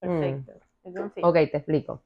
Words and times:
Perfecto. 0.00 0.52
Te 0.82 0.92
confío. 0.92 1.26
Ok, 1.26 1.34
te 1.34 1.56
explico. 1.58 2.02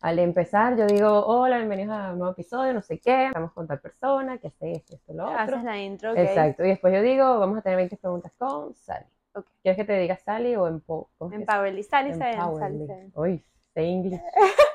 Al 0.00 0.18
empezar, 0.18 0.76
yo 0.76 0.86
digo, 0.86 1.24
hola, 1.26 1.56
bienvenidos 1.56 1.96
a 1.96 2.12
un 2.12 2.18
nuevo 2.18 2.32
episodio, 2.32 2.74
no 2.74 2.82
sé 2.82 2.98
qué, 2.98 3.28
estamos 3.28 3.52
con 3.52 3.66
tal 3.66 3.80
persona, 3.80 4.36
que 4.36 4.48
hace 4.48 4.72
esto, 4.72 4.96
esto, 4.96 5.14
lo 5.14 5.24
otro. 5.24 5.38
Haces 5.38 5.64
la 5.64 5.78
intro, 5.78 6.12
ok. 6.12 6.18
Exacto. 6.18 6.62
Y 6.64 6.68
después 6.68 6.92
yo 6.92 7.00
digo, 7.00 7.38
vamos 7.38 7.56
a 7.58 7.62
tener 7.62 7.78
20 7.78 7.96
preguntas 7.96 8.30
con 8.36 8.74
Sally. 8.74 9.06
Ok. 9.34 9.46
¿Quieres 9.62 9.78
que 9.78 9.84
te 9.84 9.98
diga 9.98 10.16
Sally 10.18 10.56
o 10.56 10.68
en 10.68 10.80
po 10.80 11.08
cómo 11.16 11.30
es 11.30 11.36
que 11.36 11.42
Empowerly. 11.42 11.82
Sally, 11.82 12.12
Sally, 12.14 12.36
Sally. 12.58 13.12
Uy, 13.14 13.44
say 13.72 13.90
English. 13.90 14.20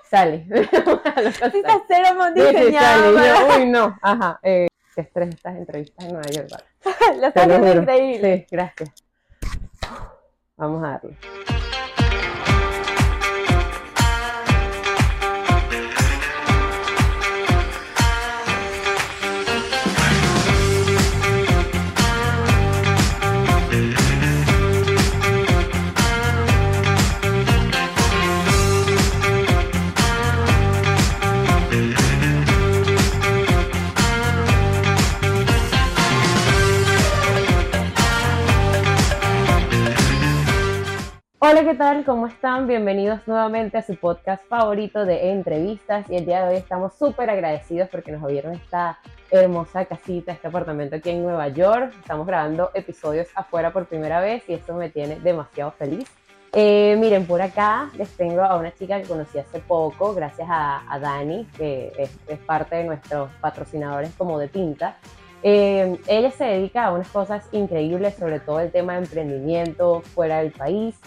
Sally. 0.10 0.46
Sí, 0.50 1.60
está 1.60 1.84
cero. 1.88 2.10
Yo, 2.36 3.58
uy, 3.58 3.66
no. 3.70 3.96
Ajá. 4.02 4.40
Eh, 4.42 4.68
qué 4.96 5.02
estrés 5.02 5.30
estas 5.30 5.56
entrevistas 5.56 6.06
en 6.06 6.14
Nueva 6.14 6.30
York. 6.30 6.50
vale. 6.50 7.20
Lo 7.22 7.28
estás 7.28 7.76
increíble. 7.76 8.40
Sí, 8.40 8.56
gracias. 8.56 8.90
Vamos 10.58 10.84
a 10.84 10.88
darle. 10.88 11.16
Hola, 41.42 41.64
¿qué 41.64 41.74
tal? 41.74 42.04
¿Cómo 42.04 42.28
están? 42.28 42.68
Bienvenidos 42.68 43.22
nuevamente 43.26 43.78
a 43.78 43.82
su 43.82 43.96
podcast 43.96 44.46
favorito 44.50 45.06
de 45.06 45.32
entrevistas. 45.32 46.06
Y 46.10 46.18
el 46.18 46.26
día 46.26 46.44
de 46.44 46.50
hoy 46.50 46.58
estamos 46.58 46.96
súper 46.96 47.30
agradecidos 47.30 47.88
porque 47.88 48.12
nos 48.12 48.22
abrieron 48.22 48.56
esta 48.56 49.00
hermosa 49.32 49.86
casita, 49.86 50.34
este 50.34 50.50
apartamento 50.50 50.98
aquí 50.98 51.12
en 51.12 51.24
Nueva 51.24 51.48
York. 51.48 51.94
Estamos 51.98 52.28
grabando 52.28 52.72
episodios 52.74 53.30
afuera 53.36 53.72
por 53.72 53.86
primera 53.86 54.20
vez 54.20 54.44
y 54.50 54.54
esto 54.54 54.74
me 54.74 54.90
tiene 54.90 55.18
demasiado 55.22 55.72
feliz. 55.72 56.10
Eh, 56.52 56.98
miren, 57.00 57.26
por 57.26 57.42
acá 57.42 57.90
les 57.96 58.10
tengo 58.18 58.42
a 58.42 58.58
una 58.58 58.76
chica 58.76 59.02
que 59.02 59.08
conocí 59.08 59.40
hace 59.40 59.60
poco, 59.60 60.14
gracias 60.14 60.50
a, 60.52 60.94
a 60.94 61.00
Dani, 61.00 61.48
que 61.58 61.94
es, 61.98 62.12
es 62.28 62.40
parte 62.40 62.76
de 62.76 62.84
nuestros 62.84 63.30
patrocinadores 63.40 64.12
como 64.18 64.40
de 64.40 64.50
Pinta. 64.50 64.98
Eh, 65.42 65.98
ella 66.08 66.32
se 66.32 66.44
dedica 66.44 66.88
a 66.88 66.92
unas 66.92 67.08
cosas 67.08 67.48
increíbles, 67.54 68.16
sobre 68.16 68.42
todo 68.42 68.60
el 68.60 68.72
tema 68.72 68.94
de 68.94 69.06
emprendimiento 69.06 70.02
fuera 70.02 70.40
del 70.40 70.52
país. 70.52 71.00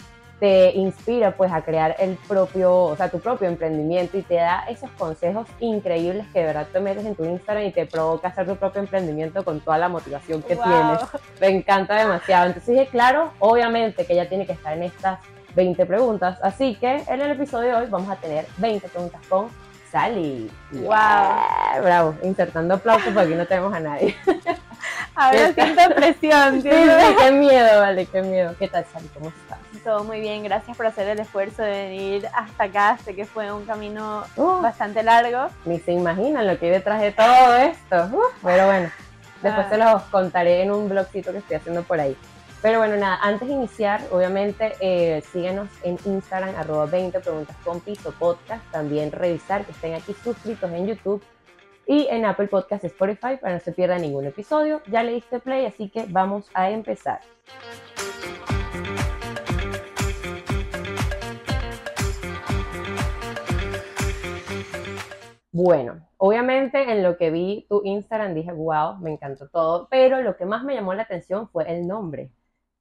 Te 0.43 0.71
inspira 0.75 1.31
pues 1.37 1.53
a 1.53 1.61
crear 1.61 1.95
el 1.99 2.17
propio, 2.27 2.75
o 2.75 2.97
sea, 2.97 3.07
tu 3.09 3.21
propio 3.21 3.47
emprendimiento 3.47 4.17
y 4.17 4.23
te 4.23 4.33
da 4.33 4.65
esos 4.67 4.89
consejos 4.97 5.47
increíbles 5.61 6.25
que 6.33 6.39
de 6.39 6.45
verdad 6.47 6.67
te 6.69 6.81
metes 6.81 7.05
en 7.05 7.15
tu 7.15 7.23
Instagram 7.23 7.63
y 7.63 7.71
te 7.71 7.85
provoca 7.85 8.27
hacer 8.27 8.45
tu 8.45 8.57
propio 8.57 8.81
emprendimiento 8.81 9.45
con 9.45 9.61
toda 9.61 9.77
la 9.77 9.87
motivación 9.87 10.41
que 10.41 10.55
Wow. 10.55 10.63
tienes. 10.65 10.99
Me 11.39 11.47
encanta 11.47 11.95
demasiado. 11.95 12.47
Entonces 12.47 12.75
dije, 12.75 12.87
claro, 12.87 13.31
obviamente 13.39 14.05
que 14.05 14.11
ella 14.11 14.27
tiene 14.27 14.45
que 14.45 14.51
estar 14.51 14.73
en 14.75 14.83
estas 14.83 15.19
20 15.55 15.85
preguntas. 15.85 16.37
Así 16.43 16.75
que 16.75 17.03
en 17.07 17.21
el 17.21 17.31
episodio 17.31 17.69
de 17.69 17.75
hoy 17.75 17.87
vamos 17.89 18.09
a 18.09 18.17
tener 18.17 18.45
20 18.57 18.85
preguntas 18.89 19.21
con 19.29 19.47
Sally. 19.93 20.51
Wow. 20.73 20.81
Yeah, 20.89 21.79
Bravo. 21.81 22.15
Insertando 22.21 22.73
aplausos 22.73 23.13
porque 23.13 23.27
aquí 23.29 23.35
no 23.35 23.45
tenemos 23.45 23.73
a 23.73 23.79
nadie. 23.79 24.13
Ahora 25.15 25.53
siento 25.53 25.81
presión. 25.95 26.61
Sí, 26.61 26.69
sí, 26.69 27.15
qué 27.17 27.31
miedo, 27.31 27.79
vale, 27.79 28.05
qué 28.07 28.21
miedo. 28.21 28.53
¿Qué 28.59 28.67
tal, 28.67 28.83
Sally? 28.91 29.07
¿Cómo 29.13 29.29
estás? 29.29 29.59
Todo 29.83 30.03
muy 30.05 30.21
bien, 30.21 30.43
gracias 30.43 30.77
por 30.77 30.85
hacer 30.85 31.07
el 31.09 31.19
esfuerzo 31.19 31.61
de 31.61 31.71
venir 31.71 32.27
hasta 32.33 32.63
acá. 32.65 32.97
Sé 33.03 33.15
que 33.15 33.25
fue 33.25 33.51
un 33.51 33.65
camino 33.65 34.23
Uh, 34.37 34.61
bastante 34.61 35.03
largo. 35.03 35.47
ni 35.65 35.77
se 35.79 35.91
imaginan 35.91 36.47
lo 36.47 36.57
que 36.57 36.67
hay 36.67 36.71
detrás 36.71 37.01
de 37.01 37.11
todo 37.11 37.55
esto. 37.57 38.09
Uh, 38.13 38.21
pero 38.41 38.65
bueno, 38.67 38.89
después 39.41 39.65
Ah. 39.65 39.69
se 39.69 39.77
los 39.77 40.01
contaré 40.03 40.61
en 40.61 40.71
un 40.71 40.87
blogcito 40.87 41.31
que 41.33 41.39
estoy 41.39 41.57
haciendo 41.57 41.83
por 41.83 41.99
ahí. 41.99 42.15
Pero 42.61 42.79
bueno, 42.79 42.95
nada, 42.95 43.19
antes 43.21 43.45
de 43.49 43.53
iniciar, 43.55 43.99
obviamente, 44.09 44.73
eh, 44.79 45.21
síganos 45.33 45.67
en 45.83 45.99
Instagram, 46.05 46.55
arroba 46.55 46.85
20 46.85 47.19
preguntas 47.19 47.57
con 47.65 47.81
piso 47.81 48.13
podcast. 48.17 48.63
También 48.71 49.11
revisar 49.11 49.65
que 49.65 49.73
estén 49.73 49.95
aquí 49.95 50.15
suscritos 50.23 50.71
en 50.71 50.87
YouTube 50.87 51.21
y 51.85 52.07
en 52.09 52.23
Apple 52.23 52.47
Podcast 52.47 52.85
Spotify 52.85 53.35
para 53.35 53.55
no 53.55 53.59
se 53.59 53.73
pierda 53.73 53.97
ningún 53.97 54.25
episodio. 54.27 54.81
Ya 54.87 55.03
le 55.03 55.11
diste 55.11 55.39
play, 55.41 55.65
así 55.65 55.89
que 55.89 56.05
vamos 56.07 56.49
a 56.53 56.69
empezar. 56.69 57.19
Bueno, 65.53 66.07
obviamente 66.17 66.91
en 66.91 67.03
lo 67.03 67.15
que 67.15 67.29
vi 67.29 67.67
tu 67.69 67.81
Instagram 67.85 68.33
dije, 68.33 68.51
wow, 68.51 68.97
me 68.97 69.11
encantó 69.11 69.47
todo, 69.49 69.87
pero 69.89 70.19
lo 70.21 70.35
que 70.35 70.45
más 70.45 70.63
me 70.63 70.73
llamó 70.73 70.95
la 70.95 71.03
atención 71.03 71.47
fue 71.47 71.71
el 71.71 71.87
nombre. 71.87 72.31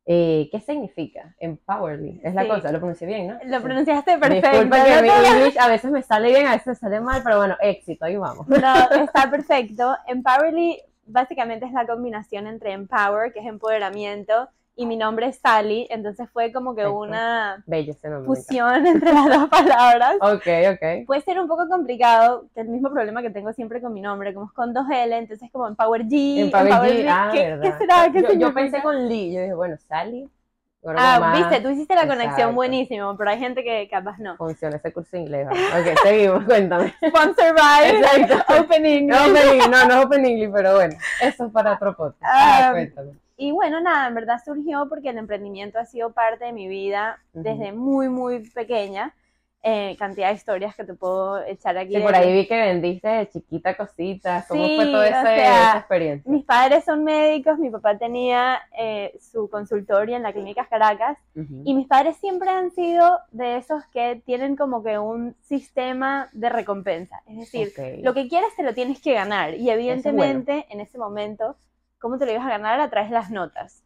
Eh, 0.06 0.48
¿Qué 0.50 0.58
significa? 0.58 1.34
Empowerly, 1.38 2.20
es 2.24 2.34
la 2.34 2.42
Sí. 2.42 2.48
cosa, 2.48 2.72
lo 2.72 2.78
pronuncié 2.78 3.06
bien, 3.06 3.28
¿no? 3.28 3.38
Lo 3.44 3.60
pronunciaste 3.62 4.16
perfecto. 4.16 4.48
Disculpa 4.50 4.84
que 4.84 4.96
no 4.96 5.02
mi 5.02 5.08
English 5.08 5.58
a 5.58 5.68
veces 5.68 5.90
me 5.92 6.02
sale 6.02 6.28
bien, 6.30 6.46
a 6.46 6.52
veces 6.52 6.66
me 6.68 6.74
sale 6.76 7.00
mal, 7.02 7.20
pero 7.22 7.36
bueno, 7.36 7.56
éxito, 7.60 8.06
ahí 8.06 8.16
vamos. 8.16 8.48
No, 8.48 8.90
está 9.04 9.30
perfecto. 9.30 9.94
Empowerly 10.08 10.80
básicamente 11.04 11.66
es 11.66 11.72
la 11.72 11.86
combinación 11.86 12.46
entre 12.46 12.72
empower, 12.72 13.34
que 13.34 13.40
es 13.40 13.46
empoderamiento, 13.46 14.48
y 14.74 14.86
mi 14.86 14.96
nombre 14.96 15.26
es 15.26 15.38
Sally, 15.38 15.86
entonces 15.90 16.28
fue 16.32 16.52
como 16.52 16.74
que 16.74 16.82
Perfecto. 16.82 16.98
una 17.00 17.62
Bello 17.66 17.92
fusión 18.24 18.86
entre 18.86 19.12
las 19.12 19.28
dos 19.28 19.48
palabras. 19.48 20.16
Ok, 20.20 20.46
ok. 20.72 21.06
Puede 21.06 21.20
ser 21.22 21.38
un 21.38 21.48
poco 21.48 21.68
complicado, 21.68 22.46
que 22.54 22.62
el 22.62 22.68
mismo 22.68 22.90
problema 22.90 23.22
que 23.22 23.30
tengo 23.30 23.52
siempre 23.52 23.80
con 23.80 23.92
mi 23.92 24.00
nombre, 24.00 24.32
como 24.32 24.46
es 24.46 24.52
con 24.52 24.72
dos 24.72 24.86
L, 24.90 25.16
entonces 25.16 25.50
como 25.52 25.66
Empower 25.68 26.04
G, 26.06 26.38
Empower 26.40 26.66
Empower 26.68 26.90
G, 26.90 27.04
G, 27.04 27.08
ah, 27.10 27.30
¿qué, 27.32 27.58
qué 27.62 27.72
será? 27.78 28.10
¿Qué 28.12 28.22
yo, 28.22 28.32
yo 28.32 28.54
pensé 28.54 28.82
con 28.82 29.08
Lee, 29.08 29.32
yo 29.34 29.40
dije, 29.40 29.54
bueno, 29.54 29.76
Sally. 29.76 30.28
Ah, 30.84 31.20
más 31.20 31.38
viste, 31.38 31.60
tú 31.60 31.68
hiciste 31.68 31.94
la 31.94 32.08
conexión 32.08 32.30
Exacto. 32.32 32.54
buenísimo, 32.54 33.16
pero 33.16 33.30
hay 33.30 33.38
gente 33.38 33.62
que 33.62 33.88
capaz 33.88 34.18
no. 34.18 34.36
Funciona 34.36 34.76
ese 34.78 34.92
curso 34.92 35.10
de 35.12 35.20
inglés. 35.20 35.46
Ok, 35.46 35.96
seguimos, 36.02 36.44
cuéntame. 36.46 36.92
Sponsor 37.06 37.54
by 37.54 37.90
Exacto. 37.90 38.60
Open 38.60 38.84
English. 38.84 39.16
No, 39.16 39.30
open 39.30 39.48
English, 39.48 39.68
no, 39.70 39.86
no 39.86 39.94
es 40.00 40.04
Open 40.06 40.26
English, 40.26 40.50
pero 40.52 40.74
bueno, 40.74 40.96
eso 41.20 41.46
es 41.46 41.52
para 41.52 41.74
otro 41.74 41.96
podcast. 41.96 42.22
Ah, 42.24 42.68
Ah, 42.68 42.70
cuéntame. 42.72 43.12
Y 43.36 43.52
bueno, 43.52 43.80
nada, 43.80 44.08
en 44.08 44.14
verdad 44.14 44.40
surgió 44.44 44.88
porque 44.88 45.10
el 45.10 45.18
emprendimiento 45.18 45.78
ha 45.78 45.84
sido 45.84 46.12
parte 46.12 46.44
de 46.44 46.52
mi 46.52 46.68
vida 46.68 47.18
desde 47.32 47.72
muy, 47.72 48.08
muy 48.08 48.48
pequeña. 48.50 49.14
Eh, 49.64 49.94
cantidad 49.96 50.30
de 50.30 50.34
historias 50.34 50.74
que 50.74 50.82
te 50.82 50.92
puedo 50.94 51.40
echar 51.44 51.78
aquí. 51.78 51.94
Sí, 51.94 52.00
por 52.00 52.16
ahí 52.16 52.32
vi 52.32 52.48
que 52.48 52.60
vendiste 52.60 53.06
de 53.06 53.28
chiquita 53.28 53.76
cositas. 53.76 54.48
¿Cómo 54.48 54.66
Sí, 54.66 54.74
fue 54.74 54.86
toda 54.86 55.06
esa, 55.06 55.22
sea, 55.22 55.68
esa 55.68 55.78
experiencia? 55.78 56.32
Mis 56.32 56.44
padres 56.44 56.84
son 56.84 57.04
médicos, 57.04 57.60
mi 57.60 57.70
papá 57.70 57.96
tenía 57.96 58.60
eh, 58.76 59.16
su 59.20 59.48
consultorio 59.48 60.16
en 60.16 60.24
la 60.24 60.32
Clínica 60.32 60.66
Caracas 60.66 61.16
y 61.36 61.74
mis 61.74 61.86
padres 61.86 62.16
siempre 62.16 62.50
han 62.50 62.72
sido 62.72 63.20
de 63.30 63.56
esos 63.56 63.84
que 63.92 64.20
tienen 64.26 64.56
como 64.56 64.82
que 64.82 64.98
un 64.98 65.36
sistema 65.42 66.28
de 66.32 66.48
recompensa. 66.48 67.22
Es 67.28 67.36
decir, 67.36 67.72
lo 68.02 68.14
que 68.14 68.26
quieres 68.26 68.56
te 68.56 68.64
lo 68.64 68.74
tienes 68.74 69.00
que 69.00 69.14
ganar 69.14 69.54
y 69.54 69.70
evidentemente 69.70 70.66
en 70.70 70.80
ese 70.80 70.98
momento, 70.98 71.54
¿cómo 72.02 72.18
te 72.18 72.26
lo 72.26 72.32
ibas 72.32 72.44
a 72.44 72.50
ganar? 72.50 72.80
A 72.80 72.90
través 72.90 73.08
de 73.08 73.14
las 73.14 73.30
notas. 73.30 73.82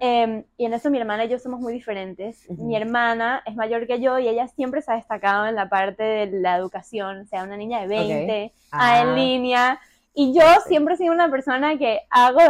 Eh, 0.00 0.44
y 0.56 0.64
en 0.64 0.74
eso 0.74 0.90
mi 0.90 0.98
hermana 0.98 1.24
y 1.24 1.28
yo 1.28 1.40
somos 1.40 1.58
muy 1.60 1.72
diferentes. 1.72 2.46
Ujú. 2.48 2.64
Mi 2.64 2.76
hermana 2.76 3.42
es 3.44 3.56
mayor 3.56 3.86
que 3.88 4.00
yo 4.00 4.18
y 4.20 4.28
ella 4.28 4.46
siempre 4.46 4.80
se 4.80 4.92
ha 4.92 4.94
destacado 4.94 5.46
en 5.46 5.56
la 5.56 5.68
parte 5.68 6.04
de 6.04 6.40
la 6.40 6.56
educación, 6.56 7.22
o 7.22 7.24
sea, 7.24 7.42
una 7.42 7.56
niña 7.56 7.80
de 7.80 7.88
20, 7.88 8.52
a 8.70 8.92
Ah, 8.92 9.00
en 9.00 9.14
línea. 9.16 9.80
Y 10.14 10.34
yo 10.38 10.44
siempre 10.66 10.94
he 10.94 10.98
sido 10.98 11.12
una 11.12 11.30
persona 11.30 11.78
que 11.78 12.02
hago 12.10 12.40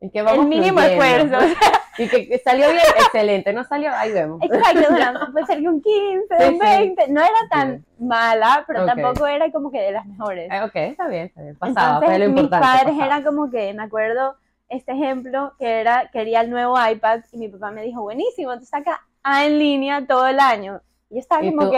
y 0.00 0.10
que 0.10 0.22
vamos 0.22 0.44
el 0.44 0.48
mínimo 0.48 0.80
esfuerzo. 0.80 1.36
Y 2.00 2.08
que, 2.08 2.28
que 2.28 2.38
salió 2.38 2.68
bien, 2.70 2.84
excelente. 2.96 3.52
No 3.52 3.64
salió, 3.64 3.90
ahí 3.92 4.12
vemos. 4.12 4.40
Exacto, 4.40 4.86
bueno, 4.88 5.18
puede 5.32 5.46
ser 5.46 5.58
que 5.58 5.68
un 5.68 5.82
15, 5.82 6.26
Sí, 6.38 6.44
un 6.44 6.52
sí. 6.52 6.58
20. 6.60 7.08
No 7.08 7.20
era 7.20 7.34
tan 7.50 7.84
mala, 7.98 8.62
pero 8.68 8.82
Ok. 8.84 8.86
tampoco 8.86 9.26
era 9.26 9.50
como 9.50 9.72
que 9.72 9.80
de 9.80 9.90
las 9.90 10.06
mejores. 10.06 10.48
Eh, 10.48 10.62
ok, 10.62 10.76
está 10.76 11.08
bien, 11.08 11.24
está 11.26 11.42
bien. 11.42 11.56
Pasaba, 11.56 11.96
Entonces, 11.96 12.28
lo 12.28 12.34
mis 12.34 12.48
padres 12.50 12.82
pasaba. 12.84 13.04
eran 13.04 13.24
como 13.24 13.50
que, 13.50 13.74
me 13.74 13.82
acuerdo, 13.82 14.36
este 14.68 14.92
ejemplo, 14.92 15.54
que 15.58 15.80
era, 15.80 16.08
quería 16.12 16.42
el 16.42 16.50
nuevo 16.50 16.76
iPad 16.88 17.22
y 17.32 17.38
mi 17.38 17.48
papá 17.48 17.72
me 17.72 17.82
dijo, 17.82 18.00
buenísimo, 18.02 18.52
entonces 18.52 18.68
saca 18.70 19.00
A 19.24 19.46
en 19.46 19.58
línea 19.58 20.06
todo 20.06 20.28
el 20.28 20.38
año. 20.38 20.80
Y 21.10 21.14
yo 21.14 21.20
estaba 21.20 21.42
Y 21.44 21.50
como 21.50 21.64
tú, 21.66 21.70
que, 21.70 21.76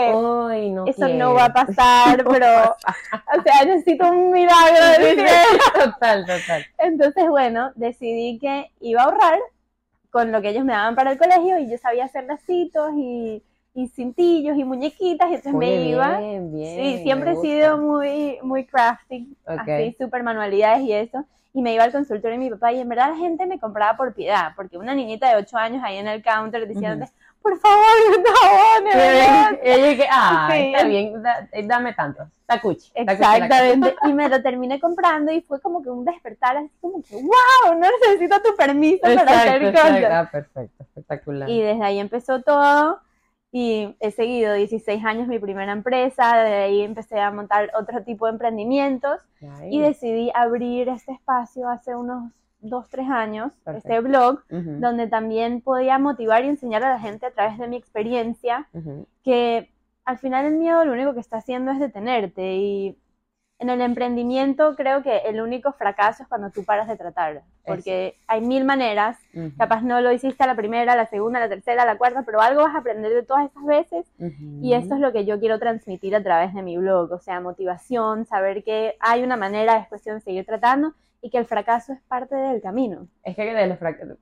"Ay, 0.53 0.71
no 0.71 0.85
eso 0.85 1.05
quiero". 1.05 1.15
no 1.17 1.33
va 1.35 1.45
a 1.45 1.53
pasar, 1.53 2.23
pero, 2.29 2.47
o 3.37 3.41
sea, 3.43 3.65
necesito 3.65 4.09
un 4.09 4.31
milagro. 4.31 4.85
Cielo. 4.97 5.23
Total, 5.73 6.25
total. 6.25 6.65
Entonces, 6.77 7.29
bueno, 7.29 7.71
decidí 7.75 8.39
que 8.39 8.71
iba 8.81 9.01
a 9.01 9.05
ahorrar 9.05 9.39
con 10.09 10.31
lo 10.33 10.41
que 10.41 10.49
ellos 10.49 10.65
me 10.65 10.73
daban 10.73 10.95
para 10.95 11.11
el 11.11 11.17
colegio 11.17 11.57
y 11.59 11.69
yo 11.69 11.77
sabía 11.77 12.03
hacer 12.05 12.25
lacitos 12.25 12.91
y, 12.97 13.41
y 13.73 13.87
cintillos 13.87 14.57
y 14.57 14.65
muñequitas, 14.65 15.29
y 15.31 15.35
entonces 15.35 15.53
me 15.53 15.75
iba. 15.85 16.17
Bien, 16.19 16.51
bien. 16.51 16.75
Sí, 16.97 17.03
siempre 17.03 17.31
he 17.31 17.35
sido 17.37 17.77
muy, 17.77 18.37
muy 18.43 18.65
crafty, 18.65 19.33
Ok. 19.47 19.59
así, 19.59 19.95
súper 19.97 20.23
manualidades 20.23 20.81
y 20.81 20.91
eso. 20.91 21.23
Y 21.53 21.61
me 21.61 21.73
iba 21.73 21.83
al 21.85 21.91
consultorio 21.91 22.37
de 22.37 22.43
mi 22.45 22.49
papá 22.49 22.71
y 22.73 22.79
en 22.79 22.87
verdad 22.89 23.09
la 23.11 23.17
gente 23.17 23.45
me 23.45 23.59
compraba 23.59 23.95
por 23.97 24.13
piedad, 24.13 24.51
porque 24.55 24.77
una 24.77 24.93
niñita 24.95 25.29
de 25.29 25.35
8 25.37 25.57
años 25.57 25.81
ahí 25.85 25.97
en 25.97 26.07
el 26.07 26.21
counter 26.23 26.65
diciéndote, 26.67 27.11
por 27.41 27.57
favor, 27.59 27.85
Sí, 28.91 29.59
Y 29.63 29.69
yo 29.81 29.85
dije, 29.87 30.07
ah, 30.11 30.49
Sí. 30.51 30.73
está 30.73 30.87
bien, 30.87 31.21
da- 31.23 31.47
eh, 31.51 31.63
dame 31.65 31.93
tanto. 31.93 32.27
Tacuchi. 32.45 32.91
Exactamente. 32.95 33.95
Y 34.03 34.13
me 34.13 34.27
lo 34.29 34.41
terminé 34.41 34.79
comprando 34.79 35.31
y 35.31 35.41
fue 35.41 35.61
como 35.61 35.81
que 35.81 35.89
un 35.89 36.03
despertar 36.05 36.57
así 36.57 36.71
como 36.81 37.01
que, 37.01 37.15
wow, 37.15 37.73
no 37.73 37.87
necesito 38.01 38.41
tu 38.41 38.55
permiso 38.55 39.01
para 39.01 39.21
hacer 39.21 39.63
exacto. 39.63 39.93
cosas. 39.95 40.11
Ah, 40.11 40.29
perfecto, 40.31 40.83
espectacular. 40.83 41.49
Y 41.49 41.61
desde 41.61 41.83
ahí 41.83 41.99
empezó 41.99 42.41
todo 42.41 42.99
y 43.53 43.95
he 43.99 44.11
seguido 44.11 44.53
16 44.53 45.03
años 45.03 45.27
mi 45.27 45.39
primera 45.39 45.71
empresa, 45.71 46.37
de 46.37 46.53
ahí 46.55 46.81
empecé 46.83 47.19
a 47.19 47.31
montar 47.31 47.71
otro 47.77 48.03
tipo 48.03 48.25
de 48.25 48.33
emprendimientos 48.33 49.19
Ay, 49.41 49.75
y 49.77 49.81
decidí 49.81 50.31
abrir 50.33 50.89
este 50.89 51.11
espacio 51.13 51.69
hace 51.69 51.95
unos 51.95 52.31
2, 52.61 52.87
3 52.89 53.09
años, 53.09 53.53
Perfecto. 53.63 53.89
este 53.89 53.99
blog, 54.01 54.39
ujú, 54.49 54.81
donde 54.81 55.07
también 55.07 55.61
podía 55.61 55.97
motivar 55.99 56.45
y 56.45 56.49
enseñar 56.49 56.83
a 56.83 56.89
la 56.89 56.99
gente 56.99 57.25
a 57.25 57.31
través 57.31 57.57
de 57.57 57.67
mi 57.67 57.75
experiencia 57.77 58.67
ujú. 58.73 59.05
que 59.23 59.69
al 60.05 60.17
final 60.17 60.45
el 60.45 60.53
miedo 60.57 60.83
lo 60.85 60.93
único 60.93 61.13
que 61.13 61.19
está 61.19 61.37
haciendo 61.37 61.71
es 61.71 61.79
detenerte 61.79 62.55
y 62.55 62.97
en 63.59 63.69
el 63.69 63.81
emprendimiento 63.81 64.75
creo 64.75 65.03
que 65.03 65.17
el 65.17 65.39
único 65.39 65.71
fracaso 65.73 66.23
es 66.23 66.29
cuando 66.29 66.49
tú 66.49 66.63
paras 66.65 66.87
de 66.87 66.97
tratar, 66.97 67.43
porque 67.65 68.15
hay 68.27 68.41
mil 68.41 68.65
maneras, 68.65 69.17
Ujú, 69.33 69.51
capaz 69.57 69.81
no 69.83 70.01
lo 70.01 70.11
hiciste 70.11 70.43
a 70.43 70.47
la 70.47 70.55
primera, 70.55 70.93
a 70.93 70.95
la 70.95 71.05
segunda, 71.05 71.37
a 71.37 71.43
la 71.43 71.49
tercera, 71.49 71.83
a 71.83 71.85
la 71.85 71.97
cuarta, 71.97 72.23
pero 72.23 72.41
algo 72.41 72.63
vas 72.63 72.73
a 72.73 72.79
aprender 72.79 73.13
de 73.13 73.23
todas 73.23 73.49
esas 73.49 73.63
veces 73.63 74.11
ujú. 74.17 74.57
y 74.61 74.73
esto 74.73 74.95
es 74.95 74.99
lo 75.01 75.11
que 75.11 75.25
yo 75.25 75.39
quiero 75.39 75.59
transmitir 75.59 76.15
a 76.15 76.23
través 76.23 76.53
de 76.55 76.63
mi 76.63 76.77
blog, 76.77 77.11
o 77.11 77.19
sea, 77.19 77.39
motivación, 77.39 78.25
saber 78.25 78.63
que 78.63 78.95
hay 78.99 79.23
una 79.23 79.37
manera, 79.37 79.77
es 79.77 79.87
cuestión 79.87 80.15
de 80.17 80.21
seguir 80.21 80.45
tratando 80.45 80.93
y 81.21 81.29
que 81.29 81.37
el 81.37 81.45
fracaso 81.45 81.93
es 81.93 82.01
parte 82.07 82.35
del 82.35 82.61
camino. 82.61 83.07
Es 83.23 83.35
que 83.35 83.53
de 83.53 83.67
los, 83.67 83.77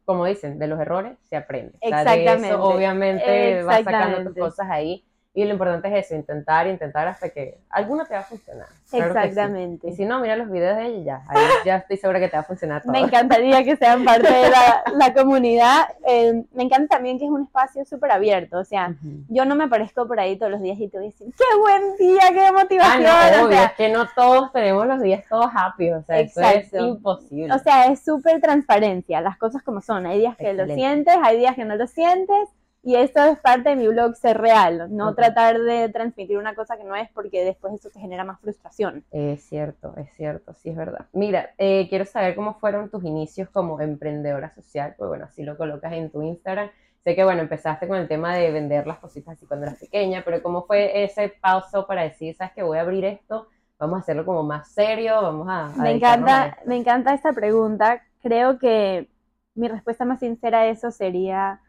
como 0.06 0.26
dicen, 0.26 0.60
de 0.60 0.68
los 0.68 0.80
errores 0.80 1.18
se 1.24 1.38
aprende. 1.38 1.78
O 1.82 1.88
sea, 1.88 2.04
de 2.04 2.12
Exactamente. 2.12 2.48
eso, 2.50 2.64
obviamente 2.64 3.64
vas 3.64 3.78
sacando 3.84 4.18
tus 4.18 4.38
Exactamente. 4.38 4.40
cosas 4.40 4.68
ahí. 4.70 5.06
Y 5.40 5.46
lo 5.46 5.52
importante 5.54 5.88
es 5.88 6.06
eso, 6.06 6.16
intentar, 6.16 6.68
intentar 6.68 7.08
hasta 7.08 7.30
que 7.30 7.60
alguna 7.70 8.04
te 8.04 8.14
va 8.14 8.20
a 8.20 8.24
funcionar. 8.24 8.68
Claro 8.90 9.14
que 9.14 9.22
sí. 9.22 9.28
Exactamente. 9.28 9.88
Y 9.90 9.94
si 9.96 10.04
no, 10.04 10.20
mira 10.20 10.36
los 10.36 10.50
videos 10.52 10.76
de 10.78 10.88
ella 10.88 10.98
y 11.00 11.04
ya. 11.06 11.22
Ahí 11.30 11.40
ya 11.64 11.76
estoy 11.78 11.96
segura 11.96 12.20
que 12.20 12.28
te 12.28 12.36
va 12.36 12.42
a 12.42 12.46
funcionar 12.46 12.82
todo. 12.82 12.92
Me 12.92 13.00
encantaría 13.00 13.64
que 13.64 13.78
sean 13.78 14.04
parte 14.04 14.28
de 14.34 14.50
la, 14.50 14.84
la 14.96 15.14
comunidad. 15.14 15.88
Eh, 16.08 16.44
me 16.54 16.64
encanta 16.64 16.96
también 16.98 17.18
que 17.20 17.26
es 17.26 17.32
un 17.32 17.44
espacio 17.44 17.86
súper 17.86 18.12
abierto. 18.12 18.58
O 18.58 18.66
sea, 18.66 18.90
Ujú. 18.90 19.24
yo 19.30 19.46
no 19.46 19.56
me 19.56 19.64
aparezco 19.66 20.08
por 20.08 20.20
ahí 20.20 20.36
todos 20.38 20.52
los 20.52 20.62
días 20.62 20.78
y 20.80 20.90
te 20.90 20.98
voy 20.98 21.06
a 21.08 21.10
decir, 21.12 21.28
¡qué 21.38 21.58
buen 21.58 21.96
día! 21.98 22.22
¡Qué 22.34 22.46
Ah, 22.48 22.52
motivación! 22.52 23.04
no, 23.04 23.44
o, 23.44 23.46
obvio, 23.46 23.58
sea, 23.58 23.66
es 23.68 23.72
que 23.74 23.90
no 23.90 24.08
todos 24.14 24.52
tenemos 24.52 24.86
los 24.88 25.02
días 25.02 25.24
todos 25.30 25.50
happy, 25.56 25.92
o 25.92 26.02
sea, 26.04 26.20
eso 26.20 26.42
es 26.42 26.48
Exacto. 26.66 26.88
imposible. 26.88 27.54
o 27.54 27.60
sea, 27.60 27.86
es 27.86 28.04
súper 28.04 28.42
transparencia, 28.42 29.22
las 29.22 29.38
cosas 29.38 29.64
como 29.64 29.80
son. 29.82 30.06
Hay 30.06 30.20
días 30.20 30.36
que 30.36 30.52
lo 30.54 30.64
Excelente. 30.64 30.76
sientes, 30.76 31.16
hay 31.24 31.38
días 31.38 31.56
que 31.56 31.64
no 31.66 31.76
lo 31.76 31.88
sientes. 31.88 32.50
Y 32.82 32.96
esto 32.96 33.22
es 33.24 33.38
parte 33.40 33.70
de 33.70 33.76
mi 33.76 33.88
blog, 33.88 34.16
ser 34.16 34.38
real. 34.38 34.88
No 34.96 35.14
tratar 35.14 35.60
de 35.60 35.90
transmitir 35.90 36.38
una 36.38 36.56
cosa 36.56 36.78
que 36.78 36.86
no 36.86 36.96
es 36.96 37.10
porque 37.12 37.44
después 37.44 37.74
eso 37.74 37.90
te 37.90 38.00
genera 38.00 38.24
más 38.24 38.40
frustración. 38.40 39.04
Es 39.12 39.44
cierto, 39.44 39.94
es 39.98 40.10
cierto, 40.16 40.54
sí 40.54 40.70
es 40.70 40.78
verdad. 40.78 41.08
Mira, 41.12 41.50
eh, 41.58 41.88
quiero 41.90 42.06
saber 42.06 42.36
cómo 42.36 42.54
fueron 42.56 42.90
tus 42.90 43.04
inicios 43.04 43.50
como 43.50 43.82
emprendedora 43.82 44.54
social, 44.56 44.96
pues 44.98 45.10
bueno, 45.10 45.26
así 45.26 45.44
lo 45.44 45.58
colocas 45.58 45.92
en 45.94 46.10
tu 46.10 46.22
Instagram. 46.22 46.70
Sé 47.04 47.16
que, 47.16 47.24
bueno, 47.24 47.42
empezaste 47.42 47.88
con 47.88 47.98
el 47.98 48.08
tema 48.08 48.36
de 48.36 48.52
vender 48.52 48.86
las 48.88 49.00
cositas 49.00 49.34
así 49.34 49.46
cuando 49.46 49.66
eras 49.68 49.80
pequeña, 49.80 50.22
pero 50.24 50.42
¿cómo 50.42 50.66
fue 50.66 51.04
ese 51.04 51.30
paso 51.30 51.86
para 51.88 52.04
decir, 52.04 52.36
sabes 52.36 52.54
que 52.54 52.64
voy 52.64 52.78
a 52.78 52.82
abrir 52.82 53.06
esto, 53.06 53.48
vamos 53.78 53.98
a 53.98 54.00
hacerlo 54.02 54.26
como 54.26 54.44
más 54.44 54.70
serio, 54.72 55.22
vamos 55.22 55.48
a... 55.50 55.66
a 55.68 55.70
Me 55.78 55.90
a 55.90 55.92
encanta, 55.92 56.48
esto"? 56.48 56.62
me 56.66 56.76
encanta 56.78 57.14
esta 57.14 57.32
pregunta. 57.34 58.02
Creo 58.22 58.58
que 58.60 59.10
mi 59.56 59.68
respuesta 59.70 60.04
más 60.06 60.20
sincera 60.20 60.60
a 60.62 60.68
eso 60.68 60.92
sería, 60.92 61.62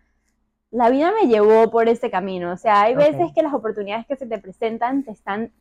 la 0.70 0.90
vida 0.90 1.12
me 1.12 1.28
llevó 1.28 1.70
por 1.70 1.88
ese 1.88 2.10
camino. 2.10 2.52
O 2.52 2.56
sea, 2.56 2.82
hay 2.82 2.94
veces 2.94 3.32
que 3.34 3.42
las 3.42 3.52
oportunidades 3.54 4.06
que 4.06 4.16
se 4.16 4.26
te 4.26 4.38
presentan 4.38 5.02
te 5.04 5.10
están 5.10 5.52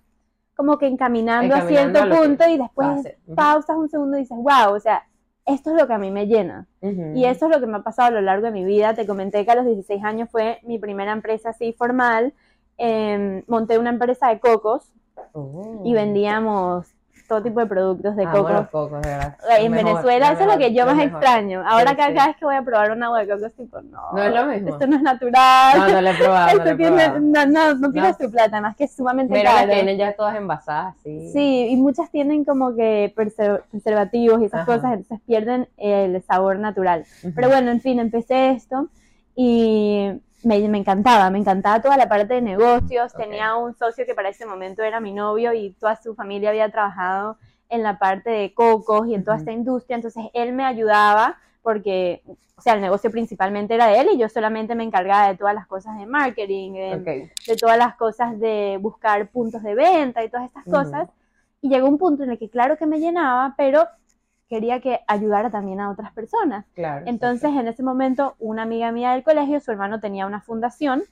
como 0.55 0.77
que 0.77 0.87
encaminando, 0.87 1.55
a 1.55 1.61
cierto 1.61 1.99
a 1.99 2.09
punto 2.09 2.47
y 2.49 2.57
después 2.57 3.07
pausas 3.33 3.77
un 3.77 3.89
segundo 3.89 4.17
y 4.17 4.21
dices, 4.21 4.37
wow, 4.37 4.75
o 4.75 4.79
sea, 4.79 5.03
esto 5.45 5.71
es 5.71 5.81
lo 5.81 5.87
que 5.87 5.93
a 5.93 5.97
mí 5.97 6.11
me 6.11 6.27
llena. 6.27 6.67
Y 6.81 7.25
eso 7.25 7.45
es 7.45 7.51
lo 7.51 7.59
que 7.59 7.65
me 7.65 7.77
ha 7.77 7.81
pasado 7.81 8.09
a 8.09 8.11
lo 8.11 8.21
largo 8.21 8.45
de 8.47 8.51
mi 8.51 8.65
vida. 8.65 8.93
Te 8.93 9.07
comenté 9.07 9.45
que 9.45 9.51
a 9.51 9.55
los 9.55 9.65
16 9.65 10.03
años 10.03 10.29
fue 10.29 10.59
mi 10.63 10.77
primera 10.77 11.11
empresa 11.11 11.49
así 11.51 11.73
formal. 11.73 12.33
Em, 12.77 13.43
monté 13.47 13.77
una 13.79 13.89
empresa 13.89 14.27
de 14.29 14.39
cocos 14.39 14.91
Oh. 15.33 15.81
y 15.83 15.93
vendíamos 15.93 16.87
todo 17.29 17.41
tipo 17.43 17.61
de 17.61 17.67
productos 17.67 18.15
de 18.17 18.23
Amo 18.25 18.37
coco. 18.39 18.49
los 18.49 18.67
cocos, 18.69 19.01
de 19.03 19.09
verdad. 19.09 19.37
Ay, 19.49 19.65
En 19.67 19.71
mejor, 19.71 19.85
Venezuela 19.93 20.31
eso 20.33 20.41
es 20.41 20.47
lo 20.47 20.57
que 20.57 20.73
yo 20.73 20.85
más 20.85 20.95
mejor. 20.97 21.11
extraño. 21.23 21.63
Ahora 21.65 21.95
cada, 21.95 22.13
cada 22.13 22.27
vez 22.27 22.35
que 22.37 22.43
voy 22.45 22.55
a 22.55 22.61
probar 22.63 22.91
un 22.91 23.03
agua 23.03 23.19
de 23.19 23.27
coco 23.29 23.45
es 23.45 23.53
tipo, 23.53 23.79
no, 23.81 24.11
No 24.11 24.21
es 24.23 24.33
lo 24.33 24.45
mismo. 24.47 24.69
esto 24.71 24.87
no 24.87 24.95
es 24.97 25.01
natural. 25.01 25.77
No, 25.77 25.87
no 25.89 26.01
lo 26.01 26.09
he 26.09 26.13
probado, 26.15 26.45
no 26.47 26.51
esto 26.57 26.69
he 26.71 26.75
tiene, 26.75 26.91
probado. 26.97 27.19
no, 27.21 27.45
no, 27.45 27.73
no 27.75 27.87
No. 27.87 28.15
tu 28.17 28.31
plata, 28.31 28.49
además 28.57 28.75
que 28.75 28.83
es 28.85 28.95
sumamente 28.95 29.33
Mira, 29.33 29.51
las 29.53 29.61
caro. 29.61 29.73
tienen 29.73 29.97
ya 29.97 30.13
todas 30.15 30.35
envasadas, 30.35 30.95
sí. 31.03 31.29
Sí, 31.31 31.67
y 31.69 31.77
muchas 31.77 32.09
tienen 32.09 32.43
como 32.43 32.75
que 32.75 33.13
preser- 33.15 33.61
preservativos 33.71 34.41
y 34.41 34.45
esas 34.45 34.61
Ajá. 34.61 34.65
cosas, 34.75 34.93
entonces 34.93 35.19
pierden 35.25 35.67
el 35.77 36.21
sabor 36.23 36.59
natural. 36.59 37.05
Pero 37.35 37.47
bueno, 37.49 37.69
en 37.71 37.79
fin, 37.79 37.99
empecé 37.99 38.49
esto 38.49 38.87
y 39.35 40.11
me, 40.43 40.67
me 40.67 40.77
encantaba, 40.77 41.29
me 41.29 41.39
encantaba 41.39 41.81
toda 41.81 41.97
la 41.97 42.07
parte 42.07 42.35
de 42.35 42.41
negocios. 42.41 43.13
Tenía 43.13 43.55
un 43.55 43.75
socio 43.75 44.05
que 44.05 44.15
para 44.15 44.29
ese 44.29 44.45
momento 44.45 44.83
era 44.83 44.99
mi 44.99 45.13
novio 45.13 45.53
y 45.53 45.71
toda 45.73 45.95
su 45.95 46.15
familia 46.15 46.49
había 46.49 46.69
trabajado 46.69 47.37
en 47.69 47.83
la 47.83 47.99
parte 47.99 48.29
de 48.29 48.53
cocos 48.53 49.07
y 49.07 49.15
en 49.15 49.23
toda 49.23 49.37
esta 49.37 49.51
industria, 49.51 49.95
entonces 49.95 50.25
él 50.33 50.53
me 50.53 50.65
ayudaba 50.65 51.37
porque, 51.61 52.23
o 52.57 52.61
sea, 52.61 52.73
el 52.73 52.81
negocio 52.81 53.11
principalmente 53.11 53.75
era 53.75 53.87
de 53.87 53.99
él 53.99 54.09
y 54.13 54.17
yo 54.17 54.27
solamente 54.27 54.73
me 54.73 54.83
encargaba 54.83 55.27
de 55.27 55.37
todas 55.37 55.53
las 55.53 55.67
cosas 55.67 55.97
de 55.99 56.07
marketing, 56.07 56.73
de, 56.73 57.55
todas 57.59 57.77
las 57.77 57.95
cosas 57.95 58.39
de 58.39 58.77
buscar 58.81 59.29
puntos 59.29 59.61
de 59.61 59.75
venta 59.75 60.23
y 60.23 60.29
todas 60.29 60.47
estas 60.47 60.65
cosas. 60.65 61.09
Y 61.61 61.69
llegó 61.69 61.87
un 61.87 61.97
punto 61.97 62.23
en 62.23 62.31
el 62.31 62.39
que 62.39 62.49
claro 62.49 62.77
que 62.77 62.87
me 62.87 62.99
llenaba, 62.99 63.53
pero 63.57 63.87
quería 64.49 64.81
que 64.81 64.99
ayudara 65.07 65.49
también 65.51 65.79
a 65.79 65.91
otras 65.91 66.11
personas. 66.11 66.65
Claro. 66.73 67.05
Entonces, 67.07 67.51
en 67.51 67.67
ese 67.67 67.83
momento, 67.83 68.35
una 68.39 68.63
amiga 68.63 68.91
mía 68.91 69.11
del 69.11 69.23
colegio, 69.23 69.59
su 69.59 69.71
hermano 69.71 69.99
tenía 69.99 70.25
una 70.25 70.41
fundación 70.41 71.03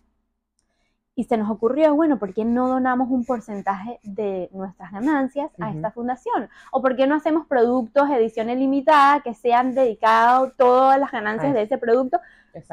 y 1.17 1.23
se 1.23 1.35
nos 1.35 1.49
ocurrió, 1.49 1.95
bueno, 1.95 2.19
¿por 2.19 2.33
qué 2.33 2.45
no 2.45 2.67
donamos 2.67 3.09
un 3.09 3.25
porcentaje 3.25 3.99
de 4.03 4.49
nuestras 4.53 4.91
ganancias 4.91 5.51
a 5.59 5.71
esta 5.71 5.89
fundación? 5.89 6.47
¿O 6.71 6.79
por 6.81 6.95
qué 6.95 7.07
no 7.07 7.15
hacemos 7.15 7.47
productos 7.47 8.07
edición 8.11 8.51
ilimitada 8.51 9.21
que 9.21 9.33
sean 9.33 9.73
dedicados 9.73 10.55
todas 10.57 10.99
las 10.99 11.11
ganancias 11.11 11.55
de 11.55 11.63
ese 11.63 11.79
producto 11.79 12.19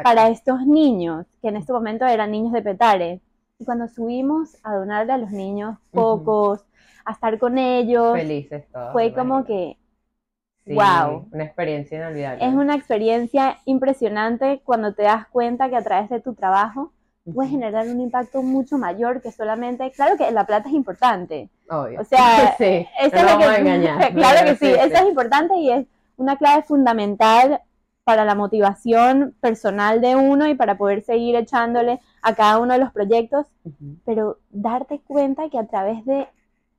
para 0.02 0.28
estos 0.28 0.66
niños, 0.66 1.24
que 1.40 1.48
en 1.48 1.56
este 1.56 1.72
momento 1.72 2.04
eran 2.04 2.32
niños 2.32 2.52
de 2.52 2.60
Petare? 2.60 3.20
Y 3.58 3.64
cuando 3.64 3.88
subimos 3.88 4.58
a 4.62 4.74
donarle 4.74 5.14
a 5.14 5.18
los 5.18 5.30
niños 5.30 5.78
pocos, 5.90 6.66
a 7.06 7.12
estar 7.12 7.38
con 7.38 7.56
ellos, 7.56 8.12
Felices 8.12 8.66
todos. 8.70 8.92
fue 8.92 9.14
como 9.14 9.46
que 9.46 9.78
Sí, 10.64 10.74
wow. 10.74 11.28
Una 11.30 11.44
experiencia 11.44 11.98
inolvidable. 11.98 12.46
es 12.46 12.54
una 12.54 12.74
experiencia 12.74 13.58
impresionante 13.66 14.62
cuando 14.64 14.94
te 14.94 15.02
das 15.02 15.26
cuenta 15.28 15.68
que 15.68 15.76
a 15.76 15.82
través 15.82 16.08
de 16.08 16.20
tu 16.20 16.34
trabajo 16.34 16.90
puedes 17.34 17.50
generar 17.50 17.86
un 17.86 18.00
impacto 18.00 18.42
mucho 18.42 18.76
mayor 18.78 19.20
que 19.22 19.30
solamente, 19.32 19.90
claro 19.92 20.16
que 20.16 20.30
la 20.30 20.44
plata 20.46 20.68
es 20.68 20.74
importante, 20.74 21.48
Obvio. 21.70 22.00
o 22.00 22.04
sea, 22.04 22.54
sí. 22.58 22.86
eso 23.00 23.16
es 23.16 23.32
lo 23.32 23.38
que, 23.38 23.44
engañar. 23.56 24.12
claro 24.14 24.46
que 24.46 24.56
sí, 24.56 24.66
eso 24.66 24.94
es 24.94 25.08
importante 25.08 25.54
y 25.56 25.70
es 25.70 25.86
una 26.16 26.36
clave 26.36 26.62
fundamental 26.62 27.60
para 28.04 28.26
la 28.26 28.34
motivación 28.34 29.34
personal 29.40 30.02
de 30.02 30.16
uno 30.16 30.46
y 30.48 30.54
para 30.54 30.76
poder 30.76 31.02
seguir 31.02 31.36
echándole 31.36 32.00
a 32.20 32.34
cada 32.34 32.58
uno 32.58 32.74
de 32.74 32.78
los 32.78 32.92
proyectos, 32.92 33.46
Ujú. 33.64 33.96
pero 34.04 34.38
darte 34.50 35.00
cuenta 35.06 35.48
que 35.48 35.58
a 35.58 35.66
través 35.66 36.04
de 36.04 36.28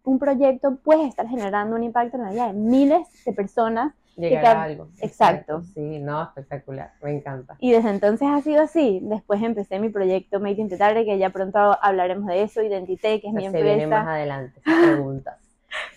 un 0.05 0.19
proyecto 0.19 0.77
puedes 0.83 1.07
estar 1.07 1.27
generando 1.27 1.75
un 1.75 1.83
impacto 1.83 2.17
en 2.17 2.23
la 2.23 2.31
vida 2.31 2.47
de 2.47 2.53
miles 2.53 3.07
de 3.25 3.33
personas 3.33 3.93
Llegar 4.17 4.57
a 4.57 4.63
algo. 4.63 4.87
Exacto. 5.01 5.61
Sí, 5.73 5.99
no, 5.99 6.23
espectacular. 6.23 6.93
Me 7.01 7.11
encanta. 7.11 7.57
Y 7.59 7.71
desde 7.71 7.89
entonces 7.89 8.27
ha 8.31 8.41
sido 8.41 8.61
así. 8.61 8.99
Después 9.03 9.41
empecé 9.43 9.79
mi 9.79 9.89
proyecto 9.89 10.39
Made 10.39 10.53
in 10.53 10.69
Petare, 10.69 11.03
que 11.03 11.17
ya 11.17 11.31
pronto 11.31 11.59
hablaremos 11.81 12.25
de 12.27 12.43
eso, 12.43 12.61
Identité, 12.61 13.19
que 13.19 13.27
es 13.27 13.33
mi 13.33 13.49
Se 13.49 13.61
viene 13.61 13.87
más 13.87 13.99
empresa. 13.99 14.13
adelante 14.13 14.61
preguntas. 14.63 15.39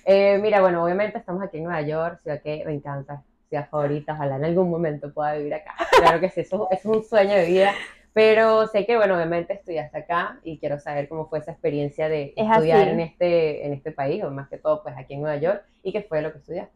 Eh, 0.04 0.38
mira, 0.42 0.60
bueno, 0.60 0.82
obviamente 0.82 1.18
estamos 1.18 1.40
aquí 1.40 1.58
en 1.58 1.64
Nueva 1.64 1.82
York, 1.82 2.18
ciudad 2.22 2.42
que 2.42 2.64
me 2.66 2.72
encanta, 2.72 3.22
ciudad 3.48 3.68
favorita, 3.68 4.14
ojalá 4.14 4.34
en 4.34 4.46
algún 4.46 4.70
momento 4.70 5.12
pueda 5.12 5.34
vivir 5.34 5.54
acá. 5.54 5.74
Claro 6.00 6.18
que 6.18 6.30
sí, 6.30 6.40
eso, 6.40 6.66
eso 6.72 6.90
es 6.90 6.96
un 6.96 7.04
sueño 7.04 7.34
de 7.34 7.46
vida, 7.46 7.70
pero 8.12 8.66
sé 8.66 8.86
que, 8.86 8.96
bueno, 8.96 9.14
obviamente 9.14 9.52
estudiaste 9.52 9.98
acá 9.98 10.40
y 10.42 10.58
quiero 10.58 10.80
saber 10.80 11.08
cómo 11.08 11.28
fue 11.28 11.38
esa 11.38 11.52
experiencia 11.52 12.08
de 12.08 12.32
Es 12.36 12.50
estudiar 12.50 12.82
así. 12.82 12.90
en 12.90 13.00
este, 13.00 13.66
en 13.66 13.72
este 13.72 13.92
país, 13.92 14.24
o 14.24 14.30
más 14.30 14.48
que 14.48 14.58
todo, 14.58 14.82
pues 14.82 14.96
aquí 14.96 15.14
en 15.14 15.20
Nueva 15.20 15.36
York, 15.36 15.62
y 15.82 15.92
qué 15.92 16.02
fue 16.02 16.22
lo 16.22 16.32
que 16.32 16.38
estudiaste. 16.38 16.74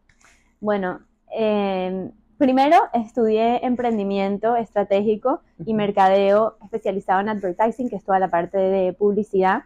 Bueno, 0.61 1.01
eh, 1.37 2.11
primero 2.39 2.77
estudié 2.93 3.65
emprendimiento 3.65 4.57
estratégico 4.57 5.43
y 5.65 5.75
mercadeo 5.75 6.57
especializado 6.63 7.21
en 7.21 7.29
advertising, 7.29 7.89
que 7.89 7.97
es 7.97 8.05
toda 8.05 8.19
la 8.19 8.29
parte 8.29 8.59
de 8.59 8.93
publicidad. 8.93 9.63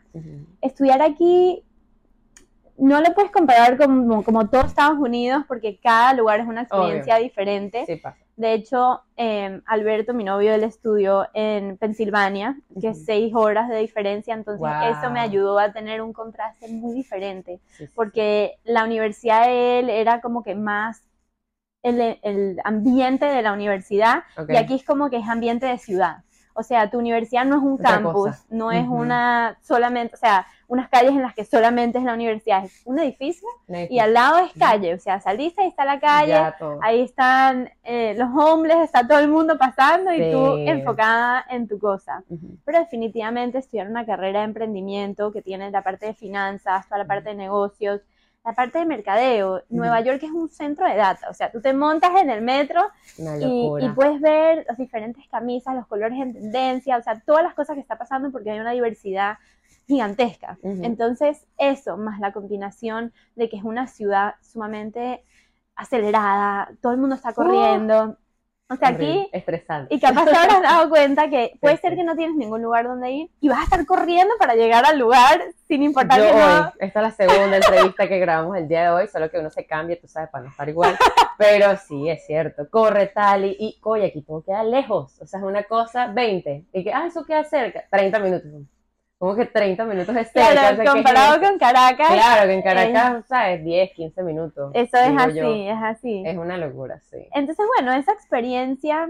Estudiar 0.60 1.02
aquí 1.02 1.62
no 2.78 3.00
lo 3.00 3.14
puedes 3.14 3.30
comparar 3.30 3.78
como, 3.78 4.22
como 4.22 4.48
todo 4.48 4.62
Estados 4.62 4.98
Unidos, 4.98 5.44
porque 5.48 5.78
cada 5.78 6.12
lugar 6.14 6.40
es 6.40 6.46
una 6.46 6.62
experiencia 6.62 7.16
diferente. 7.16 7.84
Sí, 7.86 7.96
pasa. 7.96 8.25
De 8.36 8.52
hecho, 8.52 9.00
eh, 9.16 9.62
Alberto, 9.66 10.12
mi 10.12 10.22
novio, 10.24 10.52
él 10.54 10.62
estudió 10.64 11.26
en 11.34 11.78
Pensilvania, 11.78 12.58
que 12.80 12.88
es 12.90 12.98
seis 13.04 13.32
horas 13.34 13.68
de 13.70 13.78
diferencia, 13.78 14.34
entonces 14.34 14.76
eso 14.80 15.10
me 15.10 15.20
Wow. 15.20 15.28
ayudó 15.28 15.58
a 15.58 15.72
tener 15.72 16.02
un 16.02 16.12
contraste 16.12 16.68
muy 16.68 16.94
diferente, 16.94 17.60
Sí, 17.68 17.86
sí, 17.86 17.92
porque 17.94 18.58
la 18.64 18.84
universidad 18.84 19.46
de 19.46 19.78
él 19.78 19.88
era 19.90 20.20
como 20.20 20.42
que 20.42 20.54
más 20.54 21.02
el, 21.82 22.18
el 22.22 22.58
ambiente 22.64 23.24
de 23.26 23.42
la 23.42 23.52
universidad 23.52 24.24
y 24.48 24.56
aquí 24.56 24.74
es 24.74 24.84
como 24.84 25.10
que 25.10 25.18
es 25.18 25.28
ambiente 25.28 25.66
de 25.66 25.78
ciudad. 25.78 26.24
O 26.56 26.62
sea, 26.62 26.90
tu 26.90 26.98
universidad 26.98 27.44
no 27.44 27.56
es 27.56 27.62
un 27.62 27.74
Otra 27.74 27.90
campus, 27.90 28.12
cosa. 28.12 28.44
no 28.50 28.72
es 28.72 28.86
una 28.88 29.58
solamente, 29.62 30.14
o 30.14 30.18
sea, 30.18 30.46
unas 30.68 30.88
calles 30.88 31.12
en 31.12 31.22
las 31.22 31.34
que 31.34 31.44
solamente 31.44 31.98
es 31.98 32.04
la 32.04 32.14
universidad, 32.14 32.64
es 32.64 32.82
un 32.84 32.98
edificio 32.98 33.46
y 33.88 33.98
al 33.98 34.14
lado 34.14 34.38
es 34.38 34.52
calle, 34.58 34.94
o 34.94 34.98
sea, 34.98 35.20
saliste 35.20 35.62
y 35.64 35.68
está 35.68 35.84
la 35.84 36.00
calle, 36.00 36.28
Ya 36.28 36.56
ahí 36.82 37.02
están 37.02 37.70
eh, 37.84 38.14
los 38.18 38.28
homeless, 38.34 38.78
está 38.84 39.06
todo 39.06 39.18
el 39.20 39.28
mundo 39.28 39.56
pasando 39.58 40.12
y 40.12 40.32
tú 40.32 40.56
enfocada 40.56 41.44
en 41.50 41.68
tu 41.68 41.78
cosa. 41.78 42.24
Pero 42.64 42.78
definitivamente 42.78 43.58
estudiar 43.58 43.88
una 43.88 44.04
carrera 44.04 44.40
de 44.40 44.46
emprendimiento 44.46 45.30
que 45.32 45.42
tiene 45.42 45.70
la 45.70 45.82
parte 45.82 46.06
de 46.06 46.14
finanzas, 46.14 46.86
toda 46.88 46.98
la 46.98 47.06
parte 47.06 47.28
de 47.28 47.36
negocios, 47.36 48.00
la 48.46 48.52
parte 48.52 48.78
de 48.78 48.86
mercadeo. 48.86 49.64
Nueva 49.68 50.00
York 50.00 50.22
es 50.22 50.30
un 50.30 50.48
centro 50.48 50.86
de 50.86 50.94
data, 50.94 51.28
o 51.28 51.34
sea, 51.34 51.50
tú 51.50 51.60
te 51.60 51.72
montas 51.72 52.12
en 52.20 52.30
el 52.30 52.42
metro 52.42 52.80
y, 53.18 53.88
puedes 53.94 54.20
ver 54.20 54.64
las 54.68 54.78
diferentes 54.78 55.26
camisas, 55.28 55.74
los 55.74 55.86
colores 55.88 56.18
en 56.20 56.32
tendencia, 56.32 56.96
o 56.96 57.02
sea, 57.02 57.20
todas 57.20 57.42
las 57.42 57.54
cosas 57.54 57.74
que 57.74 57.80
está 57.80 57.98
pasando 57.98 58.30
porque 58.30 58.52
hay 58.52 58.60
una 58.60 58.70
diversidad 58.70 59.38
gigantesca. 59.88 60.58
Entonces, 60.62 61.44
eso, 61.58 61.96
más 61.96 62.20
la 62.20 62.32
combinación 62.32 63.12
de 63.34 63.48
que 63.48 63.56
es 63.56 63.64
una 63.64 63.88
ciudad 63.88 64.36
sumamente 64.40 65.24
acelerada, 65.74 66.70
todo 66.80 66.92
el 66.92 66.98
mundo 66.98 67.16
está 67.16 67.32
corriendo. 67.32 68.16
O 68.68 68.76
sea, 68.76 68.88
Horrible, 68.88 69.20
aquí, 69.20 69.30
Estresante. 69.32 69.94
y 69.94 70.00
capaz 70.00 70.24
te 70.24 70.36
habrás 70.36 70.62
dado 70.62 70.88
cuenta 70.88 71.30
que 71.30 71.52
puede 71.60 71.76
ser 71.76 71.94
que 71.94 72.02
no 72.02 72.16
tienes 72.16 72.36
ningún 72.36 72.62
lugar 72.62 72.86
donde 72.86 73.10
ir 73.10 73.30
y 73.40 73.48
vas 73.48 73.60
a 73.60 73.64
estar 73.64 73.86
corriendo 73.86 74.34
para 74.38 74.54
llegar 74.54 74.84
al 74.84 74.98
lugar 74.98 75.40
sin 75.68 75.82
importar 75.82 76.18
Yo 76.18 76.26
que 76.26 76.32
hoy, 76.32 76.38
no. 76.38 76.72
esta 76.80 77.00
es 77.00 77.02
la 77.02 77.10
segunda 77.10 77.56
entrevista 77.56 78.08
que 78.08 78.18
grabamos 78.18 78.56
el 78.56 78.66
día 78.68 78.82
de 78.82 78.90
hoy, 78.90 79.08
solo 79.08 79.30
que 79.30 79.38
uno 79.38 79.50
se 79.50 79.66
cambia, 79.66 80.00
tú 80.00 80.08
sabes, 80.08 80.30
para 80.30 80.44
no 80.44 80.50
estar 80.50 80.68
igual. 80.68 80.96
Pero 81.38 81.76
sí, 81.76 82.08
es 82.08 82.24
cierto, 82.26 82.68
corre 82.70 83.06
tal 83.08 83.44
y, 83.44 83.56
y 83.58 83.78
oye, 83.82 84.06
aquí 84.06 84.22
todo 84.22 84.42
queda 84.42 84.64
lejos. 84.64 85.20
O 85.20 85.26
sea, 85.26 85.38
es 85.38 85.44
una 85.44 85.64
cosa, 85.64 86.08
20. 86.08 86.64
Y 86.72 86.84
que, 86.84 86.92
ah, 86.92 87.06
eso 87.06 87.24
queda 87.24 87.44
cerca, 87.44 87.84
30 87.90 88.18
minutos. 88.20 88.50
Como 89.18 89.34
que 89.34 89.46
30 89.46 89.84
minutos 89.86 90.14
es 90.16 90.30
cerca. 90.30 90.50
Claro, 90.50 90.58
o 90.58 90.60
sea, 90.60 90.76
¿qué 90.76 90.82
es 90.84 90.90
comparado 90.90 91.40
con 91.40 91.58
Caracas, 91.58 92.08
Claro, 92.08 92.46
que 92.48 92.52
en 92.54 92.62
Caracas, 92.62 93.24
¿sabes? 93.28 93.64
10, 93.64 93.92
15 93.92 94.22
minutos. 94.22 94.70
eso 94.74 94.96
es 94.98 95.12
así, 95.18 95.34
yo. 95.36 95.52
es 95.52 95.78
así. 95.82 96.22
Es 96.26 96.36
una 96.36 96.58
locura, 96.58 97.00
sí. 97.10 97.26
Entonces, 97.32 97.64
bueno, 97.76 97.92
esa 97.92 98.12
experiencia, 98.12 99.08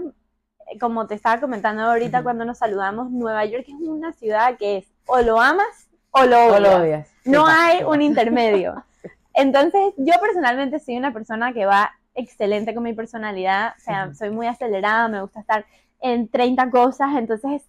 eh, 0.67 0.77
como 0.79 1.07
te 1.07 1.15
estaba 1.15 1.41
comentando 1.41 1.83
ahorita 1.83 2.23
cuando 2.23 2.45
nos 2.45 2.57
saludamos, 2.59 3.11
Nueva 3.11 3.43
York 3.45 3.65
es 3.67 3.75
una 3.81 4.13
ciudad 4.13 4.57
que 4.57 4.77
es 4.77 4.87
o 5.07 5.19
lo 5.21 5.41
amas 5.41 5.89
o 6.11 6.23
lo 6.23 6.37
O 6.37 6.55
odias. 6.55 6.61
lo 6.61 6.77
odias. 6.77 7.09
No 7.25 7.45
Sí, 7.47 7.53
hay 7.57 7.77
sí, 7.79 7.83
un 7.83 8.01
intermedio. 8.01 8.85
Entonces, 9.33 9.93
yo 9.97 10.13
personalmente 10.21 10.79
soy 10.79 10.97
una 10.97 11.11
persona 11.13 11.53
que 11.53 11.65
va 11.65 11.91
excelente 12.15 12.73
con 12.73 12.83
mi 12.83 12.93
personalidad, 12.93 13.73
o 13.77 13.79
sea, 13.81 14.13
soy 14.15 14.31
muy 14.31 14.47
acelerada, 14.47 15.07
me 15.09 15.21
gusta 15.21 15.41
estar 15.41 15.65
en 15.99 16.29
30 16.29 16.71
cosas, 16.71 17.09
entonces 17.15 17.61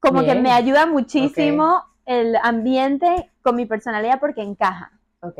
como 0.00 0.24
que 0.24 0.34
me 0.34 0.52
ayuda 0.52 0.86
muchísimo 0.86 1.82
el 2.06 2.36
ambiente 2.42 3.30
con 3.42 3.56
mi 3.56 3.66
personalidad 3.66 4.20
porque 4.20 4.42
encaja. 4.42 4.92
Ok. 5.20 5.38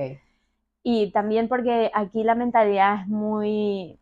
Y 0.83 1.11
también 1.13 1.49
porque 1.49 1.91
aquí 1.95 2.23
la 2.25 2.35
mentalidad 2.35 3.03
es 3.03 3.09
muy 3.09 3.99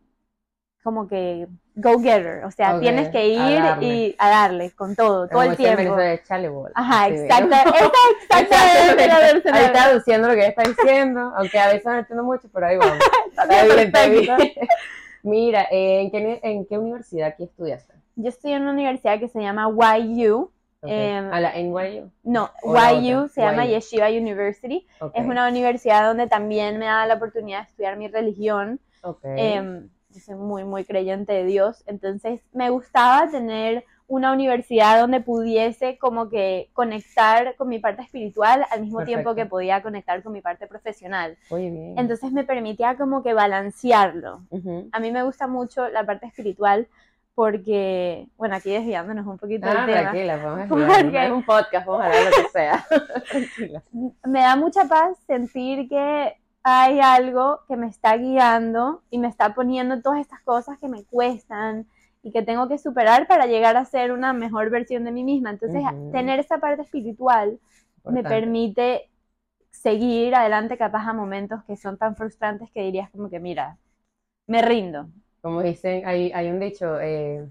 como 0.82 1.08
que 1.08 1.48
go-getter, 1.74 2.44
o 2.44 2.50
sea, 2.52 2.78
tienes 2.78 3.08
que 3.08 3.18
a 3.18 3.24
ir 3.24 3.60
darle. 3.60 3.86
y 3.86 4.16
a 4.18 4.30
darle 4.30 4.70
con 4.70 4.94
todo, 4.94 5.26
todo 5.26 5.42
el 5.42 5.56
tiempo. 5.56 5.98
Échale 5.98 6.48
bola. 6.48 6.72
Ajá, 6.76 7.08
exacto. 7.08 7.56
Esa 7.56 8.38
es 8.38 8.92
exactamente 8.92 9.50
Ahí 9.50 9.72
traduciendo 9.72 10.28
lo 10.28 10.34
que 10.34 10.46
está 10.46 10.62
diciendo, 10.62 11.32
aunque 11.36 11.58
a 11.58 11.66
veces 11.66 11.84
no 11.84 11.98
entiendo 11.98 12.22
mucho, 12.22 12.48
pero 12.52 12.68
ahí 12.68 12.76
vamos. 12.76 12.98
Está 13.30 13.46
bien, 13.46 13.78
está 13.80 14.04
Perfecto. 14.04 14.36
bien. 14.36 14.52
Mira, 15.24 15.66
¿en, 15.72 16.10
qué, 16.12 16.40
¿en 16.44 16.66
qué 16.66 16.78
universidad 16.78 17.28
aquí 17.30 17.42
estudiaste? 17.42 17.95
Yo 18.16 18.30
estoy 18.30 18.52
en 18.52 18.62
una 18.62 18.72
universidad 18.72 19.20
que 19.20 19.28
se 19.28 19.40
llama 19.40 19.68
YU. 19.98 20.50
Ok. 20.80 20.90
Em, 20.90 21.32
¿A 21.32 21.40
la 21.40 21.52
NYU? 21.54 22.10
No, 22.22 22.50
YU 22.64 23.28
se 23.28 23.42
llama 23.42 23.66
YU. 23.66 23.72
Yeshiva 23.72 24.08
University. 24.08 24.86
Es 25.14 25.26
una 25.26 25.48
universidad 25.48 26.06
donde 26.06 26.26
también 26.26 26.78
me 26.78 26.86
da 26.86 27.06
la 27.06 27.14
oportunidad 27.14 27.60
de 27.60 27.68
estudiar 27.68 27.96
mi 27.96 28.08
religión. 28.08 28.80
ok. 29.02 29.20
Em, 29.22 29.88
yo 30.10 30.20
soy 30.20 30.34
muy, 30.34 30.64
muy 30.64 30.84
creyente 30.86 31.34
de 31.34 31.44
Dios. 31.44 31.82
Entonces, 31.86 32.40
me 32.54 32.70
gustaba 32.70 33.30
tener 33.30 33.84
una 34.08 34.32
universidad 34.32 34.98
donde 35.00 35.20
pudiese 35.20 35.98
como 35.98 36.30
que 36.30 36.70
conectar 36.72 37.54
con 37.56 37.68
mi 37.68 37.80
parte 37.80 38.02
espiritual 38.02 38.64
al 38.70 38.82
mismo 38.82 39.04
tiempo 39.04 39.34
que 39.34 39.44
podía 39.44 39.82
conectar 39.82 40.22
con 40.22 40.32
mi 40.32 40.40
parte 40.40 40.66
profesional. 40.66 41.36
Oye, 41.50 41.70
bien. 41.70 41.98
Entonces, 41.98 42.32
me 42.32 42.44
permitía 42.44 42.96
como 42.96 43.22
que 43.22 43.34
balancearlo. 43.34 44.40
A 44.92 45.00
mí 45.00 45.10
me 45.10 45.22
gusta 45.22 45.48
mucho 45.48 45.88
la 45.88 46.06
parte 46.06 46.26
espiritual 46.26 46.88
porque, 47.36 48.28
bueno, 48.38 48.56
aquí 48.56 48.70
desviándonos 48.72 49.26
un 49.26 49.36
poquito 49.36 49.66
Ah, 49.68 49.74
del 49.74 49.86
tema. 49.86 50.00
tranquila, 50.10 50.36
vamos 50.38 50.60
a 50.64 50.68
Porque- 51.04 51.30
un 51.32 51.42
podcast, 51.44 51.86
vamos 51.86 52.02
a 52.02 52.06
hablar 52.06 52.24
de 52.24 52.30
lo 52.30 52.36
que 52.42 52.48
sea. 52.48 52.86
tranquila. 53.30 53.82
me 54.24 54.40
da 54.40 54.56
mucha 54.56 54.84
paz 54.86 55.18
sentir 55.26 55.86
que 55.88 56.34
hay 56.62 56.98
algo 56.98 57.60
que 57.68 57.76
me 57.76 57.88
está 57.88 58.16
guiando 58.16 59.02
y 59.10 59.18
me 59.18 59.28
está 59.28 59.54
poniendo 59.54 60.00
todas 60.00 60.18
estas 60.20 60.40
cosas 60.40 60.78
que 60.78 60.88
me 60.88 61.04
cuestan 61.04 61.86
y 62.22 62.32
que 62.32 62.40
tengo 62.42 62.68
que 62.68 62.78
superar 62.78 63.26
para 63.28 63.44
llegar 63.46 63.76
a 63.76 63.84
ser 63.84 64.12
una 64.12 64.32
mejor 64.32 64.70
versión 64.70 65.04
de 65.04 65.12
mí 65.12 65.22
misma. 65.22 65.50
Entonces, 65.50 65.82
tener 66.12 66.40
esa 66.40 66.56
parte 66.58 66.82
espiritual 66.82 67.60
me 68.04 68.22
permite 68.24 69.10
seguir 69.70 70.34
adelante 70.34 70.78
capaz 70.78 71.06
a 71.06 71.12
momentos 71.12 71.62
que 71.64 71.76
son 71.76 71.98
tan 71.98 72.16
frustrantes 72.16 72.70
que 72.72 72.80
dirías 72.82 73.10
como 73.10 73.28
que, 73.28 73.38
mira, 73.40 73.76
me 74.48 74.62
rindo. 74.62 75.08
Como 75.46 75.62
dicen, 75.62 76.04
hay, 76.06 76.32
hay 76.34 76.48
un 76.50 76.58
dicho, 76.58 76.98
eh, 77.00 77.46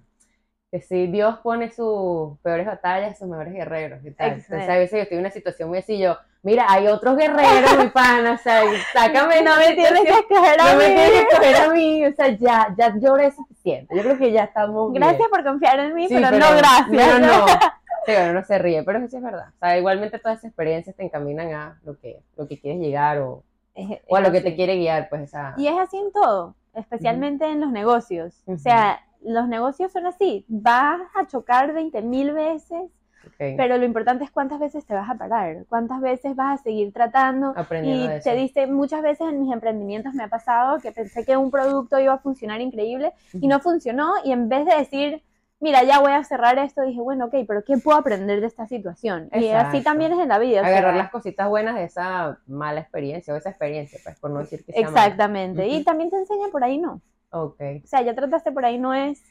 que 0.69 0.81
si 0.81 1.07
Dios 1.07 1.37
pone 1.39 1.71
sus 1.71 2.37
peores 2.39 2.65
batallas, 2.65 3.17
sus 3.17 3.29
mejores 3.29 3.53
guerreros 3.53 4.03
y 4.05 4.11
tal. 4.11 4.33
Entonces 4.33 4.67
a 4.69 4.75
veces 4.75 4.91
yo 4.97 5.03
estoy 5.03 5.15
en 5.17 5.21
una 5.21 5.31
situación 5.31 5.69
muy 5.69 5.77
así, 5.77 5.97
yo, 5.97 6.17
mira, 6.43 6.65
hay 6.67 6.87
otros 6.87 7.15
guerreros, 7.15 7.77
mi 7.81 7.87
pana, 7.91 8.33
o 8.33 8.37
sea, 8.37 8.63
sácame 8.91 9.41
No 9.43 9.55
me 9.55 9.75
tienes 9.75 10.01
que 10.01 10.09
escoger 10.09 10.59
a 10.59 10.73
no 10.73 10.77
me 10.77 10.89
mí. 10.89 10.93
tienes 10.93 11.11
que 11.11 11.19
escoger 11.21 11.55
a 11.55 11.69
mí, 11.69 12.05
o 12.05 12.11
sea, 12.13 12.27
ya, 12.37 12.75
ya 12.77 12.93
lloré 12.99 13.31
suficiente. 13.31 13.95
Yo 13.95 14.01
creo 14.03 14.17
que 14.17 14.31
ya 14.33 14.43
estamos 14.43 14.91
bien. 14.91 15.01
Gracias 15.01 15.29
por 15.29 15.41
confiar 15.45 15.79
en 15.79 15.95
mí, 15.95 16.09
Sí, 16.09 16.15
pero, 16.15 16.31
no 16.31 16.57
gracias. 16.57 16.87
pero 16.89 17.19
no. 17.19 17.45
Sí, 18.05 18.11
bueno, 18.11 18.33
no 18.33 18.43
se 18.43 18.57
ríe, 18.59 18.83
pero 18.83 18.99
eso 18.99 19.07
sí 19.07 19.15
es 19.15 19.23
verdad. 19.23 19.47
O 19.55 19.59
sea, 19.59 19.77
igualmente 19.79 20.19
todas 20.19 20.37
esas 20.39 20.49
experiencias 20.49 20.95
te 20.97 21.03
encaminan 21.03 21.53
a 21.53 21.79
lo 21.85 21.97
que, 21.97 22.19
lo 22.35 22.47
que 22.47 22.59
quieres 22.59 22.81
llegar 22.81 23.19
o, 23.19 23.41
Es- 23.73 23.99
o 24.07 24.15
a 24.17 24.19
lo 24.19 24.31
que 24.31 24.39
así. 24.39 24.49
te 24.49 24.55
quiere 24.55 24.75
guiar, 24.75 25.07
pues 25.09 25.21
esa... 25.23 25.53
Y 25.57 25.67
es 25.67 25.77
así 25.79 25.97
en 25.97 26.11
todo, 26.11 26.53
especialmente 26.75 27.45
en 27.45 27.61
los 27.61 27.71
negocios. 27.71 28.41
O 28.45 28.57
sea, 28.57 28.99
los 29.23 29.47
negocios 29.47 29.91
son 29.91 30.05
así. 30.05 30.45
Vas 30.47 31.01
a 31.15 31.25
chocar 31.27 31.73
20 31.73 32.01
mil 32.01 32.33
veces, 32.33 32.91
pero 33.37 33.77
lo 33.77 33.85
importante 33.85 34.23
es 34.23 34.31
cuántas 34.31 34.59
veces 34.59 34.85
te 34.85 34.93
vas 34.93 35.09
a 35.09 35.15
parar, 35.15 35.65
cuántas 35.67 35.99
veces 35.99 36.35
vas 36.35 36.59
a 36.59 36.63
seguir 36.63 36.93
tratando. 36.93 37.53
aprendiendo 37.55 38.13
Y 38.13 38.17
eso. 38.17 38.29
te 38.29 38.35
dice, 38.35 38.67
muchas 38.67 39.01
veces 39.01 39.27
en 39.27 39.41
mis 39.41 39.51
emprendimientos 39.51 40.13
me 40.13 40.23
ha 40.23 40.27
pasado 40.27 40.79
que 40.79 40.91
pensé 40.91 41.25
que 41.25 41.35
un 41.35 41.49
producto 41.49 41.99
iba 41.99 42.13
a 42.13 42.19
funcionar 42.19 42.61
increíble 42.61 43.13
y 43.33 43.47
no 43.47 43.59
funcionó. 43.59 44.13
Y 44.23 44.31
en 44.31 44.47
vez 44.47 44.65
de 44.65 44.75
decir, 44.75 45.23
mira, 45.59 45.83
ya 45.83 45.99
voy 45.99 46.11
a 46.11 46.23
cerrar 46.23 46.57
esto, 46.59 46.81
dije, 46.83 46.99
bueno, 47.01 47.25
ok, 47.25 47.35
pero 47.47 47.63
¿qué 47.63 47.77
puedo 47.77 47.97
aprender 47.97 48.41
de 48.41 48.47
esta 48.47 48.67
situación? 48.67 49.29
Y 49.33 49.37
así 49.37 49.47
Exacto. 49.47 49.83
también 49.83 50.13
es 50.13 50.19
en 50.19 50.29
la 50.29 50.39
vida. 50.39 50.61
sea, 50.61 50.69
agarrar 50.69 50.95
las 50.95 51.11
cositas 51.11 51.49
buenas 51.49 51.75
de 51.75 51.83
esa 51.85 52.39
mala 52.47 52.81
experiencia 52.81 53.33
o 53.33 53.37
esa 53.37 53.49
experiencia, 53.49 53.99
pues 54.03 54.19
por 54.19 54.31
no 54.31 54.39
decir 54.39 54.63
que 54.65 54.73
sea 54.73 54.81
mala. 54.83 55.03
Exactamente. 55.05 55.67
Y 55.67 55.83
también 55.83 56.09
te 56.09 56.17
enseña 56.17 56.47
por 56.51 56.63
ahí 56.63 56.77
no. 56.77 57.01
Ok. 57.31 57.61
O 57.83 57.87
sea, 57.87 58.01
ya 58.01 58.13
trataste 58.15 58.51
por 58.51 58.65
ahí 58.65 58.77
no 58.77 58.93
es 58.93 59.21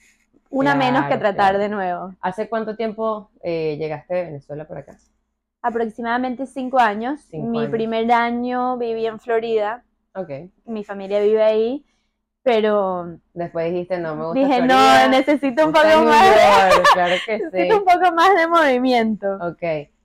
una 0.50 0.74
menos 0.74 1.06
que 1.06 1.16
tratar 1.16 1.52
claro. 1.52 1.58
de 1.58 1.68
nuevo. 1.68 2.14
¿Hace 2.20 2.48
cuánto 2.48 2.76
tiempo 2.76 3.30
eh, 3.42 3.76
llegaste 3.78 4.14
de 4.14 4.24
Venezuela 4.24 4.66
por 4.66 4.78
acá? 4.78 4.96
Aproximadamente 5.62 6.46
cinco 6.46 6.78
años. 6.78 7.20
Cinco 7.30 7.46
Mi 7.48 7.58
años. 7.60 7.70
primer 7.70 8.12
año 8.12 8.76
viví 8.76 9.06
en 9.06 9.18
Florida, 9.18 9.84
Ok. 10.14 10.30
mi 10.66 10.84
familia 10.84 11.20
vive 11.20 11.42
ahí, 11.42 11.84
pero 12.44 13.18
Después 13.34 13.72
dijiste, 13.72 13.98
no, 13.98 14.14
me 14.14 14.26
gusta 14.26 14.40
dije, 14.40 14.60
no, 14.62 15.08
necesito 15.08 15.66
un 15.66 15.72
poco 15.72 15.86
más, 16.04 16.74
York", 16.74 16.88
claro 16.94 17.16
que 17.26 17.38
sí. 17.38 17.42
necesito 17.44 17.78
un 17.78 17.84
poco 17.84 18.12
más 18.14 18.34
de 18.36 18.46
movimiento. 18.46 19.34
Ok. 19.40 19.62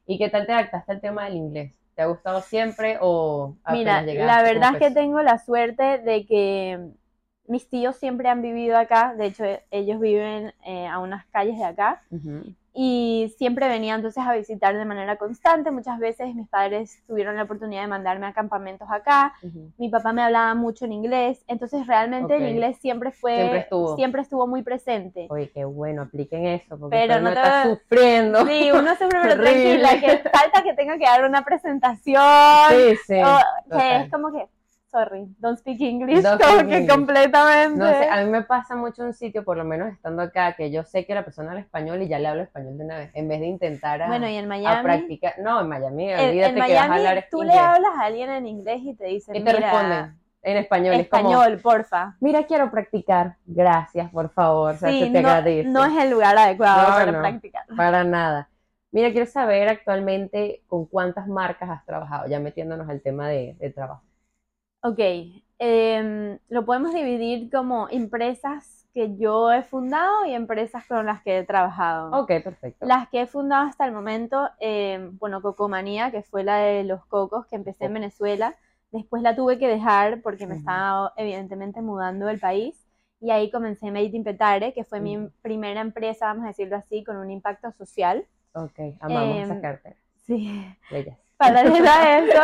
¿Y 0.08 0.18
qué 0.18 0.30
tal 0.30 0.48
te 0.48 0.54
adaptaste 0.54 0.92
al 0.94 1.02
tema 1.02 1.26
del 1.26 1.36
inglés? 1.36 1.74
¿Te 1.96 2.02
ha 2.02 2.08
gustado 2.08 2.42
siempre 2.42 2.98
o 3.02 3.56
Mira, 3.72 4.02
llegaste? 4.02 4.26
la 4.26 4.38
¿Cómo 4.38 4.54
verdad 4.54 4.74
es 4.74 4.80
que 4.80 4.92
tengo 4.92 5.22
la 5.22 5.38
suerte 5.38 6.00
de 6.00 6.26
que 6.26 6.80
mis 7.48 7.68
tíos 7.70 7.96
siempre 7.98 8.30
han 8.30 8.42
vivido 8.42 8.78
acá, 8.78 9.14
de 9.16 9.26
hecho 9.28 9.44
ellos 9.70 10.00
viven 10.00 10.54
eh, 10.66 10.88
a 10.88 11.00
unas 11.00 11.26
calles 11.28 11.58
de 11.58 11.66
acá, 11.66 12.02
Ujú. 12.10 12.54
Y 12.82 13.34
siempre 13.38 13.68
venía 13.68 13.94
entonces 13.96 14.24
a 14.26 14.32
visitar 14.34 14.74
de 14.78 14.86
manera 14.86 15.18
constante. 15.18 15.70
Muchas 15.70 16.00
veces 16.00 16.34
mis 16.34 16.48
padres 16.48 17.04
tuvieron 17.08 17.36
la 17.36 17.44
oportunidad 17.44 17.82
de 17.82 17.88
mandarme 17.90 18.26
a 18.26 18.32
campamentos 18.32 18.88
acá. 18.90 19.34
Ujú. 19.44 19.70
Mi 19.78 19.90
papá 19.90 20.14
me 20.14 20.22
hablaba 20.22 20.56
mucho 20.56 20.86
en 20.86 20.94
inglés, 20.94 21.44
entonces 21.50 21.86
realmente 21.88 22.34
Ok. 22.34 22.40
el 22.40 22.48
inglés 22.52 22.78
siempre 22.80 23.12
fue 23.12 23.36
Siempre 23.36 23.60
estuvo. 23.60 23.96
siempre 23.98 24.22
estuvo 24.22 24.48
muy 24.48 24.62
presente. 24.62 25.28
Oye, 25.30 25.52
qué 25.52 25.66
bueno, 25.66 26.04
apliquen 26.04 26.46
eso, 26.46 26.80
porque 26.80 26.96
Pero 26.96 27.20
no 27.20 27.32
te 27.32 27.36
está 27.36 27.64
sufriendo. 27.64 28.46
Sí, 28.48 28.72
uno 28.72 28.96
siempre 28.96 29.20
pero 29.24 29.42
tranquila, 29.44 29.90
que 30.00 30.18
falta 30.30 30.64
que 30.64 30.74
tenga 30.74 30.98
que 30.98 31.04
dar 31.04 31.26
una 31.26 31.44
presentación, 31.44 32.24
Sí, 32.70 32.96
sí. 33.08 33.22
o 33.22 33.78
que 33.78 33.96
es 33.98 34.10
como 34.10 34.32
que, 34.32 34.48
sorry, 34.92 35.28
don't 35.40 35.58
speak 35.60 35.80
English, 35.82 36.24
Don't 36.24 36.42
como 36.42 36.62
speak 36.62 36.68
que 36.70 36.78
English. 36.78 36.88
completamente. 36.88 37.78
No 37.78 37.94
sé, 37.94 38.08
a 38.10 38.24
mí 38.24 38.30
me 38.30 38.44
pasa 38.44 38.76
mucho 38.76 39.04
un 39.04 39.14
sitio, 39.14 39.44
por 39.44 39.58
lo 39.58 39.64
menos 39.64 39.92
estando 39.94 40.22
acá, 40.24 40.54
que 40.56 40.72
yo 40.72 40.84
sé 40.84 41.06
que 41.06 41.14
la 41.16 41.24
persona 41.24 41.50
habla 41.52 41.62
español 41.62 42.02
y 42.02 42.08
ya 42.08 42.20
le 42.20 42.28
hablo 42.28 42.44
español 42.44 42.78
de 42.78 42.86
una 42.86 42.98
vez, 42.98 43.12
en 43.14 43.28
vez 43.28 43.40
de 43.40 43.48
intentar 43.48 44.02
a, 44.02 44.08
bueno, 44.08 44.28
y 44.28 44.36
en 44.36 44.46
a 44.46 44.48
Miami, 44.48 44.84
practicar. 44.84 45.34
No, 45.40 45.62
en 45.62 45.68
Miami, 45.70 46.10
en, 46.12 46.20
olvídate 46.20 46.60
en 46.60 46.66
que 46.66 46.74
vas 46.74 46.84
a 46.84 46.88
Miami 46.88 47.08
hablar 47.08 47.28
tú 47.30 47.38
inglés. 47.44 47.56
le 47.56 47.62
hablas 47.62 47.92
a 47.98 48.02
alguien 48.06 48.30
en 48.32 48.48
inglés 48.48 48.80
y 48.84 48.94
te 48.96 49.06
dicen, 49.06 49.36
y 49.36 49.44
te 49.44 49.54
mira, 49.54 49.60
responden 49.72 50.20
en 50.42 50.58
español. 50.58 50.96
Es 50.96 51.10
como, 51.10 51.30
español, 51.32 51.60
porfa. 51.62 52.16
mira, 52.20 52.44
quiero 52.46 52.72
practicar. 52.72 53.36
Gracias, 53.46 54.10
por 54.12 54.30
favor. 54.32 54.74
O 54.76 54.78
sea, 54.78 54.90
Sí, 54.90 55.00
se 55.00 55.10
te 55.12 55.22
no, 55.22 55.28
agradece. 55.30 55.70
no 55.70 55.86
es 55.86 55.98
el 56.04 56.10
lugar 56.12 56.38
adecuado 56.38 56.82
No, 56.90 56.96
para 56.96 57.12
no. 57.12 57.20
practicar. 57.20 57.64
Para 57.76 58.04
nada. 58.04 58.50
Mira, 58.92 59.12
quiero 59.12 59.28
saber 59.28 59.70
actualmente 59.70 60.64
con 60.68 60.86
cuántas 60.88 61.28
marcas 61.28 61.70
has 61.70 61.86
trabajado, 61.86 62.28
ya 62.28 62.40
metiéndonos 62.40 62.90
al 62.90 63.02
tema 63.02 63.28
de, 63.30 63.56
de 63.60 63.70
trabajo. 63.70 64.02
Ok, 64.82 65.00
em, 65.60 66.40
lo 66.48 66.66
podemos 66.66 66.94
dividir 66.94 67.50
como 67.52 67.88
empresas 67.90 68.88
que 68.94 69.16
yo 69.18 69.52
he 69.52 69.62
fundado 69.62 70.26
y 70.26 70.34
empresas 70.34 70.86
con 70.88 71.06
las 71.06 71.22
que 71.22 71.40
he 71.40 71.44
trabajado. 71.44 72.12
Ok, 72.22 72.28
perfecto. 72.44 72.86
Las 72.86 73.08
que 73.10 73.22
he 73.22 73.28
fundado 73.28 73.68
hasta 73.68 73.86
el 73.86 73.92
momento, 73.92 74.50
em, 74.60 75.18
bueno, 75.20 75.42
Cocomanía, 75.42 76.12
que 76.12 76.24
fue 76.24 76.44
la 76.44 76.58
de 76.58 76.84
los 76.84 77.06
cocos 77.06 77.46
que 77.48 77.56
empecé 77.56 77.86
en. 77.86 77.94
Venezuela. 77.94 78.56
Después 78.92 79.22
la 79.22 79.36
tuve 79.36 79.60
que 79.60 79.68
dejar 79.68 80.22
porque 80.22 80.48
me 80.48 80.56
estaba 80.56 81.14
evidentemente 81.18 81.82
mudando 81.82 82.26
del 82.26 82.40
país. 82.40 82.88
Y 83.22 83.32
ahí 83.32 83.52
comencé 83.52 83.92
Made 83.92 84.06
in 84.16 84.24
Petare, 84.24 84.74
que 84.74 84.84
fue 84.86 85.02
mi 85.02 85.28
primera 85.42 85.82
empresa, 85.82 86.28
vamos 86.28 86.46
a 86.46 86.48
decirlo 86.48 86.78
así, 86.78 87.04
con 87.04 87.18
un 87.18 87.30
impacto 87.30 87.72
social. 87.74 88.26
Ok, 88.54 88.80
amamos 89.02 89.36
Em, 89.38 89.44
esa 89.44 89.62
cartera. 89.62 89.96
Sí. 90.26 90.66
Bellas. 90.90 91.18
Paralelo 91.40 91.90
a 91.90 92.18
eso, 92.20 92.42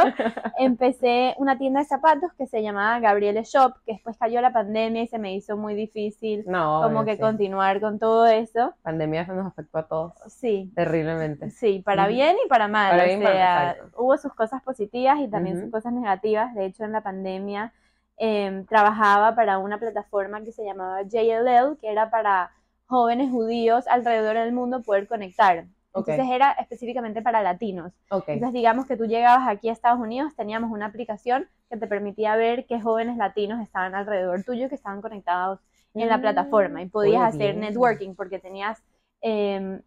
empecé 0.57 1.35
una 1.37 1.57
tienda 1.57 1.81
de 1.81 1.85
zapatos 1.85 2.31
que 2.37 2.47
se 2.47 2.63
llamaba 2.63 2.99
Gabriele 2.99 3.43
Shop, 3.43 3.73
que 3.85 3.93
después 3.93 4.17
cayó 4.17 4.39
la 4.41 4.53
pandemia 4.53 5.03
y 5.03 5.07
se 5.07 5.19
me 5.19 5.35
hizo 5.35 5.57
muy 5.57 5.75
difícil 5.75 6.45
No, 6.47 6.81
como 6.81 7.01
obvio, 7.01 7.05
que 7.05 7.15
sí. 7.15 7.21
continuar 7.21 7.81
con 7.81 7.99
todo 7.99 8.25
eso. 8.25 8.73
Pandemia 8.83 9.25
nos 9.27 9.47
afectó 9.47 9.79
a 9.79 9.87
todos 9.87 10.13
Sí, 10.27 10.71
terriblemente. 10.75 11.49
sí, 11.51 11.81
para 11.85 12.07
bien 12.07 12.37
y 12.45 12.47
para 12.47 12.67
mal. 12.69 12.91
Para 12.91 13.03
o 13.03 13.05
bien 13.05 13.21
para 13.21 13.35
sea, 13.35 13.71
exacto. 13.71 14.01
hubo 14.01 14.17
sus 14.17 14.33
cosas 14.33 14.63
positivas 14.63 15.19
y 15.19 15.27
también 15.27 15.59
sus 15.59 15.69
cosas 15.69 15.91
negativas. 15.93 16.55
De 16.55 16.65
hecho, 16.65 16.85
en 16.85 16.93
la 16.93 17.01
pandemia 17.01 17.73
em, 18.17 18.65
trabajaba 18.65 19.35
para 19.35 19.57
una 19.57 19.77
plataforma 19.77 20.41
que 20.43 20.53
se 20.53 20.63
llamaba 20.63 21.01
JLL, 21.03 21.77
que 21.81 21.91
era 21.91 22.09
para 22.09 22.51
jóvenes 22.87 23.29
judíos 23.31 23.87
alrededor 23.87 24.37
del 24.37 24.53
mundo 24.53 24.81
poder 24.83 25.07
conectar. 25.07 25.65
Entonces 25.97 26.25
era 26.29 26.51
específicamente 26.53 27.21
para 27.21 27.41
latinos. 27.43 27.93
Entonces, 28.31 28.53
digamos 28.53 28.85
que 28.85 28.97
tú 28.97 29.05
llegabas 29.05 29.47
aquí 29.47 29.69
a 29.69 29.73
Estados 29.73 29.99
Unidos, 29.99 30.35
teníamos 30.35 30.71
una 30.71 30.87
aplicación 30.87 31.47
que 31.69 31.77
te 31.77 31.87
permitía 31.87 32.35
ver 32.35 32.65
qué 32.67 32.81
jóvenes 32.81 33.17
latinos 33.17 33.61
estaban 33.61 33.95
alrededor 33.95 34.43
tuyo, 34.43 34.69
que 34.69 34.75
estaban 34.75 35.01
conectados 35.01 35.59
en 35.97 36.09
la 36.09 36.19
Mm, 36.19 36.21
plataforma 36.21 36.81
y 36.81 36.87
podías 36.89 37.23
hacer 37.23 37.55
bien. 37.55 37.57
networking 37.57 38.15
porque 38.15 38.39
tenías 38.39 38.83
em, 39.21 39.81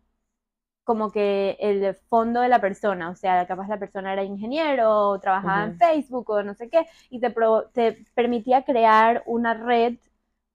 como 0.84 1.10
que 1.12 1.56
el 1.60 1.94
fondo 2.08 2.40
de 2.40 2.48
la 2.48 2.60
persona, 2.60 3.10
o 3.10 3.14
sea, 3.14 3.46
capaz 3.46 3.68
la 3.68 3.78
persona 3.78 4.12
era 4.12 4.24
ingeniero 4.24 4.90
o 5.10 5.20
trabajaba 5.20 5.70
en. 5.70 5.74
Facebook 5.78 6.30
o 6.30 6.42
no 6.42 6.54
sé 6.54 6.70
qué, 6.70 6.86
y 7.10 7.20
te, 7.20 7.30
pro- 7.30 7.68
te 7.74 8.06
permitía 8.14 8.64
crear 8.64 9.22
una 9.26 9.54
red 9.54 9.96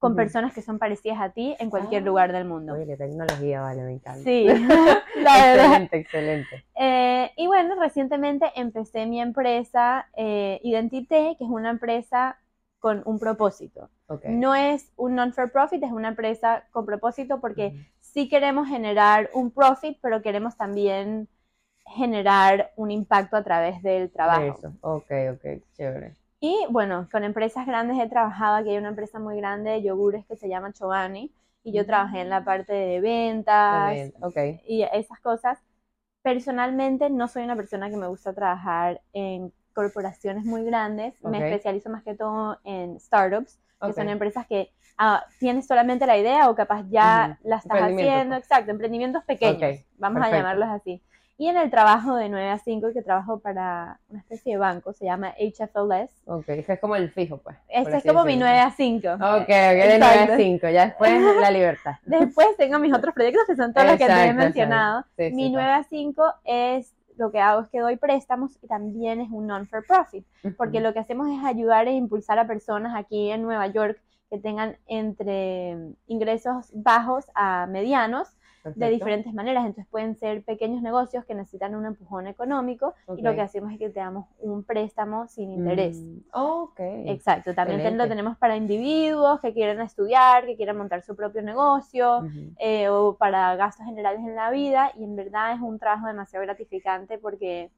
con 0.03 0.15
personas 0.15 0.53
que 0.53 0.61
son 0.61 0.79
parecidas 0.79 1.19
a 1.21 1.29
ti 1.29 1.55
en 1.59 1.69
cualquier 1.69 2.03
Ah, 2.03 2.05
lugar 2.05 2.33
del 2.33 2.45
mundo. 2.45 2.73
Oye, 2.73 2.85
qué 2.85 2.97
tecnología, 2.97 3.61
vale, 3.61 3.83
me 3.83 3.93
encanta. 3.93 4.23
Sí, 4.23 4.43
la 5.23 5.37
verdad. 5.45 5.65
excelente, 5.65 5.97
excelente. 5.97 6.63
Eh, 6.75 7.31
y 7.37 7.47
bueno, 7.47 7.75
recientemente 7.79 8.51
empecé 8.55 9.05
mi 9.05 9.21
empresa 9.21 10.07
eh, 10.17 10.59
Identité, 10.63 11.35
que 11.37 11.45
es 11.45 11.49
una 11.49 11.69
empresa 11.69 12.37
con 12.79 13.01
un 13.05 13.17
propósito. 13.17 13.89
Ok. 14.07 14.25
No 14.25 14.53
es 14.53 14.91
un 14.97 15.15
non-for-profit, 15.15 15.81
es 15.83 15.91
una 15.91 16.09
empresa 16.09 16.65
con 16.71 16.85
propósito 16.85 17.39
porque 17.39 17.73
sí 18.01 18.27
queremos 18.27 18.67
generar 18.67 19.29
un 19.33 19.51
profit, 19.51 19.97
pero 20.01 20.21
queremos 20.21 20.57
también 20.57 21.29
generar 21.85 22.71
un 22.75 22.91
impacto 22.91 23.37
a 23.37 23.43
través 23.43 23.81
del 23.83 24.11
trabajo. 24.11 24.57
Eso, 24.57 24.73
ok, 24.81 25.11
ok, 25.33 25.63
chévere. 25.77 26.13
Y 26.45 26.65
bueno, 26.69 27.07
con 27.09 27.23
empresas 27.23 27.65
grandes 27.65 27.97
he 27.97 28.09
trabajado. 28.09 28.57
Aquí 28.57 28.71
hay 28.71 28.77
una 28.77 28.89
empresa 28.89 29.17
muy 29.17 29.37
grande 29.37 29.69
de 29.69 29.81
yogures 29.81 30.25
que 30.25 30.35
se 30.35 30.49
llama 30.49 30.73
Chobani 30.73 31.31
y 31.63 31.71
yo 31.71 31.85
trabajé 31.85 32.19
en 32.19 32.29
la 32.29 32.43
parte 32.43 32.73
de 32.73 32.99
ventas, 32.99 34.11
y 34.67 34.83
esas 34.83 35.21
cosas. 35.21 35.57
Personalmente 36.21 37.09
no 37.09 37.29
soy 37.29 37.45
una 37.45 37.55
persona 37.55 37.89
que 37.89 37.95
me 37.95 38.07
gusta 38.07 38.33
trabajar 38.33 38.99
en 39.13 39.53
corporaciones 39.73 40.43
muy 40.43 40.65
grandes, 40.65 41.13
me 41.23 41.37
especializo 41.37 41.89
más 41.89 42.03
que 42.03 42.13
todo 42.13 42.59
en 42.65 42.99
startups, 42.99 43.57
que 43.79 43.93
son 43.93 44.09
empresas 44.09 44.45
que 44.45 44.69
ah, 44.97 45.25
tienes 45.39 45.65
solamente 45.65 46.05
la 46.05 46.17
idea 46.17 46.49
o 46.49 46.55
capaz 46.55 46.83
ya 46.89 47.37
Ujú. 47.39 47.49
la 47.49 47.55
estás 47.55 47.77
haciendo, 47.83 48.35
pues. 48.35 48.43
exacto, 48.43 48.69
emprendimientos 48.69 49.23
pequeños, 49.23 49.79
vamos 49.97 50.21
a 50.21 50.29
llamarlos 50.29 50.67
así. 50.67 51.01
Y 51.37 51.47
en 51.47 51.57
el 51.57 51.71
trabajo 51.71 52.15
de 52.15 52.29
9 52.29 52.49
a 52.49 52.59
5, 52.59 52.93
que 52.93 53.01
trabajo 53.01 53.39
para 53.39 53.99
una 54.09 54.19
especie 54.19 54.53
de 54.53 54.59
banco, 54.59 54.93
se 54.93 55.05
llama 55.05 55.33
HFLS. 55.39 56.21
Ok, 56.25 56.49
ese 56.49 56.73
es 56.73 56.79
como 56.79 56.95
el 56.95 57.09
fijo, 57.09 57.37
pues. 57.37 57.57
Este 57.69 57.97
es 57.97 58.03
como 58.03 58.23
mi 58.23 58.35
decirlo. 58.35 58.45
9 58.45 58.59
a 58.59 58.71
5. 58.71 59.07
Ok, 59.13 59.41
ok, 59.41 59.47
de 59.47 59.97
9 59.99 60.03
a 60.03 60.13
Exacto. 60.13 60.35
5, 60.37 60.69
ya 60.69 60.85
después 60.85 61.11
la 61.41 61.51
libertad. 61.51 61.95
Después 62.05 62.55
tengo 62.57 62.77
mis 62.79 62.93
otros 62.93 63.15
proyectos 63.15 63.43
que 63.47 63.55
son 63.55 63.73
todos 63.73 63.87
los 63.87 63.97
que 63.97 64.05
te 64.05 64.25
he 64.25 64.33
mencionado. 64.33 65.03
Sí, 65.17 65.29
sí, 65.29 65.35
Mi 65.35 65.43
pues. 65.43 65.53
9 65.53 65.71
a 65.71 65.83
5 65.83 66.23
es 66.43 66.93
lo 67.17 67.31
que 67.31 67.39
hago 67.39 67.61
es 67.61 67.69
que 67.69 67.79
doy 67.79 67.97
préstamos 67.97 68.57
y 68.61 68.67
también 68.67 69.21
es 69.21 69.29
un 69.29 69.47
non-for-profit, 69.47 70.25
porque 70.57 70.79
lo 70.79 70.93
que 70.93 70.99
hacemos 70.99 71.27
es 71.29 71.43
ayudar 71.43 71.87
e 71.87 71.91
impulsar 71.91 72.39
a 72.39 72.47
personas 72.47 72.95
aquí 72.95 73.29
en 73.29 73.43
Nueva 73.43 73.67
York 73.67 74.01
que 74.29 74.39
tengan 74.39 74.77
entre 74.87 75.77
ingresos 76.07 76.71
bajos 76.73 77.25
a 77.35 77.67
medianos 77.67 78.29
de 78.75 78.89
diferentes 78.89 79.33
maneras. 79.33 79.65
Entonces 79.65 79.87
pueden 79.91 80.15
ser 80.17 80.43
pequeños 80.43 80.81
negocios 80.81 81.25
que 81.25 81.35
necesitan 81.35 81.75
un 81.75 81.85
empujón 81.85 82.27
económico 82.27 82.93
y 83.15 83.21
lo 83.21 83.33
que 83.35 83.41
hacemos 83.41 83.71
es 83.73 83.79
que 83.79 83.89
te 83.89 83.99
damos 83.99 84.27
un 84.39 84.63
préstamo 84.63 85.27
sin 85.27 85.51
interés. 85.51 86.01
Mm, 86.01 86.19
ok. 86.33 86.79
Exacto, 87.05 87.53
también 87.53 87.81
ten- 87.81 87.97
lo 87.97 88.07
tenemos 88.07 88.37
para 88.37 88.55
individuos 88.55 89.39
que 89.41 89.53
quieren 89.53 89.81
estudiar, 89.81 90.45
que 90.45 90.55
quieren 90.55 90.77
montar 90.77 91.03
su 91.03 91.15
propio 91.15 91.41
negocio, 91.41 92.21
eh, 92.57 92.89
o 92.89 93.17
para 93.17 93.55
gastos 93.55 93.85
generales 93.85 94.21
en 94.21 94.35
la 94.35 94.49
vida 94.51 94.91
y 94.97 95.03
en 95.03 95.15
verdad 95.15 95.53
es 95.53 95.61
un 95.61 95.79
trabajo 95.79 96.07
demasiado 96.07 96.45
gratificante 96.45 97.17
porque 97.17 97.71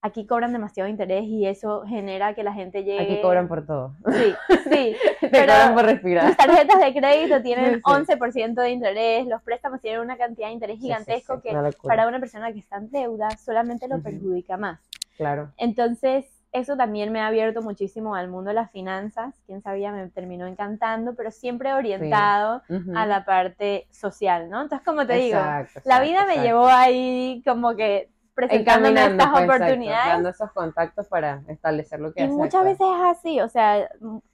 aquí 0.00 0.26
cobran 0.26 0.52
demasiado 0.52 0.88
interés 0.88 1.24
y 1.24 1.46
eso 1.46 1.82
genera 1.86 2.34
que 2.34 2.42
la 2.44 2.52
gente 2.52 2.84
llegue. 2.84 3.00
Aquí 3.00 3.20
cobran 3.20 3.48
por 3.48 3.66
todo. 3.66 3.94
Sí, 4.06 4.34
sí. 4.70 4.96
Te 5.20 5.28
Pero- 5.28 5.52
cobran 5.52 5.74
por 5.74 5.84
respirar. 5.84 6.24
Las 6.24 6.36
tarjetas 6.36 6.80
de 6.80 6.94
crédito 6.94 7.42
tienen 7.42 7.74
Sí, 7.74 7.74
sí. 7.76 7.82
11% 7.84 8.54
de 8.54 8.70
interés, 8.70 9.26
los 9.26 9.42
préstamos 9.42 9.80
tienen 9.80 10.00
una 10.00 10.16
cantidad 10.16 10.48
de 10.48 10.54
interés 10.54 10.78
gigantesco 10.78 11.36
sí, 11.36 11.42
que 11.44 11.56
una 11.56 11.70
para 11.82 12.06
una 12.08 12.20
persona 12.20 12.52
que 12.52 12.58
está 12.60 12.76
en 12.76 12.90
deuda 12.90 13.30
solamente 13.38 13.88
lo 13.88 14.00
perjudica 14.00 14.56
más. 14.56 14.78
Claro. 15.16 15.50
Entonces, 15.56 16.26
eso 16.52 16.76
también 16.76 17.12
me 17.12 17.20
ha 17.20 17.26
abierto 17.26 17.60
muchísimo 17.60 18.14
al 18.14 18.28
mundo 18.28 18.48
de 18.50 18.54
las 18.54 18.70
finanzas. 18.70 19.34
Quién 19.46 19.60
sabía, 19.62 19.92
me 19.92 20.06
terminó 20.08 20.46
encantando, 20.46 21.14
pero 21.14 21.30
siempre 21.30 21.74
orientado 21.74 22.62
a 22.94 23.04
la 23.04 23.24
parte 23.24 23.86
social, 23.90 24.48
¿no? 24.48 24.62
Entonces, 24.62 24.84
como 24.86 25.06
te 25.06 25.14
digo, 25.14 25.38
Exacto, 25.38 25.80
la 25.84 25.96
exacto, 25.96 26.02
vida 26.04 26.24
me 26.26 26.42
llevó 26.42 26.66
ahí 26.68 27.42
como 27.44 27.74
que 27.76 28.08
presentándome 28.38 28.90
Encaminando, 28.90 29.24
estas 29.24 29.32
pues, 29.32 29.42
exacto, 29.44 29.64
oportunidades. 29.64 30.12
dando 30.14 30.28
esos 30.28 30.52
contactos 30.52 31.06
para 31.08 31.42
establecer 31.48 31.98
lo 31.98 32.12
que 32.12 32.20
Y 32.20 32.24
haces 32.24 32.36
muchas 32.36 32.64
veces 32.64 32.86
es 32.86 33.04
así, 33.18 33.40
o 33.40 33.48
sea, 33.48 33.90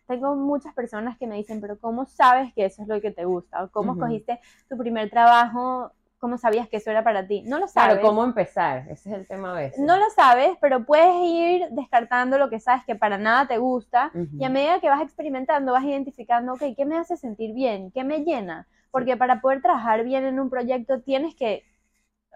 tengo 0.06 0.36
muchas 0.36 0.74
personas 0.74 1.16
que 1.16 1.26
me 1.26 1.36
dicen, 1.36 1.58
pero 1.62 1.78
¿cómo 1.78 2.04
sabes 2.04 2.52
que 2.52 2.66
eso 2.66 2.82
es 2.82 2.88
lo 2.88 3.00
que 3.00 3.10
te 3.10 3.24
gusta? 3.24 3.64
¿O 3.64 3.70
cómo 3.70 3.92
Ujú. 3.92 4.00
escogiste 4.02 4.40
tu 4.68 4.76
primer 4.76 5.08
trabajo? 5.08 5.90
¿Cómo 6.18 6.36
sabías 6.36 6.68
que 6.68 6.76
eso 6.76 6.90
era 6.90 7.02
para 7.02 7.26
ti? 7.26 7.42
No 7.46 7.58
lo 7.58 7.66
sabes. 7.66 7.94
Claro, 7.94 8.06
¿cómo 8.06 8.24
empezar? 8.24 8.86
Ese 8.90 9.08
es 9.10 9.14
el 9.14 9.26
tema 9.26 9.52
a 9.52 9.54
veces. 9.60 9.80
No 9.80 9.96
lo 9.96 10.08
sabes, 10.10 10.50
pero 10.60 10.84
puedes 10.84 11.14
ir 11.22 11.68
descartando 11.70 12.36
lo 12.38 12.50
que 12.50 12.60
sabes 12.60 12.84
que 12.84 12.94
para 12.94 13.16
nada 13.16 13.46
te 13.46 13.56
gusta 13.56 14.10
Ujú. 14.14 14.28
y 14.38 14.44
a 14.44 14.50
medida 14.50 14.80
que 14.80 14.88
vas 14.90 15.00
experimentando 15.02 15.72
vas 15.72 15.84
identificando, 15.84 16.52
ok, 16.54 16.62
¿qué 16.76 16.84
me 16.84 16.98
hace 16.98 17.16
sentir 17.16 17.54
bien? 17.54 17.90
¿Qué 17.90 18.04
me 18.04 18.20
llena? 18.20 18.66
Porque 18.90 19.16
para 19.16 19.40
poder 19.40 19.62
trabajar 19.62 20.04
bien 20.04 20.24
en 20.24 20.38
un 20.40 20.50
proyecto 20.50 21.00
tienes 21.00 21.34
que 21.34 21.64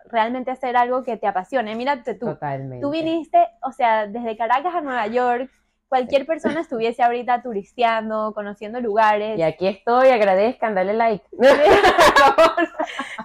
realmente 0.07 0.51
hacer 0.51 0.77
algo 0.77 1.03
que 1.05 1.17
te 1.17 1.27
apasione. 1.27 1.75
Mírate 1.75 2.15
tú, 2.15 2.27
Totalmente. 2.27 2.81
tú 2.83 2.91
viniste, 2.91 3.39
o 3.63 3.73
sea, 3.73 4.07
desde 4.07 4.37
Caracas 4.37 4.75
a 4.75 4.81
Nueva 4.81 5.07
York 5.09 5.51
cualquier 5.89 6.27
persona 6.27 6.61
estuviese 6.61 7.03
ahorita 7.03 7.41
turisteando, 7.43 8.33
conociendo 8.35 8.79
lugares. 8.81 9.39
Y 9.39 9.43
aquí 9.43 9.67
estoy, 9.67 10.09
agradezcan, 10.09 10.75
dale 10.75 10.93
like. 10.93 11.25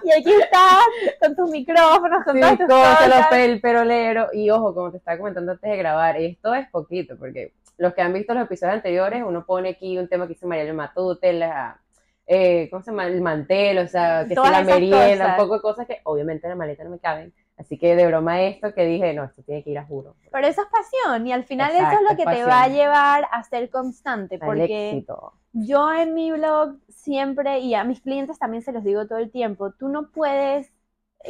y 0.02 0.12
aquí 0.12 0.32
estás 0.32 0.78
con 1.20 1.36
tus 1.36 1.50
micrófonos, 1.50 2.24
con 2.24 2.34
Sí, 2.34 2.40
todas 2.40 2.58
tus 2.58 2.66
cosas. 2.66 3.32
el 3.32 3.60
perolero. 3.60 4.28
Y 4.32 4.48
ojo, 4.50 4.74
como 4.74 4.90
te 4.90 4.96
estaba 4.98 5.18
comentando 5.18 5.52
antes 5.52 5.70
de 5.70 5.76
grabar, 5.76 6.16
esto 6.16 6.54
es 6.54 6.68
poquito, 6.70 7.16
porque 7.18 7.52
los 7.76 7.92
que 7.94 8.02
han 8.02 8.12
visto 8.12 8.34
los 8.34 8.44
episodios 8.44 8.76
anteriores, 8.76 9.22
uno 9.26 9.44
pone 9.44 9.70
aquí 9.70 9.98
un 9.98 10.08
tema 10.08 10.26
que 10.26 10.34
dice 10.34 10.46
Mariela 10.46 10.72
Matute, 10.72 11.32
la, 11.32 11.78
eh, 12.26 12.68
¿cómo 12.70 12.82
se 12.82 12.90
llama? 12.90 13.06
El 13.06 13.20
mantel, 13.20 13.78
o 13.78 13.88
sea, 13.88 14.24
que 14.26 14.34
Todas 14.34 14.50
si 14.50 14.56
la 14.56 14.64
merienda, 14.64 15.24
cosas. 15.24 15.30
un 15.30 15.36
poco 15.44 15.54
de 15.54 15.60
cosas 15.60 15.86
que 15.86 16.00
obviamente 16.04 16.46
en 16.46 16.50
la 16.50 16.56
maleta 16.56 16.84
no 16.84 16.90
me 16.90 16.98
caben. 16.98 17.32
Así 17.56 17.78
que 17.78 17.94
de 17.94 18.06
broma 18.06 18.42
esto 18.42 18.74
que 18.74 18.84
dije, 18.84 19.14
no, 19.14 19.24
esto 19.24 19.42
tiene 19.42 19.62
que 19.62 19.70
ir 19.70 19.78
a 19.78 19.84
juro. 19.84 20.16
Pero 20.32 20.46
eso 20.46 20.62
es 20.62 20.68
pasión 20.68 21.26
y 21.26 21.32
al 21.32 21.44
final 21.44 21.70
eso 21.72 21.92
es 21.92 22.10
lo 22.10 22.16
que 22.16 22.24
te 22.24 22.44
va 22.44 22.64
a 22.64 22.68
llevar 22.68 23.28
a 23.30 23.42
ser 23.44 23.70
constante, 23.70 24.38
porque 24.38 25.04
yo 25.52 25.92
en 25.92 26.14
mi 26.14 26.32
blog 26.32 26.78
siempre, 26.88 27.60
y 27.60 27.74
a 27.74 27.84
mis 27.84 28.00
clientes 28.00 28.38
también 28.40 28.62
se 28.62 28.72
los 28.72 28.82
digo 28.82 29.06
todo 29.06 29.18
el 29.18 29.30
tiempo, 29.30 29.70
tú 29.70 29.88
no 29.88 30.10
puedes 30.10 30.72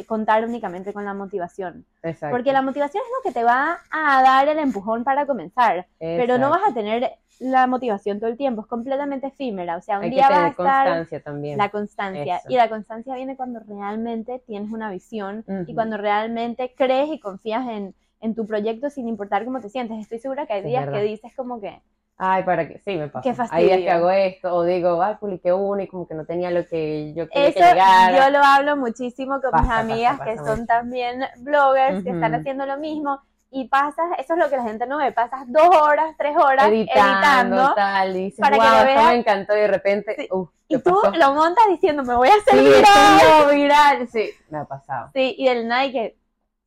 contar 0.07 0.43
únicamente 0.45 0.93
con 0.93 1.05
la 1.05 1.13
motivación, 1.13 1.85
Exacto. 2.03 2.35
porque 2.35 2.51
la 2.53 2.61
motivación 2.61 3.03
es 3.03 3.09
lo 3.17 3.29
que 3.29 3.33
te 3.37 3.43
va 3.43 3.79
a 3.91 4.21
dar 4.21 4.47
el 4.49 4.59
empujón 4.59 5.03
para 5.03 5.25
comenzar, 5.25 5.87
pero 5.99 6.37
no 6.37 6.49
vas 6.49 6.61
a 6.67 6.73
tener 6.73 7.11
la 7.39 7.67
motivación 7.67 8.19
todo 8.19 8.29
el 8.29 8.37
tiempo, 8.37 8.61
es 8.61 8.67
completamente 8.67 9.27
efímera, 9.27 9.75
o 9.77 9.81
sea, 9.81 9.97
un 9.97 10.05
Hay 10.05 10.09
que 10.09 10.15
día 10.15 10.29
va 10.29 10.45
a 10.45 10.47
estar 10.47 10.85
constancia 10.87 11.19
también. 11.21 11.57
la 11.57 11.69
constancia, 11.69 12.37
Eso. 12.37 12.47
y 12.49 12.55
la 12.55 12.69
constancia 12.69 13.15
viene 13.15 13.35
cuando 13.35 13.59
realmente 13.59 14.39
tienes 14.47 14.71
una 14.71 14.89
visión 14.89 15.43
y 15.47 15.51
Ujú. 15.63 15.73
cuando 15.75 15.97
realmente 15.97 16.73
crees 16.77 17.09
y 17.09 17.19
confías 17.19 17.67
en, 17.67 17.93
en 18.21 18.35
tu 18.35 18.47
proyecto 18.47 18.89
sin 18.89 19.07
importar 19.09 19.43
cómo 19.43 19.59
te 19.59 19.69
sientes. 19.69 19.99
Estoy 19.99 20.19
segura 20.19 20.45
que 20.45 20.53
hay 20.53 20.59
Es 20.61 20.65
días 20.67 20.85
verdad. 20.85 20.99
que 21.01 21.05
dices 21.05 21.33
como 21.35 21.59
que, 21.59 21.81
Ay, 22.17 22.43
para 22.43 22.65
que, 22.67 22.79
sí, 22.85 22.95
me 22.95 23.09
pasa. 23.09 23.23
Qué 23.23 23.29
Hay 23.29 23.35
días 23.35 23.49
fastidio. 23.49 23.77
que 23.77 23.91
hago 23.91 24.09
esto, 24.09 24.53
o 24.55 24.63
digo, 24.63 25.01
ay, 25.03 25.15
publiqué 25.19 25.51
uno 25.51 25.81
y 25.81 25.87
como 25.87 26.07
que 26.07 26.13
no 26.13 26.25
tenía 26.25 26.49
lo 26.49 26.65
que 26.65 27.13
yo 27.13 27.27
quería 27.27 27.49
eso 27.49 27.59
que 27.59 27.65
llegara. 27.65 28.17
yo 28.25 28.29
lo 28.31 28.43
hablo 28.43 28.77
muchísimo 28.77 29.41
con 29.41 29.51
mis 29.51 29.51
Pasa, 29.51 29.67
pasa, 29.67 29.79
amigas 29.79 30.19
que 30.21 30.35
pasa 30.35 30.45
son 30.45 30.59
mucho. 30.61 30.65
también 30.65 31.23
bloggers, 31.39 32.03
que 32.03 32.11
están 32.11 32.33
haciendo 32.35 32.65
lo 32.65 32.77
mismo. 32.77 33.19
Y 33.51 33.67
pasas, 33.69 34.05
eso 34.17 34.33
es 34.33 34.39
lo 34.39 34.49
que 34.49 34.57
la 34.57 34.63
gente 34.63 34.85
no 34.87 34.97
ve, 34.97 35.11
pasas 35.13 35.41
dos 35.47 35.69
horas, 35.81 36.13
tres 36.17 36.35
horas 36.35 36.67
editando, 36.67 37.55
editando, 37.57 37.73
tal, 37.75 38.15
y 38.15 38.23
dices, 38.25 38.39
para 38.41 38.57
que 38.57 38.61
wow, 38.63 38.71
lo 38.71 38.75
esto 38.77 38.85
vean". 38.85 39.07
me 39.07 39.15
encantó 39.15 39.55
y 39.55 39.59
de 39.59 39.67
repente, 39.67 40.15
Sí. 40.17 40.27
uff, 40.31 40.49
y 40.67 40.75
¿qué 40.75 40.81
tú 40.81 40.99
pasó? 41.01 41.15
lo 41.17 41.33
montas 41.35 41.63
diciendo, 41.69 42.03
me 42.03 42.15
voy 42.15 42.27
a 42.27 42.31
hacer 42.35 42.53
Sí, 42.53 42.65
viral. 42.65 43.55
viral, 43.55 44.07
sí, 44.09 44.29
me 44.49 44.57
ha 44.57 44.65
pasado. 44.65 45.09
Sí, 45.13 45.35
y 45.37 45.45
del 45.47 45.69
que 45.91 46.17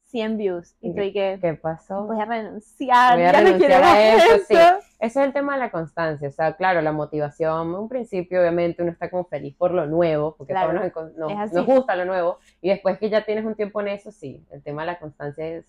100 0.08 0.36
views. 0.36 0.74
Y 0.80 0.88
¿Y 0.88 0.90
estoy 0.90 1.12
que 1.12 1.38
¿Qué 1.40 1.54
pasó? 1.54 2.04
voy 2.04 2.20
a 2.20 2.24
renunciar, 2.24 3.16
Voy 3.16 3.26
a 3.26 3.32
ya 3.32 3.42
no 3.42 3.58
quiero 3.58 3.74
a 3.76 4.00
eso, 4.00 4.44
sí. 4.48 4.54
Ese 4.54 5.20
es 5.20 5.26
el 5.26 5.32
tema 5.32 5.54
de 5.54 5.60
la 5.60 5.70
constancia, 5.70 6.28
o 6.28 6.32
sea, 6.32 6.56
claro, 6.56 6.80
la 6.80 6.92
motivación, 6.92 7.74
un 7.74 7.88
principio 7.88 8.40
obviamente 8.40 8.82
uno 8.82 8.90
está 8.90 9.10
como 9.10 9.24
feliz 9.24 9.54
por 9.56 9.72
lo 9.72 9.86
nuevo, 9.86 10.34
porque 10.36 10.52
Claro, 10.52 10.90
todos 10.90 11.12
nos, 11.16 11.66
gusta 11.66 11.94
lo 11.94 12.04
nuevo, 12.04 12.38
y 12.60 12.70
después 12.70 12.98
que 12.98 13.08
ya 13.08 13.24
tienes 13.24 13.44
un 13.44 13.54
tiempo 13.54 13.80
en 13.80 13.88
eso, 13.88 14.10
sí, 14.10 14.44
el 14.50 14.62
tema 14.62 14.82
de 14.82 14.86
la 14.86 14.98
constancia 14.98 15.46
es, 15.46 15.66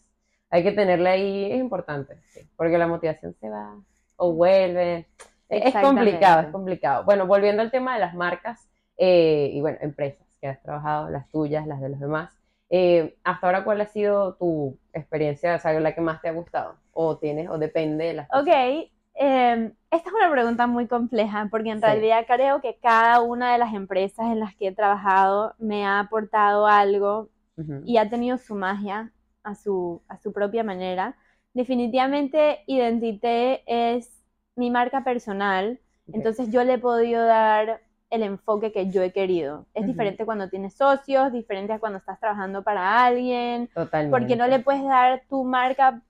hay 0.49 0.63
que 0.63 0.71
tenerla 0.71 1.11
ahí, 1.11 1.51
es 1.51 1.59
importante, 1.59 2.15
sí, 2.29 2.41
porque 2.55 2.77
la 2.79 2.87
motivación 2.87 3.35
se 3.39 3.49
va 3.49 3.75
o 4.15 4.33
vuelve, 4.33 5.07
es 5.47 5.75
complicado, 5.75 6.41
es 6.41 6.47
complicado. 6.47 7.03
Bueno, 7.03 7.27
volviendo 7.27 7.61
al 7.61 7.71
tema 7.71 7.93
de 7.93 7.99
las 7.99 8.15
marcas, 8.15 8.67
eh, 8.97 9.51
y 9.53 9.61
bueno, 9.61 9.77
empresas 9.81 10.25
que 10.41 10.47
has 10.47 10.61
trabajado, 10.61 11.09
las 11.09 11.27
tuyas, 11.29 11.67
las 11.67 11.81
de 11.81 11.89
los 11.89 11.99
demás, 11.99 12.38
eh, 12.69 13.17
hasta 13.23 13.47
ahora, 13.47 13.63
¿cuál 13.63 13.81
ha 13.81 13.85
sido 13.87 14.35
tu 14.35 14.77
experiencia, 14.93 15.55
o 15.55 15.59
sea, 15.59 15.79
la 15.79 15.93
que 15.95 16.01
más 16.01 16.21
te 16.21 16.29
ha 16.29 16.33
gustado? 16.33 16.75
O 16.93 17.17
tienes, 17.17 17.49
o 17.49 17.57
depende 17.57 18.05
de 18.05 18.13
las 18.13 18.29
Ok, 18.31 18.47
eh, 19.15 19.73
esta 19.91 20.09
es 20.09 20.15
una 20.15 20.31
pregunta 20.31 20.67
muy 20.67 20.87
compleja 20.87 21.47
porque 21.49 21.69
en 21.71 21.81
Sí. 21.81 21.85
realidad 21.87 22.25
creo 22.27 22.61
que 22.61 22.77
cada 22.81 23.21
una 23.21 23.51
de 23.53 23.57
las 23.57 23.73
empresas 23.73 24.27
en 24.27 24.39
las 24.39 24.55
que 24.55 24.67
he 24.67 24.71
trabajado 24.75 25.55
me 25.57 25.85
ha 25.85 25.99
aportado 25.99 26.67
algo 26.67 27.29
y 27.85 27.97
ha 27.97 28.09
tenido 28.09 28.37
su 28.37 28.55
magia 28.55 29.11
a 29.43 29.55
su, 29.55 30.03
a 30.07 30.17
su 30.19 30.31
propia 30.31 30.63
manera. 30.63 31.17
Definitivamente 31.53 32.63
Identité 32.67 33.63
es 33.67 34.23
mi 34.55 34.69
marca 34.69 35.03
personal, 35.03 35.79
entonces 36.11 36.51
yo 36.51 36.63
le 36.63 36.73
he 36.73 36.77
podido 36.79 37.25
dar 37.25 37.81
el 38.09 38.23
enfoque 38.23 38.71
que 38.71 38.89
yo 38.89 39.01
he 39.03 39.11
querido. 39.11 39.65
Es 39.73 39.85
diferente 39.85 40.25
cuando 40.25 40.49
tienes 40.49 40.73
socios, 40.73 41.31
diferente 41.31 41.73
a 41.73 41.79
cuando 41.79 41.99
estás 41.99 42.19
trabajando 42.19 42.63
para 42.63 43.05
alguien, 43.05 43.67
Totalmente. 43.67 44.17
porque 44.17 44.35
no 44.35 44.47
le 44.47 44.59
puedes 44.59 44.83
dar 44.83 45.23
tu 45.29 45.43
marca 45.43 46.01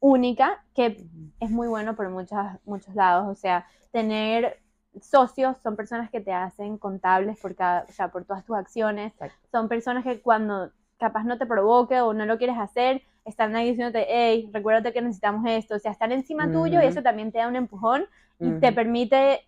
única, 0.00 0.62
que 0.74 1.06
es 1.40 1.50
muy 1.50 1.68
bueno 1.68 1.96
por 1.96 2.10
muchos, 2.10 2.38
muchos 2.64 2.94
lados. 2.94 3.28
O 3.28 3.34
sea, 3.34 3.66
tener 3.92 4.60
socios 5.00 5.56
son 5.62 5.76
personas 5.76 6.10
que 6.10 6.20
te 6.20 6.32
hacen 6.32 6.76
contables 6.76 7.40
por 7.40 7.54
cada, 7.54 7.86
o 7.88 7.92
sea, 7.92 8.08
por 8.08 8.24
todas 8.24 8.44
tus 8.44 8.56
acciones. 8.56 9.12
Exacto. 9.12 9.48
Son 9.50 9.68
personas 9.68 10.04
que 10.04 10.20
cuando 10.20 10.70
capaz 10.98 11.24
no 11.24 11.38
te 11.38 11.46
provoque 11.46 12.00
o 12.00 12.12
no 12.12 12.26
lo 12.26 12.36
quieres 12.36 12.58
hacer, 12.58 13.02
están 13.24 13.54
ahí 13.56 13.70
diciéndote, 13.70 14.06
hey, 14.08 14.50
recuérdate 14.52 14.92
que 14.92 15.00
necesitamos 15.00 15.44
esto. 15.48 15.76
O 15.76 15.78
sea, 15.78 15.92
están 15.92 16.12
encima 16.12 16.50
tuyo 16.50 16.82
y 16.82 16.86
eso 16.86 17.02
también 17.02 17.32
te 17.32 17.38
da 17.38 17.48
un 17.48 17.56
empujón 17.56 18.04
y 18.38 18.50
te 18.58 18.72
permite 18.72 19.46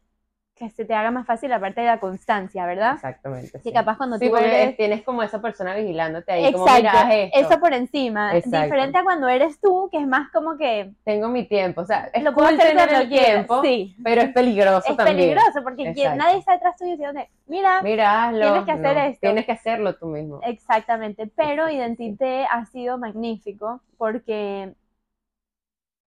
que 0.56 0.70
se 0.70 0.84
te 0.84 0.94
haga 0.94 1.10
más 1.10 1.26
fácil 1.26 1.50
la 1.50 1.58
parte 1.58 1.80
de 1.80 1.88
la 1.88 1.98
constancia, 1.98 2.64
¿verdad? 2.64 2.94
Exactamente. 2.94 3.50
Que 3.50 3.58
sí. 3.58 3.72
capaz 3.72 3.96
cuando 3.96 4.18
Sí, 4.18 4.28
tú 4.30 4.36
eres... 4.36 4.76
tienes 4.76 5.02
como 5.02 5.24
esa 5.24 5.40
persona 5.42 5.74
vigilándote 5.74 6.30
ahí, 6.30 6.52
como 6.52 6.64
Exacto, 6.64 6.82
mira, 6.82 7.00
haz 7.00 7.12
esto, 7.12 7.38
eso 7.40 7.60
por 7.60 7.72
encima. 7.74 8.36
Exacto. 8.36 8.62
Diferente 8.66 8.98
a 8.98 9.02
cuando 9.02 9.28
eres 9.28 9.60
tú, 9.60 9.88
que 9.90 9.98
es 9.98 10.06
más 10.06 10.30
como 10.30 10.56
que 10.56 10.92
tengo 11.02 11.26
mi 11.28 11.44
tiempo, 11.48 11.80
o 11.80 11.84
sea, 11.84 12.08
es 12.14 12.22
lo 12.22 12.32
puedo 12.32 12.48
cool 12.50 12.60
hacer 12.60 12.76
tener 12.76 12.94
el 13.02 13.08
tiempo, 13.08 13.62
Sí, 13.64 13.96
pero 14.04 14.20
es 14.22 14.32
peligroso 14.32 14.90
es 14.90 14.96
también. 14.96 15.16
peligroso 15.16 15.62
porque 15.64 15.92
quien- 15.92 16.16
nadie 16.16 16.38
está 16.38 16.52
detrás 16.52 16.76
tuyo 16.76 16.92
diciendo, 16.92 17.20
mira, 17.46 17.82
Mira, 17.82 18.24
hazlo, 18.28 18.40
Tienes 18.46 18.64
que 18.64 18.72
hacer 18.72 18.96
no, 18.96 19.02
esto. 19.02 19.20
Tienes 19.20 19.46
que 19.46 19.52
hacerlo 19.52 19.96
tú 19.96 20.06
mismo. 20.06 20.40
exactamente. 20.44 21.26
Pero. 21.34 21.64
Identité 21.68 22.46
ha 22.48 22.64
sido 22.66 22.96
magnífico 22.98 23.80
porque 23.98 24.72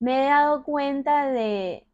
me 0.01 0.25
he 0.27 0.29
dado 0.29 0.65
cuenta 0.65 1.31
de 1.31 1.87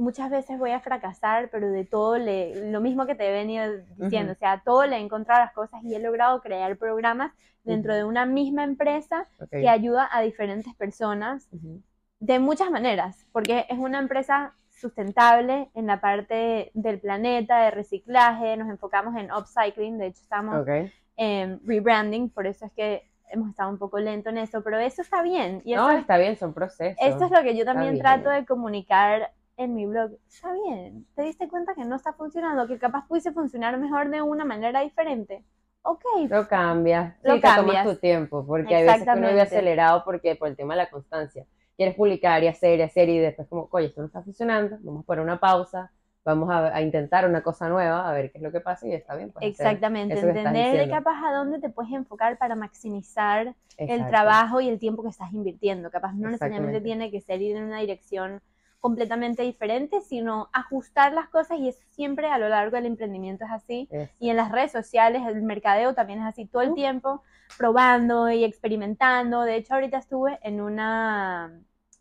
muchas 0.00 0.30
veces 0.30 0.58
voy 0.58 0.70
a 0.70 0.80
fracasar, 0.80 1.50
pero 1.50 1.70
de 1.70 1.84
todo 1.84 2.18
le, 2.18 2.70
lo 2.70 2.80
mismo 2.80 3.06
que 3.06 3.14
te 3.14 3.28
he 3.28 3.32
venido 3.32 3.64
diciendo, 3.96 4.32
Ujú. 4.32 4.36
o 4.36 4.38
sea, 4.38 4.62
todo 4.64 4.86
le 4.86 4.96
he 4.96 5.00
encontrado 5.00 5.40
las 5.40 5.52
cosas 5.52 5.82
y 5.84 5.94
he 5.94 5.98
logrado 5.98 6.40
crear 6.40 6.76
programas 6.76 7.32
dentro 7.64 7.92
Ujú. 7.92 7.98
de 7.98 8.04
una 8.04 8.24
misma 8.26 8.64
empresa 8.64 9.28
Ok. 9.38 9.50
que 9.50 9.68
ayuda 9.68 10.08
a 10.10 10.22
diferentes 10.22 10.74
personas 10.74 11.48
Ujú. 11.52 11.82
de 12.20 12.38
muchas 12.38 12.70
maneras, 12.70 13.26
porque 13.32 13.66
es 13.68 13.78
una 13.78 13.98
empresa 13.98 14.54
sustentable 14.70 15.70
en 15.74 15.86
la 15.86 16.00
parte 16.00 16.70
del 16.72 16.98
planeta, 16.98 17.64
de 17.64 17.70
reciclaje, 17.70 18.56
nos 18.56 18.70
enfocamos 18.70 19.14
en 19.16 19.30
upcycling, 19.30 19.98
de 19.98 20.06
hecho 20.06 20.22
estamos 20.22 20.62
Ok. 20.62 20.90
en 21.16 21.60
rebranding, 21.66 22.30
por 22.30 22.46
eso 22.46 22.64
es 22.64 22.72
que 22.72 23.10
hemos 23.28 23.50
estado 23.50 23.68
un 23.70 23.78
poco 23.78 23.98
lento 23.98 24.30
en 24.30 24.38
eso, 24.38 24.62
pero 24.62 24.78
eso 24.78 25.02
está 25.02 25.22
bien, 25.22 25.60
y 25.64 25.74
eso, 25.74 25.82
No, 25.82 25.90
está 25.90 26.16
bien, 26.16 26.36
son 26.36 26.54
procesos. 26.54 26.96
esto 27.06 27.26
es 27.26 27.30
lo 27.30 27.42
que 27.42 27.54
yo 27.54 27.64
también 27.66 27.98
trato 27.98 28.30
de 28.30 28.46
comunicar 28.46 29.30
en 29.62 29.74
mi 29.74 29.86
blog, 29.86 30.12
está 30.28 30.52
bien, 30.52 31.06
te 31.14 31.22
diste 31.22 31.48
cuenta 31.48 31.74
que 31.74 31.84
no 31.84 31.96
está 31.96 32.12
funcionando, 32.14 32.66
que 32.66 32.78
capaz 32.78 33.06
pudiese 33.06 33.32
funcionar 33.32 33.78
mejor 33.78 34.10
de 34.10 34.22
una 34.22 34.44
manera 34.44 34.80
diferente, 34.80 35.44
ok, 35.82 36.04
Lo 36.28 36.48
cambias, 36.48 37.16
Lo 37.22 37.34
sí, 37.34 37.40
te 37.40 37.54
tomas 37.54 37.56
cambias. 37.56 37.84
tu 37.86 37.96
tiempo, 37.96 38.46
porque 38.46 38.74
hay 38.74 38.84
veces 38.84 39.04
que 39.04 39.18
uno 39.18 39.28
vive 39.28 39.40
acelerado 39.42 40.02
porque 40.04 40.36
por 40.36 40.48
el 40.48 40.56
tema 40.56 40.74
de 40.74 40.78
la 40.84 40.90
constancia. 40.90 41.46
Quieres 41.76 41.94
publicar 41.94 42.42
y 42.42 42.48
hacer 42.48 42.78
y 42.78 42.82
hacer 42.82 43.08
y 43.08 43.18
después 43.18 43.48
como, 43.48 43.68
oye, 43.72 43.86
esto 43.86 44.00
no 44.02 44.06
está 44.08 44.22
funcionando, 44.22 44.78
vamos 44.82 45.02
a 45.02 45.06
poner 45.06 45.24
una 45.24 45.40
pausa, 45.40 45.90
vamos 46.24 46.50
a, 46.50 46.74
a 46.76 46.82
intentar 46.82 47.26
una 47.26 47.42
cosa 47.42 47.68
nueva, 47.68 48.08
a 48.08 48.12
ver 48.12 48.30
qué 48.30 48.38
es 48.38 48.44
lo 48.44 48.52
que 48.52 48.60
pasa 48.60 48.86
y 48.86 48.92
está 48.94 49.14
bien. 49.16 49.32
pues, 49.32 49.44
exactamente, 49.46 50.18
entender 50.18 50.76
de 50.78 50.88
capaz 50.90 51.22
a 51.26 51.32
dónde 51.34 51.58
te 51.58 51.70
puedes 51.70 51.92
enfocar 51.92 52.36
para 52.38 52.54
maximizar 52.54 53.54
el 53.88 54.02
Exacto. 54.02 54.10
trabajo 54.10 54.60
y 54.60 54.68
el 54.68 54.78
tiempo 54.78 55.02
que 55.02 55.08
estás 55.08 55.32
invirtiendo. 55.32 55.90
Capaz 55.90 56.12
no 56.14 56.28
necesariamente 56.28 56.80
tiene 56.82 57.10
que 57.10 57.20
ser 57.22 57.40
ir 57.40 57.56
en 57.56 57.64
una 57.64 57.80
dirección 57.80 58.42
completamente 58.80 59.42
diferente, 59.42 60.00
sino 60.00 60.48
ajustar 60.52 61.12
las 61.12 61.28
cosas 61.28 61.58
y 61.58 61.68
eso 61.68 61.80
siempre 61.90 62.28
a 62.28 62.38
lo 62.38 62.48
largo 62.48 62.76
del 62.76 62.86
emprendimiento 62.86 63.44
es 63.44 63.50
así. 63.52 63.88
Es- 63.90 64.10
Y 64.18 64.30
en 64.30 64.36
las 64.36 64.50
redes 64.50 64.72
sociales, 64.72 65.22
el 65.26 65.42
mercadeo 65.42 65.94
también 65.94 66.20
es 66.20 66.26
así 66.26 66.46
todo 66.46 66.62
el 66.62 66.70
Uh. 66.70 66.74
tiempo, 66.74 67.22
probando 67.58 68.30
y 68.30 68.44
experimentando. 68.44 69.42
De 69.42 69.56
hecho, 69.56 69.74
ahorita 69.74 69.98
estuve 69.98 70.38
en 70.42 70.60
una, 70.60 71.60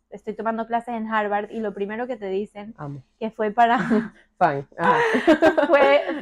estoy 0.09 0.35
tomando 0.35 0.67
clases 0.67 0.95
en 0.95 1.07
Harvard 1.11 1.51
y 1.51 1.59
lo 1.59 1.73
primero 1.73 2.07
que 2.07 2.15
te 2.17 2.29
dicen, 2.29 2.73
amo. 2.77 3.03
que 3.19 3.29
fue 3.31 3.51
para, 3.51 3.77
Fine. 4.39 4.65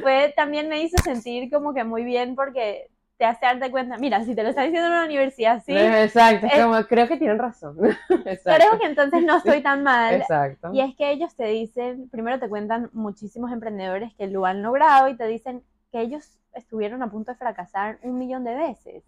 Fue, 0.02 0.32
también 0.36 0.68
me 0.68 0.82
hizo 0.82 0.96
sentir 1.02 1.50
como 1.52 1.72
que 1.72 1.84
muy 1.84 2.02
bien 2.04 2.34
porque 2.34 2.90
te 3.18 3.24
hace 3.24 3.44
darte 3.44 3.70
cuenta, 3.72 3.98
mira, 3.98 4.22
si 4.24 4.34
te 4.36 4.44
lo 4.44 4.50
está 4.50 4.62
diciendo 4.62 4.86
en 4.86 4.92
una 4.92 5.04
universidad, 5.04 5.60
sí, 5.66 5.76
Exacto, 5.76 6.46
es 6.46 6.62
como, 6.62 6.80
creo 6.84 7.08
que 7.08 7.16
tienen 7.16 7.38
razón. 7.38 7.76
Exacto. 8.24 8.64
creo 8.64 8.78
que 8.78 8.86
entonces 8.86 9.24
no 9.24 9.38
estoy 9.38 9.60
tan 9.60 9.82
mal. 9.82 10.14
Exacto. 10.14 10.70
Y 10.72 10.80
es 10.80 10.94
que 10.94 11.10
ellos 11.10 11.34
te 11.34 11.46
dicen, 11.46 12.08
primero 12.10 12.38
te 12.38 12.48
cuentan 12.48 12.90
muchísimos 12.92 13.50
emprendedores 13.50 14.14
que 14.14 14.28
lo 14.28 14.46
han 14.46 14.62
logrado 14.62 15.08
y 15.08 15.16
te 15.16 15.26
dicen 15.26 15.64
que 15.90 16.00
ellos 16.00 16.38
estuvieron 16.54 17.02
a 17.02 17.10
punto 17.10 17.32
de 17.32 17.38
fracasar 17.38 17.98
un 18.02 18.18
millón 18.18 18.44
de 18.44 18.54
veces. 18.54 19.02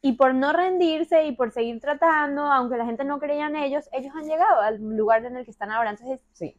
Y 0.00 0.12
por 0.12 0.34
no 0.34 0.54
rendirse 0.54 1.26
y 1.26 1.32
por 1.32 1.52
seguir 1.52 1.78
tratando, 1.78 2.42
aunque 2.42 2.78
la 2.78 2.86
gente 2.86 3.04
no 3.04 3.20
creía 3.20 3.46
en 3.46 3.56
ellos, 3.56 3.88
ellos 3.92 4.14
han 4.16 4.24
llegado 4.24 4.62
al 4.62 4.80
lugar 4.96 5.24
en 5.26 5.36
el 5.36 5.44
que 5.44 5.50
están 5.50 5.70
ahora. 5.70 5.90
Entonces, 5.90 6.24
Sí, 6.32 6.56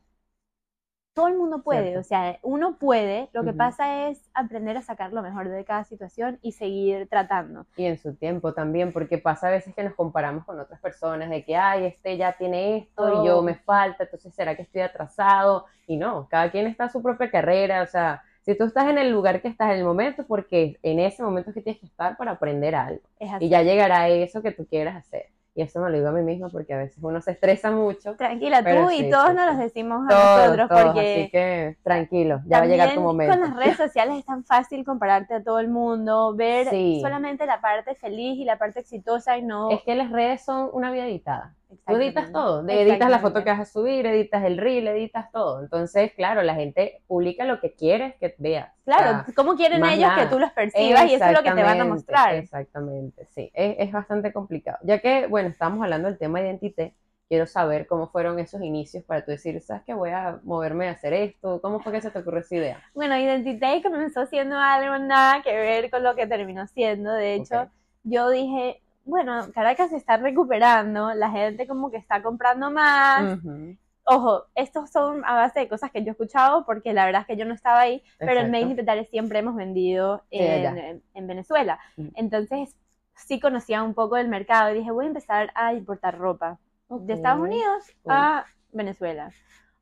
todo 1.14 1.28
el 1.28 1.36
mundo 1.36 1.62
puede, 1.64 1.84
Cierto. 1.84 2.00
o 2.00 2.04
sea, 2.04 2.40
uno 2.42 2.78
puede, 2.80 3.30
lo 3.34 3.44
que 3.44 3.54
pasa 3.54 4.08
es 4.10 4.30
aprender 4.34 4.78
a 4.78 4.82
sacar 4.82 5.14
lo 5.14 5.22
mejor 5.22 5.48
de 5.50 5.64
cada 5.64 5.84
situación 5.84 6.40
y 6.42 6.54
seguir 6.54 7.08
tratando. 7.08 7.66
y 7.78 7.86
en 7.86 7.98
su 7.98 8.16
tiempo 8.16 8.54
también, 8.54 8.92
porque 8.92 9.18
pasa 9.20 9.48
a 9.48 9.52
veces 9.52 9.76
que 9.76 9.84
nos 9.84 9.94
comparamos 9.94 10.44
con 10.46 10.60
otras 10.60 10.80
personas 10.80 11.30
de 11.30 11.46
que, 11.46 11.56
ay, 11.56 11.86
este 11.86 12.18
ya 12.18 12.34
tiene 12.34 12.78
esto 12.78 13.22
y 13.24 13.28
yo 13.28 13.40
Oh. 13.40 13.42
me 13.44 13.56
falta, 13.56 14.04
entonces 14.06 14.34
será 14.34 14.56
que 14.56 14.64
estoy 14.64 14.82
atrasado. 14.82 15.66
Y 15.88 15.98
no, 15.98 16.28
cada 16.30 16.50
quien 16.50 16.66
está 16.68 16.86
en 16.86 16.90
su 16.92 17.02
propia 17.04 17.30
carrera, 17.30 17.84
o 17.84 17.88
sea, 17.88 18.24
si 18.42 18.56
tú 18.58 18.64
estás 18.66 18.88
en 18.90 18.98
el 18.98 19.12
lugar 19.12 19.42
que 19.42 19.48
estás 19.50 19.70
en 19.72 19.78
el 19.78 19.86
momento, 19.86 20.26
porque 20.28 20.78
en 20.82 21.00
ese 21.00 21.22
momento 21.24 21.50
es 21.52 21.54
que 21.56 21.62
tienes 21.62 21.80
que 21.80 21.86
estar 21.88 22.18
para 22.18 22.32
aprender 22.32 22.74
algo. 22.76 23.02
Y 23.40 23.50
ya 23.50 23.62
llegará 23.62 24.10
eso 24.10 24.42
que 24.42 24.52
tú 24.52 24.66
quieras 24.66 24.96
hacer. 24.96 25.28
Y 25.56 25.62
eso 25.62 25.80
me 25.82 25.90
lo 25.92 25.96
digo 25.98 26.08
a 26.10 26.12
mí 26.12 26.24
misma 26.24 26.50
porque 26.50 26.74
a 26.74 26.78
veces 26.78 26.98
uno 27.04 27.22
se 27.22 27.32
estresa 27.32 27.70
mucho. 27.70 28.16
Tranquila, 28.16 28.64
tú 28.64 28.90
sí, 28.90 29.06
y 29.06 29.10
todos 29.12 29.30
sí, 29.30 29.36
nos 29.36 29.46
los 29.48 29.58
decimos 29.60 30.06
a 30.08 30.10
Todos, 30.10 30.38
nosotros 30.40 30.70
todos, 30.70 30.84
porque 30.84 31.00
así 31.22 31.30
que 31.30 31.78
tranquilo, 31.84 32.42
ya 32.48 32.58
va 32.58 32.64
a 32.64 32.68
llegar 32.68 32.94
tu 32.96 33.02
momento. 33.02 33.34
con 33.38 33.42
las 33.42 33.56
redes 33.56 33.78
sociales 33.78 34.18
es 34.18 34.26
tan 34.26 34.44
fácil 34.44 34.84
compararte 34.84 35.36
a 35.36 35.44
todo 35.44 35.60
el 35.60 35.68
mundo, 35.68 36.34
ver 36.36 36.70
Sí. 36.70 37.00
solamente 37.02 37.46
la 37.46 37.62
parte 37.62 37.94
feliz 37.94 38.40
y 38.40 38.46
la 38.46 38.58
parte 38.58 38.80
exitosa 38.80 39.38
y 39.38 39.44
no... 39.44 39.70
Es 39.70 39.84
que 39.84 39.94
las 39.94 40.10
redes 40.12 40.42
son 40.44 40.70
una 40.74 40.92
vida 40.92 41.06
editada. 41.06 41.54
Tú 41.86 41.96
editas 41.96 42.32
todo, 42.32 42.64
de- 42.64 42.82
editas 42.82 43.10
la 43.10 43.20
foto 43.20 43.44
que 43.44 43.50
vas 43.52 43.60
a 43.62 43.66
subir, 43.66 44.06
editas 44.06 44.44
el 44.46 44.58
reel, 44.58 44.88
editas 44.88 45.32
todo. 45.32 45.62
Entonces, 45.62 46.14
claro, 46.14 46.42
la 46.44 46.56
gente 46.56 47.04
publica 47.08 47.46
lo 47.46 47.60
que 47.60 47.74
quieres 47.76 48.16
que 48.20 48.36
veas. 48.38 48.70
O 48.70 48.84
Claro, 48.86 49.24
sea, 49.24 49.26
¿cómo 49.36 49.56
quieren 49.56 49.86
ellos 49.86 50.12
nada. 50.12 50.14
que 50.14 50.28
tú 50.28 50.40
los 50.40 50.52
percibas 50.52 51.06
y 51.06 51.14
eso 51.14 51.26
es 51.30 51.34
lo 51.34 51.42
que 51.44 51.52
te 51.54 51.64
van 51.64 51.80
a 51.82 51.86
mostrar? 51.86 52.36
Exactamente, 52.36 53.28
sí, 53.32 53.50
es, 53.54 53.76
es 53.80 53.92
bastante 53.92 54.34
complicado. 54.34 54.78
Ya 54.84 55.00
que, 55.00 55.28
bueno, 55.28 55.50
estamos 55.50 55.82
hablando 55.84 56.10
del 56.10 56.18
tema 56.18 56.42
identité, 56.42 56.96
quiero 57.30 57.46
saber 57.48 57.88
cómo 57.88 58.10
fueron 58.10 58.40
esos 58.40 58.62
inicios 58.62 59.04
para 59.06 59.24
tú 59.24 59.32
decir, 59.32 59.62
¿sabes 59.62 59.84
qué? 59.86 59.94
Voy 59.94 60.10
a 60.12 60.40
moverme 60.44 60.88
a 60.90 60.92
hacer 60.92 61.14
esto. 61.14 61.62
¿Cómo 61.62 61.80
fue 61.82 61.94
que 61.94 62.02
se 62.02 62.12
te 62.12 62.20
ocurrió 62.20 62.42
esa 62.42 62.56
idea? 62.56 62.84
Bueno, 62.94 63.18
Identité 63.18 63.82
comenzó 63.84 64.26
siendo 64.28 64.58
algo 64.58 64.98
nada 65.00 65.42
que 65.44 65.52
ver 65.56 65.90
con 65.90 66.04
lo 66.04 66.16
que 66.16 66.28
terminó 66.28 66.68
siendo. 66.68 67.12
De 67.14 67.36
hecho, 67.36 67.56
Ok. 67.56 67.72
yo 68.04 68.30
dije, 68.30 68.83
bueno, 69.06 69.52
Caracas 69.54 69.90
se 69.90 69.98
está 69.98 70.18
recuperando, 70.18 71.14
la 71.14 71.30
gente 71.32 71.68
como 71.68 71.92
que 71.92 71.98
está 71.98 72.22
comprando 72.24 72.72
más. 72.72 73.24
Ujú, 73.24 73.78
Ojo, 74.06 74.46
estos 74.56 74.92
son 74.92 75.24
a 75.26 75.36
base 75.36 75.62
de 75.62 75.70
cosas 75.70 75.92
que 75.92 76.02
yo 76.04 76.10
he 76.10 76.12
escuchado 76.12 76.66
porque 76.66 76.94
la 76.94 77.06
verdad 77.06 77.22
es 77.22 77.28
que 77.28 77.38
yo 77.38 77.46
no 77.46 77.54
estaba 77.54 77.82
ahí, 77.82 78.04
pero 78.24 78.42
en 78.42 78.52
exacto. 78.52 78.76
Petare 78.76 79.06
siempre 79.06 79.40
hemos 79.40 79.56
vendido 79.56 80.24
en, 80.32 80.52
allá. 80.52 80.90
en- 80.90 81.04
en 81.14 81.28
Venezuela. 81.28 81.80
Ujú. 81.98 82.12
Entonces 82.16 82.76
sí 83.16 83.40
conocía 83.40 83.84
un 83.84 83.94
poco 83.94 84.16
del 84.18 84.28
mercado 84.30 84.72
y 84.72 84.80
dije, 84.80 84.92
voy 84.92 85.06
a 85.06 85.08
empezar 85.10 85.52
a 85.56 85.74
importar 85.74 86.18
ropa 86.18 86.60
de 86.90 87.14
Estados. 87.14 87.42
Unidos 87.42 87.84
a 88.08 88.46
Venezuela. 88.72 89.32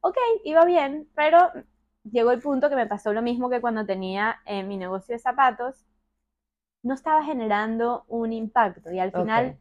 Ok, 0.01 0.17
iba 0.43 0.65
bien, 0.65 1.07
pero 1.15 1.51
llegó 2.03 2.31
el 2.31 2.41
punto 2.41 2.69
que 2.69 2.75
me 2.75 2.87
pasó 2.87 3.13
lo 3.13 3.21
mismo 3.21 3.49
que 3.49 3.61
cuando 3.61 3.85
tenía 3.85 4.37
eh, 4.45 4.63
mi 4.63 4.77
negocio 4.77 5.13
de 5.15 5.19
zapatos, 5.19 5.85
no 6.83 6.93
estaba 6.95 7.23
generando 7.23 8.05
un 8.07 8.33
impacto. 8.33 8.91
Y 8.91 8.99
al 8.99 9.11
final 9.13 9.55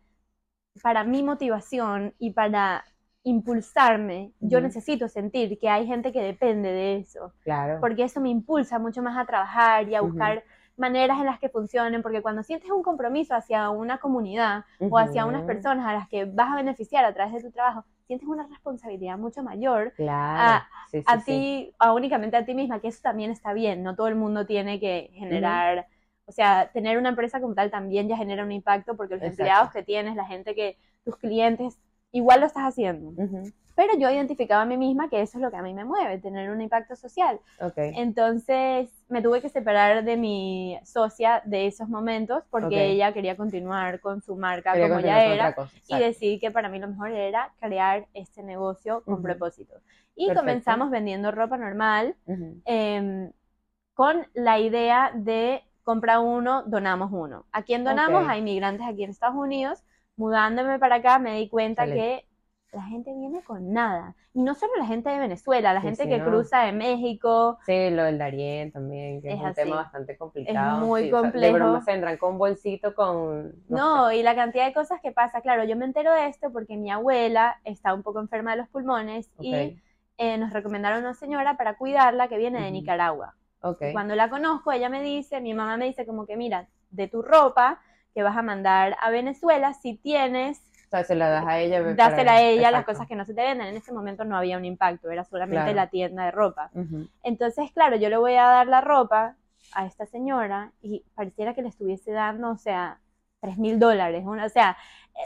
para 0.83 1.05
mi 1.05 1.23
motivación 1.23 2.15
y 2.19 2.31
para 2.33 2.85
impulsarme, 3.25 4.33
yo 4.41 4.61
necesito 4.61 5.09
sentir 5.09 5.59
que 5.59 5.69
hay 5.69 5.87
gente 5.87 6.13
que 6.13 6.23
depende 6.23 6.71
de 6.73 6.97
eso, 6.97 7.33
Claro. 7.45 7.81
porque 7.81 8.05
eso 8.05 8.21
me 8.21 8.31
impulsa 8.31 8.79
mucho 8.79 9.03
más 9.03 9.17
a 9.19 9.27
trabajar 9.27 9.89
y 9.89 9.95
a 9.95 10.01
buscar 10.01 10.45
maneras 10.77 11.19
en 11.19 11.27
las 11.27 11.39
que 11.39 11.51
funcionen, 11.51 12.03
porque 12.03 12.23
cuando 12.23 12.43
sientes 12.43 12.71
un 12.71 12.83
compromiso 12.83 13.35
hacia 13.35 13.69
una 13.71 13.99
comunidad 13.99 14.65
o 14.89 14.99
hacia 14.99 15.27
unas 15.27 15.45
personas 15.45 15.87
a 15.87 15.93
las 15.93 16.09
que 16.09 16.25
vas 16.25 16.53
a 16.53 16.57
beneficiar 16.57 17.05
a 17.05 17.13
través 17.13 17.35
de 17.35 17.43
tu 17.43 17.51
trabajo, 17.51 17.85
sientes 18.07 18.29
una 18.29 18.47
responsabilidad 18.47 19.19
mucho 19.19 19.43
mayor 19.43 19.93
Claro. 19.97 20.63
a- 20.63 20.67
sí, 20.91 21.03
sí, 21.03 21.07
a 21.07 21.17
sí. 21.21 21.25
ti, 21.25 21.75
a 21.79 21.93
únicamente 21.93 22.37
a 22.37 22.45
ti 22.45 22.55
misma, 22.55 22.81
que 22.81 22.89
eso 22.89 23.01
también 23.03 23.31
está 23.31 23.53
bien, 23.53 23.83
no 23.83 23.95
todo 23.97 24.09
el 24.09 24.15
mundo 24.17 24.47
tiene 24.47 24.81
que 24.81 25.11
generar, 25.15 25.87
o 26.31 26.33
sea, 26.33 26.71
tener 26.73 26.97
una 26.97 27.09
empresa 27.09 27.41
como 27.41 27.55
tal 27.55 27.71
también 27.73 28.09
ya 28.09 28.17
genera 28.17 28.45
un 28.45 28.53
impacto 28.53 28.97
porque 28.97 29.15
los 29.15 29.23
Exacto. 29.23 29.43
empleados 29.43 29.73
que 29.73 29.83
tienes, 29.83 30.15
la 30.15 30.25
gente 30.25 30.55
que, 30.55 30.77
tus 31.05 31.17
clientes, 31.17 31.77
igual 32.13 32.41
lo 32.41 32.47
estás 32.47 32.63
haciendo. 32.63 33.09
Ujú, 33.09 33.53
Pero 33.75 33.99
yo 33.99 34.09
identificaba 34.11 34.63
a 34.63 34.67
mí 34.67 34.77
misma 34.77 35.09
que 35.09 35.21
eso 35.21 35.39
es 35.39 35.43
lo 35.43 35.51
que 35.51 35.57
a 35.57 35.63
mí 35.63 35.75
me 35.75 35.85
mueve, 35.85 36.19
tener 36.19 36.51
un 36.51 36.61
impacto 36.61 36.95
social. 36.95 37.41
Ok. 37.61 37.79
Entonces 37.97 38.91
me 39.09 39.23
tuve 39.23 39.41
que 39.41 39.49
separar 39.49 40.05
de 40.05 40.17
mi 40.17 40.79
socia 40.85 41.43
de 41.45 41.67
esos 41.67 41.89
momentos 41.89 42.45
porque 42.51 42.67
Ok. 42.67 42.73
ella 42.93 43.13
quería 43.13 43.37
continuar 43.37 43.99
con 44.01 44.23
su 44.23 44.37
marca 44.37 44.73
Quería 44.73 44.89
como 44.89 45.01
ya 45.01 45.25
era 45.25 45.55
y 45.89 45.99
decidí 45.99 46.39
que 46.39 46.53
para 46.53 46.69
mí 46.69 46.79
lo 46.79 46.87
mejor 46.89 47.11
era 47.11 47.53
crear 47.59 48.07
este 48.15 48.45
negocio 48.45 49.03
con 49.05 49.15
Ujú. 49.15 49.23
propósito. 49.25 49.75
Y 50.15 50.27
Perfecto. 50.27 50.41
comenzamos 50.41 50.91
vendiendo 50.91 51.33
ropa 51.33 51.57
normal 51.57 52.15
Ujú, 52.27 52.61
em, 52.67 53.33
con 53.95 54.27
la 54.35 54.59
idea 54.59 55.11
de 55.15 55.63
compra 55.91 56.21
uno, 56.21 56.63
donamos 56.67 57.11
uno. 57.13 57.47
¿A 57.53 57.63
quién 57.63 57.85
donamos? 57.85 58.29
A 58.29 58.37
inmigrantes 58.39 58.87
aquí 58.87 59.05
en 59.05 59.11
Estados 59.11 59.37
Unidos. 59.37 59.83
Mudándome 60.17 60.79
para 60.79 60.97
acá 60.97 61.19
me 61.19 61.37
di 61.39 61.49
cuenta 61.49 61.91
que 61.91 62.27
la 62.73 62.83
gente 62.83 63.13
viene 63.15 63.43
con 63.43 63.73
nada. 63.73 64.17
Y 64.33 64.43
no 64.43 64.55
solo 64.55 64.73
la 64.79 64.87
gente 64.87 65.11
de 65.11 65.19
Venezuela, 65.19 65.73
la 65.75 65.83
Sí, 65.83 65.87
gente 65.89 66.03
sí, 66.03 66.09
que 66.09 66.19
no. 66.19 66.25
cruza 66.25 66.61
de 66.65 66.73
México, 66.73 67.59
Sí, 67.67 67.91
lo 67.91 68.05
del 68.05 68.19
Darien 68.19 68.73
también, 68.73 69.21
que 69.23 69.33
es, 69.33 69.35
Es 69.35 69.41
un 69.41 69.47
así. 69.47 69.55
tema 69.55 69.77
bastante 69.77 70.17
complicado. 70.17 70.87
muy 70.87 71.05
sí, 71.05 71.13
o 71.13 71.19
sea, 71.19 71.33
complejo. 71.33 71.45
de 71.45 71.53
broma 71.53 71.81
se 71.83 71.93
vendrán 71.93 72.17
con 72.19 72.39
bolsito, 72.39 72.95
con... 72.95 73.55
No, 73.69 74.11
sé. 74.11 74.17
y 74.17 74.23
la 74.23 74.35
cantidad 74.35 74.67
de 74.67 74.73
cosas 74.75 75.01
que 75.03 75.13
pasa. 75.13 75.41
Claro, 75.43 75.65
yo 75.65 75.77
me 75.77 75.85
entero 75.85 76.13
de 76.15 76.27
esto 76.29 76.53
porque 76.53 76.77
mi 76.77 76.91
abuela 76.91 77.61
está 77.65 77.95
un 77.95 78.03
poco 78.03 78.21
enferma 78.21 78.53
de 78.53 78.59
los 78.59 78.69
pulmones 78.69 79.31
y 79.39 79.77
eh, 80.19 80.39
nos 80.39 80.53
recomendaron 80.53 81.01
una 81.01 81.15
señora 81.15 81.57
para 81.57 81.77
cuidarla 81.77 82.29
que 82.29 82.39
viene 82.39 82.61
de. 82.63 82.71
Nicaragua. 82.73 83.37
Ok. 83.63 83.83
Y 83.83 83.93
Cuando 83.93 84.15
la 84.15 84.29
conozco, 84.31 84.73
ella 84.73 84.89
me 84.89 85.03
dice, 85.03 85.41
mi 85.41 85.55
mamá 85.55 85.77
me 85.77 85.87
dice 85.87 86.07
como 86.07 86.27
que 86.27 86.37
mira, 86.37 86.69
de 86.91 87.09
tu 87.09 87.23
ropa 87.23 87.81
que 88.15 88.23
vas 88.23 88.37
a 88.37 88.43
mandar 88.43 88.97
a 89.01 89.11
Venezuela, 89.11 89.73
si 89.75 89.97
tienes, 89.97 90.59
O 90.87 90.91
sea, 90.91 91.05
se 91.05 91.15
la 91.15 91.29
das 91.31 91.47
a 91.47 91.61
ella. 91.61 91.81
dásela 91.95 92.33
a 92.35 92.43
ella 92.43 92.71
las 92.73 92.85
cosas 92.85 93.07
que 93.07 93.15
no 93.15 93.25
se 93.25 93.35
te 93.35 93.43
venden. 93.43 93.69
En 93.69 93.77
ese 93.77 93.93
momento 93.93 94.25
no 94.25 94.37
había 94.37 94.57
un 94.59 94.65
impacto, 94.65 95.11
era 95.11 95.25
solamente 95.25 95.63
Claro. 95.65 95.77
la 95.77 95.87
tienda 95.89 96.25
de 96.25 96.31
ropa. 96.33 96.71
Entonces, 97.23 97.71
claro, 97.73 97.97
yo 97.97 98.09
le 98.09 98.17
voy 98.17 98.35
a 98.35 98.45
dar 98.45 98.67
la 98.67 98.81
ropa 98.81 99.37
a 99.73 99.87
esta 99.87 100.07
señora 100.07 100.73
y 100.83 101.05
pareciera 101.15 101.55
que 101.55 101.63
le 101.63 101.69
estuviese 101.69 102.11
dando, 102.13 102.51
o 102.51 102.57
sea, 102.57 102.99
tres 103.41 103.57
mil 103.57 103.79
dólares, 103.79 104.25
o 104.27 104.49
sea, 104.49 104.77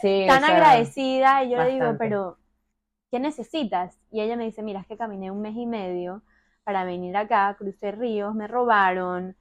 Sí, 0.01 0.25
tan 0.27 0.43
o 0.43 0.47
sea, 0.47 0.55
agradecida 0.57 1.45
y 1.45 1.51
yo 1.51 1.57
le 1.59 1.71
digo, 1.71 1.95
pero 1.99 2.37
¿qué 3.11 3.21
necesitas? 3.21 3.99
Y 4.11 4.21
ella 4.21 4.37
me 4.37 4.45
dice, 4.45 4.63
mira, 4.63 4.81
es 4.81 4.87
que 4.87 4.97
caminé 4.97 5.31
un 5.31 5.41
mes 5.41 5.55
y 5.57 5.67
medio 5.67 6.23
para 6.65 6.85
venir 6.85 7.17
acá, 7.17 7.55
crucé 7.59 7.93
ríos, 7.93 8.35
me 8.35 8.49
robaron, 8.49 9.37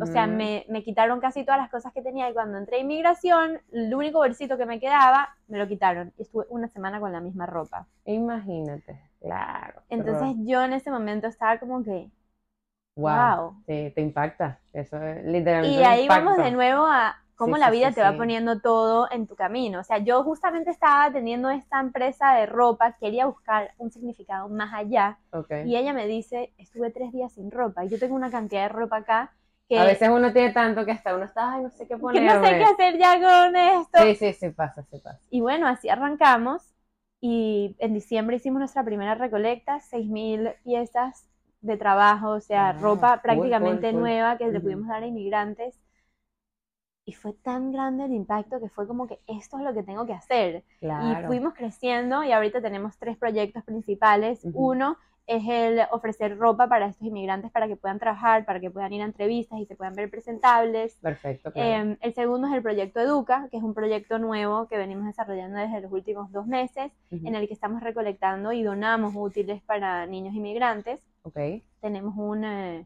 o 0.00 0.06
sea, 0.06 0.26
me, 0.26 0.64
me 0.68 0.84
quitaron 0.84 1.20
casi 1.20 1.44
todas 1.44 1.60
las 1.60 1.70
cosas 1.70 1.92
que 1.92 2.02
tenía 2.02 2.30
y 2.30 2.34
cuando 2.34 2.56
entré 2.58 2.76
a 2.76 2.80
inmigración, 2.80 3.60
el 3.72 3.92
único 3.92 4.18
bolsito 4.18 4.56
que 4.56 4.66
me 4.66 4.78
quedaba, 4.78 5.30
me 5.48 5.58
lo 5.58 5.66
quitaron 5.66 6.12
y 6.18 6.22
estuve 6.22 6.44
una 6.50 6.68
semana 6.68 7.00
con 7.00 7.12
la 7.12 7.20
misma 7.20 7.46
ropa. 7.46 7.86
Imagínate, 8.04 9.00
claro. 9.20 9.82
Entonces 9.88 10.36
yo 10.44 10.62
en 10.62 10.74
ese 10.74 10.90
momento 10.90 11.26
estaba 11.26 11.58
como 11.58 11.82
que, 11.82 12.10
wow. 12.96 13.36
wow. 13.36 13.62
Sí, 13.66 13.92
te 13.94 14.00
impacta. 14.00 14.60
Eso 14.72 15.02
es 15.02 15.24
literalmente. 15.24 15.80
Y 15.80 15.82
ahí 15.82 16.06
vamos 16.06 16.36
de 16.36 16.50
nuevo 16.52 16.86
a 16.86 17.16
cómo 17.36 17.56
Sí, 17.56 17.60
la 17.60 17.70
vida 17.70 17.88
sí, 17.90 17.94
te 17.94 18.00
va 18.02 18.16
poniendo 18.16 18.60
todo 18.60 19.08
en 19.10 19.26
tu 19.26 19.36
camino. 19.36 19.80
O 19.80 19.84
sea, 19.84 19.98
yo 19.98 20.22
justamente 20.24 20.70
estaba 20.70 21.12
teniendo 21.12 21.50
esta 21.50 21.80
empresa 21.80 22.34
de 22.34 22.46
ropa, 22.46 22.96
quería 22.98 23.26
buscar 23.26 23.72
un 23.78 23.90
significado 23.90 24.48
más 24.48 24.72
allá. 24.74 25.18
Y 25.64 25.76
ella 25.76 25.92
me 25.92 26.06
dice, 26.06 26.52
estuve 26.58 26.90
tres 26.90 27.12
días 27.12 27.32
sin 27.32 27.50
ropa. 27.50 27.84
Y 27.84 27.88
yo 27.88 27.98
tengo 27.98 28.14
una 28.14 28.30
cantidad 28.30 28.62
de 28.62 28.68
ropa 28.68 28.98
acá 28.98 29.32
que, 29.68 29.78
A 29.78 29.84
veces 29.84 30.08
uno 30.08 30.32
tiene 30.32 30.52
tanto 30.52 30.84
que 30.84 30.92
hasta 30.92 31.14
uno 31.14 31.24
está, 31.24 31.54
ay, 31.54 31.62
no 31.62 31.70
sé 31.70 31.86
qué 31.86 31.96
que 31.96 31.96
ponerme. 31.96 32.26
no 32.26 32.46
sé 32.46 32.58
qué 32.58 32.64
hacer 32.64 32.98
ya 32.98 33.14
con 33.20 33.56
esto. 33.56 33.98
Sí, 33.98 34.14
sí, 34.14 34.32
sí 34.32 34.50
pasa, 34.50 34.82
sí 34.90 34.98
pasa. 34.98 35.20
Y 35.30 35.40
bueno, 35.40 35.66
así 35.66 35.88
arrancamos. 35.88 36.62
Y 37.20 37.74
en 37.78 37.94
diciembre 37.94 38.36
hicimos 38.36 38.58
nuestra 38.60 38.84
primera 38.84 39.14
recolecta, 39.14 39.80
6.000 39.80 40.54
piezas 40.62 41.26
de 41.62 41.76
trabajo, 41.76 42.30
o 42.30 42.40
sea, 42.40 42.70
Ah, 42.70 42.80
ropa 42.80 43.08
cool, 43.16 43.22
prácticamente 43.22 43.88
cool, 43.88 43.90
cool. 43.90 44.00
nueva 44.00 44.38
que 44.38 44.46
le 44.48 44.60
pudimos 44.60 44.88
dar 44.88 45.02
a 45.02 45.06
inmigrantes. 45.06 45.74
Y 47.08 47.12
fue 47.12 47.32
tan 47.32 47.70
grande 47.70 48.04
el 48.04 48.12
impacto 48.12 48.58
que 48.58 48.68
fue 48.68 48.86
como 48.88 49.06
que 49.06 49.20
esto 49.28 49.56
es 49.58 49.62
lo 49.64 49.72
que 49.72 49.84
tengo 49.84 50.04
que 50.06 50.12
hacer. 50.12 50.64
Claro. 50.80 51.22
Y 51.22 51.26
fuimos 51.26 51.54
creciendo 51.54 52.24
y 52.24 52.32
ahorita 52.32 52.60
tenemos 52.60 52.98
tres 52.98 53.16
proyectos 53.16 53.62
principales. 53.62 54.44
Ujú. 54.44 54.72
Uno 54.72 54.98
es 55.28 55.44
el 55.48 55.80
ofrecer 55.92 56.36
ropa 56.36 56.68
para 56.68 56.86
estos 56.86 57.06
inmigrantes 57.06 57.52
para 57.52 57.68
que 57.68 57.76
puedan 57.76 58.00
trabajar, 58.00 58.44
para 58.44 58.58
que 58.58 58.72
puedan 58.72 58.92
ir 58.92 59.02
a 59.02 59.04
entrevistas 59.04 59.60
y 59.60 59.66
se 59.66 59.76
puedan 59.76 59.94
ver 59.94 60.10
presentables. 60.10 60.96
Perfecto, 61.00 61.52
claro. 61.52 61.90
Eh, 61.92 61.98
el 62.00 62.14
segundo 62.14 62.48
es 62.48 62.54
el 62.54 62.62
proyecto 62.62 62.98
Educa, 62.98 63.48
que 63.52 63.56
es 63.56 63.62
un 63.62 63.74
proyecto 63.74 64.18
nuevo 64.18 64.66
que 64.66 64.76
venimos 64.76 65.06
desarrollando 65.06 65.58
desde 65.58 65.80
los 65.80 65.92
últimos 65.92 66.32
dos 66.32 66.48
meses, 66.48 66.90
Ujú. 67.12 67.26
en 67.26 67.36
el 67.36 67.46
que 67.46 67.54
estamos 67.54 67.82
recolectando 67.84 68.50
y 68.50 68.64
donamos 68.64 69.14
útiles 69.16 69.62
para 69.62 70.06
niños 70.06 70.34
inmigrantes. 70.34 71.00
Ok. 71.22 71.38
Tenemos 71.80 72.14
una, 72.16 72.84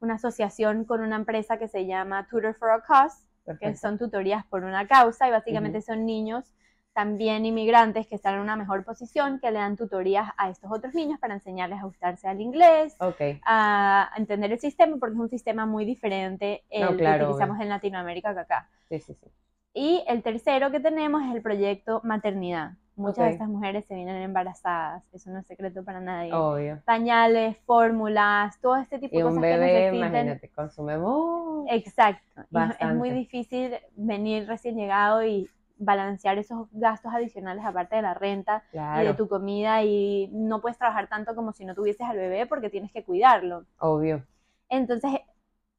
una 0.00 0.14
asociación 0.14 0.84
con 0.84 1.00
una 1.00 1.16
empresa 1.16 1.58
que 1.58 1.66
se 1.66 1.86
llama 1.86 2.26
Tutor 2.28 2.54
for 2.54 2.70
a 2.70 2.82
Cause, 2.82 3.24
que 3.60 3.74
Perfecto. 3.74 3.76
son 3.76 3.98
tutorías 3.98 4.44
por 4.46 4.64
una 4.64 4.86
causa 4.86 5.28
y 5.28 5.30
básicamente 5.30 5.80
son 5.82 6.06
niños 6.06 6.52
también 6.92 7.46
inmigrantes 7.46 8.06
que 8.08 8.16
están 8.16 8.34
en 8.34 8.40
una 8.40 8.56
mejor 8.56 8.84
posición, 8.84 9.38
que 9.40 9.50
le 9.50 9.58
dan 9.58 9.76
tutorías 9.76 10.30
a 10.36 10.50
estos 10.50 10.70
otros 10.72 10.94
niños 10.94 11.18
para 11.20 11.34
enseñarles 11.34 11.78
a 11.78 11.82
ajustarse 11.82 12.26
al 12.28 12.40
inglés, 12.40 12.98
Ok, 13.00 13.20
a 13.42 14.10
entender 14.16 14.52
el 14.52 14.58
sistema, 14.60 14.96
porque 14.98 15.14
es 15.14 15.20
un 15.20 15.28
sistema 15.28 15.64
muy 15.66 15.84
diferente 15.84 16.64
el 16.70 16.82
No, 16.82 16.96
que 16.96 16.96
claro, 17.02 17.26
utilizamos 17.26 17.60
en 17.60 17.68
Latinoamérica 17.68 18.34
que 18.34 18.40
acá. 18.40 18.68
sí, 18.88 19.00
sí, 19.00 19.14
sí. 19.14 19.30
Y 19.72 20.04
el 20.06 20.22
tercero 20.22 20.70
que 20.70 20.78
tenemos 20.78 21.22
es 21.22 21.34
el 21.34 21.40
proyecto 21.40 22.02
maternidad. 22.04 22.72
Muchas 22.98 23.24
de 23.26 23.30
estas 23.30 23.48
mujeres 23.48 23.84
se 23.86 23.94
vienen 23.94 24.16
embarazadas, 24.16 25.02
eso 25.12 25.30
no 25.30 25.38
es 25.38 25.46
secreto 25.46 25.84
para 25.84 26.00
nadie. 26.00 26.32
Obvio. 26.34 26.82
Pañales, 26.84 27.56
fórmulas, 27.64 28.60
todo 28.60 28.76
este 28.76 28.98
tipo 28.98 29.16
Y 29.16 29.18
de 29.18 29.24
un 29.24 29.36
cosas 29.36 29.42
que 29.44 29.56
bebé, 29.58 29.72
necesiten. 29.74 29.96
imagínate, 30.10 30.48
consume 30.50 30.98
mucho. 30.98 31.72
Exacto. 31.72 32.42
Es- 32.80 32.94
muy 32.96 33.10
difícil 33.10 33.74
venir 33.96 34.46
recién 34.46 34.76
llegado 34.76 35.24
y 35.24 35.48
balancear 35.78 36.38
esos 36.38 36.66
gastos 36.72 37.12
adicionales 37.14 37.64
aparte 37.64 37.94
de 37.96 38.02
la 38.02 38.14
renta 38.14 38.64
y 38.72 38.76
de 39.06 39.14
tu 39.14 39.28
comida 39.28 39.82
y 39.84 40.28
no 40.32 40.60
puedes 40.60 40.76
trabajar 40.76 41.08
tanto 41.08 41.36
como 41.36 41.52
si 41.52 41.64
no 41.64 41.74
tuvieses 41.76 42.06
al 42.06 42.16
bebé 42.16 42.46
porque 42.46 42.68
tienes 42.68 42.90
que 42.92 43.04
cuidarlo. 43.04 43.64
obvio. 43.78 44.24
Entonces, 44.68 45.12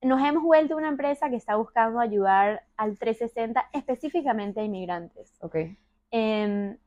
nos 0.01 0.21
hemos 0.25 0.41
vuelto 0.43 0.77
una 0.77 0.87
empresa 0.87 1.29
que 1.29 1.35
está 1.35 1.57
buscando 1.57 1.99
ayudar 1.99 2.63
al 2.77 2.97
360 2.97 3.65
específicamente 3.73 4.61
a 4.61 4.63
inmigrantes. 4.63 5.33
Ok, 5.41 5.55
Em, 6.11 6.77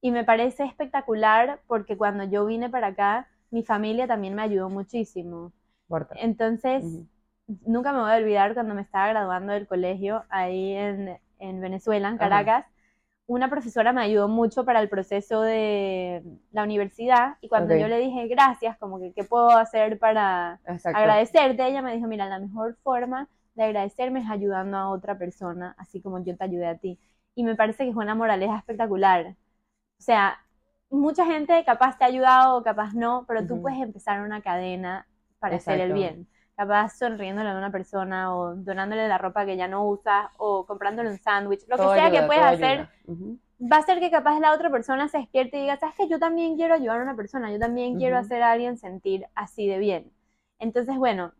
y 0.00 0.10
me 0.10 0.24
parece 0.24 0.64
espectacular 0.64 1.60
porque 1.66 1.96
cuando 1.96 2.24
yo 2.24 2.46
vine 2.46 2.70
para 2.70 2.88
acá, 2.88 3.28
mi 3.50 3.62
familia 3.62 4.06
también 4.06 4.34
me 4.34 4.42
ayudó 4.42 4.68
muchísimo. 4.68 5.52
Entonces, 6.16 6.84
nunca 7.66 7.92
me 7.92 8.00
voy 8.00 8.10
a 8.12 8.16
olvidar 8.16 8.54
cuando 8.54 8.74
me 8.74 8.82
estaba 8.82 9.08
graduando 9.08 9.52
del 9.52 9.66
colegio 9.66 10.24
ahí 10.28 10.72
en, 10.74 11.18
en 11.38 11.60
Venezuela, 11.60 12.10
en. 12.10 12.18
Caracas. 12.18 12.66
Una 13.26 13.50
profesora 13.50 13.92
me 13.92 14.00
ayudó 14.02 14.26
mucho 14.26 14.64
para 14.64 14.80
el 14.80 14.88
proceso 14.88 15.42
de 15.42 16.22
la 16.50 16.62
universidad 16.62 17.36
y 17.42 17.48
cuando 17.48 17.76
yo 17.76 17.86
le 17.86 17.98
dije 17.98 18.26
gracias, 18.26 18.78
como 18.78 18.98
que 18.98 19.12
qué 19.12 19.22
puedo 19.24 19.50
hacer 19.50 19.98
para 19.98 20.60
Exacto. 20.66 20.98
agradecerte, 20.98 21.66
ella 21.66 21.82
me 21.82 21.94
dijo, 21.94 22.06
mira, 22.06 22.26
la 22.26 22.38
mejor 22.38 22.76
forma 22.82 23.28
de 23.54 23.64
agradecerme 23.64 24.20
es 24.20 24.30
ayudando 24.30 24.78
a 24.78 24.88
otra 24.88 25.18
persona, 25.18 25.74
así 25.78 26.00
como 26.00 26.24
yo 26.24 26.36
te 26.36 26.44
ayudé 26.44 26.68
a 26.68 26.78
ti. 26.78 26.98
Y 27.34 27.44
me 27.44 27.54
parece 27.54 27.84
que 27.84 27.90
es 27.90 27.96
una 27.96 28.14
moraleja 28.14 28.56
espectacular. 28.58 29.36
O 29.98 30.02
sea, 30.02 30.38
mucha 30.90 31.24
gente 31.26 31.64
capaz 31.64 31.98
te 31.98 32.04
ha 32.04 32.08
ayudado 32.08 32.56
o 32.56 32.62
capaz 32.62 32.94
no, 32.94 33.24
pero 33.26 33.46
tú 33.46 33.60
puedes 33.60 33.80
empezar 33.80 34.22
una 34.22 34.40
cadena 34.40 35.06
para 35.38 35.56
hacer 35.56 35.80
el 35.80 35.92
bien. 35.92 36.26
Capaz 36.56 36.96
sonriéndole 36.98 37.50
a 37.50 37.56
una 37.56 37.70
persona 37.70 38.34
o 38.34 38.54
donándole 38.56 39.06
la 39.06 39.18
ropa 39.18 39.46
que 39.46 39.56
ya 39.56 39.68
no 39.68 39.86
usas 39.86 40.26
o 40.38 40.66
comprándole 40.66 41.10
un 41.10 41.18
sándwich, 41.18 41.66
lo 41.68 41.76
Todo 41.76 41.90
que 41.90 41.94
sea 41.94 42.06
ayuda, 42.06 42.20
que 42.20 42.26
puedas 42.26 42.54
hacer 42.54 42.88
va 43.60 43.78
a 43.78 43.82
ser 43.82 43.98
que 44.00 44.10
capaz 44.10 44.38
la 44.40 44.52
otra 44.52 44.70
persona 44.70 45.08
se 45.08 45.18
despierte 45.18 45.58
y 45.58 45.62
diga, 45.62 45.78
sabes 45.78 45.96
que 45.96 46.08
yo 46.08 46.18
también 46.18 46.56
quiero 46.56 46.74
ayudar 46.74 47.00
a 47.00 47.02
una 47.02 47.16
persona, 47.16 47.50
yo 47.50 47.58
también 47.58 47.96
quiero 47.96 48.16
hacer 48.16 48.42
a 48.42 48.52
alguien 48.52 48.78
sentir 48.78 49.26
así 49.34 49.66
de 49.66 49.78
bien. 49.78 50.12
Entonces, 50.60 50.96
bueno, 50.96 51.32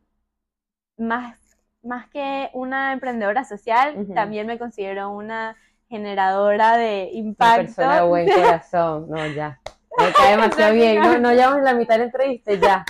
más, 0.96 1.56
más 1.82 2.08
que 2.08 2.50
una 2.54 2.92
emprendedora 2.92 3.44
social, 3.44 4.06
también 4.14 4.46
me 4.46 4.58
considero 4.58 5.10
una 5.10 5.56
generadora 5.88 6.76
de 6.76 7.08
Una 7.12 7.18
impacto. 7.18 7.62
persona 7.62 7.96
de 8.02 8.06
buen 8.08 8.28
corazón. 8.28 9.06
No, 9.08 9.26
ya. 9.26 9.58
Me 9.98 10.12
cae 10.12 10.30
demasiado 10.36 10.74
bien. 10.74 11.00
No, 11.02 11.18
no 11.18 11.32
llevamos 11.32 11.62
la 11.62 11.74
mitad 11.74 11.94
de 11.94 11.98
la 12.00 12.04
entrevista 12.04 12.54
ya. 12.54 12.84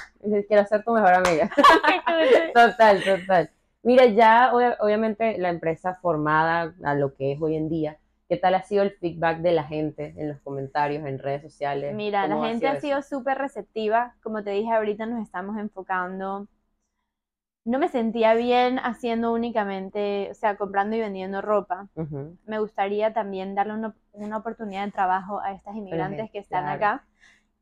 Quiero 0.49 0.65
ser 0.67 0.83
tu 0.85 0.93
mejor 0.93 1.15
amiga. 1.15 1.49
Total, 2.55 3.03
total. 3.05 3.51
Mira, 3.83 4.07
ya 4.07 4.53
obvia- 4.53 4.77
obviamente 4.81 5.39
la 5.39 5.49
empresa 5.51 5.95
formada 5.95 6.75
a 6.85 6.95
lo 6.95 7.15
que 7.15 7.33
es 7.33 7.41
hoy 7.41 7.55
en 7.57 7.69
día, 7.69 7.97
¿qué 8.29 8.37
tal 8.37 8.55
ha 8.57 8.63
sido 8.63 8.83
el 8.83 8.91
feedback 8.91 9.39
de 9.39 9.53
la 9.53 9.63
gente 9.65 10.15
en 10.17 10.29
los 10.29 10.41
comentarios, 10.41 11.07
en 11.07 11.19
redes 11.21 11.43
sociales? 11.43 11.95
Mira, 11.95 12.27
la 12.27 12.35
¿Cómo 12.35 12.47
gente 12.49 12.67
ha 12.67 12.81
sido 12.81 13.01
súper 13.03 13.39
receptiva. 13.39 14.15
Como 14.23 14.43
te 14.43 14.51
dije 14.51 14.71
ahorita, 14.73 15.07
nos 15.07 15.23
estamos 15.23 15.57
enfocando. 15.59 16.49
No 17.69 17.79
me 17.79 17.89
sentía 17.89 18.33
bien 18.33 18.79
haciendo 18.79 19.31
únicamente, 19.31 20.29
o 20.31 20.35
sea, 20.35 20.57
comprando 20.57 20.97
y 20.97 21.01
vendiendo 21.01 21.43
ropa. 21.43 21.87
Me 22.47 22.59
gustaría 22.61 23.13
también 23.13 23.55
darle 23.55 23.75
una, 23.75 23.95
una 24.13 24.39
oportunidad 24.39 24.87
de 24.87 24.91
trabajo 24.91 25.39
a 25.41 25.53
estas 25.53 25.77
inmigrantes 25.77 26.31
que 26.31 26.39
están 26.39 26.65
claro. 26.65 26.77
acá. 26.77 27.05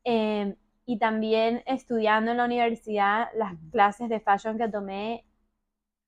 Eh, 0.04 0.54
y 0.84 1.00
también 1.00 1.64
estudiando 1.66 2.30
en 2.30 2.36
la 2.36 2.44
universidad 2.44 3.30
las 3.34 3.54
clases 3.72 4.08
de 4.08 4.20
fashion 4.20 4.56
que 4.56 4.68
tomé. 4.68 5.24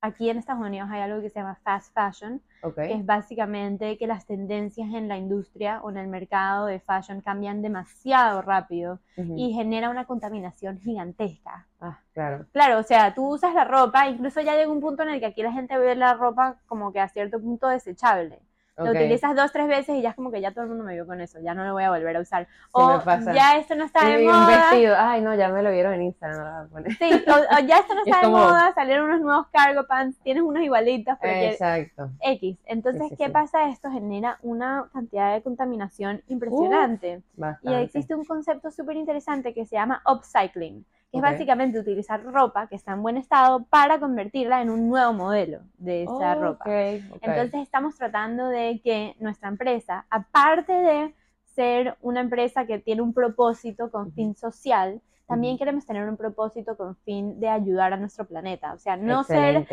Aquí 0.01 0.31
en 0.31 0.39
Estados 0.39 0.65
Unidos 0.65 0.89
hay 0.93 1.01
algo 1.01 1.21
que 1.21 1.29
se 1.29 1.41
llama 1.41 1.57
fast 1.65 1.93
fashion, 1.93 2.41
que 2.77 2.93
es 2.93 3.05
básicamente 3.05 3.99
que 3.99 4.07
las 4.07 4.27
tendencias 4.27 4.95
en 4.95 5.09
la 5.09 5.17
industria 5.17 5.81
o 5.83 5.91
en 5.91 5.97
el 5.97 6.07
mercado 6.07 6.67
de 6.67 6.79
fashion 6.79 7.21
cambian 7.21 7.63
demasiado 7.63 8.41
rápido 8.43 9.01
y 9.17 9.53
genera 9.53 9.91
una 9.91 10.05
contaminación 10.05 10.79
gigantesca. 10.79 11.67
Ah, 11.81 11.99
claro. 12.13 12.47
Claro, 12.53 12.79
o 12.79 12.85
sea, 12.85 13.13
tú 13.13 13.35
usas 13.35 13.55
la 13.55 13.65
ropa, 13.65 14.09
incluso 14.09 14.41
ya 14.41 14.55
llega 14.55 14.71
un 14.71 14.81
punto 14.81 15.03
en 15.03 15.11
el 15.11 15.21
que 15.21 15.27
aquí 15.27 15.43
la 15.43 15.53
gente 15.53 15.77
ve 15.77 15.97
la 15.97 16.15
ropa 16.15 16.59
como 16.67 16.93
que 16.93 17.01
a 17.01 17.09
cierto 17.09 17.41
punto 17.41 17.67
desechable. 17.67 18.39
Lo 18.79 18.91
utilizas 18.91 19.35
dos, 19.35 19.51
tres 19.53 19.67
veces 19.69 19.97
y 19.97 20.03
ya 20.03 20.11
es 20.11 20.15
como 20.15 20.31
que 20.31 20.41
ya 20.41 20.53
todo 20.53 20.63
el 20.65 20.69
mundo 20.71 20.85
me 20.85 20.95
vio 20.95 21.07
con 21.07 21.21
eso, 21.21 21.39
ya 21.41 21.55
no 21.55 21.65
lo 21.65 21.73
voy 21.73 21.83
a 21.85 21.91
volver 21.91 22.17
a 22.17 22.21
usar. 22.21 22.47
O 22.73 23.01
ya 23.35 23.57
esto 23.57 23.75
no 23.75 23.85
está 23.85 24.05
de 24.07 24.23
Y 24.23 24.27
un 24.27 24.33
moda. 24.33 24.47
vestido. 24.71 24.95
Ay, 24.99 25.21
no, 25.21 25.35
ya 25.35 25.49
me 25.49 25.63
lo 25.63 25.71
vieron 25.71 25.95
en 25.95 26.03
Instagram. 26.03 26.69
no. 26.73 26.79
Sí, 26.99 27.25
o, 27.29 27.57
o 27.57 27.59
ya 27.67 27.79
esto 27.79 27.95
no 27.95 28.01
Y 28.05 28.11
es 28.11 28.15
está 28.17 28.19
de 28.27 28.33
como- 28.33 28.39
moda, 28.45 28.73
salieron 28.75 29.07
unos 29.09 29.21
nuevos 29.21 29.47
cargo 29.49 29.87
pants, 29.87 30.19
tienes 30.23 30.43
unos 30.43 30.63
igualitos, 30.63 31.17
pero 31.21 31.33
que- 31.35 31.51
Exacto. 31.51 32.11
X. 32.21 32.59
Entonces, 32.67 33.03
Sí, 33.03 33.09
sí, 33.11 33.17
¿qué 33.17 33.27
sí. 33.27 33.31
pasa? 33.33 33.69
Esto 33.69 33.91
genera 33.91 34.39
una 34.43 34.89
cantidad 34.93 35.33
de 35.35 35.43
contaminación 35.43 36.23
impresionante. 36.29 37.23
Y 37.37 37.41
Bastante. 37.41 37.83
existe 37.83 38.15
un 38.15 38.25
concepto 38.25 38.71
súper 38.71 38.97
interesante 38.97 39.55
que 39.55 39.65
se 39.67 39.77
llama 39.77 40.03
upcycling, 40.07 40.85
que 41.11 41.19
Ok. 41.19 41.25
es 41.25 41.33
básicamente 41.33 41.79
utilizar 41.79 42.23
ropa 42.23 42.67
que 42.67 42.77
está 42.77 42.93
en 42.93 43.03
buen 43.03 43.17
estado 43.17 43.65
para 43.65 43.99
convertirla 43.99 44.61
en 44.61 44.69
un 44.71 44.89
nuevo 44.89 45.13
modelo 45.15 45.61
de 45.79 46.03
esa 46.05 46.35
ropa. 46.35 46.65
Ok, 46.67 47.03
ok. 47.15 47.19
Entonces 47.23 47.63
estamos 47.63 47.97
tratando 47.97 48.49
de 48.49 48.68
que 48.77 49.17
nuestra 49.19 49.49
empresa, 49.49 50.07
aparte 50.11 50.73
de 50.73 51.15
ser 51.45 51.97
una 52.03 52.21
empresa 52.21 52.67
que 52.67 52.79
tiene 52.79 53.03
un 53.03 53.13
propósito 53.13 53.91
con 53.91 54.13
fin 54.13 54.37
social, 54.37 55.01
también 55.27 55.59
queremos 55.59 55.85
tener 55.85 56.09
un 56.09 56.17
propósito 56.17 56.77
con 56.77 56.97
fin 56.97 57.39
de 57.39 57.49
ayudar 57.49 57.93
a 57.93 57.97
nuestro 57.97 58.25
planeta. 58.27 58.73
O 58.73 58.79
sea, 58.79 58.97
no 58.97 59.25
ser. 59.25 59.67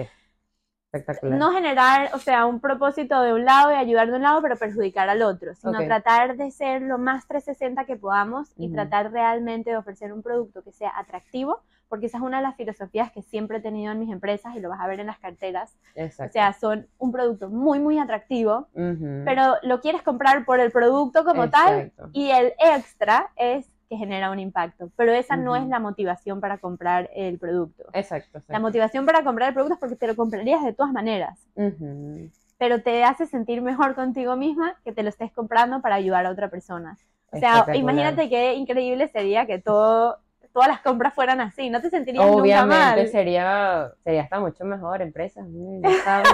Espectacular. 0.92 1.40
no 1.40 1.52
generar, 1.52 2.12
o 2.14 2.20
sea, 2.20 2.46
un 2.46 2.60
propósito 2.60 3.22
de 3.22 3.34
un 3.34 3.44
lado 3.46 3.72
y 3.72 3.76
ayudar 3.76 4.10
de 4.10 4.16
un 4.16 4.24
lado, 4.24 4.42
pero 4.42 4.56
perjudicar 4.56 5.10
al 5.10 5.22
otro, 5.22 5.54
sino 5.56 5.78
tratar 5.86 6.38
de 6.38 6.52
ser 6.52 6.82
lo 6.82 6.98
más 6.98 7.28
360 7.28 7.86
que 7.86 7.98
podamos 7.98 8.54
y 8.58 8.72
tratar 8.72 9.12
realmente 9.12 9.72
de 9.72 9.78
ofrecer 9.78 10.14
un 10.14 10.22
producto 10.22 10.64
que 10.64 10.72
sea 10.72 10.92
atractivo, 10.98 11.62
porque 11.88 12.08
esa 12.08 12.18
es 12.18 12.24
una 12.24 12.38
de 12.38 12.44
las 12.44 12.56
filosofías 12.56 13.12
que 13.12 13.22
siempre 13.22 13.58
he 13.58 13.62
tenido 13.62 13.92
en 13.92 14.00
mis 14.00 14.12
empresas 14.12 14.56
y 14.56 14.60
lo 14.60 14.70
vas 14.70 14.80
a 14.82 14.88
ver 14.88 15.00
en 15.00 15.08
las 15.08 15.20
carteras. 15.20 15.76
Exacto. 15.96 16.32
O 16.32 16.34
sea, 16.34 16.54
son 16.54 16.88
un 16.98 17.12
producto 17.12 17.50
muy, 17.50 17.80
muy 17.80 18.00
atractivo, 18.00 18.68
Ujú. 18.74 19.22
pero 19.26 19.56
lo 19.64 19.80
quieres 19.82 20.02
comprar 20.02 20.46
por 20.46 20.60
el 20.60 20.72
producto 20.72 21.24
como 21.24 21.50
tal 21.50 21.80
Exacto. 21.80 22.10
y 22.14 22.32
el 22.32 22.54
extra 22.60 23.30
es 23.36 23.72
que 23.88 23.98
genera 23.98 24.32
un 24.32 24.40
impacto, 24.40 24.90
pero 24.96 25.12
esa 25.14 25.36
no 25.36 25.52
Ujú. 25.52 25.62
es 25.62 25.68
la 25.68 25.80
motivación 25.80 26.42
para 26.42 26.58
comprar 26.58 27.10
el 27.14 27.38
producto. 27.38 27.84
Exacto. 27.94 28.30
La 28.34 28.40
exacto. 28.40 28.62
motivación 28.62 29.06
para 29.06 29.24
comprar 29.24 29.50
el 29.50 29.54
producto 29.54 29.76
es 29.76 29.80
porque 29.80 29.96
te 29.96 30.08
lo 30.08 30.16
comprarías 30.16 30.64
de 30.64 30.74
todas 30.74 30.92
maneras, 30.92 31.48
Ujú. 31.56 32.30
pero 32.58 32.82
te 32.82 33.04
hace 33.04 33.28
sentir 33.28 33.62
mejor 33.62 33.94
contigo 33.94 34.36
misma 34.36 34.76
que 34.84 34.92
te 34.92 35.04
lo 35.04 35.10
estés 35.10 35.32
comprando 35.32 35.82
para 35.82 35.96
ayudar 35.96 36.26
a 36.26 36.32
otra 36.32 36.50
persona. 36.50 36.98
O 37.32 37.38
sea, 37.38 37.66
imagínate 37.74 38.30
qué 38.30 38.54
increíble 38.54 39.08
sería 39.10 39.46
que 39.46 39.60
todo, 39.60 40.20
todas 40.56 40.70
las 40.70 40.82
compras 40.82 41.14
fueran 41.16 41.42
así, 41.42 41.70
no 41.70 41.82
te 41.82 41.92
sentirías 41.92 42.34
nunca 42.34 42.66
Obviamente 42.66 42.68
mal. 42.68 43.12
sería, 43.12 43.92
sería 44.04 44.24
hasta 44.24 44.40
mucho 44.40 44.64
mejor, 44.66 45.02
empresas, 45.02 45.46
ya 45.82 45.94
sabes. 46.04 46.32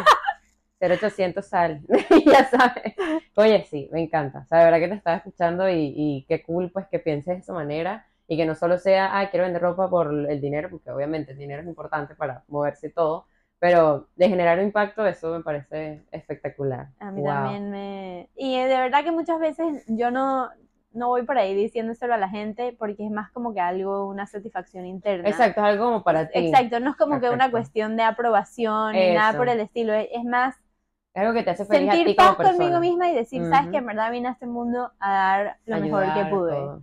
0800 0.79 1.45
sal, 1.47 1.81
ya 2.25 2.45
sabes. 2.49 2.95
Oye, 3.35 3.65
sí, 3.69 3.89
me 3.91 4.01
encanta. 4.01 4.39
O 4.39 4.45
sea, 4.47 4.59
de 4.59 4.65
verdad 4.65 4.79
que 4.79 4.87
te 4.89 4.95
estaba 4.95 5.17
escuchando 5.17 5.69
y, 5.69 5.93
y 5.95 6.25
qué 6.27 6.43
cool 6.43 6.71
pues 6.71 6.87
que 6.89 6.99
pienses 6.99 7.35
de 7.35 7.39
esa 7.41 7.53
manera 7.53 8.07
y 8.27 8.37
que 8.37 8.45
no 8.45 8.55
solo 8.55 8.77
sea, 8.79 9.19
ah, 9.19 9.29
quiero 9.29 9.45
vender 9.45 9.61
ropa 9.61 9.89
por 9.89 10.13
el 10.29 10.41
dinero, 10.41 10.69
porque 10.69 10.91
obviamente 10.91 11.31
el 11.33 11.37
dinero 11.37 11.61
es 11.61 11.67
importante 11.67 12.15
para 12.15 12.43
moverse 12.47 12.87
y 12.87 12.91
todo, 12.93 13.27
pero 13.59 14.09
de 14.15 14.29
generar 14.29 14.57
un 14.59 14.65
impacto, 14.65 15.05
eso 15.05 15.31
me 15.37 15.43
parece 15.43 16.03
espectacular. 16.11 16.89
A 16.99 17.11
mí 17.11 17.21
Wow. 17.21 17.23
también 17.23 17.71
me... 17.71 18.29
Y 18.35 18.57
de 18.57 18.67
verdad 18.77 19.03
que 19.03 19.11
muchas 19.11 19.39
veces 19.39 19.83
yo 19.87 20.11
no, 20.11 20.49
no 20.93 21.07
voy 21.07 21.23
por 21.23 21.37
ahí 21.37 21.55
diciéndoselo 21.55 22.13
a 22.13 22.17
la 22.17 22.29
gente 22.29 22.75
porque 22.77 23.05
es 23.05 23.11
más 23.11 23.31
como 23.31 23.53
que 23.53 23.59
algo, 23.59 24.07
una 24.07 24.27
satisfacción 24.27 24.85
interna. 24.85 25.29
Exacto, 25.29 25.61
es 25.61 25.67
algo 25.67 25.85
como 25.85 26.03
para 26.03 26.29
ti. 26.29 26.39
Exacto, 26.39 26.79
no 26.79 26.91
es 26.91 26.95
como 26.95 27.19
que 27.19 27.29
una 27.29 27.51
cuestión 27.51 27.97
de 27.97 28.03
aprobación 28.03 28.93
ni 28.93 29.13
nada 29.13 29.37
por 29.37 29.49
el 29.49 29.59
estilo, 29.59 29.93
es 29.93 30.23
más 30.23 30.55
algo 31.13 31.33
que 31.33 31.43
te 31.43 31.49
hace 31.49 31.65
feliz 31.65 31.89
a 31.89 31.91
ti 31.91 31.97
sentir 31.97 32.15
como 32.15 32.37
paz 32.37 32.51
conmigo 32.51 32.79
misma 32.79 33.09
y 33.09 33.15
decir, 33.15 33.43
sabes 33.49 33.69
que 33.69 33.77
en 33.77 33.85
verdad 33.85 34.11
vine 34.11 34.29
a 34.29 34.31
este 34.31 34.45
mundo 34.45 34.91
a 34.99 35.11
dar 35.11 35.57
lo 35.65 35.79
mejor 35.79 36.05
que 36.13 36.25
pude. 36.25 36.51
todo. 36.51 36.81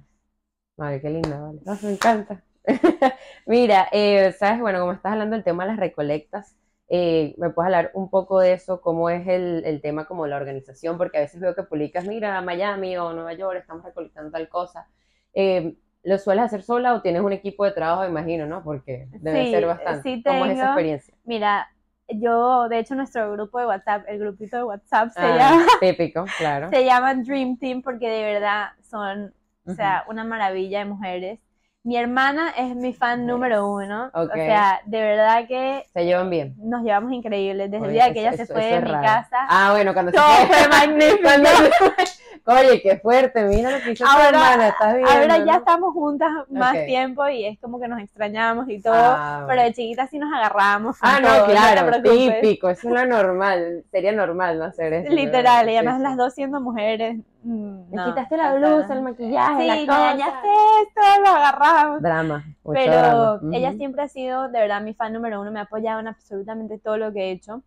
Madre, 0.76 1.00
qué 1.00 1.10
linda, 1.10 1.40
vale. 1.40 1.60
No, 1.64 1.78
me 1.82 1.92
encanta. 1.92 2.42
Mira, 3.46 3.88
eh, 3.90 4.32
sabes, 4.38 4.60
bueno, 4.60 4.80
como 4.80 4.92
estás 4.92 5.12
hablando 5.12 5.34
del 5.34 5.44
tema 5.44 5.64
de 5.64 5.70
las 5.70 5.80
recolectas, 5.80 6.54
Eh, 6.90 7.34
¿Me 7.36 7.50
puedes 7.50 7.66
hablar 7.66 7.90
un 7.94 8.08
poco 8.08 8.40
de 8.40 8.54
eso? 8.54 8.80
¿Cómo 8.80 9.10
es 9.10 9.26
el, 9.28 9.62
el, 9.66 9.82
tema 9.82 10.06
como 10.06 10.26
la 10.26 10.36
organización? 10.36 10.96
Porque 10.96 11.18
a 11.18 11.20
veces 11.20 11.40
veo 11.40 11.54
que 11.54 11.62
publicas, 11.62 12.06
mira, 12.06 12.40
Miami 12.40 12.96
o 12.96 13.12
Nueva 13.12 13.34
York, 13.34 13.58
estamos 13.60 13.84
recolectando 13.84 14.30
tal 14.30 14.48
cosa. 14.48 14.88
Eh, 15.34 15.76
¿Lo 16.02 16.16
sueles 16.16 16.44
hacer 16.44 16.62
sola 16.62 16.94
o 16.94 17.02
tienes 17.02 17.22
un 17.22 17.32
equipo 17.32 17.64
de 17.64 17.72
trabajo, 17.72 18.08
imagino, 18.08 18.46
no? 18.46 18.62
Porque 18.62 19.08
debe 19.20 19.50
ser 19.50 19.66
bastante. 19.66 20.02
Sí 20.02 20.22
tengo, 20.22 20.38
¿Cómo 20.38 20.50
es 20.50 20.56
esa 20.56 20.66
experiencia? 20.66 21.14
Mira, 21.24 21.68
yo, 22.08 22.68
de 22.68 22.78
hecho, 22.78 22.94
nuestro 22.94 23.30
grupo 23.32 23.58
de 23.58 23.66
WhatsApp, 23.66 24.04
el 24.08 24.18
grupito 24.18 24.56
de 24.56 24.64
WhatsApp 24.64 25.10
se 25.10 25.20
Ah, 25.20 25.36
llama, 25.36 25.66
Típico, 25.80 26.24
claro. 26.38 26.70
se 26.70 26.84
llama 26.84 27.14
Dream 27.14 27.58
Team 27.58 27.82
porque 27.82 28.08
de 28.08 28.22
verdad 28.22 28.68
son, 28.82 29.34
o 29.66 29.74
sea, 29.74 30.04
una 30.08 30.24
maravilla 30.24 30.78
de 30.78 30.84
mujeres. 30.86 31.40
Mi 31.84 31.96
hermana 31.96 32.50
es 32.58 32.74
mi 32.74 32.92
fan 32.92 33.24
número 33.26 33.70
uno. 33.72 34.10
Ok. 34.12 34.30
O 34.32 34.34
sea, 34.34 34.80
de 34.84 35.00
verdad 35.00 35.46
que 35.46 35.86
Se 35.94 36.04
llevan 36.04 36.28
bien. 36.28 36.54
nos 36.58 36.82
llevamos 36.82 37.12
increíbles. 37.12 37.70
Desde 37.70 37.84
el 37.84 37.90
Oye, 37.90 37.92
día 37.94 38.12
que 38.12 38.20
eso- 38.26 38.28
ella 38.34 38.36
se 38.46 38.52
fue 38.52 38.64
de 38.64 38.80
mi 38.80 38.90
raro. 38.90 39.02
casa, 39.04 39.36
Ah, 39.48 39.70
bueno, 39.72 39.94
cuando 39.94 40.10
se 40.10 40.16
todo 40.18 40.26
fue 40.26 40.68
magnífico. 40.68 41.18
Cuando 41.22 41.48
fue. 41.48 41.90
Oye, 42.60 42.80
qué 42.82 42.96
fuerte, 42.98 43.42
mira 43.44 43.70
lo 43.70 43.80
que 43.82 43.92
hizo 43.92 44.04
tu 44.04 44.10
Ahora- 44.10 44.28
hermana, 44.28 44.68
estás 44.68 44.94
viendo. 44.94 45.10
Ahora 45.12 45.38
ya 45.38 45.44
¿no? 45.44 45.58
estamos 45.58 45.92
juntas 45.92 46.30
más 46.50 46.72
tiempo 46.86 47.28
y 47.28 47.44
es 47.44 47.58
como 47.60 47.78
que 47.80 47.88
nos 47.88 48.00
extrañamos 48.00 48.68
y 48.70 48.80
todo. 48.80 48.94
Ah, 48.96 49.44
pero 49.46 49.62
de 49.62 49.72
chiquitas 49.72 50.08
sí 50.10 50.18
nos 50.18 50.32
agarramos. 50.32 50.96
Ah, 51.02 51.20
no, 51.20 51.28
todo, 51.28 51.46
claro, 51.46 51.86
preocupes. 52.00 52.40
típico, 52.40 52.70
eso 52.70 52.88
es 52.88 52.94
lo 52.94 53.06
normal, 53.06 53.84
sería 53.90 54.12
normal 54.12 54.58
no 54.58 54.64
hacer 54.64 54.92
eso. 54.94 55.12
Literal, 55.12 55.66
y 55.68 55.72
Sí, 55.72 55.76
además 55.76 55.96
sí. 55.98 56.02
las 56.02 56.16
dos 56.16 56.34
siendo 56.34 56.60
mujeres. 56.60 57.18
Mm, 57.42 57.90
Le 57.90 57.96
no, 57.96 58.04
quitaste 58.04 58.36
la 58.36 58.54
blusa, 58.54 58.94
el 58.94 59.02
maquillaje, 59.02 59.62
Sí, 59.62 59.66
la 59.68 59.74
me 59.74 59.86
cosa. 59.86 59.98
dañaste 60.00 60.48
esto, 60.82 61.20
lo 61.22 61.28
agarramos. 61.28 62.02
Drama, 62.02 62.44
mucho 62.64 62.80
Pero 62.80 62.92
drama. 63.38 63.56
ella 63.56 63.68
Ujú. 63.70 63.78
siempre 63.78 64.02
ha 64.02 64.08
sido, 64.08 64.48
de 64.48 64.58
verdad, 64.60 64.80
mi 64.82 64.94
fan 64.94 65.12
número 65.12 65.40
uno, 65.40 65.50
me 65.50 65.58
ha 65.60 65.62
apoyado 65.62 66.00
en 66.00 66.08
absolutamente 66.08 66.78
todo 66.78 66.96
lo 66.96 67.12
que 67.12 67.20
he 67.28 67.30
hecho. 67.32 67.62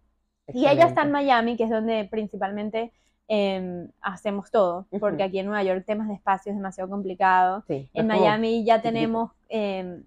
Y 0.53 0.65
ella 0.65 0.86
está 0.88 1.03
en 1.03 1.07
Excelente. 1.09 1.11
Miami, 1.13 1.57
que 1.57 1.63
es 1.63 1.69
donde 1.69 2.07
principalmente 2.11 2.91
em, 3.34 3.88
hacemos 4.01 4.51
todo, 4.51 4.88
porque 4.99 5.17
Ujú. 5.17 5.24
aquí 5.24 5.39
en 5.39 5.45
Nueva 5.45 5.63
York 5.63 5.86
temas 5.86 6.09
de 6.09 6.15
espacio 6.15 6.51
es 6.51 6.57
demasiado 6.57 6.89
complicado. 6.89 7.63
Sí, 7.67 7.89
En 7.93 8.05
es 8.05 8.11
como- 8.11 8.26
Miami 8.26 8.65
ya 8.65 8.82
tenemos 8.82 9.32
em, 9.47 10.03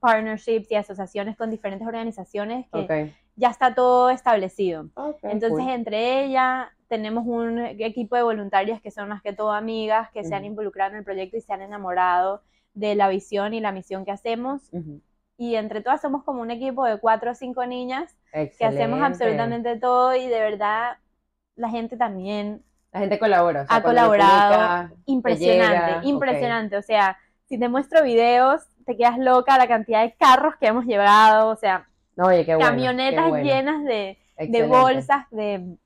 partnerships 0.00 0.70
y 0.70 0.74
asociaciones 0.74 1.36
con 1.36 1.50
diferentes 1.50 1.86
organizaciones 1.86 2.66
que 2.72 2.80
Ok. 2.80 3.14
ya 3.36 3.50
está 3.50 3.74
todo 3.74 4.10
establecido. 4.10 4.86
Ok, 4.94 5.18
Entonces, 5.22 5.60
cool. 5.64 5.70
entre 5.70 6.24
ella 6.24 6.72
tenemos 6.88 7.24
un 7.26 7.58
equipo 7.58 8.16
de 8.16 8.22
voluntarias 8.22 8.80
que 8.80 8.90
son 8.90 9.08
más 9.08 9.22
que 9.22 9.32
todo 9.32 9.52
amigas, 9.52 10.10
que 10.12 10.24
se 10.24 10.34
han 10.34 10.44
involucrado 10.44 10.92
en 10.92 10.98
el 10.98 11.04
proyecto 11.04 11.36
y 11.36 11.40
se 11.40 11.52
han 11.52 11.62
enamorado 11.62 12.42
de 12.74 12.94
la 12.94 13.08
visión 13.08 13.54
y 13.54 13.60
la 13.60 13.72
misión 13.72 14.04
que 14.04 14.10
hacemos. 14.12 14.62
Ujú. 14.72 15.00
Y 15.36 15.54
entre 15.56 15.82
todas 15.82 16.00
somos 16.00 16.24
como 16.24 16.42
un 16.42 16.50
equipo 16.50 16.84
de 16.86 16.98
cuatro 16.98 17.30
o 17.32 17.34
cinco 17.34 17.64
niñas 17.66 18.16
que 18.32 18.64
hacemos 18.64 19.00
Excelente. 19.00 19.04
absolutamente 19.04 19.76
todo 19.76 20.14
y 20.16 20.26
de 20.26 20.40
verdad 20.40 20.96
la 21.56 21.68
gente 21.70 21.96
también 21.96 22.62
La 22.92 23.00
gente 23.00 23.18
colabora. 23.18 23.62
o 23.62 23.66
sea, 23.66 23.76
ha 23.76 23.82
colaborado. 23.82 24.88
publicas, 24.88 24.92
impresionante, 25.06 25.86
llega, 25.92 26.00
impresionante. 26.04 26.76
O 26.76 26.82
sea, 26.82 27.18
si 27.46 27.58
te 27.58 27.68
muestro 27.68 28.02
videos, 28.02 28.62
te 28.86 28.96
quedas 28.96 29.18
loca 29.18 29.58
la 29.58 29.68
cantidad 29.68 30.02
de 30.02 30.14
carros 30.14 30.56
que 30.56 30.66
hemos 30.68 30.86
llevado, 30.86 31.48
o 31.50 31.56
sea, 31.56 31.88
oye, 32.16 32.44
qué 32.44 32.54
bueno, 32.54 32.70
camionetas 32.70 33.24
qué 33.24 33.28
bueno. 33.30 33.44
llenas 33.44 33.84
de, 33.84 33.90
de 33.90 34.18
Excelente. 34.38 34.66
bolsas, 34.66 35.26
de 35.30 35.76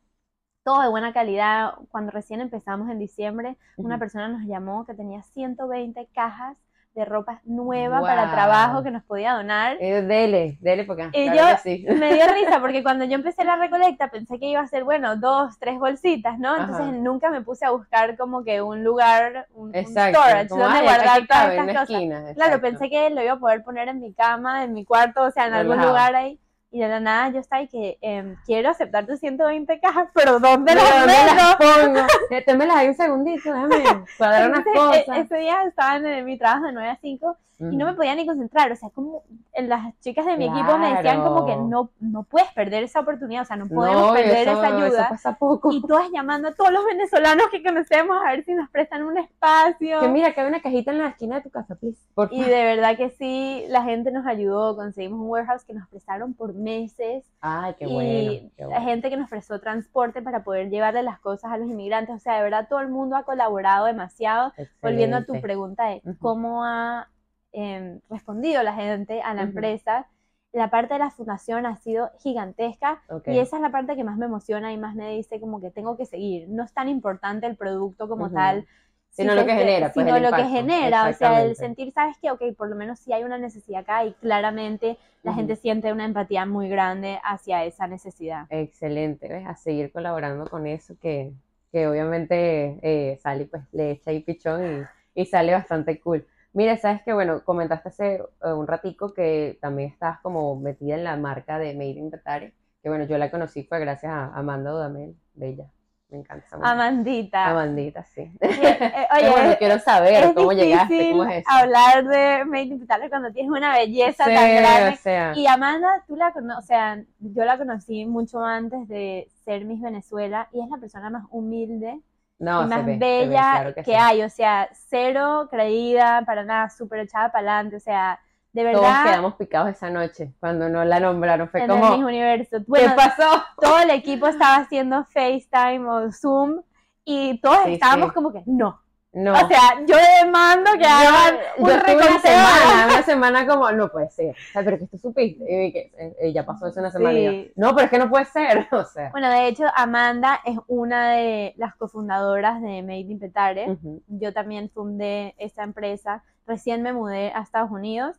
todo 0.64 0.82
de 0.82 0.88
buena 0.88 1.12
calidad. 1.12 1.74
Cuando 1.90 2.10
recién 2.10 2.40
empezamos 2.40 2.88
en 2.90 2.98
diciembre, 2.98 3.56
una 3.76 3.98
persona 3.98 4.28
nos 4.28 4.42
llamó 4.46 4.86
que 4.86 4.94
tenía 4.94 5.22
120 5.22 6.08
cajas 6.14 6.56
de 6.94 7.06
ropa 7.06 7.40
nueva 7.44 8.02
para 8.02 8.30
trabajo 8.30 8.82
que 8.82 8.90
nos 8.90 9.02
podía 9.02 9.32
donar. 9.32 9.78
Eh, 9.80 10.02
dele, 10.02 10.58
dele 10.60 10.84
porque 10.84 11.08
Y 11.14 11.30
claro 11.30 11.52
yo- 11.52 11.56
sí. 11.62 11.86
Me 11.88 12.12
dio 12.12 12.26
risa 12.34 12.60
porque 12.60 12.82
cuando 12.82 13.06
yo 13.06 13.14
empecé 13.14 13.44
la 13.44 13.56
recolecta 13.56 14.08
pensé 14.08 14.38
que 14.38 14.44
iba 14.50 14.60
a 14.60 14.66
ser, 14.66 14.84
bueno, 14.84 15.16
dos, 15.16 15.58
tres 15.58 15.78
bolsitas, 15.78 16.38
¿no? 16.38 16.54
Entonces 16.54 16.84
Ajá. 16.84 16.92
nunca 16.92 17.30
me 17.30 17.40
puse 17.40 17.64
a 17.64 17.70
buscar 17.70 18.18
como 18.18 18.44
que 18.44 18.60
un 18.60 18.84
lugar, 18.84 19.46
un, 19.54 19.68
un 19.68 19.74
Exacto. 19.74 20.18
storage 20.20 20.48
como, 20.50 20.64
donde 20.64 20.78
ay, 20.80 20.84
guardar 20.84 21.26
todas 21.26 21.50
estas 21.52 21.66
cosas. 21.66 21.90
esquina, 21.90 22.34
Claro, 22.34 22.60
pensé 22.60 22.90
que 22.90 23.08
lo 23.08 23.22
iba 23.22 23.32
a 23.32 23.38
poder 23.38 23.64
poner 23.64 23.88
en 23.88 23.98
mi 23.98 24.12
cama, 24.12 24.62
en 24.64 24.74
mi 24.74 24.84
cuarto, 24.84 25.22
o 25.22 25.30
sea, 25.30 25.46
en 25.46 25.54
algún 25.54 25.80
lugar 25.80 26.14
ahí. 26.14 26.38
Y 26.74 26.80
de 26.80 26.88
la 26.88 27.00
nada 27.00 27.28
yo 27.28 27.38
estaba 27.38 27.60
y 27.62 27.68
que 27.68 27.98
em, 28.00 28.34
quiero 28.46 28.70
aceptar 28.70 29.04
tus 29.06 29.20
120 29.20 29.78
cajas, 29.78 30.08
pero 30.14 30.40
¿dónde 30.40 30.72
¿Pero 30.72 30.82
las 30.82 30.98
dónde 31.00 31.12
meto? 31.12 31.34
las 31.36 31.56
pongo? 31.56 32.06
Eh, 32.30 32.42
Tómelas 32.46 32.76
ahí 32.76 32.88
un 32.88 32.94
segundito, 32.94 33.52
déjame 33.52 34.04
cuadrar 34.16 34.50
unas 34.50 34.66
e- 34.66 34.72
cosas. 34.74 35.18
ese 35.18 35.36
día 35.36 35.62
estaban 35.64 36.04
en 36.06 36.24
mi 36.24 36.38
trabajo 36.38 36.66
de 36.66 36.72
9 36.72 36.88
a 36.88 36.96
5 36.96 37.36
y 37.70 37.76
no 37.76 37.84
me 37.84 37.92
Ujú. 37.92 37.96
podía 37.98 38.14
ni 38.14 38.26
concentrar, 38.26 38.72
o 38.72 38.76
sea, 38.76 38.90
como 38.90 39.22
las 39.56 39.98
chicas 40.00 40.26
de 40.26 40.36
mi 40.36 40.46
equipo 40.48 40.76
me 40.78 40.94
decían 40.94 41.22
como 41.22 41.46
que 41.46 41.52
Claro. 41.52 41.68
no, 41.68 41.90
no 42.00 42.22
puedes 42.24 42.50
perder 42.52 42.82
esa 42.82 43.00
oportunidad, 43.00 43.42
o 43.42 43.44
sea, 43.44 43.56
no 43.56 43.68
podemos 43.68 44.00
No, 44.08 44.12
y 44.18 44.22
perder 44.22 44.48
eso- 44.48 44.62
esa 44.62 44.76
ayuda. 44.76 45.08
pasa 45.10 45.34
poco. 45.36 45.70
Y 45.72 45.80
todas 45.82 46.10
llamando 46.10 46.48
a 46.48 46.52
todos 46.54 46.72
los 46.72 46.84
venezolanos 46.84 47.46
que 47.50 47.62
conocemos 47.62 48.16
a 48.26 48.30
ver 48.30 48.44
si 48.44 48.54
nos 48.54 48.68
prestan 48.70 49.02
un 49.04 49.18
espacio. 49.18 50.00
Que 50.00 50.08
mira, 50.08 50.32
que 50.34 50.40
hay 50.40 50.46
una 50.48 50.60
cajita 50.60 50.90
en 50.90 50.98
la 50.98 51.08
esquina 51.08 51.36
de 51.36 51.42
tu 51.42 51.50
casa, 51.50 51.74
please. 51.76 52.00
Por 52.14 52.32
Y 52.32 52.42
de 52.42 52.64
verdad 52.64 52.96
que 52.96 53.10
sí, 53.10 53.64
la 53.68 53.82
gente 53.84 54.10
nos 54.10 54.26
ayudó, 54.26 54.74
conseguimos 54.76 55.20
un 55.20 55.28
warehouse 55.28 55.64
que 55.64 55.74
nos 55.74 55.88
prestaron 55.88 56.34
por 56.34 56.54
meses 56.54 57.24
Ay, 57.40 57.74
qué 57.78 57.84
y 57.86 57.92
bueno. 57.92 58.50
qué 58.56 58.62
la 58.62 58.66
bueno. 58.68 58.84
gente 58.86 59.10
que 59.10 59.16
nos 59.16 59.30
prestó 59.30 59.60
transporte 59.60 60.22
para 60.22 60.42
poder 60.42 60.70
llevarle 60.70 61.02
las 61.02 61.20
cosas 61.20 61.52
a 61.52 61.56
los 61.58 61.68
inmigrantes. 61.68 62.16
O 62.16 62.18
sea, 62.18 62.36
de 62.36 62.42
verdad 62.42 62.66
todo 62.68 62.80
el 62.80 62.88
mundo 62.88 63.16
ha 63.16 63.22
colaborado 63.24 63.86
demasiado. 63.86 64.52
Volviendo 64.82 65.16
a 65.16 65.20
tu 65.20 65.34
Excelente. 65.34 65.42
pregunta 65.42 65.84
de 65.86 66.02
cómo 66.20 66.64
ha 66.64 67.08
em, 67.52 68.00
respondido 68.10 68.62
la 68.62 68.74
gente 68.74 69.22
a 69.22 69.34
la 69.34 69.42
empresa, 69.42 70.08
la 70.52 70.70
parte 70.70 70.94
de 70.94 71.00
la 71.00 71.10
fundación 71.10 71.66
ha 71.66 71.76
sido 71.76 72.10
gigantesca 72.20 73.02
y 73.26 73.38
esa 73.38 73.56
es 73.56 73.62
la 73.62 73.70
parte 73.70 73.96
que 73.96 74.04
más 74.04 74.18
me 74.18 74.26
emociona 74.26 74.72
y 74.72 74.78
más 74.78 74.94
me 74.94 75.10
dice 75.10 75.40
como 75.40 75.60
que 75.60 75.70
tengo 75.70 75.96
que 75.96 76.06
seguir. 76.06 76.48
No 76.48 76.62
es 76.64 76.72
tan 76.72 76.88
importante 76.88 77.46
el 77.46 77.56
producto 77.56 78.08
como 78.08 78.30
tal. 78.30 78.66
Sino 79.10 79.34
lo 79.34 79.44
que 79.44 79.54
genera, 79.54 79.92
pues, 79.92 80.06
sino 80.06 80.16
el 80.16 80.22
lo 80.22 80.32
que 80.34 80.44
genera, 80.44 81.08
o 81.08 81.12
sea, 81.12 81.42
el 81.42 81.54
sentir, 81.56 81.92
sabes 81.92 82.16
que, 82.18 82.30
ok, 82.30 82.42
por 82.56 82.68
lo 82.68 82.76
menos 82.76 82.98
sí 82.98 83.12
hay 83.12 83.24
una 83.24 83.36
necesidad 83.38 83.82
acá 83.82 84.04
y 84.06 84.14
claramente 84.14 84.98
la 85.22 85.34
gente 85.34 85.56
siente 85.56 85.92
una 85.92 86.06
empatía 86.06 86.46
muy 86.46 86.68
grande 86.68 87.20
hacia 87.22 87.64
esa 87.64 87.86
necesidad. 87.86 88.48
Excelente, 88.48 89.28
¿ves? 89.28 89.46
A 89.46 89.56
seguir 89.56 89.90
colaborando 89.92 90.46
con 90.46 90.66
eso 90.66 90.94
que, 91.00 91.32
que 91.70 91.86
obviamente 91.88 92.78
eh, 92.82 93.18
Sally 93.22 93.46
pues 93.46 93.62
le 93.72 93.92
echa 93.92 94.10
ahí 94.10 94.20
pichón 94.20 94.88
y, 95.14 95.22
y 95.22 95.26
sale 95.26 95.52
bastante 95.52 95.98
cool. 96.00 96.26
Mira, 96.54 96.76
sabes 96.76 97.02
que 97.02 97.12
bueno, 97.14 97.42
comentaste 97.44 97.88
hace 97.88 98.14
eh, 98.16 98.52
un 98.52 98.66
ratico 98.66 99.14
que 99.14 99.58
también 99.60 99.90
estabas 99.90 100.20
como 100.20 100.56
metida 100.56 100.94
en 100.96 101.04
la 101.04 101.16
marca 101.16 101.58
de 101.58 101.72
Made 101.74 101.90
in 101.98 102.10
Petare, 102.10 102.54
que 102.82 102.88
bueno, 102.90 103.04
yo 103.04 103.16
la 103.18 103.30
conocí 103.30 103.64
fue 103.64 103.80
gracias 103.80 104.12
a 104.12 104.26
Amanda 104.34 104.70
Dudamel, 104.70 105.16
bella, 105.34 105.64
me 106.10 106.18
encanta 106.18 106.44
esa 106.46 106.58
mujer. 106.58 106.72
Amandita. 106.72 107.46
Amandita, 107.50 108.04
sí. 108.04 108.20
Eh, 108.20 108.38
eh, 108.40 109.06
bueno, 109.30 109.48
oye, 109.48 109.56
quiero 109.58 109.78
saber 109.78 110.24
es 110.24 110.32
cómo 110.34 110.52
llegaste, 110.52 111.10
cómo 111.10 111.24
es 111.24 111.38
eso. 111.38 111.50
hablar 111.50 112.04
de 112.06 112.44
Made 112.44 112.62
in 112.64 112.80
Petare 112.80 113.08
cuando 113.08 113.32
tienes 113.32 113.50
una 113.50 113.72
belleza 113.72 114.24
Sí, 114.24 114.34
tan 114.34 114.54
grande. 114.56 114.90
o 114.90 114.96
sea, 114.96 115.32
Y 115.34 115.46
Amanda, 115.46 116.04
tú 116.06 116.16
la 116.16 116.32
conoces, 116.32 116.64
o 116.64 116.66
sea, 116.66 117.02
yo 117.20 117.44
la 117.46 117.56
conocí 117.56 118.04
mucho 118.04 118.44
antes 118.44 118.86
de 118.88 119.28
ser 119.44 119.64
Miss 119.64 119.80
Venezuela 119.80 120.48
y 120.52 120.60
es 120.60 120.68
la 120.68 120.76
persona 120.76 121.08
más 121.08 121.24
humilde 121.30 121.98
no, 122.42 122.66
más 122.66 122.84
ve, 122.84 122.94
se 122.94 122.98
ve, 122.98 122.98
bella 122.98 123.50
claro 123.52 123.74
que, 123.84 123.96
hay, 123.96 124.22
o 124.22 124.28
sea, 124.28 124.68
cero 124.72 125.48
creída, 125.50 126.22
para 126.26 126.42
nada, 126.44 126.68
súper 126.70 127.00
echada 127.00 127.30
para 127.30 127.52
adelante, 127.54 127.76
o 127.76 127.80
sea, 127.80 128.20
de 128.52 128.62
Todos 128.64 128.82
verdad, 128.82 129.04
quedamos 129.04 129.34
picados 129.36 129.70
esa 129.70 129.88
noche 129.90 130.34
cuando 130.40 130.68
no 130.68 130.84
la 130.84 131.00
nombraron, 131.00 131.48
fue 131.48 131.62
en 131.62 131.70
el 131.70 131.80
como, 131.80 132.06
Universo. 132.06 132.58
¿qué 132.74 132.90
pasó? 132.96 133.44
todo 133.60 133.78
el 133.78 133.90
equipo 133.90 134.26
estaba 134.26 134.56
haciendo 134.56 135.04
FaceTime 135.04 135.88
o 135.88 136.10
Zoom 136.12 136.62
y 137.04 137.40
todos 137.40 137.64
Sí, 137.64 137.74
estábamos 137.74 138.08
sí. 138.08 138.14
como 138.14 138.32
que 138.32 138.42
no. 138.46 138.82
No. 139.14 139.32
O 139.34 139.46
sea, 139.46 139.84
yo 139.86 139.96
demando 140.24 140.70
que 140.78 140.86
hagan 140.86 141.36
yo 141.58 141.64
un 141.64 141.70
una 141.70 142.18
semana, 142.18 142.86
una 142.86 143.02
semana 143.02 143.46
como, 143.46 143.70
no 143.72 143.90
puede 143.90 144.08
ser. 144.08 144.30
O 144.30 144.52
sea, 144.52 144.64
pero 144.64 144.78
que 144.78 144.86
tú 144.86 144.96
supiste. 144.96 145.44
Y 145.46 145.58
vi 145.58 145.72
que 145.72 145.92
eh, 146.18 146.32
ya 146.32 146.46
pasó 146.46 146.66
eso 146.66 146.80
una 146.80 146.90
semana 146.90 147.18
Sí. 147.18 147.52
no, 147.56 147.74
pero 147.74 147.84
es 147.84 147.90
que 147.90 147.98
no 147.98 148.08
puede 148.08 148.24
ser. 148.24 148.68
O 148.72 148.84
sea. 148.84 149.10
Bueno, 149.10 149.30
de 149.30 149.48
hecho, 149.48 149.64
Amanda 149.74 150.40
es 150.46 150.58
una 150.66 151.12
de 151.12 151.52
las 151.58 151.74
cofundadoras 151.76 152.62
de 152.62 152.82
Made 152.82 153.00
in 153.00 153.18
Petare. 153.18 153.76
Yo 154.06 154.32
también 154.32 154.70
fundé 154.70 155.34
esta 155.36 155.62
empresa. 155.62 156.24
Recién 156.46 156.82
me 156.82 156.94
mudé 156.94 157.32
a 157.34 157.42
Estados 157.42 157.70
Unidos. 157.70 158.16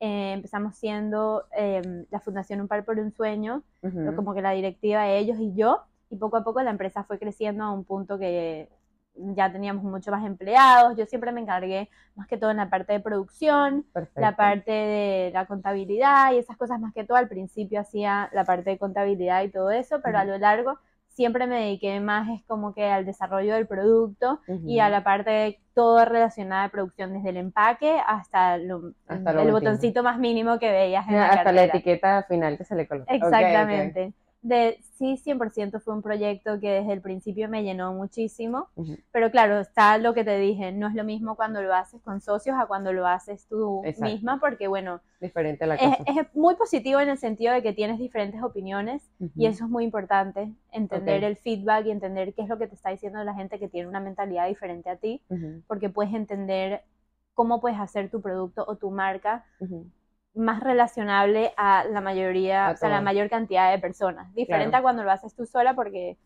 Eh, 0.00 0.32
empezamos 0.32 0.74
siendo 0.74 1.44
eh, 1.56 2.04
la 2.10 2.18
fundación 2.18 2.60
Un 2.60 2.66
Par 2.66 2.84
por 2.84 2.98
un 2.98 3.12
Sueño, 3.12 3.62
como 4.16 4.34
que 4.34 4.42
la 4.42 4.50
directiva 4.50 5.04
de 5.04 5.18
ellos 5.18 5.38
y 5.38 5.54
yo. 5.54 5.84
Y 6.10 6.16
poco 6.16 6.36
a 6.36 6.42
poco 6.42 6.60
la 6.62 6.70
empresa 6.70 7.04
fue 7.04 7.20
creciendo 7.20 7.62
a 7.62 7.72
un 7.72 7.84
punto 7.84 8.18
que 8.18 8.68
ya 9.14 9.52
teníamos 9.52 9.84
mucho 9.84 10.10
más 10.10 10.24
empleados. 10.26 10.96
Yo 10.96 11.06
siempre 11.06 11.32
me 11.32 11.40
encargué 11.40 11.88
más 12.14 12.26
que 12.28 12.36
todo 12.38 12.50
en 12.50 12.56
la 12.58 12.70
parte 12.70 12.92
de 12.94 13.00
producción, 13.00 13.84
Perfecto. 13.92 14.20
la 14.20 14.36
parte 14.36 14.70
de 14.72 15.30
la 15.32 15.46
contabilidad 15.46 16.32
y 16.32 16.38
esas 16.38 16.56
cosas 16.56 16.80
más 16.80 16.92
que 16.94 17.04
todo. 17.04 17.16
Al 17.18 17.28
principio 17.28 17.80
hacía 17.80 18.30
la 18.32 18.44
parte 18.44 18.70
de 18.70 18.78
contabilidad 18.78 19.42
y 19.42 19.50
todo 19.50 19.70
eso, 19.70 20.00
pero 20.02 20.18
a 20.18 20.24
lo 20.24 20.38
largo 20.38 20.78
siempre 21.08 21.46
me 21.46 21.60
dediqué 21.60 22.00
más 22.00 22.28
es 22.30 22.42
como 22.46 22.72
que 22.74 22.86
al 22.86 23.04
desarrollo 23.04 23.54
del 23.54 23.66
producto 23.66 24.40
y 24.66 24.78
a 24.80 24.88
la 24.88 25.04
parte 25.04 25.30
de 25.30 25.60
todo 25.74 26.04
relacionada 26.06 26.64
a 26.64 26.68
producción, 26.70 27.12
desde 27.12 27.28
el 27.30 27.36
empaque 27.36 28.00
hasta, 28.06 28.56
lo- 28.56 28.92
Hasta 29.06 29.30
el 29.32 29.36
último. 29.36 29.52
botoncito 29.52 30.02
más 30.02 30.18
mínimo 30.18 30.58
que 30.58 30.70
veías 30.70 31.06
en 31.08 31.16
la 31.16 31.26
Hasta 31.26 31.52
la 31.52 31.64
etiqueta 31.64 32.22
final 32.22 32.56
que 32.56 32.64
se 32.64 32.74
le 32.74 32.88
coloca. 32.88 33.12
Exactamente. 33.14 34.14
De, 34.42 34.80
sí, 34.98 35.16
100% 35.16 35.80
fue 35.80 35.94
un 35.94 36.02
proyecto 36.02 36.58
que 36.58 36.68
desde 36.68 36.92
el 36.92 37.00
principio 37.00 37.48
me 37.48 37.62
llenó 37.62 37.92
muchísimo, 37.94 38.68
pero 39.12 39.30
claro, 39.30 39.60
está 39.60 39.98
lo 39.98 40.14
que 40.14 40.24
te 40.24 40.36
dije, 40.36 40.72
no 40.72 40.88
es 40.88 40.94
lo 40.94 41.04
mismo 41.04 41.36
cuando 41.36 41.62
lo 41.62 41.72
haces 41.72 42.02
con 42.02 42.20
socios 42.20 42.56
a 42.58 42.66
cuando 42.66 42.92
lo 42.92 43.06
haces 43.06 43.46
tú 43.46 43.82
Exacto. 43.84 44.12
misma, 44.12 44.40
porque 44.40 44.66
bueno, 44.66 45.00
Diferente 45.20 45.64
la 45.64 45.76
es, 45.76 45.96
cosa. 45.96 46.20
es 46.20 46.34
muy 46.34 46.56
positivo 46.56 46.98
en 46.98 47.08
el 47.08 47.18
sentido 47.18 47.54
de 47.54 47.62
que 47.62 47.72
tienes 47.72 48.00
diferentes 48.00 48.42
opiniones 48.42 49.08
y 49.36 49.46
eso 49.46 49.64
es 49.64 49.70
muy 49.70 49.84
importante, 49.84 50.52
entender 50.72 51.22
el 51.22 51.36
feedback 51.36 51.86
y 51.86 51.92
entender 51.92 52.34
qué 52.34 52.42
es 52.42 52.48
lo 52.48 52.58
que 52.58 52.66
te 52.66 52.74
está 52.74 52.90
diciendo 52.90 53.22
la 53.22 53.34
gente 53.34 53.60
que 53.60 53.68
tiene 53.68 53.88
una 53.88 54.00
mentalidad 54.00 54.48
diferente 54.48 54.90
a 54.90 54.96
ti, 54.96 55.22
porque 55.68 55.88
puedes 55.88 56.12
entender 56.14 56.82
cómo 57.34 57.60
puedes 57.60 57.78
hacer 57.78 58.10
tu 58.10 58.20
producto 58.20 58.64
o 58.66 58.76
tu 58.76 58.90
marca. 58.90 59.44
Más 60.34 60.60
relacionable 60.62 61.52
a 61.56 61.84
la 61.84 62.00
mayoría, 62.00 62.68
A 62.68 62.72
o 62.72 62.76
sea, 62.76 62.88
la 62.88 63.00
mayor 63.00 63.28
cantidad 63.28 63.70
de 63.70 63.78
personas. 63.78 64.32
Diferente 64.34 64.70
Claro. 64.70 64.80
a 64.80 64.82
cuando 64.82 65.02
lo 65.04 65.10
haces 65.10 65.34
tú 65.34 65.44
sola 65.46 65.74
porque 65.74 66.16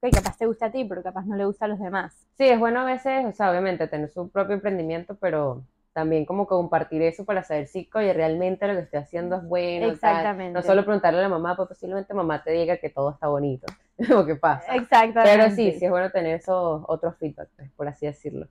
ok, 0.00 0.12
capaz 0.14 0.36
te 0.38 0.46
gusta 0.46 0.66
a 0.66 0.70
ti, 0.70 0.84
pero 0.84 1.02
capaz 1.02 1.26
no 1.26 1.36
le 1.36 1.44
gusta 1.44 1.64
a 1.64 1.68
los 1.68 1.78
demás. 1.78 2.26
Sí, 2.36 2.44
es 2.48 2.58
bueno 2.58 2.80
a 2.80 2.84
veces, 2.84 3.24
o 3.24 3.32
sea, 3.32 3.50
obviamente 3.50 3.88
tener 3.88 4.08
su 4.10 4.28
propio 4.30 4.54
emprendimiento, 4.54 5.16
pero 5.16 5.62
también 5.92 6.26
como 6.26 6.46
compartir 6.46 7.00
eso 7.02 7.24
para 7.24 7.42
saber 7.42 7.68
si, 7.68 7.88
oye, 7.94 8.12
realmente 8.12 8.68
lo 8.68 8.74
que 8.74 8.80
estoy 8.80 9.00
haciendo 9.00 9.36
es 9.36 9.44
bueno. 9.44 9.86
tal. 9.86 9.94
Exactamente. 9.94 10.52
No 10.52 10.62
solo 10.62 10.84
preguntarle 10.84 11.20
a 11.20 11.22
la 11.22 11.28
mamá, 11.30 11.56
pues 11.56 11.68
posiblemente 11.68 12.12
mamá 12.12 12.42
te 12.42 12.50
diga 12.50 12.76
que 12.76 12.90
todo 12.90 13.10
está 13.12 13.28
bonito, 13.28 13.66
o 14.14 14.26
que 14.26 14.36
pasa. 14.36 14.74
Exactamente. 14.74 15.22
Pero 15.24 15.50
sí, 15.54 15.72
sí 15.72 15.86
es 15.86 15.90
bueno 15.90 16.10
tener 16.10 16.36
esos 16.36 16.84
otros 16.86 17.16
feedback, 17.16 17.48
pues, 17.56 17.70
por 17.72 17.88
así 17.88 18.04
decirlo. 18.06 18.46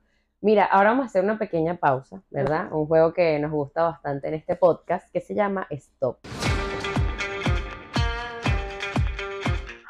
Mira, 0.46 0.66
ahora 0.66 0.92
vamos 0.92 1.06
a 1.06 1.08
hacer 1.08 1.24
una 1.24 1.40
pequeña 1.40 1.74
pausa, 1.74 2.22
¿verdad? 2.30 2.72
Un 2.72 2.86
juego 2.86 3.14
que 3.14 3.40
nos 3.40 3.50
gusta 3.50 3.82
bastante 3.82 4.28
en 4.28 4.36
este 4.36 4.56
podcast 4.56 5.12
que 5.12 5.20
se 5.20 5.34
llama 5.34 5.66
Stop. 5.72 6.20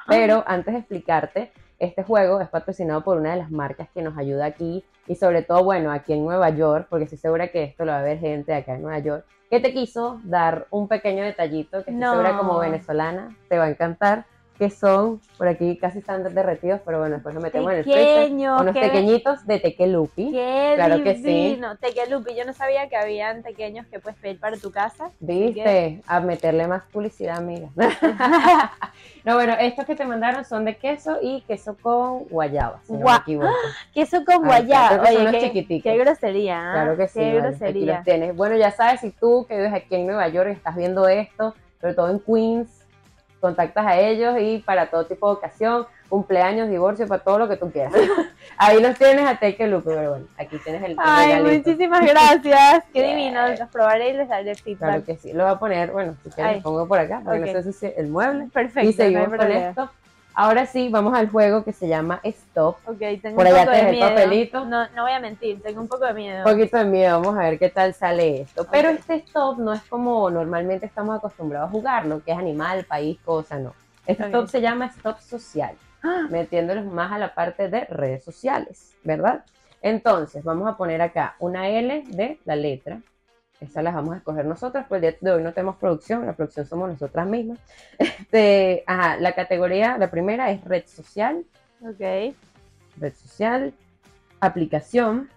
Pero 0.08 0.46
antes 0.48 0.74
de 0.74 0.80
explicarte, 0.80 1.52
este 1.78 2.04
juego 2.04 2.40
es 2.40 2.48
patrocinado 2.48 3.04
por 3.04 3.18
una 3.18 3.32
de 3.32 3.40
las 3.40 3.52
marcas 3.52 3.90
que 3.94 4.02
nos 4.02 4.18
ayuda 4.18 4.46
aquí 4.46 4.86
y 5.08 5.16
sobre 5.16 5.42
todo, 5.42 5.62
bueno, 5.66 5.92
aquí 5.92 6.14
en 6.14 6.24
Nueva 6.24 6.50
York, 6.52 6.88
porque 6.90 7.04
estoy 7.04 7.18
segura 7.20 7.50
que 7.50 7.66
esto 7.66 7.84
lo 7.84 7.92
va 7.92 8.00
a 8.00 8.04
ver 8.04 8.20
gente 8.20 8.54
acá 8.54 8.76
en 8.76 8.84
Nueva 8.84 9.00
York, 9.00 9.26
que 9.50 9.60
te 9.60 9.74
quiso 9.74 10.22
dar 10.24 10.68
un 10.70 10.88
pequeño 10.88 11.26
detallito 11.26 11.84
que 11.84 11.92
estoy 11.92 11.96
No. 11.96 12.12
segura 12.12 12.38
como 12.38 12.60
venezolana 12.60 13.36
te 13.50 13.58
va 13.58 13.66
a 13.66 13.70
encantar, 13.72 14.26
que 14.58 14.70
son, 14.70 15.20
por 15.38 15.48
aquí 15.50 15.78
casi 15.78 16.00
están 16.00 16.24
derretidos, 16.34 16.80
pero 16.86 17.00
bueno, 17.00 17.16
después 17.16 17.36
lo 17.36 17.42
metemos 17.42 17.72
en 17.74 17.80
el 17.80 17.84
freezer, 17.84 18.24
Pequeño, 18.24 18.62
unos 18.62 18.74
pequeñitos 18.78 19.46
de 19.46 19.60
tequelupi. 19.60 20.32
Qué 20.32 20.72
Claro 20.76 21.04
que 21.04 21.16
sí. 21.16 21.22
divino. 21.24 21.76
Tequelupi, 21.78 22.36
yo 22.36 22.46
no 22.46 22.54
sabía 22.54 22.88
que 22.88 22.96
habían 22.96 23.44
pequeños 23.44 23.86
que 23.88 24.00
puedes 24.00 24.18
pedir 24.18 24.40
para 24.40 24.56
tu 24.56 24.72
casa. 24.72 25.10
¿Viste? 25.20 26.02
A 26.08 26.22
meterle 26.22 26.68
más 26.68 26.84
publicidad, 26.92 27.38
amiga. 27.38 27.68
no, 29.26 29.36
bueno, 29.36 29.56
estos 29.60 29.86
que 29.86 29.96
te 29.96 30.06
mandaron 30.06 30.46
son 30.46 30.66
de 30.66 30.78
queso 30.78 31.18
y 31.22 31.42
queso 31.42 31.76
con 31.82 32.24
guayaba, 32.26 32.80
si 32.86 32.94
no 32.94 33.00
Gua- 33.00 33.18
me 33.18 33.22
equivoco. 33.24 33.54
Queso 33.94 34.24
con 34.26 34.36
Ah, 34.36 34.48
guayaba. 34.48 34.90
que 34.90 34.96
son 34.96 35.16
Oye, 35.16 35.24
los 35.24 35.32
qué, 35.34 35.42
chiquiticos. 35.42 35.92
qué 35.92 35.98
grosería. 35.98 36.60
¿ah? 36.60 36.74
Claro 36.74 36.98
que 36.98 37.08
sí, 37.08 37.20
Qué 37.20 37.26
vale, 37.26 37.40
aquí 37.40 37.48
grosería. 37.58 37.96
los 37.96 38.04
tienes. 38.06 38.36
Bueno, 38.36 38.56
ya 38.56 38.72
sabes, 38.72 39.02
si 39.02 39.12
tú 39.12 39.46
que 39.48 39.56
vives 39.58 39.74
aquí 39.74 39.96
en 39.96 40.08
Nueva 40.08 40.28
York 40.30 40.50
y 40.50 40.54
estás 40.54 40.76
viendo 40.76 41.08
esto, 41.08 41.56
sobre 41.82 41.94
todo 41.94 42.10
en 42.10 42.20
Queens, 42.20 42.75
contactas 43.46 43.86
a 43.86 44.00
ellos 44.00 44.36
y 44.40 44.58
para 44.58 44.90
todo 44.90 45.06
tipo 45.06 45.28
de 45.28 45.34
ocasión, 45.34 45.86
cumpleaños, 46.10 46.68
divorcio, 46.68 47.08
para 47.08 47.24
todo 47.24 47.38
lo 47.38 47.48
que 47.48 47.58
tú 47.58 47.72
quieras. 47.72 47.94
Ahí 48.58 48.82
los 48.82 48.98
tienes 48.98 49.28
a 49.28 49.40
Take 49.40 49.64
a 49.64 49.68
Look, 49.68 49.84
pero 49.86 50.10
bueno, 50.10 50.26
aquí 50.38 50.58
tienes 50.58 50.82
el, 50.84 50.96
Ay, 50.98 51.34
regalito. 51.34 51.70
muchísimas 51.70 52.02
gracias. 52.02 52.84
Qué 52.92 53.04
divino. 53.08 53.48
Los 53.50 53.70
probaré 53.70 54.10
y 54.10 54.14
les 54.14 54.28
daré 54.28 54.56
feedback. 54.56 54.90
Claro 54.90 55.06
que 55.06 55.16
sí, 55.18 55.32
lo 55.34 55.44
voy 55.44 55.54
a 55.54 55.60
poner, 55.60 55.92
bueno, 55.92 56.16
si 56.24 56.32
quieres 56.32 56.58
lo 56.58 56.62
pongo 56.64 56.88
por 56.88 56.98
acá, 56.98 57.22
para 57.24 57.38
que 57.38 57.46
no 57.46 57.52
se 57.52 57.58
ensucie 57.58 57.94
el 57.98 58.08
mueble. 58.08 58.48
Perfecto. 58.52 58.90
y 58.90 58.92
no 58.92 58.94
seguimos 58.94 59.28
con 59.28 59.52
esto. 59.52 59.92
Ahora 60.38 60.66
sí, 60.66 60.90
vamos 60.90 61.14
al 61.18 61.30
juego 61.30 61.64
que 61.64 61.72
se 61.72 61.88
llama 61.88 62.20
Stop. 62.24 62.76
Ok, 62.86 62.98
tengo 63.22 63.38
Por 63.38 63.46
un 63.46 63.54
allá 63.54 63.60
poco 63.66 63.72
de 63.72 63.76
tienes 63.78 63.84
el 63.86 63.92
miedo. 63.96 64.10
papelito. 64.10 64.66
No, 64.66 64.90
no 64.90 65.04
voy 65.04 65.12
a 65.14 65.20
mentir, 65.22 65.62
tengo 65.62 65.80
un 65.80 65.88
poco 65.88 66.06
de 66.06 66.14
miedo. 66.14 66.40
Un 66.46 66.52
poquito 66.52 66.78
de 66.78 66.84
miedo, 66.86 67.22
vamos 67.22 67.40
a 67.40 67.44
ver 67.44 67.58
qué 67.58 67.70
tal 67.70 67.94
sale 67.94 68.42
esto. 68.42 68.68
Pero 68.70 68.90
este 68.90 69.16
stop 69.16 69.58
no 69.60 69.72
es 69.72 69.82
como 69.84 70.30
normalmente 70.30 70.86
estamos 70.86 71.18
acostumbrados 71.18 71.70
a 71.70 71.72
jugarlo, 71.72 72.22
que 72.22 72.34
es 72.34 72.38
animal, 72.38 72.84
país, 72.84 73.18
cosa, 73.24 73.58
no. 73.58 73.74
Este 74.06 74.26
stop 74.26 74.48
se 74.48 74.60
llama 74.60 74.88
stop 74.88 75.20
social, 75.20 75.74
¡Ah! 76.04 76.28
metiéndolos 76.30 76.86
más 76.86 77.14
a 77.14 77.18
la 77.18 77.34
parte 77.34 77.70
de 77.70 77.86
redes 77.86 78.24
sociales, 78.26 78.94
¿verdad? 79.06 79.46
Entonces, 79.82 80.44
vamos 80.44 80.68
a 80.68 80.76
poner 80.76 81.02
acá 81.02 81.36
una 81.40 81.70
L 81.70 82.04
de 82.08 82.40
la 82.44 82.56
letra. 82.58 83.00
Esas 83.60 83.84
las 83.84 83.96
vamos 83.96 84.16
a 84.16 84.18
escoger 84.18 84.46
nosotros, 84.46 84.86
pues 84.90 85.02
día 85.02 85.16
de 85.20 85.32
hoy 85.32 85.42
no 85.42 85.54
tenemos 85.54 85.78
producción, 85.78 86.26
la 86.26 86.34
producción 86.34 86.66
somos 86.66 86.90
nosotras 86.90 87.28
mismas. 87.28 87.60
Este, 87.98 88.84
ajá, 88.88 89.18
la 89.18 89.34
categoría, 89.34 89.98
la 89.98 90.12
primera 90.12 90.52
es 90.52 90.64
red 90.66 90.86
social, 90.86 91.46
Ok, 91.82 92.00
red 92.98 93.14
social, 93.14 93.74
aplicación, 94.40 95.30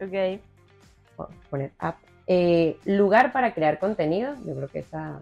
ok. 0.00 0.40
Vamos 1.16 1.36
a 1.36 1.50
poner 1.50 1.72
app. 1.78 1.98
Eh, 2.26 2.78
lugar 2.84 3.32
para 3.32 3.54
crear 3.54 3.78
contenido, 3.78 4.34
yo 4.44 4.54
creo 4.56 4.68
que 4.68 4.78
esa... 4.80 5.20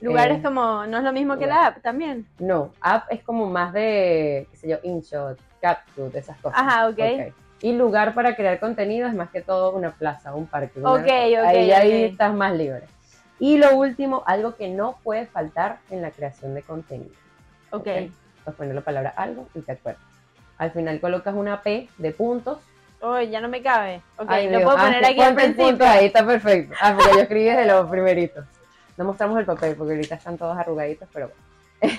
Lugares 0.00 0.38
Eh, 0.38 0.42
como, 0.42 0.86
no 0.86 0.98
es 0.98 1.04
lo 1.04 1.12
mismo 1.12 1.36
que 1.36 1.46
lugar. 1.46 1.62
la 1.62 1.66
app 1.66 1.82
también. 1.82 2.26
No, 2.38 2.72
app 2.80 3.10
es 3.10 3.22
como 3.24 3.46
más 3.46 3.72
de, 3.72 4.46
qué 4.52 4.56
sé 4.56 4.68
yo, 4.68 4.78
InShot, 4.84 5.38
CapCut, 5.60 6.14
esas 6.14 6.40
cosas. 6.40 6.58
Ajá, 6.58 6.88
ok. 6.88 7.34
Y 7.60 7.72
lugar 7.72 8.14
para 8.14 8.36
crear 8.36 8.60
contenido 8.60 9.08
es 9.08 9.14
más 9.14 9.30
que 9.30 9.40
todo 9.42 9.72
una 9.72 9.90
plaza, 9.90 10.34
un 10.34 10.46
parque. 10.46 10.78
una- 10.80 10.92
Ok, 10.92 11.00
ok, 11.02 11.44
Ahí, 11.44 11.72
ahí 11.72 12.04
estás 12.04 12.32
más 12.34 12.52
libre. 12.52 12.84
Y 13.40 13.58
lo 13.58 13.76
último, 13.76 14.22
algo 14.26 14.56
que 14.56 14.68
no 14.68 14.98
puede 15.02 15.26
faltar 15.26 15.78
en 15.90 16.02
la 16.02 16.10
creación 16.10 16.54
de 16.54 16.62
contenido. 16.62 17.10
Ok. 17.70 17.86
Vas 18.46 18.54
a 18.54 18.56
poner 18.56 18.74
la 18.74 18.80
palabra 18.80 19.12
algo 19.16 19.48
y 19.54 19.60
te 19.60 19.72
acuerdas. 19.72 20.02
Al 20.56 20.70
final 20.72 21.00
colocas 21.00 21.34
una 21.34 21.62
P 21.62 21.88
de 21.98 22.12
puntos. 22.12 22.58
Oh, 23.00 23.20
ya 23.20 23.40
no 23.40 23.48
me 23.48 23.62
cabe. 23.62 24.02
Ok, 24.16 24.26
Ay, 24.28 24.44
lo 24.46 24.58
Dios. 24.58 24.62
puedo 24.64 24.76
Ah, 24.78 24.82
poner 24.86 25.04
sí, 25.04 25.10
aquí 25.12 25.20
el 25.20 25.34
principio. 25.34 25.86
ahí, 25.86 26.06
está 26.06 26.26
perfecto. 26.26 26.74
Ah, 26.80 26.94
porque 26.96 27.12
yo 27.14 27.20
escribí 27.20 27.44
desde 27.44 27.66
los 27.66 27.88
primeritos. 27.88 28.44
No 28.96 29.04
mostramos 29.04 29.38
el 29.38 29.44
papel 29.46 29.76
porque 29.76 29.94
ahorita 29.94 30.16
están 30.16 30.36
todos 30.36 30.58
arrugaditos, 30.58 31.08
pero 31.12 31.30
bueno. 31.80 31.96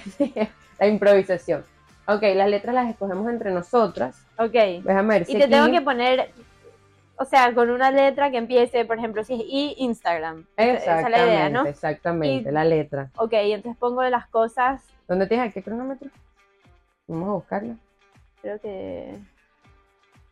la 0.79 0.87
improvisación. 0.87 1.63
Ok, 2.15 2.23
las 2.35 2.49
letras 2.49 2.73
las 2.75 2.89
escogemos 2.89 3.29
entre 3.29 3.51
nosotras. 3.51 4.25
Ok. 4.37 4.51
Déjame 4.51 5.15
ver 5.19 5.25
si 5.25 5.35
Y 5.35 5.39
te 5.39 5.47
tengo 5.47 5.69
que 5.71 5.81
poner, 5.81 6.31
o 7.17 7.25
sea, 7.25 7.53
con 7.53 7.69
una 7.69 7.91
letra 7.91 8.31
que 8.31 8.37
empiece, 8.37 8.83
por 8.85 8.97
ejemplo, 8.97 9.23
si 9.23 9.33
es 9.35 9.41
I, 9.41 9.75
Instagram. 9.79 10.45
Esa- 10.57 10.77
Esa 10.77 11.01
es 11.01 11.09
la 11.11 11.25
idea, 11.27 11.49
¿no? 11.49 11.65
exactamente, 11.65 12.49
Y- 12.49 12.51
la 12.53 12.65
letra. 12.65 13.11
Ok, 13.17 13.33
entonces 13.33 13.77
pongo 13.79 14.01
las 14.03 14.27
cosas, 14.27 14.81
¿Dónde 15.07 15.25
tienes 15.27 15.55
el 15.55 15.63
cronómetro? 15.63 16.09
Vamos 17.07 17.29
a 17.29 17.31
buscarlo. 17.33 17.75
creo 18.41 18.59
que 18.61 19.17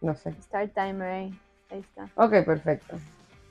No 0.01 0.13
sé. 0.15 0.31
Start 0.41 0.71
Timer 0.73 1.09
ahí. 1.09 1.39
Ahí 1.71 1.79
está. 1.79 2.07
Ok, 2.15 2.45
perfecto. 2.45 2.95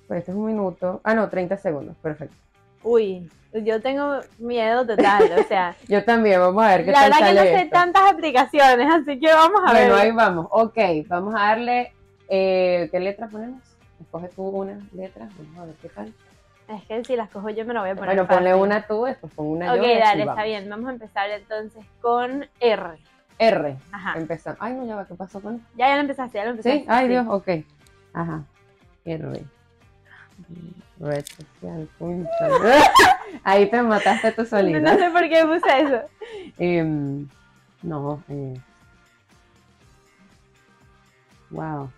Pues 0.07 0.20
este 0.20 0.31
es 0.31 0.37
un 0.37 0.47
minuto. 0.47 1.01
Ah, 1.03 1.14
no, 1.14 1.29
30 1.29 1.57
segundos. 1.57 1.97
Perfecto. 2.01 2.37
Uy, 2.89 3.28
yo 3.53 3.80
tengo 3.82 4.20
miedo 4.39 4.87
total, 4.87 5.24
o 5.39 5.43
sea, 5.49 5.74
Yo 5.89 6.05
también, 6.05 6.39
vamos 6.39 6.62
a 6.64 6.68
ver 6.68 6.84
qué 6.84 6.93
la 6.93 7.01
tal 7.01 7.11
verdad 7.11 7.18
que 7.28 7.34
no 7.34 7.39
sale 7.41 7.51
sé 7.53 7.62
esto. 7.62 7.70
tantas 7.76 8.12
aplicaciones, 8.12 8.89
así 8.95 9.18
que 9.18 9.32
vamos 9.34 9.61
a 9.66 9.72
Bueno, 9.72 9.95
ver. 9.95 10.05
ahí 10.05 10.11
vamos. 10.12 10.47
Ok, 10.51 10.78
vamos 11.09 11.34
a 11.34 11.39
darle. 11.39 11.93
eh, 12.28 12.89
¿Qué 12.93 13.01
letra 13.01 13.26
ponemos? 13.28 13.61
Escoge 14.01 14.28
tú 14.28 14.43
una 14.49 14.78
letra. 14.93 15.28
Vamos 15.37 15.59
a 15.59 15.64
ver 15.66 15.74
qué 15.82 15.89
tal. 15.89 16.12
Es 16.68 16.84
que 16.84 17.05
si 17.05 17.16
las 17.16 17.28
cojo 17.30 17.49
yo 17.51 17.64
me 17.64 17.72
lo 17.74 17.80
voy 17.80 17.91
a 17.91 17.95
poner 17.95 18.14
Bueno, 18.14 18.28
ponle 18.28 18.51
fácil. 18.51 18.62
una 18.62 18.87
tú, 18.87 19.05
después 19.05 19.32
pon 19.34 19.47
una 19.47 19.72
Ok, 19.72 19.78
yo. 19.78 19.82
así 19.84 19.99
dale, 20.01 20.22
está 20.24 20.45
bien. 20.45 20.68
Vamos 20.68 20.89
a 20.89 20.93
empezar 20.93 21.30
entonces 21.30 21.84
con 22.01 22.47
R. 22.61 22.99
R. 23.39 23.76
Ajá. 23.93 24.18
Empezamos. 24.18 24.59
Ay, 24.61 24.74
no, 24.74 24.84
ya 24.87 24.97
va, 24.97 25.07
¿qué 25.07 25.14
pasó 25.14 25.41
con 25.41 25.59
Ya, 25.76 25.89
ya 25.89 25.95
lo 25.97 26.01
empezaste, 26.03 26.39
ya 26.39 26.45
lo 26.45 26.51
empezaste. 26.51 26.78
¿Sí? 26.80 26.84
Ay, 26.89 27.09
Dios, 27.09 27.26
ok. 27.28 27.49
Ajá. 28.12 28.43
R. 29.05 29.45
Red 30.99 31.24
social. 31.26 31.88
punto. 31.99 32.30
Ahí 33.44 33.68
te 33.70 33.82
mataste 33.82 34.32
tú 34.32 34.42
No, 34.42 34.49
solita. 34.49 34.78
no 34.80 34.99
sé 34.99 35.11
por 35.11 35.28
qué 35.28 35.44
puse 35.44 35.80
eso. 35.80 36.01
Em, 36.59 37.28
no. 37.82 38.22
eh. 38.28 38.55
Wow. 41.51 41.90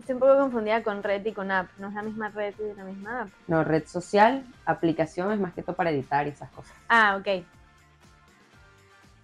Estoy 0.00 0.14
un 0.14 0.20
poco 0.20 0.38
confundida 0.38 0.82
con 0.82 1.02
red 1.02 1.24
y 1.26 1.32
con 1.32 1.50
app. 1.50 1.68
No 1.78 1.88
es 1.88 1.94
la 1.94 2.02
misma 2.02 2.28
red 2.30 2.54
y 2.58 2.74
la 2.76 2.84
misma 2.84 3.22
app. 3.22 3.28
No, 3.46 3.62
red 3.62 3.86
social, 3.86 4.44
aplicación 4.64 5.30
es 5.32 5.38
más 5.38 5.52
que 5.52 5.62
todo 5.62 5.76
para 5.76 5.90
editar 5.90 6.26
y 6.26 6.30
esas 6.30 6.50
cosas. 6.50 6.72
Ah, 6.88 7.16
ok. 7.20 7.44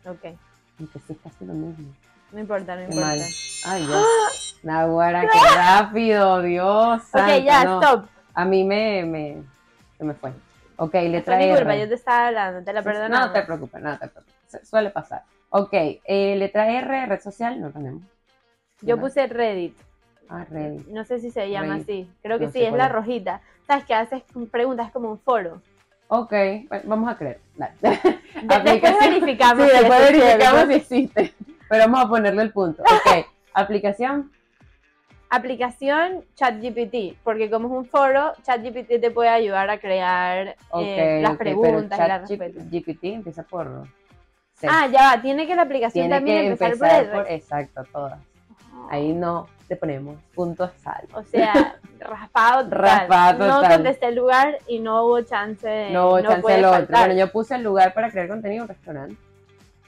Ok. 0.06 0.36
Aunque 0.78 0.98
sí 1.06 1.12
es 1.14 1.18
casi 1.24 1.44
lo 1.46 1.54
mismo. 1.54 1.86
No 2.32 2.40
importa, 2.40 2.76
no 2.76 2.82
importa. 2.82 3.00
mal. 3.06 3.20
Ay, 3.66 3.86
Dios. 3.86 4.06
Nahuara, 4.62 5.22
qué 5.22 5.38
rápido, 5.56 6.42
Dios. 6.42 7.00
Ok, 7.00 7.08
santo, 7.10 7.38
ya, 7.38 7.64
no. 7.64 7.80
stop. 7.82 8.06
A 8.34 8.44
mí 8.44 8.64
me, 8.64 9.04
me, 9.04 9.42
se 9.98 10.04
me 10.04 10.14
fue. 10.14 10.32
Ok, 10.76 10.94
letra 10.94 11.40
R. 11.40 11.56
culpa, 11.56 11.76
yo 11.76 11.88
te 11.88 11.94
estaba 11.94 12.28
hablando, 12.28 12.64
te 12.64 12.72
la 12.72 12.82
perdono. 12.82 13.08
No 13.20 13.32
te 13.32 13.42
preocupes, 13.42 13.80
no 13.80 13.98
te 13.98 14.08
preocupes. 14.08 14.34
Su- 14.48 14.66
Suele 14.66 14.90
pasar. 14.90 15.22
Ok, 15.50 15.68
eh, 15.72 16.34
letra 16.36 16.68
R, 16.68 17.06
red 17.06 17.20
social, 17.20 17.60
no 17.60 17.70
tenemos. 17.70 18.02
Yo 18.80 18.96
No. 18.96 19.02
puse 19.02 19.26
Reddit. 19.28 19.76
Ah, 20.28 20.44
Reddit. 20.50 20.86
No 20.88 21.04
sé 21.04 21.20
si 21.20 21.30
se 21.30 21.48
llama 21.48 21.74
Reddit. 21.74 21.82
así. 21.82 22.10
Creo 22.22 22.38
que 22.40 22.46
No 22.46 22.50
sí, 22.52 22.62
es 22.64 22.72
la 22.72 22.86
es. 22.86 22.92
rojita. 22.92 23.40
¿Sabes 23.68 23.84
qué 23.84 23.94
haces 23.94 24.22
preguntas? 24.50 24.88
Es 24.88 24.92
como 24.92 25.10
un 25.10 25.18
foro. 25.20 25.62
Ok, 26.08 26.32
bueno, 26.68 26.82
vamos 26.86 27.10
a 27.10 27.16
creer. 27.16 27.40
Dale. 27.56 27.74
De- 27.80 27.90
después 28.72 28.94
verificamos. 29.00 29.64
Sí, 29.64 29.70
si 29.70 29.78
después 29.78 30.00
verificamos 30.12 30.66
si 30.66 30.74
existe. 30.74 31.34
Pero 31.68 31.84
vamos 31.84 32.04
a 32.04 32.08
ponerle 32.08 32.42
el 32.42 32.52
punto. 32.52 32.82
Ok, 32.82 33.26
aplicación. 33.54 34.32
Aplicación 35.34 36.24
ChatGPT, 36.34 37.18
porque 37.24 37.50
como 37.50 37.68
es 37.68 37.74
un 37.74 37.84
foro, 37.86 38.32
ChatGPT 38.42 39.00
te 39.00 39.10
puede 39.10 39.30
ayudar 39.30 39.68
a 39.70 39.78
crear 39.78 40.56
eh, 40.78 41.20
las 41.22 41.36
preguntas 41.36 41.98
y 41.98 42.02
pero 42.02 42.08
las 42.08 42.28
Chat 42.28 42.38
respuestas. 42.38 42.70
GPT 42.70 43.04
empieza 43.04 43.42
por. 43.42 43.88
Ah, 44.66 44.86
ya 44.86 45.10
va, 45.10 45.22
tiene 45.22 45.46
que 45.46 45.56
la 45.56 45.62
aplicación 45.62 46.04
Tiene 46.04 46.14
también 46.14 46.38
empezar, 46.46 46.72
empezar 46.72 47.06
por 47.06 47.24
por, 47.24 47.32
exacto, 47.32 47.84
todas. 47.92 48.18
Ahí 48.90 49.12
no 49.12 49.48
te 49.66 49.76
ponemos 49.76 50.16
puntos 50.34 50.70
sal. 50.82 51.06
O 51.14 51.22
sea, 51.22 51.78
raspado 51.98 52.64
total. 52.64 52.80
Raspado 52.80 53.48
No 53.48 53.68
contesté 53.68 54.06
el 54.06 54.14
lugar 54.14 54.58
y 54.66 54.78
no 54.78 55.04
hubo 55.04 55.20
chance 55.22 55.66
de. 55.66 55.90
No 55.90 56.08
hubo 56.08 56.20
chance 56.22 56.52
al 56.52 56.64
otro. 56.64 56.96
Bueno, 56.96 57.14
yo 57.14 57.32
puse 57.32 57.54
el 57.56 57.62
lugar 57.62 57.92
para 57.92 58.10
crear 58.10 58.28
contenido 58.28 58.58
en 58.58 58.62
un 58.62 58.68
restaurante. 58.68 59.16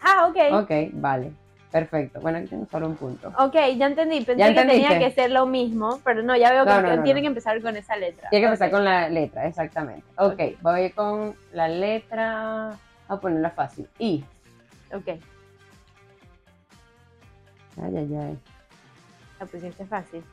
Ah, 0.02 0.26
ok. 0.28 0.62
Ok, 0.62 0.70
vale. 0.92 1.32
Perfecto. 1.76 2.20
Bueno, 2.22 2.38
aquí 2.38 2.46
tengo 2.46 2.66
solo 2.70 2.86
un 2.86 2.96
punto. 2.96 3.28
Ok, 3.38 3.52
ya 3.76 3.86
entendí. 3.86 4.22
Pensé 4.22 4.38
¿Ya 4.38 4.54
que 4.54 4.64
tenía 4.66 4.98
que 4.98 5.10
ser 5.10 5.30
lo 5.30 5.44
mismo, 5.44 6.00
pero 6.04 6.22
no, 6.22 6.34
ya 6.34 6.50
veo 6.50 6.64
que 6.64 6.70
No, 6.70 6.80
no, 6.80 6.96
no, 6.96 7.02
tiene 7.02 7.20
que 7.20 7.26
empezar 7.26 7.60
con 7.60 7.76
esa 7.76 7.96
letra. 7.98 8.30
Tiene 8.30 8.44
que 8.44 8.46
empezar 8.46 8.70
con 8.70 8.82
la 8.82 9.10
letra, 9.10 9.46
exactamente. 9.46 10.02
Ok, 10.16 10.32
Ok. 10.32 10.40
voy 10.62 10.90
con 10.92 11.36
la 11.52 11.68
letra. 11.68 12.78
Voy 13.08 13.18
a 13.18 13.20
ponerla 13.20 13.50
fácil. 13.50 13.86
I. 13.98 14.24
Ok, 14.94 15.06
Ay, 15.06 15.20
ay, 17.94 18.16
ay. 18.16 18.38
la 19.38 19.44
pusiste 19.44 19.84
fácil. 19.84 20.24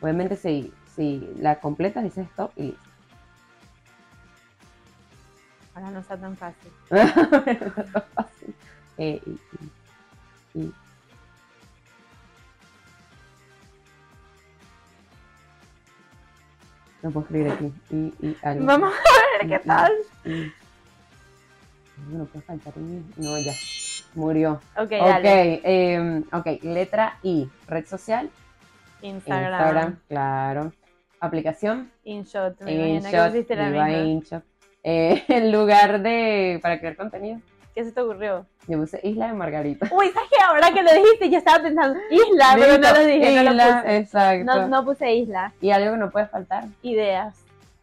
Obviamente, 0.00 0.36
si, 0.36 0.72
si 0.94 1.28
la 1.40 1.58
completas, 1.58 2.04
dices 2.04 2.28
stop 2.28 2.52
y 2.54 2.62
listo. 2.62 2.80
Ahora 5.74 5.90
no 5.90 5.98
está 5.98 6.16
tan 6.16 6.36
fácil. 6.36 6.70
Eh. 8.98 9.20
No 17.02 17.10
puedo 17.10 17.26
escribir 17.26 17.52
aquí. 17.52 18.34
Algo. 18.42 18.66
Vamos 18.66 18.92
a 18.94 19.38
ver 19.38 19.48
qué 19.48 19.66
tal. 19.66 19.92
No 22.08 22.24
puede 22.26 22.44
faltar. 22.44 22.74
No, 22.76 23.38
ya. 23.38 23.52
Murió. 24.14 24.60
Ok, 24.76 24.82
Ok, 24.84 24.90
dale. 24.90 25.60
eh, 25.62 26.22
ok, 26.32 26.46
letra 26.62 27.18
I. 27.22 27.48
Red 27.68 27.86
social. 27.86 28.30
Instagram. 29.02 29.52
Instagram, 29.52 29.98
claro. 30.08 30.72
Aplicación. 31.20 31.90
InShot. 32.04 32.60
Me 32.62 32.94
InShot. 32.94 33.34
InShot. 33.34 34.42
Eh, 34.82 35.24
el 35.28 35.52
lugar 35.52 36.00
de 36.02 36.58
para 36.62 36.78
crear 36.78 36.96
contenido. 36.96 37.40
¿Qué 37.76 37.84
se 37.84 37.92
te 37.92 38.00
ocurrió? 38.00 38.46
Yo 38.68 38.78
puse 38.78 38.98
Isla 39.02 39.26
de 39.26 39.34
Margarita. 39.34 39.86
Uy, 39.92 40.08
¿sabes 40.08 40.30
qué? 40.30 40.42
Ahora 40.42 40.72
que 40.72 40.82
lo 40.82 40.90
dijiste, 40.94 41.28
yo 41.28 41.36
estaba 41.36 41.62
pensando 41.62 41.98
isla, 42.10 42.56
pero 42.58 42.78
no 42.78 42.90
lo 42.90 43.04
dije, 43.04 43.36
no 43.36 43.42
lo 43.42 43.50
Isla, 43.50 43.82
puse. 43.82 43.96
exacto. 43.98 44.44
No, 44.46 44.68
no 44.68 44.84
puse 44.86 45.12
isla. 45.14 45.52
Y 45.60 45.70
algo 45.72 45.92
que 45.92 45.98
no 45.98 46.10
puede 46.10 46.26
faltar. 46.26 46.64
Ideas. 46.80 47.36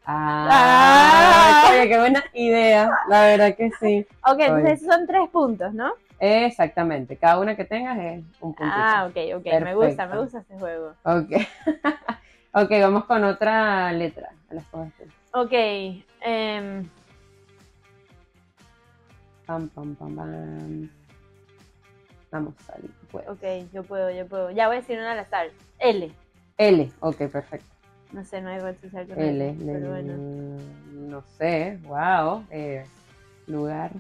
Ah, 0.04 0.48
Ah. 0.50 1.70
oye, 1.72 1.88
qué 1.90 2.00
buena 2.00 2.24
idea. 2.34 2.90
La 3.08 3.22
verdad 3.22 3.56
que 3.56 3.70
sí. 3.80 4.06
Ok, 4.28 4.40
entonces 4.40 4.82
esos 4.82 4.96
son 4.96 5.06
tres 5.06 5.30
puntos, 5.30 5.72
¿no? 5.76 5.94
Exactamente. 6.20 7.16
Cada 7.16 7.38
una 7.40 7.56
que 7.56 7.64
tengas 7.66 7.96
es 8.00 8.24
un 8.42 8.56
puntito. 8.56 8.70
Ah, 8.76 9.08
ok, 9.08 9.16
ok. 9.38 9.46
Me 9.62 9.76
gusta, 9.76 10.08
me 10.08 10.18
gusta 10.20 10.40
este 10.40 10.58
juego. 10.58 10.94
Ok. 11.04 11.32
ok, 12.54 12.70
vamos 12.82 13.06
con 13.06 13.24
otra 13.26 13.92
letra. 13.94 14.30
Las 14.50 14.66
cosas. 14.66 14.92
Ok. 15.34 15.54
em, 16.22 16.90
Pam, 19.46 19.70
pam, 19.70 19.96
pam, 19.96 20.16
pam. 20.16 20.90
Vamos, 22.32 22.54
Sally, 22.66 22.88
tú 22.88 23.08
puedes. 23.12 23.30
ok, 23.30 23.72
yo 23.74 23.84
puedo, 23.84 24.10
yo 24.10 24.26
puedo. 24.28 24.50
Ya 24.52 24.68
voy 24.68 24.78
a 24.78 24.80
decir 24.80 24.98
una 24.98 25.12
al 25.12 25.20
azar. 25.20 25.48
L. 25.80 26.12
L, 26.58 26.92
ok, 27.00 27.18
perfecto. 27.28 27.68
No 28.12 28.24
sé, 28.24 28.42
no 28.42 28.50
hay 28.50 28.60
red 28.60 28.76
social 28.82 29.08
L, 29.12 29.50
L, 29.50 29.58
pero 29.66 29.90
bueno. 29.90 30.14
no 30.94 31.24
sé, 31.38 31.80
wow. 31.84 32.46
eh, 32.52 32.86
lugar. 33.48 33.92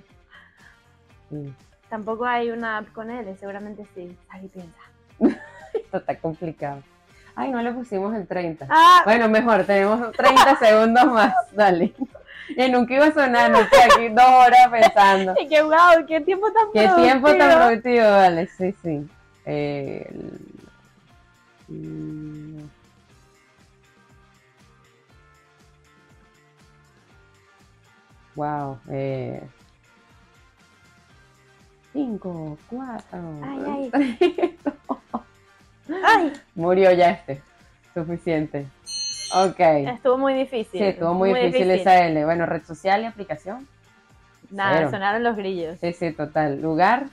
Mm, 1.30 1.48
Tampoco 1.89 2.26
hay 2.26 2.50
una 2.52 2.78
app 2.80 2.91
con 2.91 3.10
L, 3.12 3.36
seguramente 3.38 3.86
sí. 3.94 4.16
Ahí 4.30 4.48
piensa. 4.48 4.80
Esto 5.74 5.98
está 5.98 6.16
complicado. 6.18 6.82
Ay, 7.36 7.50
no 7.52 7.62
le 7.64 7.72
pusimos 7.74 8.14
el 8.16 8.28
30. 8.28 8.68
Ah, 8.70 9.02
Bueno, 9.06 9.28
mejor, 9.30 9.64
tenemos 9.64 10.12
30 10.12 10.56
segundos 10.60 11.06
más. 11.06 11.34
Dale. 11.52 11.94
Y 12.50 12.70
nunca 12.70 12.94
iba 12.94 13.06
a 13.08 13.14
sonar, 13.14 13.52
no 13.52 13.60
estoy 13.60 13.80
aquí 13.80 14.10
dos 14.10 14.26
horas 14.26 14.70
pensando. 14.70 15.34
qué 15.50 15.62
wow, 15.62 16.06
qué 16.08 16.22
tiempo 16.22 16.48
tan 16.52 16.66
¿Qué 16.74 17.02
tiempo 17.02 17.28
tan 17.30 17.38
productivo. 17.38 17.66
productivo? 17.68 18.04
Dale, 18.06 18.48
sí, 18.48 18.76
sí. 18.84 19.08
Eh, 19.46 20.10
mm, 21.68 22.64
Wow. 28.36 28.80
Eh, 28.89 29.41
cinco, 31.91 32.58
cuatro. 32.68 33.20
Ay, 33.44 33.89
tres, 33.91 34.52
Ay, 36.04 36.34
Murió 36.56 36.91
ya 36.94 37.12
este. 37.12 37.41
Suficiente. 37.94 38.66
Ok. 39.34 39.60
estuvo 39.60 40.18
muy 40.18 40.34
difícil. 40.34 40.80
Sí, 40.80 40.84
estuvo 40.84 41.14
muy, 41.14 41.34
difícil, 41.34 41.72
esa 41.72 42.06
L. 42.06 42.26
Bueno, 42.26 42.46
red 42.46 42.64
social 42.64 43.02
y 43.02 43.06
aplicación. 43.06 43.68
Nada, 44.50 44.78
Cero. 44.78 44.90
sonaron 44.92 45.24
los 45.24 45.36
grillos. 45.36 45.80
Sí, 45.80 45.94
sí, 45.94 46.12
total. 46.12 46.62
Lugar, 46.62 47.06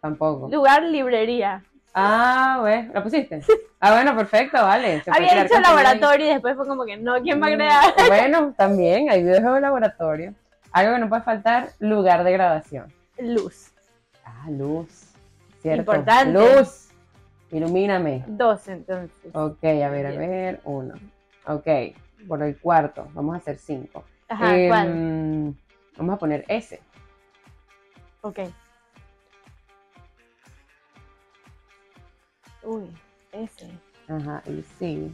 tampoco. 0.00 0.48
Lugar, 0.50 0.82
librería. 0.82 1.62
Ah, 1.94 2.58
bueno, 2.60 2.90
¿la 2.94 3.02
pusiste? 3.02 3.42
Ah, 3.80 3.92
bueno, 3.92 4.16
perfecto, 4.16 4.60
vale. 4.60 5.00
se 5.02 5.10
Había 5.12 5.44
dicho 5.44 5.60
laboratorio 5.60 6.26
y 6.26 6.30
después 6.30 6.56
fue 6.56 6.66
como 6.66 6.84
que 6.84 6.96
no, 6.96 7.22
¿quién 7.22 7.40
va 7.40 7.46
a 7.46 7.50
Mm, 7.50 7.54
crear? 7.54 7.84
Bueno, 8.08 8.52
también 8.56 9.08
hay 9.08 9.22
videos 9.22 9.54
de 9.54 9.60
laboratorio. 9.60 10.34
Algo 10.72 10.94
que 10.94 10.98
no 10.98 11.08
puede 11.08 11.22
faltar, 11.22 11.68
lugar 11.78 12.24
de 12.24 12.32
grabación. 12.32 12.92
Luz. 13.18 13.70
Ah, 14.24 14.50
luz. 14.50 15.12
Cierto. 15.62 15.80
Importante. 15.82 16.32
Luz. 16.32 16.88
Ilumíname. 17.52 18.24
Dos, 18.26 18.66
entonces. 18.66 19.30
Ok, 19.32 19.62
a 19.62 19.88
ver, 19.90 20.06
a 20.06 20.10
ver, 20.10 20.60
uno. 20.64 20.94
Ok, 21.48 21.66
por 22.28 22.42
el 22.42 22.58
cuarto, 22.58 23.08
vamos 23.14 23.34
a 23.34 23.38
hacer 23.38 23.58
cinco. 23.58 24.04
Ajá, 24.28 24.54
Em, 24.54 24.68
¿cuál? 24.68 25.54
Vamos 25.96 26.14
a 26.14 26.18
poner 26.18 26.44
S. 26.48 26.78
Ok. 28.20 28.40
Uy, 32.62 32.90
ese. 33.32 33.70
Ajá, 34.08 34.42
y 34.46 34.62
sí. 34.78 35.10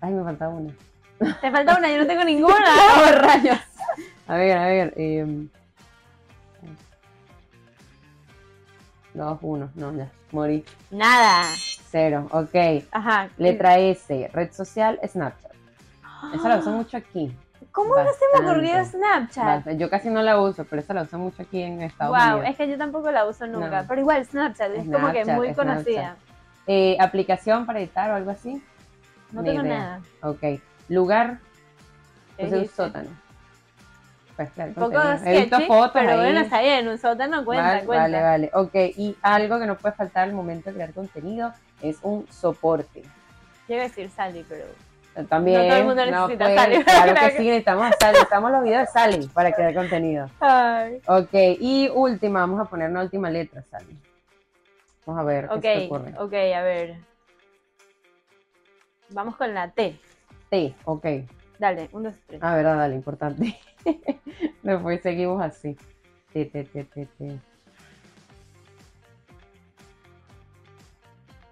Ay, 0.00 0.12
me 0.12 0.24
falta 0.24 0.48
una. 0.48 0.74
Te 1.40 1.50
falta 1.50 1.78
una, 1.78 1.88
yo 1.90 1.98
no 1.98 2.06
tengo 2.06 2.24
ninguna. 2.24 2.56
¡Oh, 2.96 3.12
rayos! 3.20 3.71
A 4.26 4.36
ver, 4.36 4.56
a 4.56 4.66
ver. 4.66 4.94
em, 4.96 5.48
Dos, 9.14 9.38
uno. 9.42 9.70
No, 9.74 9.92
ya. 9.94 10.08
Morí. 10.30 10.64
Nada. 10.90 11.44
Cero. 11.90 12.26
Ok. 12.30 12.54
Ajá. 12.90 13.28
Letra 13.36 13.78
S. 13.78 14.30
Red 14.32 14.52
social, 14.52 14.98
Snapchat. 15.06 15.52
Esa 16.32 16.48
la 16.48 16.56
uso 16.58 16.70
mucho 16.70 16.96
aquí. 16.96 17.34
¿Cómo 17.72 17.94
no 17.96 18.04
se 18.12 18.24
me 18.42 18.48
ocurrió. 18.48 18.84
Snapchat? 18.84 19.44
Bastante. 19.44 19.76
Yo 19.76 19.90
casi 19.90 20.08
no 20.08 20.22
la 20.22 20.40
uso, 20.40 20.64
pero 20.64 20.80
esa 20.80 20.94
la 20.94 21.02
uso 21.02 21.18
mucho 21.18 21.42
aquí 21.42 21.60
en 21.62 21.82
Estados 21.82 22.16
Wow, 22.16 22.36
Unidos. 22.36 22.50
es 22.50 22.56
que 22.56 22.68
yo 22.70 22.78
tampoco 22.78 23.10
la 23.10 23.26
uso 23.26 23.46
nunca. 23.46 23.82
No. 23.82 23.88
Pero 23.88 24.00
igual 24.00 24.24
Snapchat 24.24 24.70
es 24.72 24.84
como 24.90 25.12
que 25.12 25.24
muy 25.26 25.48
Snapchat. 25.52 25.56
conocida. 25.56 26.16
Eh, 26.66 26.96
¿Aplicación 26.98 27.66
para 27.66 27.80
editar 27.80 28.10
o 28.10 28.14
algo 28.14 28.30
así? 28.30 28.62
No 29.32 29.42
Ni 29.42 29.48
tengo 29.50 29.62
idea. 29.66 29.78
nada. 29.78 30.00
Ok. 30.22 30.60
Lugar, 30.88 31.38
¿Qué 32.36 32.44
puse 32.44 32.54
un 32.56 32.62
dijiste? 32.62 32.76
sótano. 32.76 33.10
Pues 34.42 34.54
claro, 34.54 34.68
Un 34.70 34.74
poco 34.74 34.92
contenido. 34.92 35.26
He 35.26 35.40
visto 35.40 35.60
fotos 35.60 35.90
pero 35.92 36.10
ahí. 36.12 36.16
bueno, 36.18 36.40
está 36.40 36.60
bien, 36.60 36.88
un 36.88 36.98
sótano 36.98 37.44
cuenta, 37.44 37.64
vale, 37.66 37.84
cuenta. 37.84 38.02
vale, 38.02 38.22
vale. 38.22 38.50
Ok, 38.54 38.74
y 38.96 39.16
algo 39.22 39.58
que 39.58 39.66
no 39.66 39.76
puede 39.76 39.94
faltar 39.94 40.24
al 40.24 40.32
momento 40.34 40.70
de 40.70 40.74
crear 40.74 40.92
contenido 40.92 41.52
es 41.80 41.98
un 42.02 42.26
soporte. 42.30 43.02
A 43.68 43.72
decir 43.74 44.10
Sally, 44.10 44.44
pero 44.46 44.64
También. 45.28 45.62
No 45.62 45.68
todo 45.68 45.76
el 45.78 45.84
mundo 45.86 46.04
necesita 46.04 46.44
pues, 46.44 46.60
Sally, 46.60 46.84
Claro 46.84 47.14
que 47.20 47.30
sí, 47.38 47.44
necesitamos 47.46 47.86
a 47.86 47.92
Sally. 47.98 48.12
Necesitamos 48.12 48.50
los 48.52 48.62
videos 48.64 48.80
de 48.80 48.86
Sally 48.88 49.26
para 49.28 49.52
crear 49.52 49.74
contenido. 49.74 50.26
Ay. 50.40 51.00
Ok, 51.06 51.32
y 51.60 51.88
última, 51.94 52.40
vamos 52.40 52.60
a 52.60 52.64
poner 52.64 52.90
una 52.90 53.02
última 53.02 53.30
letra, 53.30 53.62
Sally. 53.70 53.96
Vamos 55.06 55.22
a 55.22 55.24
ver 55.24 55.48
qué 55.48 55.54
Ok, 55.54 55.62
se 55.62 55.86
ocurre. 55.86 56.14
ok, 56.18 56.32
a 56.56 56.62
ver. 56.62 56.96
Vamos 59.10 59.36
con 59.36 59.54
la 59.54 59.70
T. 59.70 59.98
T, 60.50 60.74
ok. 60.84 61.06
Dale, 61.62 61.88
un, 61.92 62.02
dos, 62.02 62.14
tres. 62.26 62.40
Ah, 62.42 62.56
verdad, 62.56 62.76
dale, 62.76 62.96
importante. 62.96 63.56
Después 64.64 65.00
seguimos 65.00 65.40
así. 65.40 65.76
T, 66.32 66.44
T, 66.46 66.64
T, 66.64 66.82
T, 66.82 67.06
T. 67.06 67.38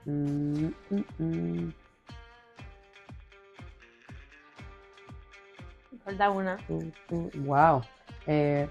Mm, 0.07 0.67
mm, 0.91 1.05
mm. 1.19 1.73
Falta 6.05 6.31
una. 6.31 6.59
Wow. 7.47 7.83
Eh, 8.27 8.69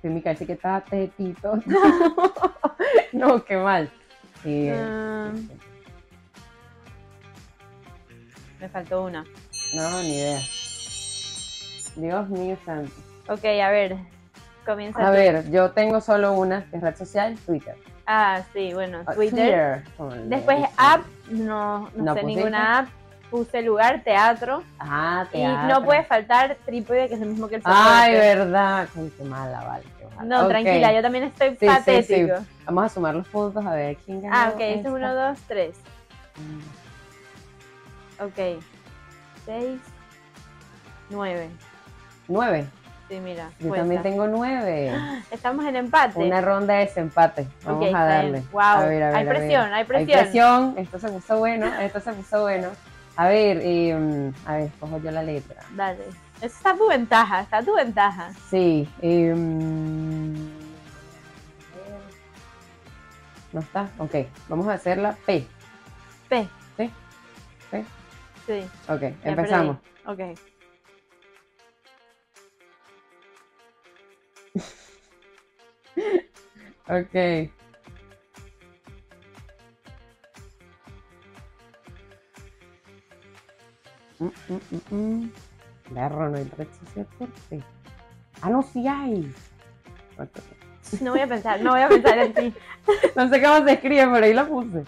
sí, 0.00 0.08
mi 0.08 0.22
que 0.22 0.30
está 0.30 0.80
tetito. 0.82 1.58
no, 3.12 3.44
qué 3.44 3.56
mal. 3.56 3.90
Eh, 4.44 4.72
Ah, 4.80 5.32
me 8.60 8.68
faltó 8.68 9.04
una. 9.04 9.24
no, 9.74 10.02
ni 10.02 10.14
idea. 10.16 10.40
Dios 11.96 12.28
mío 12.28 12.56
santo. 12.64 12.92
Ok, 13.28 13.44
a 13.44 13.70
ver. 13.70 13.96
Comienza. 14.64 15.02
A 15.02 15.06
tú. 15.06 15.12
ver, 15.12 15.50
yo 15.50 15.70
tengo 15.72 16.00
solo 16.00 16.32
una, 16.32 16.64
que 16.70 16.76
es 16.76 16.82
red 16.82 16.94
social, 16.96 17.36
Twitter. 17.46 17.74
Ah, 18.06 18.42
sí, 18.52 18.72
bueno, 18.72 19.02
Ah, 19.06 19.14
Twitter. 19.14 19.82
le 19.98 20.18
Después 20.36 20.58
app, 20.76 21.02
no, 21.30 21.90
no, 21.94 22.04
¿No 22.04 22.14
sé 22.14 22.20
pusiste? 22.20 22.40
ninguna 22.40 22.78
app. 22.80 22.88
Puse 23.30 23.60
lugar, 23.60 24.02
teatro. 24.04 24.62
Ah, 24.78 25.26
Y 25.28 25.32
teatro. 25.38 25.68
no 25.68 25.84
puede 25.84 26.02
faltar 26.04 26.56
trípode, 26.64 27.08
que 27.08 27.14
es 27.14 27.20
el 27.20 27.28
mismo 27.28 27.46
que 27.48 27.56
el 27.56 27.62
Ay, 27.64 28.14
soporte. 28.14 28.36
verdad. 28.36 28.88
Ay, 28.96 29.12
qué 29.18 29.24
mala, 29.24 29.60
vale. 29.64 29.84
Qué 29.98 30.06
mala. 30.16 30.22
No, 30.24 30.48
tranquila, 30.48 30.92
yo 30.94 31.02
también 31.02 31.24
estoy 31.24 31.50
Sí, 31.50 31.56
sí, 31.60 31.66
sí. 31.66 31.66
patético. 31.66 32.34
Vamos 32.64 32.84
a 32.84 32.88
sumar 32.88 33.14
los 33.14 33.28
puntos 33.28 33.66
a 33.66 33.74
ver 33.74 33.96
quién 34.06 34.22
ganó. 34.22 34.34
Ah, 34.34 34.50
ok, 34.54 34.60
este 34.60 34.88
es 34.88 34.94
uno, 34.94 35.14
dos, 35.14 35.38
tres. 35.46 35.76
Mm, 36.36 36.60
Ok. 38.20 38.62
Seis. 39.44 39.80
Nueve. 41.10 41.48
Nueve. 42.26 42.66
Sí, 43.08 43.20
mira. 43.20 43.50
Yo 43.58 43.68
cuenta. 43.68 43.78
también 43.78 44.02
tengo 44.02 44.26
nueve. 44.26 44.92
Estamos 45.30 45.64
en 45.64 45.76
empate. 45.76 46.18
Una 46.18 46.40
ronda 46.40 46.74
de 46.74 46.80
desempate. 46.80 47.48
Vamos 47.64 47.94
a 47.94 48.04
darle. 48.04 48.42
Wow. 48.52 48.60
A 48.60 48.84
ver, 48.86 49.02
a 49.02 49.06
ver, 49.06 49.16
hay 49.16 49.26
a 49.26 49.32
ver. 49.32 49.38
presión, 49.38 49.72
hay 49.72 49.84
presión. 49.84 50.18
Hay 50.18 50.24
presión. 50.24 50.74
Esto 50.76 50.98
se 50.98 51.08
puso 51.08 51.38
bueno. 51.38 51.66
Esto 51.80 52.00
se 52.00 52.12
puso 52.12 52.42
bueno. 52.42 52.68
A 53.16 53.28
ver, 53.28 53.56
mm, 53.96 54.34
a 54.46 54.56
ver, 54.58 54.70
cojo 54.78 54.98
yo 54.98 55.10
la 55.10 55.22
letra. 55.22 55.62
Dale. 55.74 56.04
Eso 56.36 56.56
está 56.56 56.76
tu 56.76 56.88
ventaja, 56.88 57.40
está 57.40 57.62
tu 57.62 57.74
ventaja. 57.74 58.30
Sí. 58.48 58.88
mm, 59.02 60.48
no 63.52 63.60
está. 63.60 63.88
Ok. 63.98 64.14
Vamos 64.48 64.68
a 64.68 64.74
hacer 64.74 64.98
la 64.98 65.12
P. 65.12 65.46
P. 66.28 66.48
¿Sí? 68.48 68.66
Ok. 68.88 69.00
ya 69.00 69.14
Empezamos. 69.24 69.76
perdí. 70.04 70.32
Ok. 70.34 70.38
Ok. 76.90 77.14
Mm, 84.20 84.26
mm, 84.48 84.94
mm. 84.96 85.32
Berro, 85.90 86.30
no 86.30 86.38
hay 86.38 86.44
red 86.56 86.66
social 86.80 87.06
por 87.18 87.28
P. 87.50 87.62
Ah, 88.40 88.48
no, 88.48 88.62
sí 88.62 88.86
hay. 88.88 89.32
No 91.02 91.10
voy 91.10 91.20
a 91.20 91.26
pensar, 91.26 91.60
no 91.60 91.72
voy 91.72 91.82
a 91.82 91.88
pensar 91.88 92.18
en 92.18 92.32
ti. 92.32 92.54
No 93.16 93.28
sé 93.28 93.42
cómo 93.42 93.62
se 93.66 93.72
escribe, 93.74 94.06
pero 94.10 94.24
ahí 94.24 94.32
lo 94.32 94.48
puse. 94.48 94.84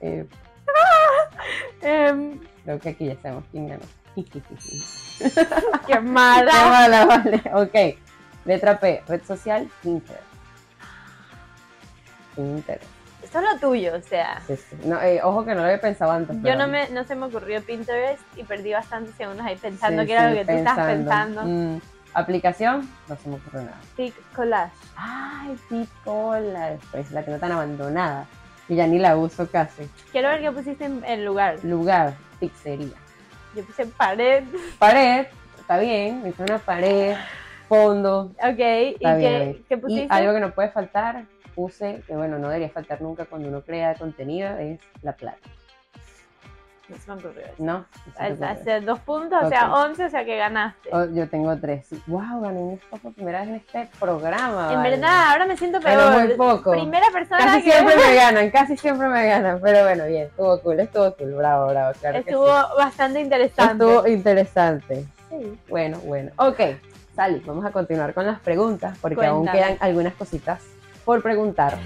Eh, 0.00 0.24
Em, 1.82 2.38
creo 2.64 2.78
que 2.80 2.88
aquí 2.90 3.06
ya 3.06 3.16
sabemos 3.20 3.44
quién 3.50 3.68
ganó. 3.68 3.82
qué 4.14 4.24
Qué 5.86 6.00
mala. 6.00 6.52
mala, 6.68 7.04
vale. 7.06 7.42
Ok. 7.52 7.98
Letra 8.44 8.78
P, 8.78 9.02
red 9.08 9.22
social, 9.24 9.68
Pinterest. 9.82 10.22
Pinterest. 12.34 12.84
Esto 13.22 13.38
es 13.38 13.44
lo 13.54 13.58
tuyo, 13.58 13.94
o 13.96 14.00
sea. 14.02 14.40
Sí, 14.46 14.56
sí. 14.56 14.76
No, 14.84 15.00
eh, 15.00 15.20
ojo 15.22 15.44
que 15.44 15.54
no 15.54 15.60
lo 15.60 15.64
había 15.66 15.80
pensado 15.80 16.12
antes. 16.12 16.36
Yo 16.42 16.56
no, 16.56 16.68
me, 16.68 16.88
no 16.90 17.04
se 17.04 17.14
me 17.14 17.26
ocurrió 17.26 17.62
Pinterest 17.62 18.22
y 18.36 18.44
perdí 18.44 18.72
bastantes 18.72 19.14
segundos 19.14 19.44
ahí 19.46 19.56
pensando 19.56 20.02
Sí, 20.02 20.06
que 20.08 20.12
era 20.12 20.30
lo 20.30 20.36
que 20.36 20.44
tú 20.44 20.52
estabas 20.52 20.86
pensando. 20.86 21.42
Mm, 21.44 21.80
aplicación, 22.12 22.88
no 23.08 23.16
se 23.16 23.28
me 23.28 23.36
ocurre 23.36 23.64
nada. 23.64 23.80
Tic 23.96 24.14
collage. 24.34 24.72
Ay, 24.96 25.56
Picola, 25.68 26.70
después 26.72 27.10
la 27.12 27.22
tengo 27.22 27.38
tan 27.38 27.52
abandonada 27.52 28.26
y 28.68 28.76
ya 28.76 28.86
ni 28.86 28.98
la 28.98 29.16
uso 29.16 29.48
casi. 29.50 29.88
Quiero 30.12 30.28
ver 30.28 30.42
qué 30.42 30.52
pusiste 30.52 30.84
en, 30.84 31.02
en 31.04 31.24
lugar. 31.24 31.56
Lugar, 31.64 32.14
pizzería. 32.48 32.96
Yo 33.54 33.64
puse 33.64 33.86
pared. 33.86 34.44
Pared, 34.78 35.26
está 35.58 35.78
bien, 35.78 36.26
hice 36.26 36.42
una 36.42 36.58
pared, 36.58 37.16
fondo, 37.68 38.32
Ok. 38.38 38.58
¿Y 38.58 38.96
bien. 38.98 39.20
qué, 39.20 39.62
qué 39.68 39.74
Y 39.74 39.78
pusiste? 39.78 40.06
algo 40.10 40.34
que 40.34 40.40
no 40.40 40.50
puede 40.52 40.70
faltar, 40.70 41.24
puse, 41.54 42.02
que 42.06 42.14
bueno, 42.16 42.38
no 42.38 42.48
debería 42.48 42.68
faltar 42.70 43.00
nunca 43.00 43.24
cuando 43.26 43.48
uno 43.48 43.62
crea 43.62 43.94
contenido, 43.94 44.56
es 44.58 44.80
la 45.02 45.12
plata. 45.14 45.38
No 46.88 46.96
se 46.98 47.10
me 47.10 47.14
ocurrió 47.18 47.40
eso. 47.46 47.54
¿No? 47.58 47.72
No 47.78 47.86
se 48.04 48.10
te 48.10 48.32
ocurre. 48.34 48.46
Hace 48.48 48.80
dos 48.82 48.98
puntos, 49.00 49.42
o 49.42 49.48
sea, 49.48 49.70
Ok. 49.72 49.86
once, 49.86 50.04
o 50.04 50.10
sea 50.10 50.24
que 50.24 50.36
ganaste. 50.36 50.90
Oh, 50.92 51.04
yo 51.06 51.28
tengo 51.30 51.56
tres. 51.56 51.88
Wow, 52.06 52.42
gané 52.42 52.74
esto 52.74 52.96
por 52.98 53.14
primera 53.14 53.40
vez 53.40 53.48
en 53.48 53.54
este 53.56 53.88
programa. 53.98 54.68
en 54.70 54.76
vale. 54.78 54.90
verdad, 54.90 55.30
ahora 55.30 55.46
me 55.46 55.56
siento 55.56 55.78
Pero 55.82 55.98
peor. 56.10 56.24
muy 56.26 56.34
poco. 56.34 56.72
Primera 56.72 57.06
persona 57.12 57.38
Casi 57.38 57.62
que 57.62 57.70
siempre 57.72 57.96
me 57.96 58.14
ganan, 58.14 58.50
casi 58.50 58.76
siempre 58.76 59.08
me 59.08 59.26
ganan, 59.26 59.60
pero 59.62 59.82
bueno, 59.84 60.04
bien, 60.06 60.24
estuvo 60.26 60.60
cool, 60.60 60.80
estuvo 60.80 61.14
cool, 61.16 61.34
bravo, 61.34 61.68
bravo, 61.68 61.92
claro 62.00 62.18
estuvo 62.18 62.44
que 62.44 62.76
bastante 62.76 63.20
interesante. 63.20 63.72
Estuvo 63.84 64.06
interesante. 64.06 65.06
Sí. 65.30 65.58
Bueno, 65.68 65.98
bueno, 66.04 66.30
ok, 66.36 66.60
Sally, 67.16 67.40
vamos 67.46 67.64
a 67.64 67.70
continuar 67.70 68.12
con 68.12 68.26
las 68.26 68.40
preguntas, 68.40 68.98
porque 69.00 69.24
aún 69.24 69.46
Cuéntame. 69.46 69.58
quedan 69.58 69.78
algunas 69.80 70.12
cositas 70.14 70.60
por 71.04 71.22
preguntar. 71.22 71.78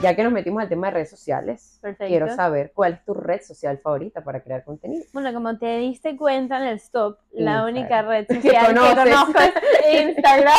Ya 0.00 0.14
que 0.14 0.22
nos 0.22 0.32
metimos 0.32 0.62
al 0.62 0.68
tema 0.68 0.86
de 0.88 0.92
redes 0.94 1.10
sociales, 1.10 1.78
Perfecto. 1.82 2.06
quiero 2.08 2.28
saber 2.34 2.70
cuál 2.72 2.92
es 2.94 3.04
tu 3.04 3.14
red 3.14 3.40
social 3.42 3.78
favorita 3.78 4.22
para 4.22 4.40
crear 4.40 4.62
contenido. 4.62 5.04
Bueno, 5.12 5.32
como 5.34 5.58
te 5.58 5.78
diste 5.78 6.16
cuenta 6.16 6.58
en 6.58 6.68
el 6.68 6.76
stop, 6.76 7.18
la 7.32 7.40
Instagram. 7.40 7.64
única 7.64 8.02
red 8.02 8.26
social 8.28 8.66
que, 8.66 8.74
conozco 8.74 9.38
es 9.40 10.02
Instagram. 10.08 10.54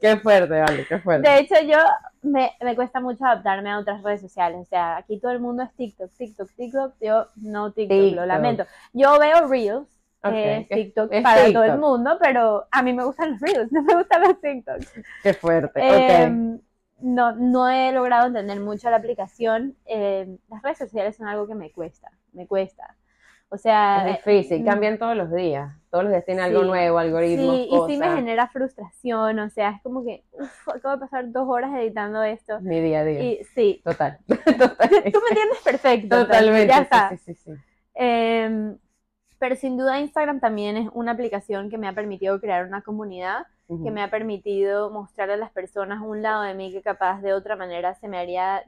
Qué 0.00 0.16
fuerte, 0.16 0.58
vale, 0.60 0.86
qué 0.88 0.98
fuerte. 1.00 1.28
De 1.28 1.38
hecho, 1.40 1.54
yo 1.66 1.76
me, 2.22 2.52
me 2.62 2.74
cuesta 2.74 2.98
mucho 3.00 3.26
adaptarme 3.26 3.70
a 3.70 3.78
otras 3.78 4.02
redes 4.02 4.22
sociales. 4.22 4.58
O 4.62 4.64
sea, 4.64 4.96
aquí 4.96 5.20
todo 5.20 5.32
el 5.32 5.40
mundo 5.40 5.62
es 5.62 5.72
TikTok, 5.74 6.10
TikTok, 6.16 6.48
TikTok. 6.56 6.94
Yo 7.00 7.26
no 7.36 7.72
TikTok, 7.72 7.98
TikTok. 7.98 8.16
lo 8.16 8.26
lamento. 8.26 8.64
Yo 8.94 9.18
veo 9.18 9.48
Reels, 9.48 9.86
es 10.22 10.62
es- 10.62 10.68
TikTok 10.68 11.12
es 11.12 11.22
para 11.22 11.52
todo 11.52 11.64
el 11.64 11.78
mundo, 11.78 12.16
pero 12.22 12.66
a 12.70 12.82
mí 12.82 12.94
me 12.94 13.04
gustan 13.04 13.32
los 13.32 13.40
Reels, 13.40 13.70
no 13.72 13.82
me 13.82 13.96
gustan 13.96 14.22
los 14.22 14.40
TikToks. 14.40 14.92
Qué 15.22 15.34
fuerte, 15.34 15.78
ok. 15.80 16.10
Em, 16.22 16.58
no, 17.00 17.32
no 17.32 17.68
he 17.68 17.92
logrado 17.92 18.26
entender 18.26 18.60
mucho 18.60 18.90
la 18.90 18.96
aplicación. 18.96 19.76
Em, 19.84 20.38
las 20.48 20.62
redes 20.62 20.78
sociales 20.78 21.16
son 21.16 21.28
algo 21.28 21.46
que 21.46 21.54
me 21.54 21.70
cuesta, 21.72 22.10
me 22.32 22.46
cuesta. 22.46 22.96
O 23.48 23.58
sea, 23.58 24.08
Es 24.08 24.24
difícil, 24.24 24.62
eh, 24.62 24.64
cambian 24.64 24.98
todos 24.98 25.16
los 25.16 25.32
días. 25.32 25.72
Todos 25.90 26.04
los 26.04 26.12
días 26.12 26.24
tiene 26.24 26.42
algo 26.42 26.64
nuevo, 26.64 26.98
algoritmos, 26.98 27.56
Sí, 27.56 27.68
y 27.70 27.92
sí 27.92 27.96
me 27.96 28.12
genera 28.14 28.48
frustración, 28.48 29.38
o 29.38 29.50
sea, 29.50 29.70
es 29.70 29.82
como 29.82 30.04
que, 30.04 30.24
uf, 30.32 30.68
acabo 30.68 30.96
de 30.96 31.00
pasar 31.00 31.30
dos 31.30 31.48
horas 31.48 31.72
editando 31.74 32.22
esto. 32.24 32.60
Mi 32.60 32.80
día 32.80 33.00
a 33.00 33.04
día. 33.04 33.22
Y 33.22 33.44
sí, 33.54 33.80
Total. 33.84 34.18
Total. 34.26 34.88
tú 34.88 35.20
me 35.20 35.28
entiendes 35.30 35.60
perfecto. 35.64 36.24
Totalmente. 36.24 36.66
Ya 36.66 36.80
está. 36.80 37.10
Sí, 37.10 37.18
sí, 37.18 37.34
sí. 37.34 37.52
Em, 37.94 38.76
pero 39.38 39.54
sin 39.54 39.76
duda 39.76 40.00
Instagram 40.00 40.40
también 40.40 40.76
es 40.76 40.88
una 40.92 41.12
aplicación 41.12 41.70
que 41.70 41.78
me 41.78 41.86
ha 41.86 41.92
permitido 41.92 42.40
crear 42.40 42.66
una 42.66 42.82
comunidad, 42.82 43.46
Que 43.68 43.90
me 43.90 44.00
ha 44.00 44.10
permitido 44.10 44.90
mostrar 44.90 45.28
a 45.30 45.36
las 45.36 45.50
personas 45.50 46.00
un 46.00 46.22
lado 46.22 46.42
de 46.42 46.54
mí 46.54 46.70
que 46.70 46.82
capaz 46.82 47.20
de 47.20 47.32
otra 47.32 47.56
manera 47.56 47.94
se 47.94 48.06
me 48.06 48.16
haría 48.16 48.64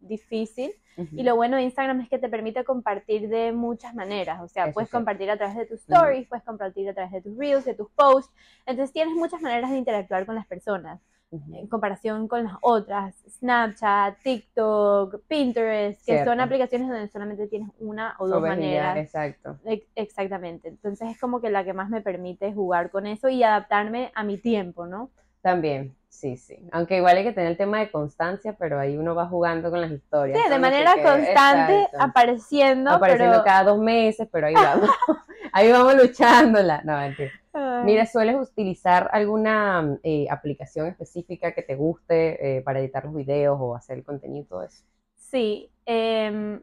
difícil. 0.00 0.72
Y 1.12 1.22
lo 1.22 1.34
bueno 1.34 1.56
de 1.56 1.62
Instagram 1.62 2.00
es 2.02 2.08
que 2.08 2.18
te 2.18 2.28
permite 2.28 2.62
compartir 2.62 3.28
de 3.28 3.52
muchas 3.52 3.94
maneras. 3.94 4.40
O 4.42 4.48
sea, 4.48 4.64
Eso 4.64 4.74
puedes 4.74 4.90
sí. 4.90 4.96
compartir 4.96 5.30
a 5.30 5.36
través 5.36 5.56
de 5.56 5.66
tus 5.66 5.80
stories, 5.80 6.28
puedes 6.28 6.44
compartir 6.44 6.88
a 6.88 6.94
través 6.94 7.10
de 7.12 7.22
tus 7.22 7.36
reels, 7.36 7.64
de 7.64 7.74
tus 7.74 7.90
posts. 7.90 8.32
Entonces 8.66 8.92
tienes 8.92 9.14
muchas 9.14 9.40
maneras 9.40 9.70
de 9.70 9.78
interactuar 9.78 10.26
con 10.26 10.34
las 10.34 10.46
personas 10.46 11.00
En 11.32 11.66
comparación 11.66 12.28
con 12.28 12.44
las 12.44 12.54
otras. 12.62 13.16
Snapchat, 13.28 14.18
TikTok, 14.22 15.20
Pinterest, 15.26 15.98
que 16.00 16.12
Cierto. 16.12 16.30
son 16.30 16.40
aplicaciones 16.40 16.88
donde 16.88 17.08
solamente 17.08 17.48
tienes 17.48 17.70
una 17.80 18.14
o 18.18 18.28
dos 18.28 18.40
maneras. 18.40 18.96
Exacto. 18.96 19.58
Ex- 19.64 19.88
Exactamente. 19.96 20.68
Entonces 20.68 21.10
es 21.10 21.18
como 21.20 21.40
que 21.40 21.50
la 21.50 21.64
que 21.64 21.72
más 21.72 21.90
me 21.90 22.00
permite 22.02 22.52
jugar 22.52 22.90
con 22.90 23.06
eso 23.06 23.28
y 23.28 23.42
adaptarme 23.42 24.12
a 24.14 24.22
mi 24.22 24.38
tiempo, 24.38 24.86
¿no? 24.86 25.10
También, 25.42 25.94
sí, 26.14 26.36
sí. 26.36 26.58
Aunque 26.72 26.96
igual 26.96 27.16
hay 27.16 27.24
que 27.24 27.32
tener 27.32 27.50
el 27.50 27.56
tema 27.56 27.80
de 27.80 27.90
constancia, 27.90 28.54
pero 28.58 28.78
ahí 28.78 28.96
uno 28.96 29.14
va 29.14 29.26
jugando 29.26 29.70
con 29.70 29.80
las 29.80 29.90
historias. 29.90 30.40
Sí, 30.42 30.50
de 30.50 30.58
manera 30.58 30.94
qué, 30.94 31.02
constante, 31.02 31.82
exacto. 31.82 31.98
apareciendo, 32.00 32.90
Apareciendo 32.90 33.32
pero 33.36 33.44
cada 33.44 33.64
dos 33.64 33.78
meses, 33.78 34.28
pero 34.30 34.46
ahí 34.46 34.54
vamos. 34.54 34.90
Ahí 35.52 35.70
vamos 35.70 35.94
luchándola. 35.94 36.82
No, 36.84 36.96
mentira. 36.96 37.30
Ay. 37.52 37.84
Mira, 37.84 38.06
¿sueles 38.06 38.34
utilizar 38.34 39.08
alguna 39.12 39.98
eh, 40.02 40.26
aplicación 40.28 40.88
específica 40.88 41.52
que 41.52 41.62
te 41.62 41.76
guste 41.76 42.56
eh, 42.56 42.62
para 42.62 42.80
editar 42.80 43.04
los 43.04 43.14
videos 43.14 43.56
o 43.60 43.76
hacer 43.76 43.98
el 43.98 44.04
contenido 44.04 44.42
y 44.44 44.48
todo 44.48 44.64
eso? 44.64 44.82
Sí, 45.14 45.70
em, 45.86 46.60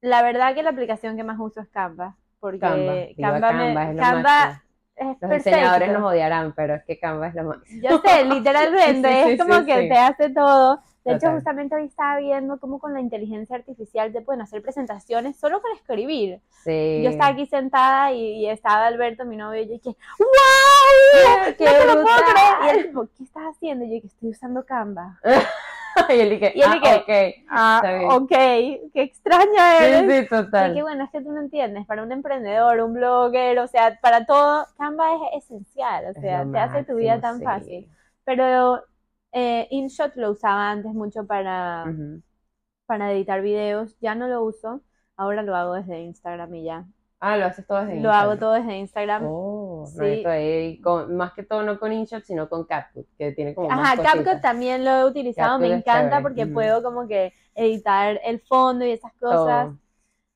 la 0.00 0.22
verdad 0.22 0.54
que 0.54 0.62
la 0.64 0.70
aplicación 0.70 1.16
que 1.16 1.22
más 1.22 1.38
uso 1.38 1.60
es 1.60 1.68
Canva, 1.68 2.16
porque 2.40 2.58
Canva, 3.20 3.48
Canva, 3.48 3.52
me- 3.52 3.96
Canva, 3.96 4.62
es 4.96 5.16
Los 5.20 5.30
diseñadores 5.30 5.92
nos 5.92 6.02
odiarán, 6.02 6.52
pero 6.52 6.74
es 6.74 6.84
que 6.84 6.98
Canva 6.98 7.28
es 7.28 7.34
lo 7.34 7.44
más. 7.44 7.58
Yo 7.82 8.00
sé, 8.04 8.24
literalmente, 8.24 9.08
Sí, 9.08 9.22
sí, 9.24 9.30
es 9.32 9.40
como 9.40 9.54
sí, 9.60 9.66
que 9.66 9.88
te 9.88 9.96
hace 9.96 10.30
todo. 10.30 10.82
De 11.04 11.10
hecho, 11.10 11.20
Total. 11.22 11.34
justamente 11.34 11.74
hoy 11.74 11.86
estaba 11.86 12.18
viendo 12.18 12.60
cómo 12.60 12.78
con 12.78 12.94
la 12.94 13.00
inteligencia 13.00 13.56
artificial 13.56 14.12
te 14.12 14.20
pueden 14.20 14.40
hacer 14.40 14.62
presentaciones 14.62 15.36
solo 15.36 15.60
con 15.60 15.72
escribir. 15.72 16.40
Sí. 16.62 17.00
Yo 17.02 17.10
estaba 17.10 17.32
aquí 17.32 17.46
sentada 17.46 18.12
y, 18.12 18.36
y 18.36 18.48
estaba 18.48 18.86
Alberto, 18.86 19.24
mi 19.24 19.36
novio, 19.36 19.62
y 19.62 19.66
yo 19.66 19.72
dije, 19.72 19.96
¡Wow! 20.20 21.54
¡Qué 21.58 21.64
no 21.64 21.70
te 21.72 21.86
lo 21.86 22.02
puedo 22.02 22.16
creer. 22.16 22.76
Y 22.76 22.78
él 22.78 23.08
¿qué 23.18 23.24
estás 23.24 23.42
haciendo? 23.50 23.84
Y 23.84 23.96
yo 23.96 24.00
que 24.00 24.06
estoy 24.06 24.30
usando 24.30 24.64
Canva. 24.64 25.18
y 26.10 26.20
él 26.20 26.30
dije, 26.30 26.52
Y 26.54 26.62
él 26.62 26.70
ah, 26.70 26.74
dije, 26.74 26.94
ok. 26.96 27.44
Ah, 27.48 27.82
ok, 28.10 28.30
qué 28.30 29.02
extraña 29.02 29.86
eres. 29.86 30.06
Sí, 30.08 30.20
sí, 30.20 30.26
Y 30.26 30.28
total. 30.28 30.74
que 30.74 30.82
bueno, 30.82 31.04
es 31.04 31.10
que 31.10 31.20
tú 31.22 31.32
no 31.32 31.40
entiendes, 31.40 31.86
para 31.86 32.02
un 32.02 32.12
emprendedor, 32.12 32.80
un 32.80 32.94
blogger, 32.94 33.58
o 33.58 33.66
sea, 33.66 33.98
para 34.00 34.26
todo, 34.26 34.66
Canva 34.78 35.14
es 35.34 35.44
esencial, 35.44 36.06
o 36.10 36.14
sea, 36.14 36.46
te 36.50 36.58
hace 36.58 36.84
tu 36.84 36.96
vida 36.96 37.20
tan 37.20 37.38
sí. 37.38 37.44
fácil. 37.44 37.88
Pero 38.24 38.82
eh, 39.32 39.66
InShot 39.70 40.14
lo 40.16 40.30
usaba 40.32 40.70
antes 40.70 40.92
mucho 40.94 41.26
para, 41.26 41.96
para 42.86 43.12
editar 43.12 43.42
videos, 43.42 43.96
ya 44.00 44.14
no 44.14 44.28
lo 44.28 44.42
uso, 44.44 44.82
ahora 45.16 45.42
lo 45.42 45.56
hago 45.56 45.74
desde 45.74 46.00
Instagram 46.02 46.54
y 46.56 46.64
ya. 46.64 46.86
Ah, 47.20 47.36
lo 47.36 47.46
haces 47.46 47.66
todo 47.66 47.80
desde 47.84 48.00
Lo 48.00 48.10
hago 48.12 48.32
Instagram. 48.32 48.38
todo 48.38 48.52
desde 48.52 48.78
Instagram. 48.78 49.22
Oh, 49.26 49.71
Sí. 49.86 50.24
ahí 50.26 50.80
con- 50.80 51.16
más 51.16 51.32
que 51.34 51.42
todo 51.42 51.62
no 51.62 51.78
con 51.78 51.92
InShot, 51.92 52.24
sino 52.24 52.48
con 52.48 52.64
CapCut, 52.64 53.06
que 53.18 53.32
tiene 53.32 53.54
como 53.54 53.68
más 53.70 53.98
Ajá, 53.98 54.02
CapCut 54.02 54.40
también 54.40 54.84
lo 54.84 54.90
he 54.90 55.04
utilizado, 55.04 55.58
me 55.58 55.68
CapCut 55.70 55.78
encanta 55.88 56.22
porque 56.22 56.46
puedo 56.46 56.82
como 56.82 57.06
que 57.08 57.32
editar 57.54 58.20
el 58.24 58.40
fondo 58.40 58.84
y 58.84 58.92
esas 58.92 59.12
cosas. 59.14 59.68
Todo. 59.68 59.78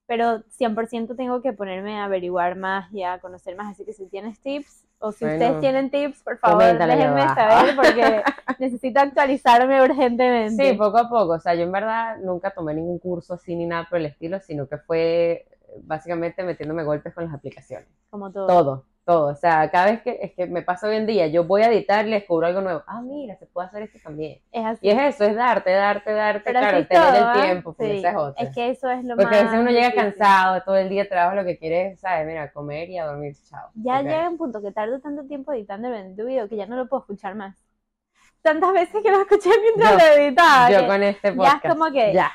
pero 0.06 0.42
100% 0.50 1.16
tengo 1.16 1.42
que 1.42 1.52
ponerme 1.52 1.98
a 1.98 2.04
averiguar 2.04 2.56
más 2.56 2.92
y 2.92 3.02
a 3.02 3.18
conocer 3.20 3.56
más. 3.56 3.72
Así 3.72 3.84
que 3.84 3.92
si 3.92 4.06
tienes 4.08 4.40
tips 4.40 4.86
o 5.00 5.10
si 5.12 5.24
Bueno, 5.24 5.34
ustedes 5.46 5.60
tienen 5.60 5.90
tips, 5.90 6.22
por 6.22 6.38
favor, 6.38 6.78
déjenme 6.78 7.22
abajo. 7.22 7.34
saber 7.34 7.74
porque 7.76 8.22
necesito 8.60 9.00
actualizarme 9.00 9.82
urgentemente. 9.82 10.70
Sí, 10.72 10.76
poco 10.78 10.98
a 10.98 11.08
poco. 11.08 11.32
O 11.34 11.40
sea, 11.40 11.54
yo 11.54 11.62
en 11.64 11.72
verdad 11.72 12.18
nunca 12.18 12.52
tomé 12.52 12.74
ningún 12.74 12.98
curso 13.00 13.34
así 13.34 13.56
ni 13.56 13.66
nada 13.66 13.86
por 13.88 13.98
el 13.98 14.06
estilo, 14.06 14.38
sino 14.40 14.68
que 14.68 14.78
fue 14.78 15.46
básicamente 15.82 16.44
metiéndome 16.44 16.84
golpes 16.84 17.12
con 17.12 17.24
las 17.24 17.34
aplicaciones. 17.34 17.88
Como 18.08 18.30
todo. 18.32 18.46
Todo, 18.46 18.84
todo. 19.06 19.28
O 19.28 19.34
sea, 19.36 19.70
cada 19.70 19.86
vez 19.86 20.02
que, 20.02 20.18
es 20.20 20.32
que 20.34 20.46
me 20.46 20.60
pasa 20.62 20.88
hoy 20.88 20.96
en 20.96 21.06
día, 21.06 21.26
yo 21.28 21.44
voy 21.44 21.62
a 21.62 21.68
editar 21.70 22.06
y 22.06 22.10
descubro 22.10 22.46
algo 22.48 22.60
nuevo. 22.60 22.82
Ah, 22.86 23.00
mira, 23.00 23.36
se 23.36 23.46
puede 23.46 23.68
hacer 23.68 23.84
esto 23.84 23.98
también. 24.02 24.40
Es 24.52 24.64
así. 24.66 24.86
Y 24.86 24.90
es 24.90 25.14
eso, 25.14 25.24
es 25.24 25.34
darte, 25.36 25.70
darte, 25.70 26.12
darte, 26.12 26.42
Pero 26.44 26.58
claro, 26.60 26.76
es 26.78 26.88
tener 26.88 27.02
todo, 27.04 27.16
el 27.16 27.24
¿ah? 27.24 27.32
tiempo, 27.42 27.72
porque 27.72 27.92
Sí, 27.92 27.98
esa 28.00 28.10
es 28.10 28.16
otra. 28.16 28.44
Es 28.44 28.54
que 28.54 28.68
eso 28.70 28.90
es 28.90 29.04
lo 29.04 29.16
Porque 29.16 29.30
más 29.30 29.40
a 29.40 29.44
veces 29.44 29.58
uno 29.60 29.70
llega 29.70 29.86
difícil. 29.90 30.02
cansado, 30.16 30.62
todo 30.64 30.76
el 30.76 30.88
día 30.88 31.08
trabaja, 31.08 31.36
lo 31.36 31.44
que 31.44 31.56
quiere 31.56 31.86
es, 31.92 32.00
¿sabes? 32.00 32.26
Mira, 32.26 32.52
comer 32.52 32.90
y 32.90 32.98
a 32.98 33.06
dormir, 33.06 33.34
chao. 33.48 33.70
Ya 33.76 34.02
llega 34.02 34.28
un 34.28 34.36
punto 34.36 34.60
que 34.60 34.72
tardo 34.72 35.00
tanto 35.00 35.24
tiempo 35.24 35.52
editando 35.52 35.88
el 35.94 36.14
video 36.14 36.48
que 36.48 36.56
ya 36.56 36.66
no 36.66 36.76
lo 36.76 36.88
puedo 36.88 37.00
escuchar 37.02 37.34
más. 37.36 37.56
Tantas 38.42 38.72
veces 38.72 39.02
que 39.02 39.10
lo 39.10 39.20
escuché 39.22 39.50
mientras 39.62 39.92
Yo- 39.92 39.98
lo 39.98 40.14
editaba. 40.22 40.70
Yo 40.70 40.86
con 40.86 41.02
este 41.02 41.28
ya 41.30 41.34
podcast. 41.36 41.64
es 41.64 41.72
como 41.72 41.92
que, 41.92 42.12
Ya. 42.12 42.30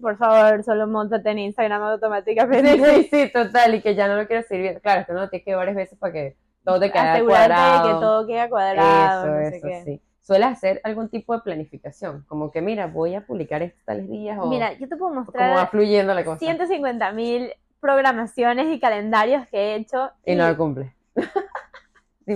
Por 0.00 0.16
favor, 0.16 0.62
solo 0.64 0.86
montate 0.86 1.30
en 1.30 1.38
Instagram 1.38 1.82
automáticamente. 1.82 2.78
Sí, 2.94 3.08
sí, 3.10 3.32
total, 3.32 3.74
y 3.74 3.80
que 3.82 3.94
ya 3.94 4.08
no 4.08 4.16
lo 4.16 4.26
quiero 4.26 4.42
seguir 4.42 4.62
viendo. 4.62 4.80
Claro, 4.80 5.06
que 5.06 5.12
uno 5.12 5.22
lo 5.22 5.28
tienes 5.30 5.44
que 5.44 5.54
varias 5.54 5.76
veces 5.76 5.98
para 5.98 6.12
que 6.12 6.36
todo 6.64 6.78
te 6.78 6.90
quede 6.92 7.00
Asegurarte 7.00 7.48
de 7.52 7.56
cuadrado. 7.58 7.88
que 7.94 8.00
todo 8.00 8.26
queda 8.26 8.48
cuadrado, 8.48 9.24
Eso, 9.24 9.34
no 9.34 9.50
sé 9.50 9.56
eso, 9.56 9.66
qué. 9.66 9.82
sí. 9.84 10.00
¿Sueles 10.20 10.48
hacer 10.48 10.80
algún 10.84 11.08
tipo 11.08 11.34
de 11.34 11.40
planificación? 11.42 12.24
Como 12.28 12.50
que, 12.52 12.60
mira, 12.60 12.86
voy 12.86 13.14
a 13.14 13.26
publicar 13.26 13.62
estos 13.62 13.82
tales 13.84 14.08
días 14.08 14.38
o, 14.40 14.46
Mira, 14.46 14.72
yo 14.74 14.88
te 14.88 14.96
puedo 14.96 15.06
o 15.12 15.14
cómo 15.14 15.20
va 15.20 15.22
mostrar 15.24 15.70
fluyendo 15.70 16.14
la 16.14 16.24
cosa. 16.24 16.38
150 16.38 17.12
mil 17.12 17.52
programaciones 17.80 18.68
y 18.68 18.78
calendarios 18.78 19.48
que 19.48 19.56
he 19.58 19.74
hecho. 19.76 20.10
Y 20.24 20.34
no 20.36 20.46
lo 20.48 20.56
cumple. 20.56 20.94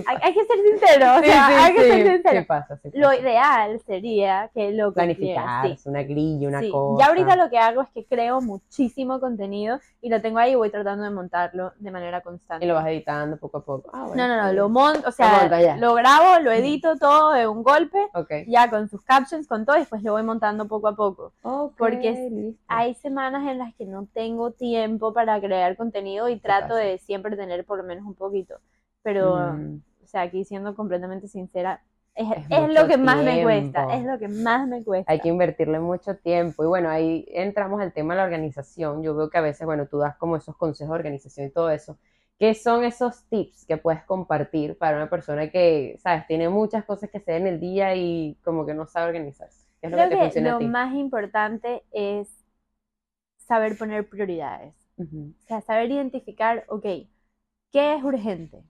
Sí 0.01 0.05
hay, 0.07 0.15
pasa. 0.15 0.27
hay 0.27 0.33
que 0.33 0.45
ser 0.45 0.57
sincero, 0.61 1.05
o 1.15 1.23
sea, 1.23 1.47
sí, 1.47 1.53
hay 1.53 1.73
que 1.73 1.81
ser 1.81 2.07
sincero. 2.13 2.39
sí 2.41 2.45
pasa, 2.45 2.77
sí 2.81 2.89
Lo 2.93 3.07
pasa. 3.09 3.21
ideal 3.21 3.81
sería 3.85 4.49
que 4.53 4.71
lo 4.71 4.93
Planificar, 4.93 5.75
una 5.85 6.03
grilla, 6.03 6.47
una 6.47 6.61
cosa. 6.71 7.03
Ya 7.03 7.07
ahorita 7.09 7.35
lo 7.35 7.49
que 7.49 7.57
hago 7.57 7.81
es 7.81 7.89
que 7.89 8.05
creo 8.05 8.41
muchísimo 8.41 9.19
contenido 9.19 9.79
y 10.01 10.09
lo 10.09 10.21
tengo 10.21 10.39
ahí 10.39 10.51
y 10.51 10.55
voy 10.55 10.69
tratando 10.69 11.03
de 11.03 11.09
montarlo 11.11 11.73
de 11.79 11.91
manera 11.91 12.21
constante. 12.21 12.65
Y 12.65 12.67
lo 12.67 12.75
vas 12.75 12.87
editando 12.87 13.37
poco 13.37 13.57
a 13.57 13.63
poco. 13.65 13.89
Ah, 13.93 14.05
bueno, 14.07 14.27
No, 14.27 14.35
no, 14.35 14.43
no, 14.43 14.53
lo 14.53 14.69
monto, 14.69 15.09
o 15.09 15.11
sea, 15.11 15.47
ya. 15.59 15.77
lo 15.77 15.93
grabo, 15.93 16.39
lo 16.41 16.51
edito 16.51 16.95
todo 16.97 17.31
de 17.31 17.47
un 17.47 17.63
golpe, 17.63 17.99
Ok. 18.13 18.31
ya 18.47 18.69
con 18.69 18.89
sus 18.89 19.01
captions, 19.03 19.47
con 19.47 19.65
todo, 19.65 19.75
y 19.75 19.79
después 19.79 20.01
lo 20.03 20.11
voy 20.13 20.23
montando 20.23 20.67
poco 20.67 20.87
a 20.87 20.95
poco. 20.95 21.33
Ok, 21.43 21.73
Porque 21.77 22.11
listo. 22.31 22.61
Hay 22.67 22.93
semanas 22.95 23.47
en 23.49 23.57
las 23.57 23.73
que 23.75 23.85
no 23.85 24.07
tengo 24.13 24.51
tiempo 24.51 25.13
para 25.13 25.39
crear 25.39 25.75
contenido 25.75 26.29
y 26.29 26.39
trato 26.39 26.69
pasa. 26.69 26.79
de 26.79 26.97
siempre 26.99 27.35
tener 27.35 27.65
por 27.65 27.77
lo 27.77 27.83
menos 27.83 28.05
un 28.05 28.15
poquito. 28.15 28.55
Pero, 29.05 29.55
Mm, 29.55 29.81
o 30.03 30.07
sea, 30.07 30.23
aquí 30.23 30.45
siendo 30.45 30.75
completamente 30.75 31.29
sincera, 31.29 31.83
es, 32.15 32.27
Es 32.49 32.49
es 32.49 32.71
lo 32.71 32.87
que 32.87 32.97
más 32.97 33.23
me 33.23 33.39
tiempo. 33.39 33.41
cuesta, 33.41 33.85
es 33.91 34.05
lo 34.05 34.19
que 34.19 34.29
más 34.29 34.67
me 34.67 34.83
cuesta. 34.85 35.05
hay 35.05 35.21
que 35.21 35.29
invertirle 35.29 35.79
mucho 35.79 36.17
tiempo. 36.17 36.63
Y 36.63 36.67
bueno, 36.67 36.89
ahí 36.89 37.25
entramos 37.29 37.81
al 37.81 37.93
tema 37.93 38.13
de 38.13 38.19
la 38.19 38.23
organización. 38.25 39.03
Yo 39.03 39.15
veo 39.15 39.29
que 39.29 39.37
a 39.37 39.41
veces, 39.41 39.65
bueno, 39.65 39.87
tú 39.87 39.99
das 39.99 40.17
como 40.17 40.35
esos 40.37 40.55
consejos 40.57 40.91
de 40.93 40.95
organización 40.99 41.47
y 41.47 41.51
todo 41.51 41.69
eso. 41.69 41.97
¿Qué 42.39 42.53
son 42.53 42.83
esos 42.83 43.23
tips 43.29 43.65
que 43.65 43.77
puedes 43.77 44.03
compartir 44.03 44.77
para 44.77 44.97
una 44.97 45.09
persona 45.09 45.49
que, 45.49 45.97
sabes, 46.01 46.27
tiene 46.27 46.49
muchas 46.49 46.83
cosas 46.85 47.09
que 47.09 47.19
hacer 47.19 47.35
en 47.41 47.47
el 47.47 47.59
día 47.59 47.95
y 47.95 48.37
como 48.43 48.65
que 48.65 48.73
no 48.73 48.87
sabe 48.87 49.07
organizarse? 49.07 49.67
¿Qué 49.79 49.87
es 49.87 49.93
lo 49.93 49.97
Creo 49.97 50.09
que 50.09 50.09
te 50.09 50.17
funciona 50.17 50.49
a 50.51 50.57
lo 50.57 50.59
ti? 50.59 50.75
más 50.75 50.93
importante 50.93 51.83
es 51.91 52.45
saber 53.37 53.77
poner 53.77 54.09
prioridades. 54.09 54.75
Ujú, 54.97 55.33
O 55.43 55.47
sea, 55.47 55.61
saber 55.61 55.91
identificar, 55.91 56.65
ok, 56.69 56.83
¿qué 57.71 57.95
es 57.95 58.03
urgente? 58.03 58.63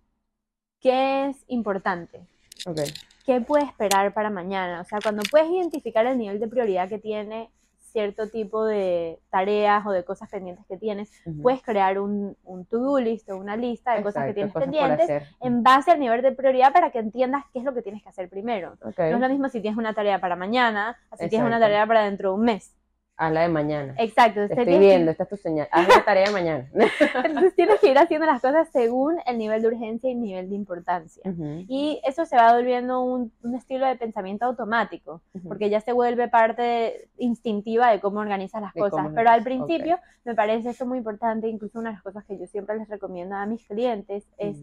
¿Qué 0.82 1.28
es 1.28 1.44
importante? 1.48 2.22
Ok. 2.66 2.80
¿Qué 3.26 3.42
puede 3.42 3.64
esperar 3.64 4.14
para 4.14 4.30
mañana? 4.30 4.82
O 4.82 4.84
sea, 4.84 5.00
cuando 5.02 5.24
puedes 5.30 5.50
identificar 5.50 6.06
el 6.06 6.18
nivel 6.18 6.40
de 6.40 6.48
prioridad 6.48 6.88
que 6.88 7.00
tiene 7.00 7.50
cierto 7.92 8.28
tipo 8.28 8.66
de 8.66 9.20
tareas 9.30 9.86
o 9.86 9.92
de 9.92 10.04
cosas 10.04 10.30
pendientes 10.30 10.66
que 10.68 10.78
tienes, 10.78 11.10
puedes 11.42 11.62
crear 11.64 11.98
un, 11.98 12.36
un 12.44 12.66
to-do 12.66 13.00
list 13.00 13.30
o 13.30 13.38
una 13.38 13.56
lista 13.56 13.96
de 13.96 14.04
cosas 14.04 14.26
que 14.26 14.34
tienes 14.34 14.52
cosas 14.52 14.70
pendientes 14.70 15.24
en 15.40 15.64
base 15.64 15.92
al 15.92 16.00
nivel 16.02 16.22
de 16.22 16.34
prioridad 16.34 16.74
para 16.74 16.92
que 16.92 17.00
entiendas 17.00 17.46
qué 17.54 17.60
es 17.60 17.66
lo 17.66 17.74
que 17.74 17.82
tienes 17.82 18.04
que 18.04 18.10
hacer 18.10 18.30
primero. 18.30 18.76
No 18.82 18.90
es 19.16 19.20
lo 19.22 19.30
mismo 19.30 19.48
si 19.48 19.62
tienes 19.62 19.78
una 19.78 19.94
tarea 19.94 20.20
para 20.20 20.36
mañana, 20.36 20.98
si 21.18 21.30
tienes 21.30 21.48
una 21.48 21.60
tarea 21.60 21.88
para 21.88 22.04
dentro 22.04 22.32
de 22.32 22.36
un 22.36 22.42
mes. 22.42 22.76
Hazla 23.18 23.41
de 23.43 23.47
mañana. 23.47 23.95
Exacto. 23.97 24.41
Te 24.41 24.45
estoy 24.47 24.66
tienes 24.66 24.82
que- 24.82 24.86
viendo, 24.88 25.11
esta 25.11 25.24
es 25.24 25.30
tu 25.30 25.38
señal. 25.38 25.70
Haz 25.72 25.88
la 25.88 26.03
tarea 26.03 26.26
de 26.26 26.32
mañana. 26.34 26.70
Entonces 27.24 27.55
tienes 27.55 27.80
que 27.80 27.89
ir 27.91 27.97
haciendo 27.97 28.26
las 28.26 28.41
cosas 28.41 28.68
según 28.74 29.18
el 29.26 29.38
nivel 29.38 29.61
de 29.61 29.68
urgencia 29.70 30.09
y 30.09 30.13
el 30.13 30.22
nivel 30.22 30.49
de 30.49 30.55
importancia. 30.55 31.24
Ujú, 31.26 31.63
Y 31.70 32.01
eso 32.03 32.26
se 32.26 32.36
va 32.36 32.53
volviendo 32.53 33.01
un, 33.03 33.32
un 33.41 33.55
estilo 33.55 33.86
de 33.86 33.95
pensamiento 33.95 34.45
automático, 34.45 35.22
ujú. 35.34 35.47
porque 35.47 35.70
ya 35.70 35.80
se 35.80 35.93
vuelve 35.93 36.28
parte 36.28 37.07
instintiva 37.18 37.89
de 37.91 38.01
cómo 38.01 38.20
organizas 38.20 38.61
las 38.61 38.74
De 38.74 38.82
cosas. 38.82 39.07
Pero 39.16 39.30
al 39.30 39.43
principio 39.43 39.97
me 40.26 40.36
parece 40.36 40.72
eso 40.72 40.86
muy 40.86 40.97
importante, 40.97 41.47
incluso 41.47 41.80
una 41.80 41.91
de 41.91 41.95
las 41.95 42.03
cosas 42.03 42.26
que 42.26 42.38
yo 42.38 42.47
siempre 42.47 42.78
les 42.78 42.89
recomiendo 42.89 43.36
a 43.36 43.45
mis 43.45 43.66
clientes 43.66 44.28
es 44.38 44.57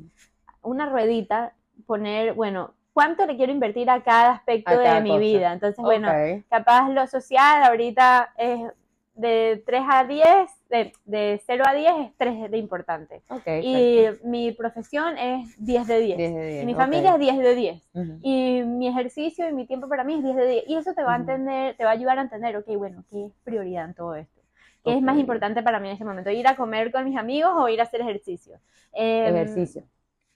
una 0.63 0.91
ruedita, 0.91 1.55
poner, 1.87 2.35
bueno, 2.35 2.75
¿cuánto 2.93 3.27
le 3.27 3.37
quiero 3.37 3.53
invertir 3.53 3.91
a 3.91 4.03
cada 4.03 4.33
aspecto 4.33 4.71
A 4.71 4.79
de 4.79 4.85
cada 4.85 5.01
mi 5.01 5.09
cosa. 5.11 5.21
vida? 5.21 5.53
Entonces, 5.53 5.83
bueno, 5.83 6.09
Ok. 6.11 6.45
capaz 6.49 6.89
lo 6.91 7.07
social 7.07 7.63
ahorita 7.65 8.33
es 8.37 8.61
de 9.15 9.63
3 9.67 9.83
a 9.89 10.05
10, 10.05 10.25
de, 10.71 10.93
de 11.05 11.41
0 11.45 11.65
a 11.67 11.75
10 11.75 11.93
es 12.01 12.13
3 12.17 12.51
de 12.51 12.59
importante. 12.59 13.23
Ok, 13.29 13.43
Y 13.63 13.97
perfecto. 14.05 14.29
mi 14.29 14.53
profesión 14.53 15.19
es 15.19 15.55
10 15.65 15.87
de 15.87 16.01
10. 16.01 16.17
10 16.19 16.35
de 16.35 16.47
10. 16.47 16.63
Y 16.63 16.67
mi 16.67 16.75
familia 16.75 17.13
es 17.15 17.19
10 17.19 17.39
de 17.39 17.55
10. 17.55 17.89
Ujú. 17.95 18.19
Y 18.23 18.63
mi 18.65 18.89
ejercicio 18.89 19.49
y 19.49 19.53
mi 19.53 19.67
tiempo 19.67 19.89
para 19.89 20.03
mí 20.05 20.15
es 20.15 20.23
10 20.23 20.37
de 20.37 20.47
10. 20.47 20.65
Y 20.67 20.77
eso 20.77 20.95
te 20.95 21.03
va 21.03 21.15
a 21.15 21.17
entender, 21.17 21.77
te 21.77 21.85
va 21.85 21.91
a 21.91 21.93
ayudar 21.95 22.19
a 22.19 22.23
entender, 22.23 22.57
ok, 22.57 22.67
bueno, 22.77 23.05
¿qué 23.11 23.27
es 23.27 23.33
prioridad 23.45 23.85
en 23.85 23.95
todo 23.95 24.15
esto? 24.15 24.41
¿Qué 24.85 24.97
es 24.97 25.03
más 25.03 25.17
importante 25.17 25.63
para 25.63 25.79
mí 25.79 25.89
en 25.89 25.93
este 25.93 26.05
momento? 26.05 26.31
¿Ir 26.31 26.49
a 26.49 26.57
comer 26.57 26.91
con 26.91 27.05
mis 27.05 27.17
amigos 27.17 27.53
o 27.57 27.69
ir 27.69 27.81
a 27.81 27.85
hacer 27.85 28.01
ejercicio? 28.01 28.59
Em, 28.93 29.37
Ejercicio. 29.37 29.85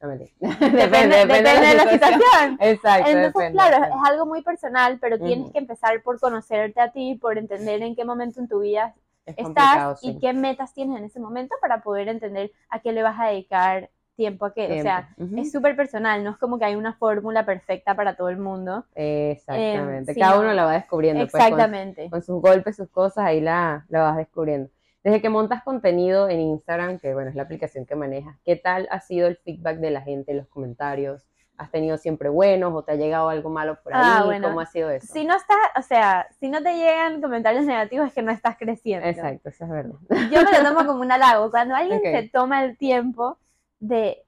No. 0.00 0.08
Depende, 0.10 1.16
depende 1.16 1.50
de 1.50 1.74
la 1.74 1.90
situación. 1.90 2.58
Exacto, 2.60 3.08
Entonces, 3.08 3.32
depende, 3.32 3.52
claro, 3.52 3.76
depende. 3.76 3.96
es 3.96 4.10
algo 4.10 4.26
muy 4.26 4.42
personal, 4.42 4.98
pero 5.00 5.18
tienes 5.18 5.50
que 5.50 5.58
empezar 5.58 6.02
por 6.02 6.20
conocerte 6.20 6.80
a 6.80 6.92
ti, 6.92 7.14
por 7.20 7.38
entender 7.38 7.82
en 7.82 7.96
qué 7.96 8.04
momento 8.04 8.40
en 8.40 8.48
tu 8.48 8.60
vida 8.60 8.94
Es 9.24 9.38
estás 9.38 10.00
y 10.02 10.18
qué 10.18 10.34
metas 10.34 10.74
tienes 10.74 10.98
en 10.98 11.04
ese 11.04 11.18
momento 11.18 11.54
para 11.62 11.80
poder 11.82 12.08
entender 12.08 12.52
a 12.68 12.80
qué 12.80 12.92
le 12.92 13.02
vas 13.02 13.18
a 13.18 13.28
dedicar 13.28 13.90
tiempo 14.16 14.44
a 14.46 14.52
qué. 14.52 14.78
O 14.80 14.82
sea, 14.82 15.14
es 15.36 15.50
súper 15.50 15.76
personal, 15.76 16.22
no 16.22 16.30
es 16.30 16.36
como 16.36 16.58
que 16.58 16.66
hay 16.66 16.76
una 16.76 16.92
fórmula 16.94 17.46
perfecta 17.46 17.94
para 17.94 18.16
todo 18.16 18.28
el 18.28 18.38
mundo. 18.38 18.84
Exactamente. 18.94 20.12
Em, 20.12 20.18
Cada 20.18 20.34
no. 20.36 20.40
uno 20.42 20.52
la 20.52 20.64
va 20.66 20.72
descubriendo. 20.72 21.20
pues, 21.22 21.32
con- 21.32 21.40
Exactamente. 21.40 22.10
con, 22.10 22.22
sus 22.22 22.40
golpes, 22.42 22.76
sus 22.76 22.88
cosas, 22.90 23.24
ahí 23.24 23.40
la, 23.40 23.86
la 23.88 24.02
vas 24.02 24.16
descubriendo. 24.16 24.70
Desde 25.06 25.22
que 25.22 25.28
montas 25.28 25.62
contenido 25.62 26.28
en 26.28 26.40
Instagram, 26.40 26.98
que 26.98 27.14
bueno, 27.14 27.30
es 27.30 27.36
la 27.36 27.44
aplicación 27.44 27.86
que 27.86 27.94
manejas, 27.94 28.36
¿qué 28.44 28.56
tal 28.56 28.88
ha 28.90 28.98
sido 28.98 29.28
el 29.28 29.36
feedback 29.36 29.76
de 29.78 29.92
la 29.92 30.00
gente, 30.00 30.34
los 30.34 30.48
comentarios? 30.48 31.28
¿Has 31.56 31.70
tenido 31.70 31.96
siempre 31.96 32.28
buenos 32.28 32.74
o 32.74 32.82
te 32.82 32.90
ha 32.90 32.94
llegado 32.96 33.28
algo 33.28 33.48
malo 33.48 33.80
por 33.84 33.94
ahí? 33.94 34.02
Ah, 34.04 34.22
bueno. 34.24 34.48
¿Cómo 34.48 34.58
ha 34.58 34.66
sido 34.66 34.90
eso? 34.90 35.06
Si 35.12 35.24
no 35.24 35.36
estás, 35.36 35.56
o 35.76 35.82
sea, 35.82 36.26
si 36.40 36.48
no 36.48 36.60
te 36.60 36.74
llegan 36.74 37.20
comentarios 37.22 37.64
negativos 37.66 38.08
es 38.08 38.14
que 38.14 38.22
no 38.22 38.32
estás 38.32 38.56
creciendo. 38.58 39.06
Exacto, 39.06 39.48
eso 39.48 39.62
es 39.62 39.70
verdad. 39.70 39.94
Yo 40.28 40.42
me 40.42 40.50
lo 40.50 40.64
tomo 40.74 40.84
como 40.84 41.00
un 41.02 41.12
halago. 41.12 41.52
Cuando 41.52 41.76
alguien 41.76 41.98
Ok. 42.00 42.04
se 42.04 42.28
toma 42.28 42.64
el 42.64 42.76
tiempo 42.76 43.38
de 43.78 44.24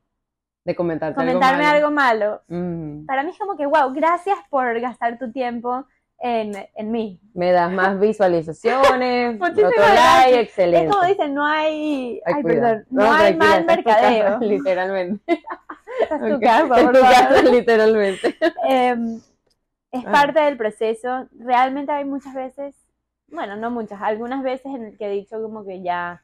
De 0.65 0.77
comentarte 0.77 1.17
comentarme 1.17 1.65
algo 1.67 1.91
malo. 1.91 2.07
algo 2.21 2.39
malo, 2.39 2.43
Mm, 2.47 3.05
para 3.07 3.25
mí 3.25 3.31
es 3.31 3.39
como 3.41 3.57
que, 3.57 3.67
wow, 3.67 3.93
gracias 3.93 4.39
por 4.49 4.79
gastar 4.79 5.19
tu 5.19 5.33
tiempo 5.33 5.87
en, 6.21 6.53
en 6.75 6.91
mí. 6.91 7.21
me 7.35 7.53
das 7.53 7.71
más 7.73 7.99
visualizaciones, 8.01 9.41
otro 9.41 9.71
like, 9.71 10.41
excelente. 10.41 10.87
Es 10.87 10.93
como 10.93 11.05
dicen, 11.07 11.35
no 11.35 11.45
hay, 11.47 12.21
Ay, 12.25 12.35
ay, 12.37 12.43
cuidado. 12.43 12.61
perdón, 12.63 12.87
no, 12.91 13.13
hay 13.13 13.37
mal 13.37 13.65
mercadeo. 13.65 14.25
casa, 14.25 14.39
literalmente. 14.45 15.43
Tu 16.29 16.41
casa, 16.41 16.69
por 16.69 16.93
tu 16.95 17.01
casa, 17.01 17.43
literalmente. 17.43 18.37
Es 19.91 20.05
Ah. 20.07 20.13
parte 20.13 20.41
del 20.41 20.57
proceso. 20.57 21.27
Realmente 21.39 21.91
hay 21.91 22.05
muchas 22.05 22.35
veces, 22.35 22.75
bueno, 23.29 23.57
no 23.57 23.71
muchas, 23.71 24.01
algunas 24.03 24.43
veces 24.43 24.67
en 24.67 24.85
el 24.85 24.99
que 24.99 25.07
he 25.07 25.11
dicho 25.11 25.41
como 25.43 25.65
que 25.65 25.83
ya 25.83 26.23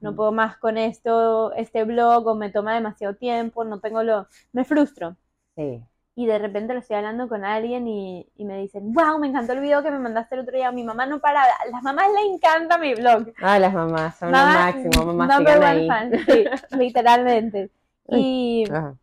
no 0.00 0.14
puedo 0.14 0.32
más 0.32 0.58
con 0.58 0.76
esto, 0.78 1.52
este 1.54 1.84
blog, 1.84 2.26
o 2.26 2.34
me 2.34 2.50
toma 2.50 2.74
demasiado 2.74 3.14
tiempo, 3.14 3.64
no 3.64 3.80
tengo 3.80 4.02
lo... 4.02 4.26
Me 4.52 4.64
frustro. 4.64 5.16
Sí. 5.56 5.82
Y 6.16 6.26
de 6.26 6.38
repente 6.38 6.72
lo 6.74 6.80
estoy 6.80 6.96
hablando 6.96 7.28
con 7.28 7.44
alguien 7.44 7.86
y, 7.86 8.26
y 8.36 8.44
me 8.46 8.58
dicen, 8.58 8.92
wow, 8.94 9.18
me 9.18 9.28
encantó 9.28 9.52
el 9.52 9.60
video 9.60 9.82
que 9.82 9.90
me 9.92 9.98
mandaste 10.00 10.34
el 10.34 10.40
otro 10.40 10.56
día. 10.56 10.72
Mi 10.72 10.82
mamá 10.82 11.06
no 11.06 11.20
para, 11.20 11.42
a 11.42 11.66
las 11.70 11.82
mamás 11.82 12.06
le 12.12 12.34
encanta 12.34 12.78
mi 12.78 12.94
blog. 12.94 13.28
Ah, 13.42 13.58
las 13.58 13.72
mamás 13.74 14.16
son 14.18 14.30
lo 14.30 14.34
Mamá- 14.34 14.54
máximo, 14.66 15.04
mamás 15.12 15.40
one 15.60 15.66
ahí. 15.66 15.86
fan, 15.86 16.12
sí, 16.26 16.44
literalmente. 16.78 17.70
Y 18.08 18.64
Ajá. 18.72 18.96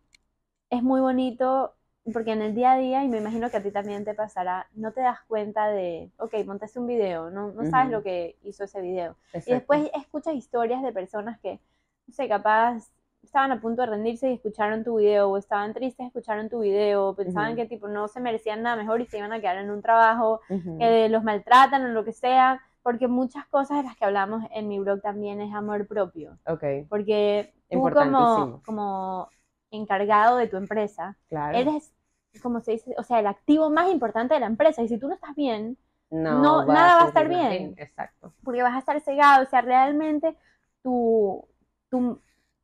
es 0.70 0.84
muy 0.84 1.02
bonito 1.02 1.76
porque 2.14 2.32
en 2.34 2.42
el 2.42 2.54
día 2.56 2.74
a 2.74 2.78
día, 2.78 3.04
y 3.04 3.08
me 3.08 3.20
imagino 3.20 3.50
que 3.50 3.58
a 3.58 3.64
ti 3.64 3.72
también 3.72 4.04
te 4.04 4.14
pasará, 4.14 4.68
no 4.74 4.92
te 4.92 5.02
das 5.02 5.20
cuenta 5.28 5.68
de, 5.68 6.12
ok, 6.18 6.34
montaste 6.46 6.80
un 6.80 6.88
video, 6.88 7.30
no, 7.30 7.52
no 7.52 7.66
sabes 7.66 7.92
lo 7.92 8.04
que 8.04 8.36
hizo 8.44 8.66
ese 8.66 8.82
video. 8.82 9.16
Y 9.34 9.38
Exacto. 9.38 9.54
después 9.54 9.90
escuchas 9.96 10.34
historias 10.36 10.82
de 10.84 10.92
personas 10.92 11.40
que, 11.40 11.60
no 12.08 12.14
sé, 12.14 12.28
capaz 12.28 12.90
estaban 13.24 13.52
a 13.52 13.62
punto 13.62 13.82
de 13.82 13.88
rendirse 13.88 14.30
y 14.30 14.34
escucharon 14.36 14.84
tu 14.84 14.98
video, 14.98 15.30
o 15.30 15.38
estaban 15.38 15.74
tristes, 15.74 16.06
escucharon 16.08 16.50
tu 16.50 16.60
video, 16.60 17.16
pensaban 17.16 17.56
que 17.56 17.66
tipo 17.66 17.88
no 17.88 18.08
se 18.08 18.20
merecían 18.20 18.62
nada 18.62 18.76
mejor 18.76 19.02
y 19.02 19.06
se 19.08 19.18
iban 19.18 19.34
a 19.34 19.40
quedar 19.40 19.58
en 19.58 19.72
un 19.72 19.82
trabajo, 19.82 20.42
que 20.78 21.10
los 21.10 21.24
maltratan 21.24 21.86
o 21.86 21.88
lo 21.90 22.04
que 22.04 22.14
sea, 22.14 22.62
porque 22.82 23.08
muchas 23.08 23.46
cosas 23.48 23.78
de 23.78 23.84
las 23.84 23.96
que 23.98 24.06
hablamos 24.06 24.44
en 24.52 24.68
mi 24.68 24.80
blog 24.80 25.02
también 25.02 25.40
es 25.42 25.54
amor 25.54 25.88
propio, 25.88 26.38
Ok, 26.48 26.64
porque 26.90 27.54
tú 27.70 27.82
como, 27.82 28.62
como 28.66 29.30
encargado 29.72 30.38
de 30.38 30.48
tu 30.48 30.58
empresa, 30.58 31.18
claro. 31.30 31.58
eres, 31.60 31.94
como 32.42 32.60
se 32.62 32.74
dice, 32.74 32.94
o 32.98 33.04
sea, 33.04 33.20
el 33.20 33.28
activo 33.28 33.70
más 33.70 33.92
importante 33.92 34.34
de 34.34 34.40
la 34.42 34.48
empresa, 34.48 34.82
y 34.84 34.88
si 34.88 34.98
tú 34.98 35.08
no 35.08 35.14
estás 35.16 35.36
bien, 35.36 35.78
no, 36.10 36.32
no- 36.32 36.66
nada 36.66 36.96
va 36.98 37.04
a 37.04 37.08
estar 37.08 37.28
bien. 37.30 37.76
Exacto. 37.78 38.34
porque 38.44 38.62
vas 38.64 38.76
a 38.76 38.80
estar 38.80 39.00
cegado, 39.02 39.44
o 39.44 39.46
sea, 39.50 39.62
realmente 39.62 40.36
tu, 40.84 41.48
tu, 41.90 42.22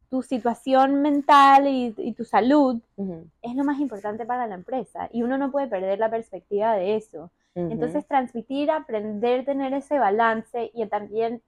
tu 0.10 0.22
situación 0.24 1.02
mental 1.02 1.68
y, 1.68 1.94
y 1.98 2.14
tu 2.14 2.26
salud 2.26 2.82
es 3.42 3.56
lo 3.56 3.64
más 3.64 3.80
importante 3.80 4.26
para 4.26 4.48
la 4.48 4.56
empresa 4.56 5.08
y 5.12 5.24
uno 5.24 5.38
no 5.38 5.52
puede 5.52 5.68
perder 5.68 6.00
la 6.00 6.10
perspectiva 6.10 6.74
de 6.74 6.96
eso. 6.96 7.32
Entonces, 7.56 8.08
transmitir, 8.08 8.72
aprender, 8.72 9.44
tener 9.44 9.74
ese 9.74 10.00
balance 10.00 10.72
y 10.74 10.86
también 10.86 11.42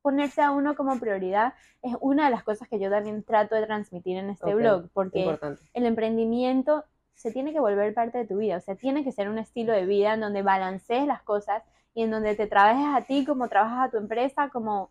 ponerse 0.00 0.40
a 0.40 0.50
uno 0.52 0.74
como 0.74 0.98
prioridad 0.98 1.52
es 1.82 1.94
una 2.00 2.24
de 2.26 2.30
las 2.30 2.42
cosas 2.42 2.68
que 2.68 2.78
yo 2.78 2.88
también 2.88 3.22
trato 3.22 3.54
de 3.54 3.66
transmitir 3.66 4.16
en 4.16 4.30
este 4.30 4.54
blog, 4.54 4.88
porque 4.94 5.20
Importante. 5.20 5.62
el 5.74 5.84
emprendimiento 5.84 6.84
se 7.14 7.32
tiene 7.32 7.52
que 7.52 7.60
volver 7.60 7.92
parte 7.92 8.16
de 8.16 8.26
tu 8.26 8.38
vida, 8.38 8.56
o 8.56 8.60
sea, 8.60 8.76
tiene 8.76 9.04
que 9.04 9.12
ser 9.12 9.28
un 9.28 9.38
estilo 9.38 9.72
de 9.72 9.84
vida 9.84 10.14
en 10.14 10.20
donde 10.20 10.42
balancees 10.42 11.06
las 11.06 11.22
cosas 11.22 11.62
y 11.92 12.04
en 12.04 12.10
donde 12.12 12.34
te 12.34 12.46
trabajes 12.46 12.86
a 12.94 13.06
ti 13.06 13.24
como 13.26 13.48
trabajas 13.48 13.88
a 13.88 13.90
tu 13.90 13.96
empresa, 13.98 14.48
como 14.50 14.90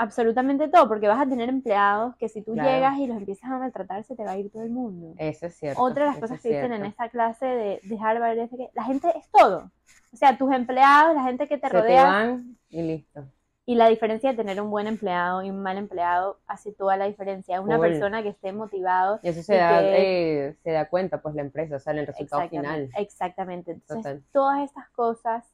absolutamente 0.00 0.68
todo, 0.68 0.88
porque 0.88 1.06
vas 1.08 1.20
a 1.20 1.28
tener 1.28 1.48
empleados 1.48 2.16
que 2.16 2.28
si 2.28 2.42
tú 2.42 2.54
Claro. 2.54 2.68
llegas 2.70 2.98
y 2.98 3.06
los 3.06 3.16
empiezas 3.18 3.50
a 3.50 3.58
maltratar, 3.58 4.02
se 4.04 4.16
te 4.16 4.24
va 4.24 4.32
a 4.32 4.36
ir 4.38 4.50
todo 4.50 4.62
el 4.62 4.70
mundo. 4.70 5.14
Eso 5.18 5.46
es 5.46 5.54
cierto. 5.56 5.82
Otra 5.82 6.04
de 6.06 6.10
las 6.12 6.18
cosas 6.18 6.40
que 6.40 6.48
dicen 6.48 6.72
en 6.72 6.80
cierto. 6.80 6.88
esta 6.88 7.08
clase 7.10 7.44
de, 7.46 7.80
de 7.82 7.98
Harvard 8.02 8.38
es 8.38 8.50
que 8.50 8.70
la 8.72 8.84
gente 8.84 9.08
es 9.16 9.28
todo. 9.30 9.70
O 10.12 10.16
sea, 10.16 10.36
tus 10.38 10.52
empleados, 10.52 11.14
la 11.14 11.22
gente 11.24 11.46
que 11.46 11.58
te 11.58 11.66
Se 11.68 11.72
te 11.72 11.80
rodea, 11.80 12.04
van 12.04 12.56
y 12.70 12.82
listo. 12.82 13.24
y 13.66 13.74
la 13.74 13.88
diferencia 13.88 14.30
de 14.30 14.36
tener 14.36 14.60
un 14.60 14.70
buen 14.70 14.86
empleado 14.86 15.42
y 15.42 15.50
un 15.50 15.62
mal 15.62 15.76
empleado 15.76 16.40
hace 16.46 16.72
toda 16.72 16.96
la 16.96 17.04
diferencia. 17.04 17.60
Una 17.60 17.76
Full. 17.76 17.86
persona 17.86 18.22
que 18.22 18.30
esté 18.30 18.52
motivado 18.52 19.20
Y 19.22 19.28
eso 19.28 19.42
se, 19.42 19.54
Y 19.54 19.58
da, 19.58 19.80
que- 19.80 20.46
eh, 20.48 20.56
se 20.64 20.70
da 20.72 20.88
cuenta, 20.88 21.20
pues, 21.20 21.34
la 21.34 21.42
empresa, 21.42 21.76
o 21.76 21.78
sea, 21.78 21.92
en 21.92 21.98
el 22.00 22.06
resultado 22.06 22.48
final. 22.48 22.88
Exactamente, 22.96 23.02
exactamente. 23.02 23.70
Entonces, 23.72 24.02
Total. 24.14 24.24
todas 24.32 24.64
estas 24.64 24.88
cosas 24.90 25.44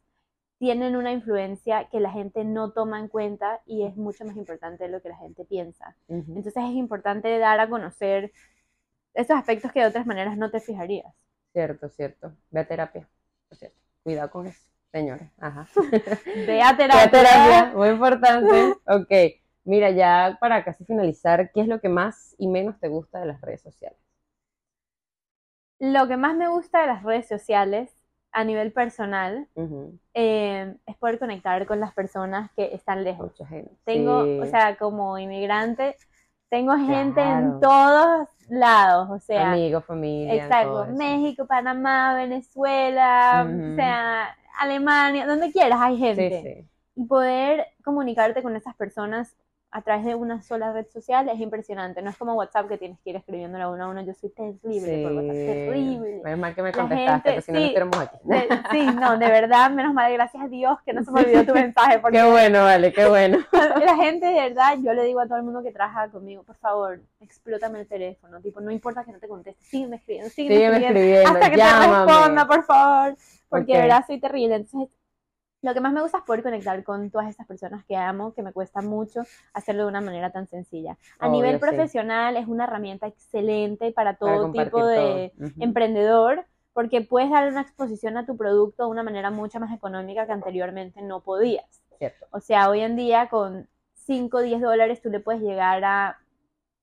tienen 0.59 0.97
una 0.97 1.13
influencia 1.13 1.89
que 1.91 2.01
la 2.01 2.11
gente 2.11 2.45
no 2.45 2.73
toma 2.73 2.99
en 2.99 3.09
cuenta 3.09 3.61
y 3.67 3.85
es 3.85 3.97
mucho 3.97 4.25
más 4.25 4.37
importante 4.37 4.85
de 4.85 4.91
lo 4.91 5.03
que 5.03 5.11
la 5.11 5.17
gente 5.17 5.45
piensa. 5.45 5.97
Entonces 6.09 6.55
es 6.57 6.73
importante 6.73 7.39
dar 7.39 7.61
a 7.61 7.69
conocer 7.69 8.33
esos 9.15 9.37
aspectos 9.37 9.73
que 9.73 9.81
de 9.81 9.87
otras 9.87 10.07
maneras 10.07 10.37
no 10.37 10.51
te 10.51 10.61
fijarías. 10.61 11.13
Cierto, 11.53 11.89
cierto. 11.89 12.33
Ve 12.51 12.61
a 12.61 12.69
terapia. 12.69 13.09
Cierto. 13.51 13.77
Cuidado 14.03 14.31
con 14.31 14.47
eso, 14.47 14.61
señores. 14.93 15.31
Ajá. 15.39 15.67
Ve 16.47 16.63
a 16.63 16.73
Ve 16.73 16.77
terapia. 16.77 17.03
a 17.03 17.11
terapia, 17.11 17.73
muy 17.75 17.89
importante. 17.89 18.75
Ok. 18.87 19.43
Mira, 19.65 19.91
ya 19.91 20.39
para 20.41 20.65
casi 20.65 20.85
finalizar, 20.85 21.51
¿qué 21.53 21.61
es 21.63 21.67
lo 21.69 21.81
que 21.81 21.89
más 21.89 22.35
y 22.39 22.47
menos 22.47 22.79
te 22.79 22.89
gusta 22.89 23.19
de 23.21 23.27
las 23.27 23.41
redes 23.41 23.63
sociales? 23.63 23.99
Lo 25.79 26.07
que 26.09 26.17
más 26.17 26.37
me 26.37 26.49
gusta 26.49 26.81
de 26.83 26.87
las 26.87 27.03
redes 27.03 27.27
sociales 27.29 27.93
a 28.39 28.45
nivel 28.45 28.71
personal 28.71 29.49
eh, 30.13 30.75
es 30.85 30.97
poder 30.97 31.19
conectar 31.19 31.65
con 31.67 31.81
las 31.81 31.95
personas 31.95 32.51
que 32.53 32.75
están 32.75 33.03
lejos. 33.03 33.29
Mucha 33.33 33.47
gente. 33.47 33.73
Tengo, 33.85 34.25
Sí. 34.25 34.41
o 34.43 34.47
sea, 34.47 34.77
como 34.77 35.17
inmigrante, 35.19 35.97
tengo 36.51 36.77
gente 36.77 37.15
Claro. 37.23 37.39
en 37.39 37.61
todos 37.61 38.29
lados, 38.51 39.09
o 39.11 39.19
sea, 39.19 39.53
amigos, 39.53 39.85
familia. 39.87 40.35
exacto. 40.35 40.87
México, 40.99 41.47
Panamá, 41.47 42.15
Venezuela, 42.15 43.47
o 43.49 43.75
sea, 43.75 44.37
Alemania, 44.61 45.27
donde 45.27 45.51
quieras 45.51 45.81
hay 45.81 45.97
Sí, 45.97 46.03
gente. 46.03 46.43
sí. 46.43 46.69
Y 47.03 47.05
poder 47.07 47.67
comunicarte 47.85 48.43
con 48.43 48.55
esas 48.55 48.75
personas 48.77 49.35
a 49.77 49.83
través 49.83 50.07
de 50.07 50.15
una 50.15 50.41
sola 50.41 50.73
red 50.73 50.87
social 50.87 51.29
es 51.29 51.39
impresionante. 51.39 52.01
No 52.01 52.09
es 52.09 52.17
como 52.17 52.33
WhatsApp 52.33 52.67
que 52.67 52.79
tienes 52.79 52.99
que 53.01 53.11
ir 53.11 53.17
escribiéndolo 53.17 53.73
uno 53.73 53.85
a 53.85 53.89
uno. 53.89 54.01
Yo 54.03 54.15
soy 54.15 54.31
terrible 54.31 55.03
por 55.03 55.13
WhatsApp, 55.13 55.35
Sí. 55.37 55.45
terrible. 55.47 56.21
Menos 56.25 56.39
mal 56.39 56.55
que 56.55 56.63
me 56.63 56.73
contestaste, 56.73 57.31
gente- 57.31 57.35
porque 57.35 57.43
si 57.43 57.53
no, 57.53 57.59
no 57.59 57.61
sí. 57.61 57.67
estuviéramos 57.67 57.99
aquí. 57.99 58.17
De- 58.25 58.49
sí, 58.71 58.87
no, 58.99 59.19
de 59.19 59.27
verdad, 59.29 59.71
menos 59.71 59.93
mal, 59.93 60.11
gracias 60.15 60.43
a 60.43 60.49
Dios 60.49 60.79
que 60.87 60.95
no 60.95 61.05
se 61.05 61.11
me 61.11 61.21
olvidó 61.21 61.45
tu 61.45 61.53
mensaje. 61.53 61.99
Porque 61.99 62.17
Qué 62.17 62.25
bueno, 62.25 62.63
vale, 62.63 62.91
qué 62.95 63.07
bueno. 63.07 63.39
la 63.85 63.97
gente, 63.97 64.25
de 64.25 64.35
verdad, 64.49 64.79
yo 64.83 64.95
le 64.95 65.05
digo 65.05 65.21
a 65.21 65.27
todo 65.27 65.37
el 65.37 65.45
mundo 65.45 65.63
que 65.63 65.73
trabaja 65.73 66.09
conmigo, 66.09 66.43
por 66.43 66.57
favor, 66.57 66.99
explótame 67.21 67.81
el 67.81 67.87
teléfono. 67.87 68.41
Tipo, 68.41 68.63
no 68.63 68.71
importa 68.71 69.05
que 69.05 69.13
no 69.13 69.19
te 69.19 69.29
conteste, 69.29 69.63
sígueme 69.63 69.97
escribiendo, 69.97 70.31
sígueme, 70.31 70.55
Sígueme 70.57 70.77
escribiendo, 70.79 71.01
escribiendo, 71.21 71.31
hasta 71.39 71.51
que 71.51 71.57
llámame. 71.59 72.07
te 72.07 72.13
responda, 72.15 72.47
por 72.47 72.65
favor. 72.65 73.17
Porque 73.51 73.73
de 73.75 73.81
verdad 73.83 74.05
soy 74.07 74.21
terrible. 74.21 74.55
Entonces, 74.57 74.89
lo 75.63 75.75
que 75.75 75.81
más 75.81 75.93
me 75.93 76.03
gusta 76.03 76.19
es 76.19 76.25
poder 76.25 76.43
conectar 76.43 76.83
con 76.85 77.11
todas 77.11 77.29
estas 77.29 77.47
personas 77.47 77.85
que 77.85 77.97
amo, 77.97 78.35
que 78.35 78.43
me 78.43 78.53
cuesta 78.53 78.83
mucho 78.83 79.23
hacerlo 79.53 79.83
de 79.85 79.89
una 79.89 80.01
manera 80.01 80.31
tan 80.31 80.47
sencilla. 80.47 80.97
A 81.19 81.27
Obvio, 81.27 81.33
nivel 81.33 81.59
sí. 81.59 81.61
profesional 81.61 82.37
es 82.37 82.47
una 82.47 82.65
herramienta 82.65 83.07
excelente 83.07 83.93
para 83.93 84.15
Para 84.21 84.37
todo 84.37 84.43
compartir 84.43 84.73
tipo 84.75 84.87
de 84.87 85.33
todo. 85.35 85.61
Emprendedor, 85.61 86.45
porque 86.73 87.01
puedes 87.01 87.31
dar 87.31 87.49
una 87.49 87.63
exposición 87.63 88.17
a 88.17 88.27
tu 88.27 88.37
producto 88.37 88.85
de 88.85 88.91
una 88.91 89.03
manera 89.03 89.31
mucho 89.31 89.59
más 89.59 89.75
económica 89.75 90.27
que 90.27 90.33
anteriormente 90.33 91.03
no 91.03 91.23
podías. 91.23 91.83
Cierto. 91.99 92.27
O 92.31 92.41
sea, 92.41 92.69
hoy 92.69 92.81
en 92.81 92.97
día 92.97 93.29
con 93.29 93.69
5 93.95 94.39
o 94.39 94.43
10 94.43 94.61
dólares 94.61 95.01
tú 95.03 95.11
le 95.11 95.21
puedes 95.21 95.41
llegar 95.43 95.83
a 95.85 96.19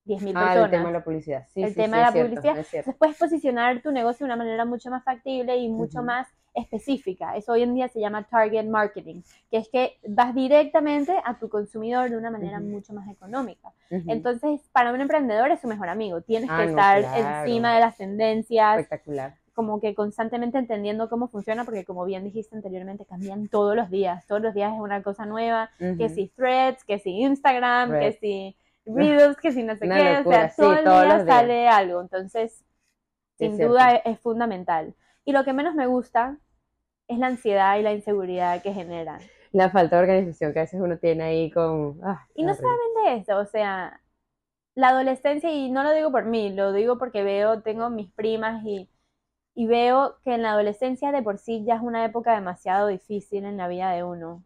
10 0.04 0.20
mil 0.22 0.34
Ah, 0.34 0.52
el 0.54 0.60
personas. 0.60 0.70
tema 0.70 0.86
de 0.88 0.92
la 0.92 1.04
publicidad. 1.04 1.46
Sí, 1.54 1.62
El 1.62 1.68
sí, 1.68 1.74
tema 1.76 1.96
sí, 1.96 2.02
de 2.02 2.02
la 2.02 2.12
cierto, 2.12 2.40
publicidad. 2.40 2.96
puedes 2.98 3.16
posicionar 3.16 3.80
tu 3.82 3.92
negocio 3.92 4.26
de 4.26 4.32
una 4.32 4.36
manera 4.36 4.64
mucho 4.64 4.90
más 4.90 5.04
factible 5.04 5.56
y 5.56 5.68
mucho 5.70 5.98
Ujú. 6.00 6.06
más 6.06 6.28
específica. 6.54 7.36
Eso 7.36 7.52
hoy 7.52 7.62
en 7.62 7.74
día 7.74 7.88
se 7.88 8.00
llama 8.00 8.24
target 8.24 8.64
marketing, 8.66 9.22
que 9.50 9.56
es 9.58 9.68
que 9.68 9.98
vas 10.08 10.34
directamente 10.34 11.14
a 11.24 11.38
tu 11.38 11.48
consumidor 11.48 12.08
de 12.10 12.16
una 12.16 12.30
manera 12.30 12.60
mucho 12.60 12.92
más 12.92 13.08
económica. 13.08 13.72
Entonces, 13.90 14.60
para 14.72 14.92
un 14.92 15.00
emprendedor 15.00 15.50
es 15.50 15.60
su 15.60 15.68
mejor 15.68 15.88
amigo. 15.88 16.20
Tienes 16.22 16.48
Ah, 16.50 16.58
que 16.58 16.64
no, 16.64 16.70
estar 16.70 17.00
claro. 17.00 17.40
encima 17.46 17.74
de 17.74 17.80
las 17.80 17.96
tendencias, 17.96 18.78
Espectacular. 18.80 19.34
como 19.54 19.80
que 19.80 19.94
constantemente 19.94 20.58
entendiendo 20.58 21.08
cómo 21.08 21.28
funciona, 21.28 21.64
porque 21.64 21.84
como 21.84 22.04
bien 22.04 22.24
dijiste 22.24 22.56
anteriormente, 22.56 23.04
cambian 23.04 23.48
todos 23.48 23.74
los 23.76 23.90
días. 23.90 24.26
Todos 24.26 24.42
los 24.42 24.54
días 24.54 24.72
es 24.74 24.80
una 24.80 25.02
cosa 25.02 25.26
nueva. 25.26 25.70
Que 25.78 26.08
si 26.08 26.28
threads, 26.28 26.84
que 26.84 26.98
si 26.98 27.10
Instagram, 27.20 27.90
que 27.90 27.96
Threads. 27.98 28.18
si 28.20 28.56
Reels, 28.86 29.36
que 29.38 29.50
si 29.52 29.62
no 29.62 29.74
sé 29.76 29.86
Una 29.86 29.96
qué. 29.96 30.12
locura, 30.18 30.36
o 30.36 30.40
sea, 30.40 30.50
sí, 30.50 30.56
todo 30.62 30.72
el 30.76 30.84
todos 30.84 31.02
día 31.04 31.14
días. 31.14 31.26
sale 31.26 31.68
algo. 31.68 32.00
Entonces, 32.00 32.64
sin 33.38 33.52
es 33.52 33.58
duda 33.58 33.92
es, 33.96 34.02
es 34.04 34.20
fundamental. 34.20 34.94
Y 35.24 35.32
lo 35.32 35.42
que 35.44 35.52
menos 35.54 35.74
me 35.74 35.86
gusta 35.86 36.36
es 37.14 37.20
la 37.20 37.28
ansiedad 37.28 37.78
y 37.78 37.82
la 37.82 37.94
inseguridad 37.94 38.62
que 38.62 38.74
genera. 38.74 39.30
La 39.52 39.70
falta 39.70 39.96
de 39.96 40.02
organización 40.02 40.52
que 40.52 40.58
a 40.58 40.62
veces 40.64 40.80
uno 40.82 40.98
tiene 40.98 41.24
ahí 41.24 41.50
con... 41.50 41.98
ah, 42.04 42.28
Y 42.34 42.44
no 42.44 42.52
horrible. 42.52 42.82
solamente 42.94 43.16
eso, 43.22 43.38
o 43.38 43.46
sea, 43.46 44.00
la 44.74 44.90
adolescencia, 44.90 45.52
y 45.52 45.70
no 45.72 45.82
lo 45.84 45.92
digo 45.92 46.12
por 46.12 46.26
mí, 46.26 46.52
lo 46.54 46.72
digo 46.72 46.98
porque 46.98 47.22
veo, 47.24 47.62
tengo 47.62 47.90
mis 47.90 48.12
primas 48.12 48.64
y, 48.66 48.90
y 49.54 49.66
veo 49.66 50.18
que 50.24 50.34
en 50.34 50.42
la 50.42 50.52
adolescencia 50.52 51.12
de 51.12 51.22
por 51.22 51.38
sí 51.38 51.64
ya 51.66 51.76
es 51.76 51.82
una 51.82 52.04
época 52.06 52.34
demasiado 52.34 52.88
difícil 52.88 53.44
en 53.46 53.56
la 53.58 53.68
vida 53.68 53.92
de 53.92 54.04
uno. 54.04 54.44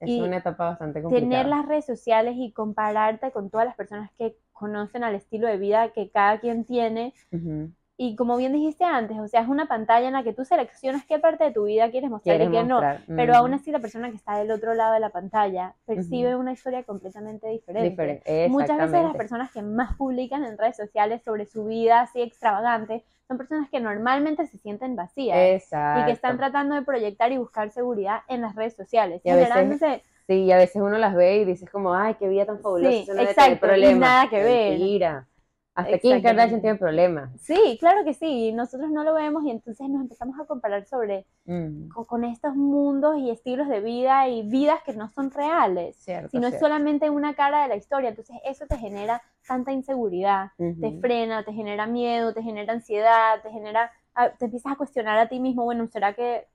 Es 0.00 0.18
y 0.18 0.18
una 0.18 0.36
etapa 0.36 0.66
bastante 0.68 1.02
complicada. 1.02 1.08
Tener 1.08 1.46
las 1.46 1.66
redes 1.66 1.86
sociales 1.86 2.34
y 2.38 2.52
compararte 2.52 3.32
con 3.32 3.50
todas 3.50 3.66
las 3.66 3.76
personas 3.76 4.10
que 4.18 4.36
conocen 4.52 5.04
al 5.04 5.14
estilo 5.16 5.48
de 5.48 5.58
vida 5.58 5.92
que 5.92 6.10
cada 6.10 6.40
quien 6.40 6.64
tiene. 6.66 7.14
Ujú. 7.32 7.72
Y 8.04 8.16
como 8.16 8.36
bien 8.36 8.52
dijiste 8.52 8.82
antes, 8.84 9.16
o 9.20 9.28
sea, 9.28 9.42
es 9.42 9.48
una 9.48 9.66
pantalla 9.66 10.08
en 10.08 10.14
la 10.14 10.24
que 10.24 10.32
tú 10.32 10.44
seleccionas 10.44 11.04
qué 11.06 11.20
parte 11.20 11.44
de 11.44 11.52
tu 11.52 11.66
vida 11.66 11.88
quieres 11.92 12.10
mostrar 12.10 12.36
Quieres 12.38 12.52
y 12.52 12.56
qué 12.58 12.64
no. 12.64 12.74
mostrar. 12.80 13.00
Pero 13.06 13.32
Ujú. 13.32 13.40
aún 13.42 13.54
así 13.54 13.70
la 13.70 13.78
persona 13.78 14.10
que 14.10 14.16
está 14.16 14.38
del 14.38 14.50
otro 14.50 14.74
lado 14.74 14.94
de 14.94 14.98
la 14.98 15.10
pantalla 15.10 15.74
percibe 15.86 16.34
una 16.34 16.50
historia 16.52 16.82
completamente 16.82 17.46
diferente. 17.46 17.90
Diferente, 17.90 18.48
Muchas 18.48 18.76
veces 18.76 19.04
las 19.04 19.14
personas 19.14 19.52
que 19.52 19.62
más 19.62 19.94
publican 19.96 20.42
en 20.44 20.58
redes 20.58 20.76
sociales 20.76 21.22
sobre 21.22 21.46
su 21.46 21.64
vida 21.66 22.00
así 22.00 22.20
extravagante 22.22 23.04
son 23.28 23.38
personas 23.38 23.70
que 23.70 23.78
normalmente 23.78 24.48
se 24.48 24.58
sienten 24.58 24.96
vacías 24.96 25.38
Exacto. 25.38 26.00
y 26.00 26.04
que 26.06 26.10
están 26.10 26.36
tratando 26.38 26.74
de 26.74 26.82
proyectar 26.82 27.30
y 27.30 27.38
buscar 27.38 27.70
seguridad 27.70 28.22
en 28.26 28.40
las 28.42 28.56
redes 28.56 28.74
sociales, 28.74 29.22
Y 29.24 29.30
a 29.30 29.36
veces- 29.36 30.02
Sí, 30.26 30.34
y 30.44 30.50
a 30.52 30.56
veces 30.56 30.82
uno 30.82 30.98
las 30.98 31.14
ve 31.14 31.38
y 31.38 31.44
dices 31.44 31.68
como, 31.70 31.94
ay, 31.94 32.14
qué 32.14 32.28
vida 32.28 32.46
tan 32.46 32.58
fabulosa, 32.60 32.90
Sí, 32.90 33.02
eso 33.02 33.14
no 33.14 33.22
exacto, 33.22 33.42
tener 33.44 33.58
problemas. 33.60 33.94
y 33.96 34.00
nada 34.00 34.28
que 34.30 34.42
ver. 34.42 34.70
Mentira. 34.78 35.26
Hasta 35.74 35.98
Kim. 35.98 36.22
Kardashian 36.22 36.60
tiene 36.60 36.78
problemas. 36.78 37.30
Sí, 37.40 37.76
claro 37.80 38.04
que 38.04 38.14
sí, 38.14 38.52
nosotros 38.52 38.90
no 38.90 39.04
lo 39.04 39.14
vemos 39.14 39.44
y 39.44 39.50
entonces 39.50 39.88
nos 39.88 40.02
empezamos 40.02 40.38
a 40.38 40.44
comparar 40.44 40.86
sobre 40.86 41.26
Mm, 41.44 41.88
con, 41.88 42.04
con 42.04 42.24
estos 42.24 42.54
mundos 42.54 43.18
y 43.18 43.30
estilos 43.30 43.68
de 43.68 43.80
vida 43.80 44.28
y 44.28 44.48
vidas 44.48 44.80
que 44.84 44.92
no 44.92 45.08
son 45.08 45.32
reales, 45.32 45.96
cierto, 45.96 46.28
sino 46.30 46.46
es 46.46 46.58
solamente 46.60 47.10
una 47.10 47.34
cara 47.34 47.62
de 47.62 47.68
la 47.68 47.76
historia, 47.76 48.10
entonces 48.10 48.36
eso 48.44 48.66
te 48.68 48.78
genera 48.78 49.20
tanta 49.46 49.72
inseguridad, 49.72 50.52
te 50.56 51.00
frena, 51.00 51.44
te 51.44 51.52
genera 51.52 51.86
miedo, 51.88 52.32
te 52.32 52.42
genera 52.42 52.72
ansiedad, 52.72 53.42
te 53.42 53.50
genera, 53.50 53.90
ah, 54.14 54.30
te 54.30 54.44
empiezas 54.44 54.72
a 54.72 54.76
cuestionar 54.76 55.18
a 55.18 55.28
ti 55.28 55.40
mismo, 55.40 55.64
bueno, 55.64 55.88
¿será 55.88 56.14
que 56.14 56.46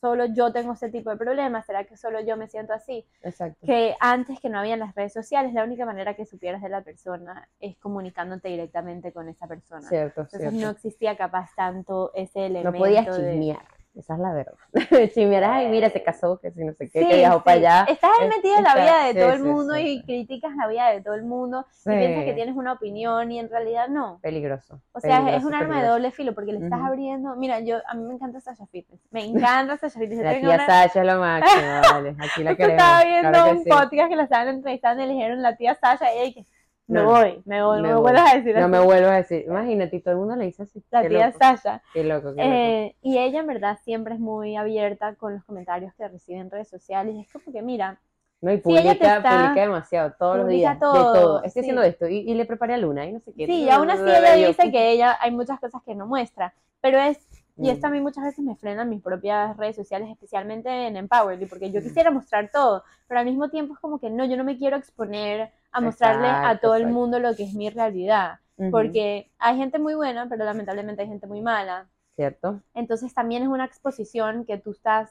solo 0.00 0.26
yo 0.26 0.52
tengo 0.52 0.72
ese 0.72 0.88
tipo 0.88 1.10
de 1.10 1.16
problemas? 1.16 1.66
¿Será 1.66 1.84
que 1.84 1.96
solo 1.96 2.20
yo 2.20 2.36
me 2.36 2.48
siento 2.48 2.72
así? 2.72 3.06
Exacto. 3.22 3.66
que 3.66 3.94
antes 4.00 4.40
que 4.40 4.48
no 4.48 4.58
había 4.58 4.76
las 4.76 4.94
redes 4.94 5.12
sociales, 5.12 5.52
la 5.52 5.64
única 5.64 5.84
manera 5.84 6.14
que 6.14 6.26
supieras 6.26 6.62
de 6.62 6.68
la 6.68 6.82
persona 6.82 7.48
es 7.60 7.76
comunicándote 7.78 8.48
directamente 8.48 9.12
con 9.12 9.28
esa 9.28 9.46
persona. 9.46 9.88
Cierto, 9.88 10.22
Entonces 10.22 10.50
cierto. 10.50 10.66
no 10.66 10.70
existía 10.70 11.16
capaz 11.16 11.50
tanto 11.54 12.12
ese 12.14 12.46
elemento 12.46 12.72
No 12.72 12.78
podías 12.78 13.16
de... 13.16 13.58
Esa 13.96 14.14
es 14.14 14.20
la 14.20 14.32
verdad. 14.32 14.54
Chismear, 15.14 15.42
ay, 15.44 15.68
mira, 15.68 15.90
se 15.90 16.02
casó, 16.02 16.38
que 16.38 16.52
si 16.52 16.64
no 16.64 16.72
sé 16.74 16.88
qué, 16.88 17.00
Sí, 17.02 17.08
que 17.08 17.16
viajó 17.16 17.38
sí. 17.38 17.42
para 17.44 17.56
allá. 17.56 17.86
Estás 17.88 18.10
Es- 18.22 18.28
metido 18.28 18.56
en 18.58 18.62
la 18.64 18.74
vida 18.76 19.04
de 19.04 19.12
sí, 19.12 19.18
todo 19.18 19.32
el 19.32 19.42
mundo 19.42 19.76
y 19.78 20.02
criticas 20.04 20.54
la 20.56 20.68
vida 20.68 20.90
de 20.90 21.00
todo 21.02 21.14
el 21.14 21.24
mundo 21.24 21.66
y 21.84 21.90
piensas 21.90 22.24
que 22.24 22.32
tienes 22.34 22.54
una 22.56 22.72
opinión 22.74 23.32
y 23.32 23.40
en 23.40 23.50
realidad 23.50 23.88
no. 23.88 24.20
Peligroso. 24.22 24.80
O 24.92 25.00
sea, 25.00 25.34
es- 25.36 25.44
un 25.44 25.54
arma 25.54 25.82
de 25.82 25.88
doble 25.88 26.12
filo 26.12 26.34
porque 26.34 26.52
le 26.52 26.64
estás 26.64 26.80
abriendo. 26.80 27.34
Mira, 27.34 27.58
yo 27.60 27.78
a 27.88 27.94
mí 27.94 28.04
me 28.04 28.14
encanta 28.14 28.40
Sasha 28.40 28.64
Fitness. 28.66 29.00
Me 29.10 29.24
encanta 29.26 29.76
Sasha 29.76 29.98
Fitness. 29.98 30.18
Yo 30.18 30.24
La 30.24 30.38
tía 30.38 30.48
una- 30.54 30.66
Sasha 30.66 31.00
es 31.00 31.06
lo 31.06 31.18
máximo, 31.20 31.62
vale. 31.92 32.16
Aquí 32.20 32.44
la 32.44 32.54
queremos. 32.54 32.80
estaba 32.82 33.04
viendo 33.04 33.28
claro 33.30 33.50
un 33.50 33.64
podcast 33.64 34.08
que 34.08 34.16
la 34.16 34.22
estaban 34.22 34.48
entrevistando 34.48 35.02
y 35.02 35.06
le 35.06 35.12
dijeron 35.14 35.42
la 35.42 35.56
tía 35.56 35.74
Sasha 35.74 36.14
y 36.14 36.18
ella 36.20 36.34
que 36.34 36.46
me 36.90 37.02
No, 37.02 37.10
voy, 37.10 37.42
me 37.44 37.62
voy, 37.62 37.80
no 37.82 37.88
me 37.88 37.94
vuelvas 37.94 38.32
a 38.32 38.36
decir 38.36 38.54
No 38.56 38.62
así. 38.64 38.70
me 38.70 38.80
vuelvo 38.80 39.08
a 39.08 39.14
decir. 39.16 39.44
Imagínate, 39.46 39.96
y 39.96 40.00
todo 40.00 40.12
el 40.12 40.18
mundo 40.20 40.36
le 40.36 40.44
dice 40.46 40.62
así. 40.64 40.82
la 40.90 41.02
Qué 41.02 41.08
tía 41.08 41.26
loco, 41.26 41.38
Sasha. 41.38 41.82
Qué 41.94 42.04
loco, 42.04 42.34
qué 42.34 42.42
loco. 42.42 42.52
Eh, 42.54 42.96
y 43.02 43.18
ella 43.18 43.40
en 43.40 43.46
verdad 43.46 43.78
siempre 43.84 44.14
es 44.14 44.20
muy 44.20 44.56
abierta 44.56 45.14
con 45.14 45.34
los 45.34 45.44
comentarios 45.44 45.94
que 45.94 46.08
recibe 46.08 46.38
en 46.40 46.50
redes 46.50 46.68
sociales. 46.68 47.14
Es 47.18 47.32
como 47.32 47.52
que, 47.52 47.62
mira, 47.62 47.98
No, 48.42 48.50
y 48.52 48.56
Sí, 48.56 48.62
publica, 48.62 48.92
está- 48.92 49.22
publica 49.22 49.60
demasiado, 49.60 50.14
todos 50.18 50.36
los 50.38 50.46
publica 50.46 50.70
días, 50.70 50.78
todo, 50.80 50.92
de 50.94 51.18
todo. 51.20 51.36
Estoy 51.42 51.50
sí. 51.52 51.60
haciendo 51.60 51.82
esto, 51.82 52.08
y, 52.08 52.18
y 52.18 52.34
le 52.34 52.46
preparé 52.46 52.74
a 52.74 52.78
Luna, 52.78 53.04
y 53.06 53.12
no 53.12 53.20
sé 53.20 53.32
qué. 53.34 53.44
sí, 53.46 53.64
y 53.64 53.68
aún 53.70 53.90
así 53.90 54.02
ella 54.02 54.34
dice 54.48 54.70
que 54.70 54.92
ella 54.92 55.16
hay 55.20 55.30
muchas 55.30 55.60
cosas 55.60 55.82
que 55.84 55.94
no 55.94 56.06
muestra, 56.06 56.54
pero 56.80 56.98
es, 56.98 57.18
y 57.58 57.66
Mm. 57.68 57.70
esto 57.72 57.86
a 57.88 57.90
mí 57.90 58.00
muchas 58.00 58.24
veces 58.24 58.42
me 58.42 58.56
frena 58.56 58.82
en 58.82 58.88
mis 58.88 59.02
propias 59.02 59.54
redes 59.58 59.76
sociales, 59.76 60.08
especialmente 60.08 60.70
en 60.86 60.96
Empowerly, 60.96 61.44
porque 61.44 61.70
yo 61.70 61.80
Mm. 61.80 61.82
quisiera 61.82 62.10
mostrar 62.10 62.48
todo, 62.50 62.82
pero 63.06 63.20
al 63.20 63.26
mismo 63.26 63.50
tiempo 63.50 63.74
es 63.74 63.80
como 63.80 63.98
que 64.00 64.08
no, 64.08 64.24
yo 64.24 64.38
no 64.38 64.44
me 64.44 64.56
quiero 64.56 64.78
exponer 64.78 65.50
a 65.72 65.80
mostrarle 65.80 66.38
a 66.42 66.58
Exacto, 66.58 66.60
todo 66.60 66.74
el 66.76 66.86
exacto. 66.86 66.88
mundo 66.88 67.18
lo 67.18 67.34
que 67.36 67.44
es 67.44 67.54
mi 67.54 67.70
realidad, 67.70 68.40
Ujú, 68.58 68.70
porque 68.70 69.30
hay 69.38 69.56
gente 69.56 69.78
muy 69.78 69.94
buena, 69.94 70.28
pero 70.28 70.44
lamentablemente 70.44 71.02
hay 71.02 71.08
gente 71.08 71.26
muy 71.26 71.40
mala. 71.42 71.88
¿Cierto? 72.16 72.62
Entonces 72.74 73.14
también 73.14 73.42
es 73.44 73.48
una 73.50 73.64
exposición 73.66 74.44
que 74.46 74.58
tú 74.58 74.72
estás 74.72 75.10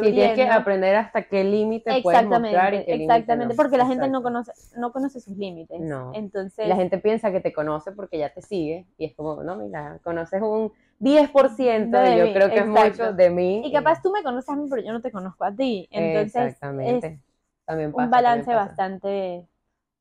Sí, 0.00 0.06
abriendo. 0.10 0.14
tienes 0.14 0.34
que 0.34 0.42
aprender 0.48 0.94
hasta 0.96 1.28
qué 1.28 1.44
límite 1.44 1.94
puedes 1.96 2.22
mostrar 2.24 2.74
y 2.74 2.80
Exactamente, 2.80 2.84
qué 2.84 2.96
exactamente, 2.96 3.54
no. 3.54 3.54
porque 3.54 3.78
la 3.78 3.86
gente 3.86 4.08
no 4.08 4.22
conoce, 4.22 4.52
no 4.76 4.92
conoce 4.92 5.20
sus 5.20 5.36
límites. 5.36 5.86
No. 5.88 6.12
Entonces, 6.12 6.68
La 6.68 6.76
gente 6.76 6.98
piensa 6.98 7.30
que 7.32 7.40
te 7.40 7.52
conoce 7.52 7.92
porque 7.92 8.18
ya 8.18 8.32
te 8.34 8.42
sigue, 8.42 8.86
y 8.98 9.06
es 9.06 9.14
como, 9.14 9.42
no, 9.44 9.56
mira, 9.56 9.98
conoces 10.02 10.42
un 10.42 10.72
10%, 10.98 11.98
De 11.98 12.16
yo 12.16 12.24
mí, 12.24 12.32
creo 12.32 12.52
que 12.52 12.60
es 12.60 12.66
exacto. 12.66 13.04
mucho 13.04 13.12
de 13.12 13.30
mí. 13.30 13.60
y 13.66 13.72
capaz 13.72 14.02
tú 14.02 14.10
me 14.12 14.22
conoces 14.22 14.50
a 14.50 14.56
mí, 14.56 14.66
pero 14.68 14.82
yo 14.82 14.92
no 14.92 15.00
te 15.00 15.12
conozco 15.12 15.44
a 15.44 15.54
ti. 15.54 15.88
Entonces, 15.92 16.56
Exactamente. 16.56 17.06
es 17.06 17.14
también 17.66 17.92
pasa, 17.94 18.08
un 18.08 18.10
balance 18.10 18.24
también 18.24 18.48
pasa. 18.48 18.60
bastante, 18.66 19.48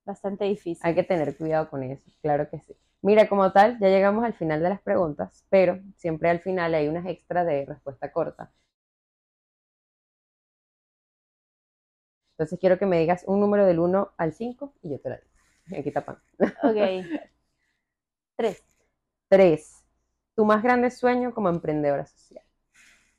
bastante 0.07 0.45
difícil. 0.45 0.81
Hay 0.81 0.95
que 0.95 1.03
tener 1.03 1.37
cuidado 1.37 1.69
con 1.69 1.83
eso, 1.83 2.09
claro 2.21 2.49
que 2.49 2.59
sí. 2.61 2.75
Mira, 3.03 3.29
como 3.29 3.51
tal, 3.51 3.77
ya 3.79 3.89
llegamos 3.89 4.25
al 4.25 4.33
final 4.33 4.63
de 4.63 4.69
las 4.69 4.81
preguntas, 4.81 5.45
pero 5.49 5.79
siempre 5.97 6.29
al 6.31 6.39
final 6.39 6.73
hay 6.73 6.87
unas 6.87 7.05
extras 7.05 7.45
de 7.45 7.65
respuesta 7.65 8.11
corta. 8.11 8.51
Entonces 12.31 12.59
quiero 12.59 12.77
que 12.79 12.85
me 12.85 12.99
digas 12.99 13.23
un 13.27 13.39
número 13.39 13.65
del 13.65 13.79
1 13.79 14.13
al 14.17 14.33
5 14.33 14.73
y 14.81 14.91
yo 14.91 14.99
te 14.99 15.09
la 15.09 15.17
digo. 15.17 15.79
Aquí 15.79 15.91
tapan. 15.91 16.17
Ok. 16.63 17.05
Tres. 18.37 18.63
3. 19.29 19.83
Tu 20.35 20.45
más 20.45 20.63
grande 20.63 20.91
sueño 20.91 21.33
como 21.33 21.49
emprendedora 21.49 22.05
social. 22.05 22.43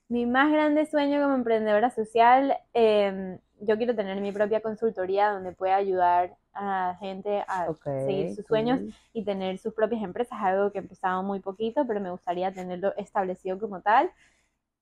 Mi 0.08 0.24
más 0.24 0.50
grande 0.50 0.86
sueño 0.86 1.20
como 1.20 1.34
emprendedora 1.34 1.90
social, 1.90 2.56
eh, 2.72 3.38
yo 3.60 3.76
quiero 3.76 3.94
tener 3.94 4.20
mi 4.20 4.32
propia 4.32 4.62
consultoría 4.62 5.30
donde 5.30 5.52
pueda 5.52 5.76
ayudar 5.76 6.37
a 6.54 6.96
gente 7.00 7.44
a 7.48 7.70
Ok. 7.70 7.86
seguir 7.96 8.30
sus 8.30 8.46
sueños 8.46 8.80
cool. 8.80 8.94
y 9.12 9.24
tener 9.24 9.58
sus 9.58 9.74
propias 9.74 10.02
empresas, 10.02 10.38
algo 10.42 10.72
que 10.72 10.78
he 10.78 10.82
empezado 10.82 11.22
muy 11.22 11.40
poquito, 11.40 11.86
pero 11.86 12.00
me 12.00 12.10
gustaría 12.10 12.52
tenerlo 12.52 12.94
establecido 12.96 13.58
como 13.58 13.80
tal. 13.82 14.10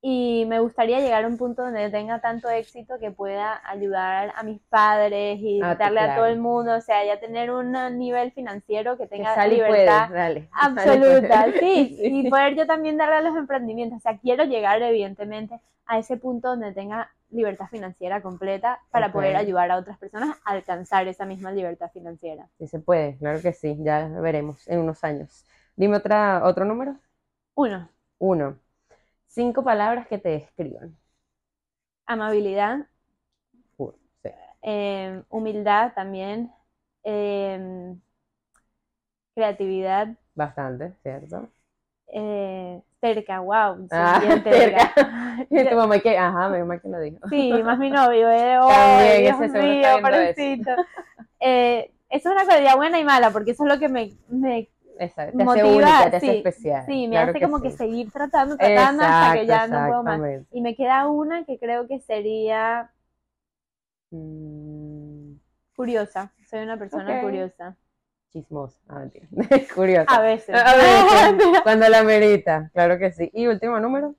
Y 0.03 0.45
me 0.47 0.61
gustaría 0.61 1.01
llegar 1.01 1.25
a 1.25 1.29
un 1.29 1.37
punto 1.37 1.63
donde 1.63 1.91
tenga 1.91 2.21
tanto 2.21 2.49
éxito 2.49 2.99
que 3.01 3.11
pueda 3.11 3.61
ayudar 3.69 4.33
a 4.37 4.43
mis 4.45 4.61
padres 4.69 5.39
y 5.41 5.61
Ah, 5.61 5.77
darle 5.77 6.01
a 6.01 6.05
claro. 6.05 6.15
todo 6.15 6.27
el 6.27 6.39
mundo, 6.39 6.77
o 6.77 6.81
sea, 6.81 7.05
ya 7.05 7.19
tener 7.19 7.51
un 7.51 7.73
nivel 7.99 8.31
financiero 8.33 8.97
que 8.99 9.07
Que 9.11 9.27
tenga 9.27 9.37
y 9.45 9.49
libertad 9.49 10.11
puedes, 10.21 10.49
absoluta, 10.53 11.53
sí, 11.59 11.99
puedes. 11.99 12.13
y 12.13 12.25
poder 12.29 12.55
yo 12.57 12.67
también 12.67 12.97
darle 12.99 13.17
a 13.17 13.21
los 13.23 13.37
emprendimientos, 13.37 13.99
o 13.99 14.01
sea, 14.01 14.19
quiero 14.19 14.45
llegar 14.45 14.81
evidentemente 14.83 15.61
a 15.87 15.99
ese 15.99 16.17
punto 16.17 16.49
donde 16.51 16.73
tenga 16.73 17.11
libertad 17.37 17.69
financiera 17.71 18.23
completa 18.23 18.81
para 18.91 19.13
poder 19.13 19.37
ayudar 19.37 19.71
a 19.71 19.77
otras 19.79 19.99
personas 19.99 20.39
a 20.45 20.53
alcanzar 20.53 21.09
esa 21.09 21.27
misma 21.27 21.53
libertad 21.53 21.91
financiera. 21.93 22.49
Sí 22.59 22.67
se 22.69 22.79
puede, 22.81 23.17
claro 23.19 23.41
que 23.43 23.53
sí, 23.53 23.77
ya 23.83 24.09
veremos 24.09 24.67
en 24.69 24.81
unos 24.81 25.05
años. 25.05 25.45
Dime 25.77 25.97
otra, 25.99 26.43
otro 26.45 26.65
número. 26.65 26.99
Uno, 27.57 27.89
Uno. 28.19 28.61
Cinco 29.29 29.65
palabras 29.65 30.07
que 30.09 30.19
te 30.19 30.31
describan. 30.31 30.99
amabilidad, 32.07 32.89
sí. 34.23 34.31
eh, 34.63 35.23
humildad 35.31 35.93
también, 35.95 36.53
eh, 37.05 37.97
creatividad, 39.35 40.17
Bastante, 40.37 40.95
¿cierto? 41.03 41.51
eh, 42.09 42.83
cerca, 43.01 43.41
wow, 43.41 43.87
Ah, 43.91 44.21
bien 44.21 44.43
terca. 44.43 44.93
Y 45.51 45.65
tu 45.69 45.75
mamá 45.77 45.99
que, 46.01 46.17
ajá, 46.19 46.49
mi 46.49 46.59
mamá 46.59 46.79
que 46.81 46.89
lo 46.89 47.01
dijo. 47.01 47.19
Sí, 47.29 47.63
más 47.65 47.79
mi 47.79 47.91
novio, 47.91 48.31
eh, 48.31 48.59
oh, 48.63 48.69
También, 48.69 49.23
Dios 49.23 49.41
ese 49.41 49.49
mío, 49.49 49.87
pobrecito. 50.03 50.71
Eh, 51.41 51.91
eso 52.09 52.29
es 52.31 52.35
una 52.35 52.45
cualidad 52.47 52.77
buena 52.77 52.99
y 53.01 53.05
mala, 53.05 53.31
porque 53.31 53.53
eso 53.53 53.65
es 53.65 53.73
lo 53.73 53.79
que 53.79 53.89
me, 53.89 54.13
me 54.29 54.69
Exacto, 54.99 55.37
te 55.37 55.43
motiva, 55.45 55.63
hace 55.63 55.67
única, 55.77 56.11
te 56.11 56.17
hace 56.17 56.27
sí, 56.27 56.39
especial. 56.39 56.87
sí, 56.87 57.09
me 57.09 57.17
claro 57.17 57.33
hace 57.33 57.41
como 57.41 57.61
que 57.61 57.71
sí. 57.71 57.77
seguir 57.77 58.11
tratando, 58.13 58.59
tratando 58.59 59.03
hasta 59.03 59.33
que 59.33 59.47
ya 59.47 59.67
no 59.67 59.85
puedo 59.85 60.03
más. 60.03 60.23
Y 60.53 60.61
me 60.63 60.75
queda 60.77 61.07
una 61.09 61.45
que 61.45 61.59
creo 61.59 61.87
que 61.89 62.01
sería 62.01 62.91
Mm, 64.13 65.39
curiosa. 65.77 66.33
Soy 66.51 66.61
una 66.61 66.77
persona 66.79 67.21
curiosa. 67.21 67.77
Chismosa, 68.37 68.79
ah. 68.89 69.07
Curiosa. 69.75 70.15
A 70.15 70.21
veces. 70.21 70.55
A 70.55 70.77
veces, 70.77 71.63
cuando 71.63 71.89
la 71.89 72.03
merita, 72.03 72.71
claro 72.75 72.99
que 72.99 73.11
sí. 73.13 73.31
Y 73.33 73.47
último 73.47 73.81
número, 73.81 74.15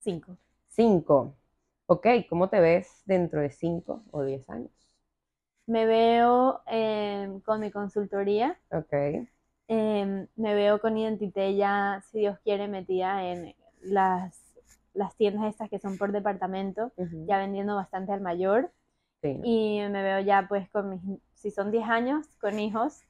Cinco. 0.00 0.36
cinco. 0.68 1.34
Ok, 1.86 2.06
¿cómo 2.28 2.48
te 2.48 2.60
ves 2.60 3.02
dentro 3.06 3.40
de 3.40 3.50
cinco 3.50 4.02
o 4.10 4.22
diez 4.22 4.48
años? 4.50 4.70
Me 5.66 5.86
veo 5.86 6.60
eh, 6.66 7.40
con 7.44 7.60
mi 7.60 7.70
consultoría. 7.70 8.58
Ok, 8.70 8.92
eh, 9.68 10.26
me 10.36 10.54
veo 10.54 10.80
con 10.80 10.96
Identité 10.98 11.54
ya, 11.56 12.02
si 12.10 12.18
Dios 12.20 12.38
quiere, 12.40 12.68
metida 12.68 13.24
en 13.24 13.54
las 13.82 14.38
las 14.92 15.14
tiendas 15.16 15.44
estas 15.44 15.70
que 15.70 15.78
son 15.78 15.96
por 15.96 16.10
departamento, 16.10 16.92
ya 17.26 17.38
vendiendo 17.38 17.76
bastante 17.76 18.12
al 18.12 18.20
mayor. 18.20 18.72
Sí. 19.22 19.40
Y 19.44 19.80
me 19.88 20.02
veo 20.02 20.20
ya 20.20 20.46
pues 20.48 20.68
con 20.70 20.90
mis, 20.90 21.00
si 21.40 21.50
son 21.50 21.70
10 21.70 21.88
años, 21.88 22.26
con 22.40 22.58
hijos. 22.58 23.02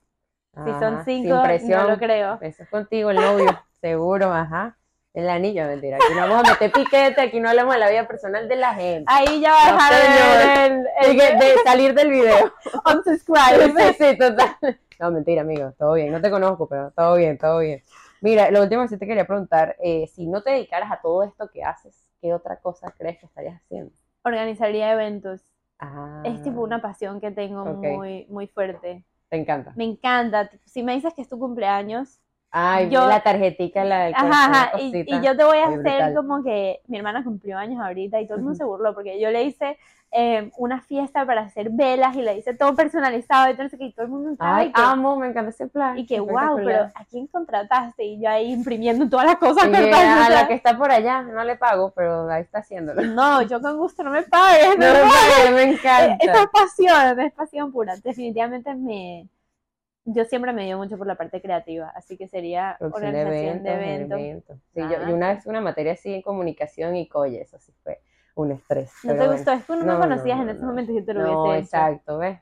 Si 0.52 0.61
Ajá, 0.61 0.78
son 0.81 1.05
sin 1.05 1.24
5, 1.24 1.43
no 1.69 1.89
lo 1.90 1.98
creo. 1.98 2.39
Eso 2.40 2.62
es 2.62 2.69
contigo, 2.69 3.11
el 3.11 3.16
novio, 3.16 3.47
seguro, 3.81 4.32
ajá. 4.32 4.77
El 5.12 5.28
anillo, 5.28 5.66
mentira. 5.66 5.97
Aquí 5.97 6.15
no 6.15 6.20
vamos 6.28 6.48
a 6.48 6.52
meter 6.52 6.70
piquete, 6.70 7.20
aquí 7.20 7.40
no 7.40 7.48
hablamos 7.48 7.74
de 7.74 7.81
la 7.81 7.90
vida 7.90 8.07
personal 8.07 8.48
de 8.48 8.57
la 8.57 8.74
gente. 8.74 9.05
Ahí 9.09 9.40
ya 9.40 9.51
va 9.51 9.62
a 9.65 9.73
dejar 9.73 10.70
el, 10.70 11.12
Y 11.12 11.16
que- 11.19 11.35
de 11.36 11.55
salir 11.65 11.94
del 11.94 12.11
video. 12.11 12.52
unsubscribe. 12.94 13.94
Sí, 13.94 13.94
sí, 13.98 14.16
total. 14.19 14.57
No, 15.01 15.11
mentira, 15.11 15.43
amigo, 15.43 15.73
todo 15.78 15.94
bien. 15.94 16.12
No 16.12 16.20
te 16.20 16.31
conozco, 16.31 16.69
pero 16.69 16.93
todo 16.93 17.16
bien, 17.16 17.39
todo 17.39 17.59
bien. 17.59 17.82
Mira, 18.20 18.51
lo 18.52 18.62
último 18.62 18.82
que 18.82 18.89
sí 18.89 18.98
te 18.98 19.07
quería 19.07 19.27
preguntar, 19.27 19.74
eh, 19.82 20.07
si 20.07 20.27
no 20.28 20.43
te 20.43 20.51
dedicaras 20.51 20.93
a 20.93 21.01
todo 21.01 21.24
esto 21.24 21.51
que 21.51 21.65
haces, 21.65 22.07
¿qué 22.20 22.32
otra 22.35 22.61
cosa 22.61 22.94
crees 22.97 23.19
que 23.19 23.27
estarías 23.27 23.61
haciendo? 23.62 23.93
Organizaría 24.23 24.93
eventos. 24.93 25.40
Ah, 25.81 26.23
Es 26.24 26.43
tipo 26.43 26.61
una 26.62 26.81
pasión 26.82 27.20
que 27.20 27.31
tengo 27.31 27.65
muy, 27.65 28.27
muy 28.28 28.47
fuerte. 28.47 29.05
Te 29.28 29.36
encanta. 29.36 29.73
Me 29.77 29.85
encanta. 29.85 30.51
Si 30.65 30.82
me 30.82 30.94
dices 30.94 31.15
que 31.15 31.23
es 31.23 31.28
tu 31.28 31.39
cumpleaños, 31.39 32.20
Ay, 32.52 32.90
Yo- 32.90 33.07
la 33.07 33.23
tarjetica, 33.23 33.85
la 33.85 34.07
del 34.07 34.15
Ajá, 34.16 34.27
ajá, 34.73 34.81
y, 34.81 35.05
y 35.07 35.20
yo 35.24 35.36
te 35.36 35.44
voy 35.44 35.59
a 35.59 35.66
hacer 35.69 35.78
brutal. 35.78 36.15
como 36.16 36.43
que 36.43 36.81
mi 36.89 36.97
hermana 36.98 37.23
cumplió 37.23 37.57
años 37.57 37.81
ahorita 37.81 38.20
y 38.20 38.27
todo 38.27 38.39
el 38.39 38.43
mundo 38.43 38.57
se 38.57 38.65
burló 38.65 38.93
porque 38.93 39.20
yo 39.20 39.31
le 39.31 39.44
hice 39.44 39.78
eh, 40.12 40.51
una 40.57 40.81
fiesta 40.81 41.24
para 41.24 41.43
hacer 41.43 41.70
velas 41.70 42.16
y 42.16 42.23
le 42.23 42.37
hice 42.37 42.53
todo 42.55 42.74
personalizado 42.74 43.49
y 43.51 43.55
todo, 43.57 43.69
y 43.78 43.93
todo 43.93 44.07
el 44.07 44.11
mundo 44.11 44.31
estaba 44.32 44.57
Ay, 44.57 44.69
y 44.69 44.73
que, 44.73 44.81
amo, 44.81 45.16
me 45.16 45.28
encanta 45.28 45.51
ese 45.51 45.69
plan. 45.69 45.97
y 45.99 46.05
que 46.07 46.19
wow, 46.19 46.57
pero. 46.57 46.82
¿a 46.95 47.05
quién 47.09 47.28
contrataste? 47.28 48.03
Y 48.05 48.20
yo 48.20 48.28
ahí 48.28 48.53
imprimiendo 48.53 49.09
todas 49.09 49.27
las 49.27 49.37
cosas 49.37 49.66
Y 49.69 49.70
que 49.70 49.93
a 49.95 50.28
la 50.31 50.49
que 50.49 50.55
está 50.55 50.77
por 50.77 50.91
allá, 50.91 51.23
no 51.23 51.45
le 51.45 51.57
pago, 51.57 51.93
pero 51.95 52.28
ahí 52.28 52.43
está 52.43 52.59
haciéndolo. 52.59 53.03
No, 53.03 53.43
yo 53.43 53.61
con 53.61 53.77
gusto 53.78 54.03
no 54.03 54.11
me 54.11 54.23
pagues, 54.23 54.77
No, 54.78 54.87
no, 54.87 54.93
me 54.95 55.05
me 55.05 55.11
pague, 55.11 55.51
me 55.55 55.62
encanta. 55.74 56.16
Esa 56.24 56.43
es 56.43 56.49
pasión, 56.53 57.20
es 57.20 57.32
pasión 57.32 57.73
pura. 57.73 57.95
Definitivamente 58.03 58.74
me. 58.74 59.28
Yo 60.07 60.24
siempre 60.24 60.53
me 60.53 60.65
dio 60.65 60.77
mucho 60.78 60.97
por 60.99 61.07
la 61.07 61.15
parte 61.15 61.41
creativa, 61.41 61.93
así 61.95 62.16
que 62.16 62.27
sería 62.27 62.74
Producción 62.78 63.12
de 63.12 63.20
organización 63.23 63.62
de 63.62 63.74
eventos, 63.74 64.19
eventos. 64.19 64.19
eventos. 64.19 64.57
Sí, 64.74 64.81
yo, 64.81 65.05
Ah, 65.05 65.09
yo 65.09 65.15
una 65.15 65.35
vez 65.35 65.47
una 65.47 65.61
materia 65.61 65.93
así 65.93 66.12
en 66.15 66.23
comunicación 66.23 66.97
y 66.97 67.07
coye, 67.07 67.43
eso 67.43 67.59
sí 67.61 67.73
fue 67.85 68.01
un 68.40 68.52
estrés. 68.52 68.90
¿No 69.04 69.12
te 69.12 69.18
bueno. 69.18 69.32
gustó? 69.32 69.52
Es 69.52 69.64
que 69.64 69.72
uno 69.72 69.82
no, 69.82 69.86
No, 69.86 69.94
no, 69.94 70.00
conocías 70.00 70.36
no, 70.38 70.42
en 70.44 70.48
esos 70.50 70.62
momentos 70.64 70.94
y 70.96 71.02
te 71.02 71.14
lo 71.14 71.22
No, 71.22 71.42
hubiese 71.44 71.58
hecho. 71.58 71.76
exacto, 71.76 72.18
¿ves? 72.18 72.38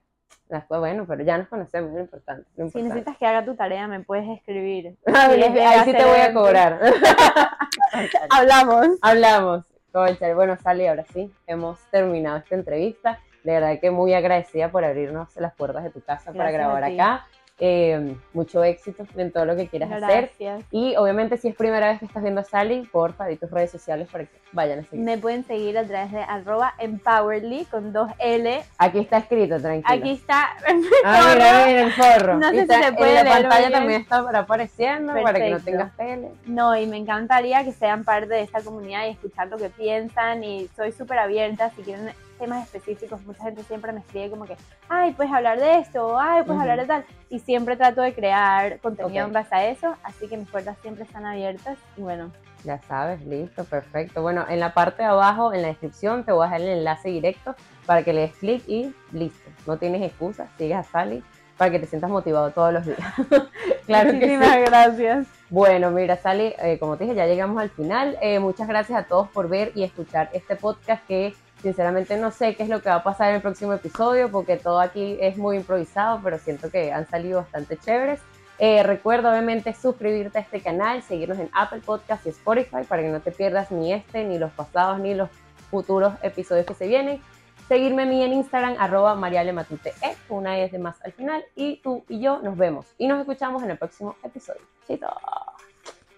Después, 0.48 0.80
bueno, 0.80 1.04
pero 1.06 1.22
ya 1.24 1.36
nos 1.36 1.48
conocemos, 1.48 1.90
es 1.90 1.96
lo 1.96 2.00
importante. 2.02 2.48
lo 2.56 2.68
Si 2.70 2.82
necesitas 2.82 3.16
que 3.18 3.26
haga 3.26 3.44
tu 3.44 3.54
tarea, 3.54 3.86
me 3.86 4.00
puedes 4.00 4.26
escribir. 4.28 4.96
Ver 5.06 5.60
ahí 5.60 5.80
sí 5.84 5.92
te 5.92 6.04
voy 6.04 6.20
a 6.20 6.32
cobrar. 6.32 6.80
Hablamos. 8.30 8.86
Hablamos. 9.02 9.66
Conchal. 9.92 10.34
Bueno, 10.34 10.56
Sally, 10.56 10.86
ahora 10.86 11.04
sí, 11.12 11.32
hemos 11.46 11.78
terminado 11.90 12.38
esta 12.38 12.54
entrevista. 12.54 13.18
De 13.44 13.52
verdad 13.52 13.78
que 13.80 13.90
muy 13.90 14.14
agradecida 14.14 14.70
por 14.70 14.84
abrirnos 14.84 15.34
las 15.36 15.54
puertas 15.54 15.84
de 15.84 15.90
tu 15.90 16.00
casa 16.02 16.32
para 16.32 16.50
Gracias 16.50 16.54
grabar 16.54 16.84
acá. 16.84 17.26
Eh, 17.60 18.14
mucho 18.35 18.62
éxito 18.62 19.05
en 19.16 19.32
todo 19.32 19.44
lo 19.44 19.56
que 19.56 19.66
quieras 19.66 19.90
hacer. 19.90 20.30
Gracias. 20.39 20.62
Y 20.70 20.94
obviamente 20.94 21.36
si 21.39 21.48
es 21.48 21.56
primera 21.56 21.89
vez 21.89 21.98
que 21.98 22.05
estás 22.05 22.22
viendo 22.22 22.40
a 22.40 22.44
Sally, 22.44 22.82
porfa, 22.93 23.26
di 23.26 23.35
tus 23.35 23.51
redes 23.51 23.72
sociales 23.72 24.06
para 24.12 24.24
que 24.26 24.30
vayan 24.52 24.78
a 24.78 24.85
seguir. 24.85 25.05
Me 25.05 25.18
pueden 25.18 25.44
seguir 25.44 25.76
a 25.76 25.85
través 25.85 26.12
de 26.12 26.20
arroba 26.20 26.74
empowerly 26.78 27.64
con 27.64 27.93
dos 27.93 28.12
L. 28.20 28.62
Aquí 28.78 28.98
está 29.01 29.18
escrito, 29.18 29.60
tranquilo. 29.60 29.86
Aquí 30.05 30.12
está. 30.12 30.51
Ah, 31.05 31.32
mira, 31.35 31.66
mira 31.66 31.82
el 31.82 31.93
forro. 31.93 32.39
No 32.39 32.48
sé 32.51 32.55
Y 32.55 32.59
si 32.59 32.62
está- 32.62 32.82
se 32.82 32.93
puede 32.93 33.10
En 33.10 33.14
la 33.16 33.22
leer 33.24 33.43
pantalla 33.48 33.70
también 33.72 34.01
está 34.02 34.18
apareciendo, 34.39 35.12
para 35.14 35.39
que 35.39 35.51
no 35.51 35.56
Perfecto. 35.56 35.64
tengas 35.64 35.97
tele. 35.97 36.28
No, 36.47 36.76
y 36.76 36.86
me 36.86 36.97
encantaría 36.97 37.64
que 37.64 37.72
sean 37.72 38.05
parte 38.05 38.26
de 38.28 38.43
esta 38.43 38.60
comunidad 38.62 39.06
y 39.06 39.10
escuchar 39.10 39.48
lo 39.48 39.56
que 39.56 39.68
piensan. 39.68 40.44
Y 40.44 40.68
soy 40.76 40.93
súper 40.93 41.18
abierta. 41.18 41.70
Si 41.70 41.82
quieren 41.82 42.09
temas 42.39 42.65
específicos, 42.65 43.20
mucha 43.27 43.43
gente 43.44 43.62
siempre 43.65 43.93
me 43.93 44.01
escribe 44.01 44.31
como 44.31 44.44
que, 44.44 44.56
ay, 44.89 45.12
puedes 45.12 45.32
hablar 45.32 45.59
de 45.59 45.78
esto, 45.78 46.19
ay, 46.19 46.43
puedes 46.44 46.60
hablar 46.60 46.81
de 46.81 46.86
tal. 46.86 47.05
Y 47.28 47.40
siempre 47.40 47.77
trato 47.77 48.02
de 48.02 48.15
crear 48.15 48.78
contenido 48.81 49.27
en 49.27 49.32
base 49.32 49.55
a 49.55 49.69
eso. 49.69 49.94
Así 50.02 50.28
que 50.28 50.36
mis 50.36 50.48
puertas 50.48 50.77
siempre 50.81 51.05
están 51.05 51.27
abiertas. 51.27 51.78
Y 51.97 52.02
bueno, 52.02 52.32
Ya 52.65 52.81
sabes, 52.82 53.24
listo, 53.27 53.65
perfecto. 53.65 54.23
Bueno, 54.23 54.44
en 54.48 54.60
la 54.60 54.74
parte 54.74 55.02
de 55.02 55.09
abajo, 55.09 55.52
en 55.52 55.62
la 55.62 55.69
descripción, 55.69 56.24
te 56.24 56.32
voy 56.32 56.43
a 56.43 56.47
dejar 56.47 56.60
el 56.62 56.78
enlace 56.78 57.09
directo 57.09 57.55
para 57.86 58.02
que 58.02 58.12
le 58.12 58.23
des 58.23 58.32
clic 58.32 58.62
y 58.66 58.94
listo. 59.12 59.51
No 59.66 59.77
tienes 59.77 60.02
excusa, 60.02 60.48
sigues 60.56 60.77
a 60.77 60.82
Sally 60.82 61.23
para 61.59 61.73
que 61.73 61.81
te 61.81 61.86
sientas 61.86 62.09
motivado 62.09 62.51
todos 62.52 62.73
los 62.73 62.86
días. 62.86 62.98
claro 63.86 64.12
que 64.12 64.27
sí. 64.27 64.36
gracias. 64.66 65.27
Bueno, 65.51 65.90
mira, 65.90 66.16
Sally, 66.16 66.55
eh, 66.62 66.78
como 66.78 66.97
te 66.97 67.05
dije, 67.05 67.16
ya 67.16 67.27
llegamos 67.27 67.60
al 67.60 67.70
final. 67.70 68.16
Eh, 68.23 68.39
muchas 68.39 68.69
gracias 68.69 68.98
a 68.98 69.02
todos 69.06 69.28
por 69.28 69.48
ver 69.48 69.73
y 69.74 69.82
escuchar 69.82 70.31
este 70.32 70.56
podcast 70.56 71.05
que 71.06 71.35
sinceramente 71.62 72.16
no 72.16 72.30
sé 72.30 72.55
qué 72.55 72.62
es 72.62 72.68
lo 72.68 72.82
que 72.82 72.89
va 72.89 72.97
a 72.97 73.02
pasar 73.02 73.30
en 73.30 73.36
el 73.36 73.43
próximo 73.43 73.72
episodio 73.72 74.30
porque 74.30 74.56
todo 74.56 74.80
aquí 74.80 75.16
es 75.20 75.36
muy 75.36 75.56
improvisado, 75.56 76.20
pero 76.22 76.39
siento 76.39 76.70
que 76.70 76.93
han 76.93 77.06
salido 77.09 77.40
bastante 77.40 77.76
chéveres. 77.76 78.20
Eh, 78.59 78.82
recuerda 78.82 79.30
obviamente 79.30 79.72
suscribirte 79.72 80.39
a 80.39 80.40
este 80.40 80.60
canal, 80.60 81.02
seguirnos 81.02 81.39
en 81.39 81.48
Apple 81.52 81.80
Podcast 81.85 82.26
y 82.26 82.30
Spotify 82.30 82.82
para 82.89 83.02
que 83.02 83.09
no 83.09 83.20
te 83.20 83.30
pierdas 83.30 83.70
ni 83.70 83.93
este, 83.93 84.24
ni 84.24 84.39
los 84.39 84.51
pasados, 84.52 84.98
ni 84.98 85.14
los 85.14 85.30
futuros 85.70 86.14
episodios 86.22 86.66
que 86.66 86.74
se 86.74 86.89
vienen. 86.89 87.20
Seguirme 87.68 88.05
a 88.05 88.06
mí 88.06 88.22
en 88.22 88.32
Instagram, 88.32 88.76
arroba 88.78 89.14
marialematute, 89.14 89.93
una 90.30 90.59
E 90.59 90.68
de 90.70 90.78
más 90.78 90.97
al 91.05 91.12
final. 91.12 91.44
Y 91.55 91.76
tú 91.82 92.02
y 92.09 92.18
yo 92.18 92.40
nos 92.43 92.56
vemos 92.56 92.86
y 92.97 93.06
nos 93.06 93.20
escuchamos 93.20 93.62
en 93.62 93.70
el 93.70 93.78
próximo 93.78 94.16
episodio. 94.24 94.62
Chito. 94.86 95.06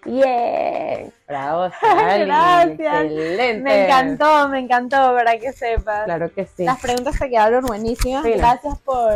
Bien. 0.05 1.11
Bravo, 1.27 1.71
Sally. 1.79 2.25
Gracias. 2.25 3.03
Excelente. 3.05 3.63
Me 3.63 3.85
encantó, 3.85 4.49
me 4.49 4.59
encantó, 4.59 5.13
para 5.13 5.37
que 5.37 5.53
sepas. 5.53 6.05
Claro 6.05 6.33
que 6.33 6.45
sí. 6.45 6.63
Las 6.65 6.79
preguntas 6.79 7.17
te 7.19 7.29
quedaron 7.29 7.65
buenísimas. 7.65 8.23
Gracias 8.23 8.79
por. 8.79 9.13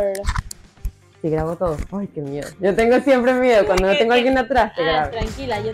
Sí, 1.22 1.30
grabo 1.30 1.56
todo. 1.56 1.76
Ay, 1.92 2.08
qué 2.08 2.20
miedo. 2.20 2.48
Yo 2.60 2.74
tengo 2.74 3.00
siempre 3.00 3.32
miedo. 3.34 3.66
Cuando 3.66 3.86
no 3.88 3.96
tengo 3.96 4.12
a 4.12 4.16
alguien 4.16 4.38
atrás, 4.38 4.74
te 4.74 4.88
Ah, 4.88 5.10
tranquila, 5.10 5.60
yo 5.60 5.72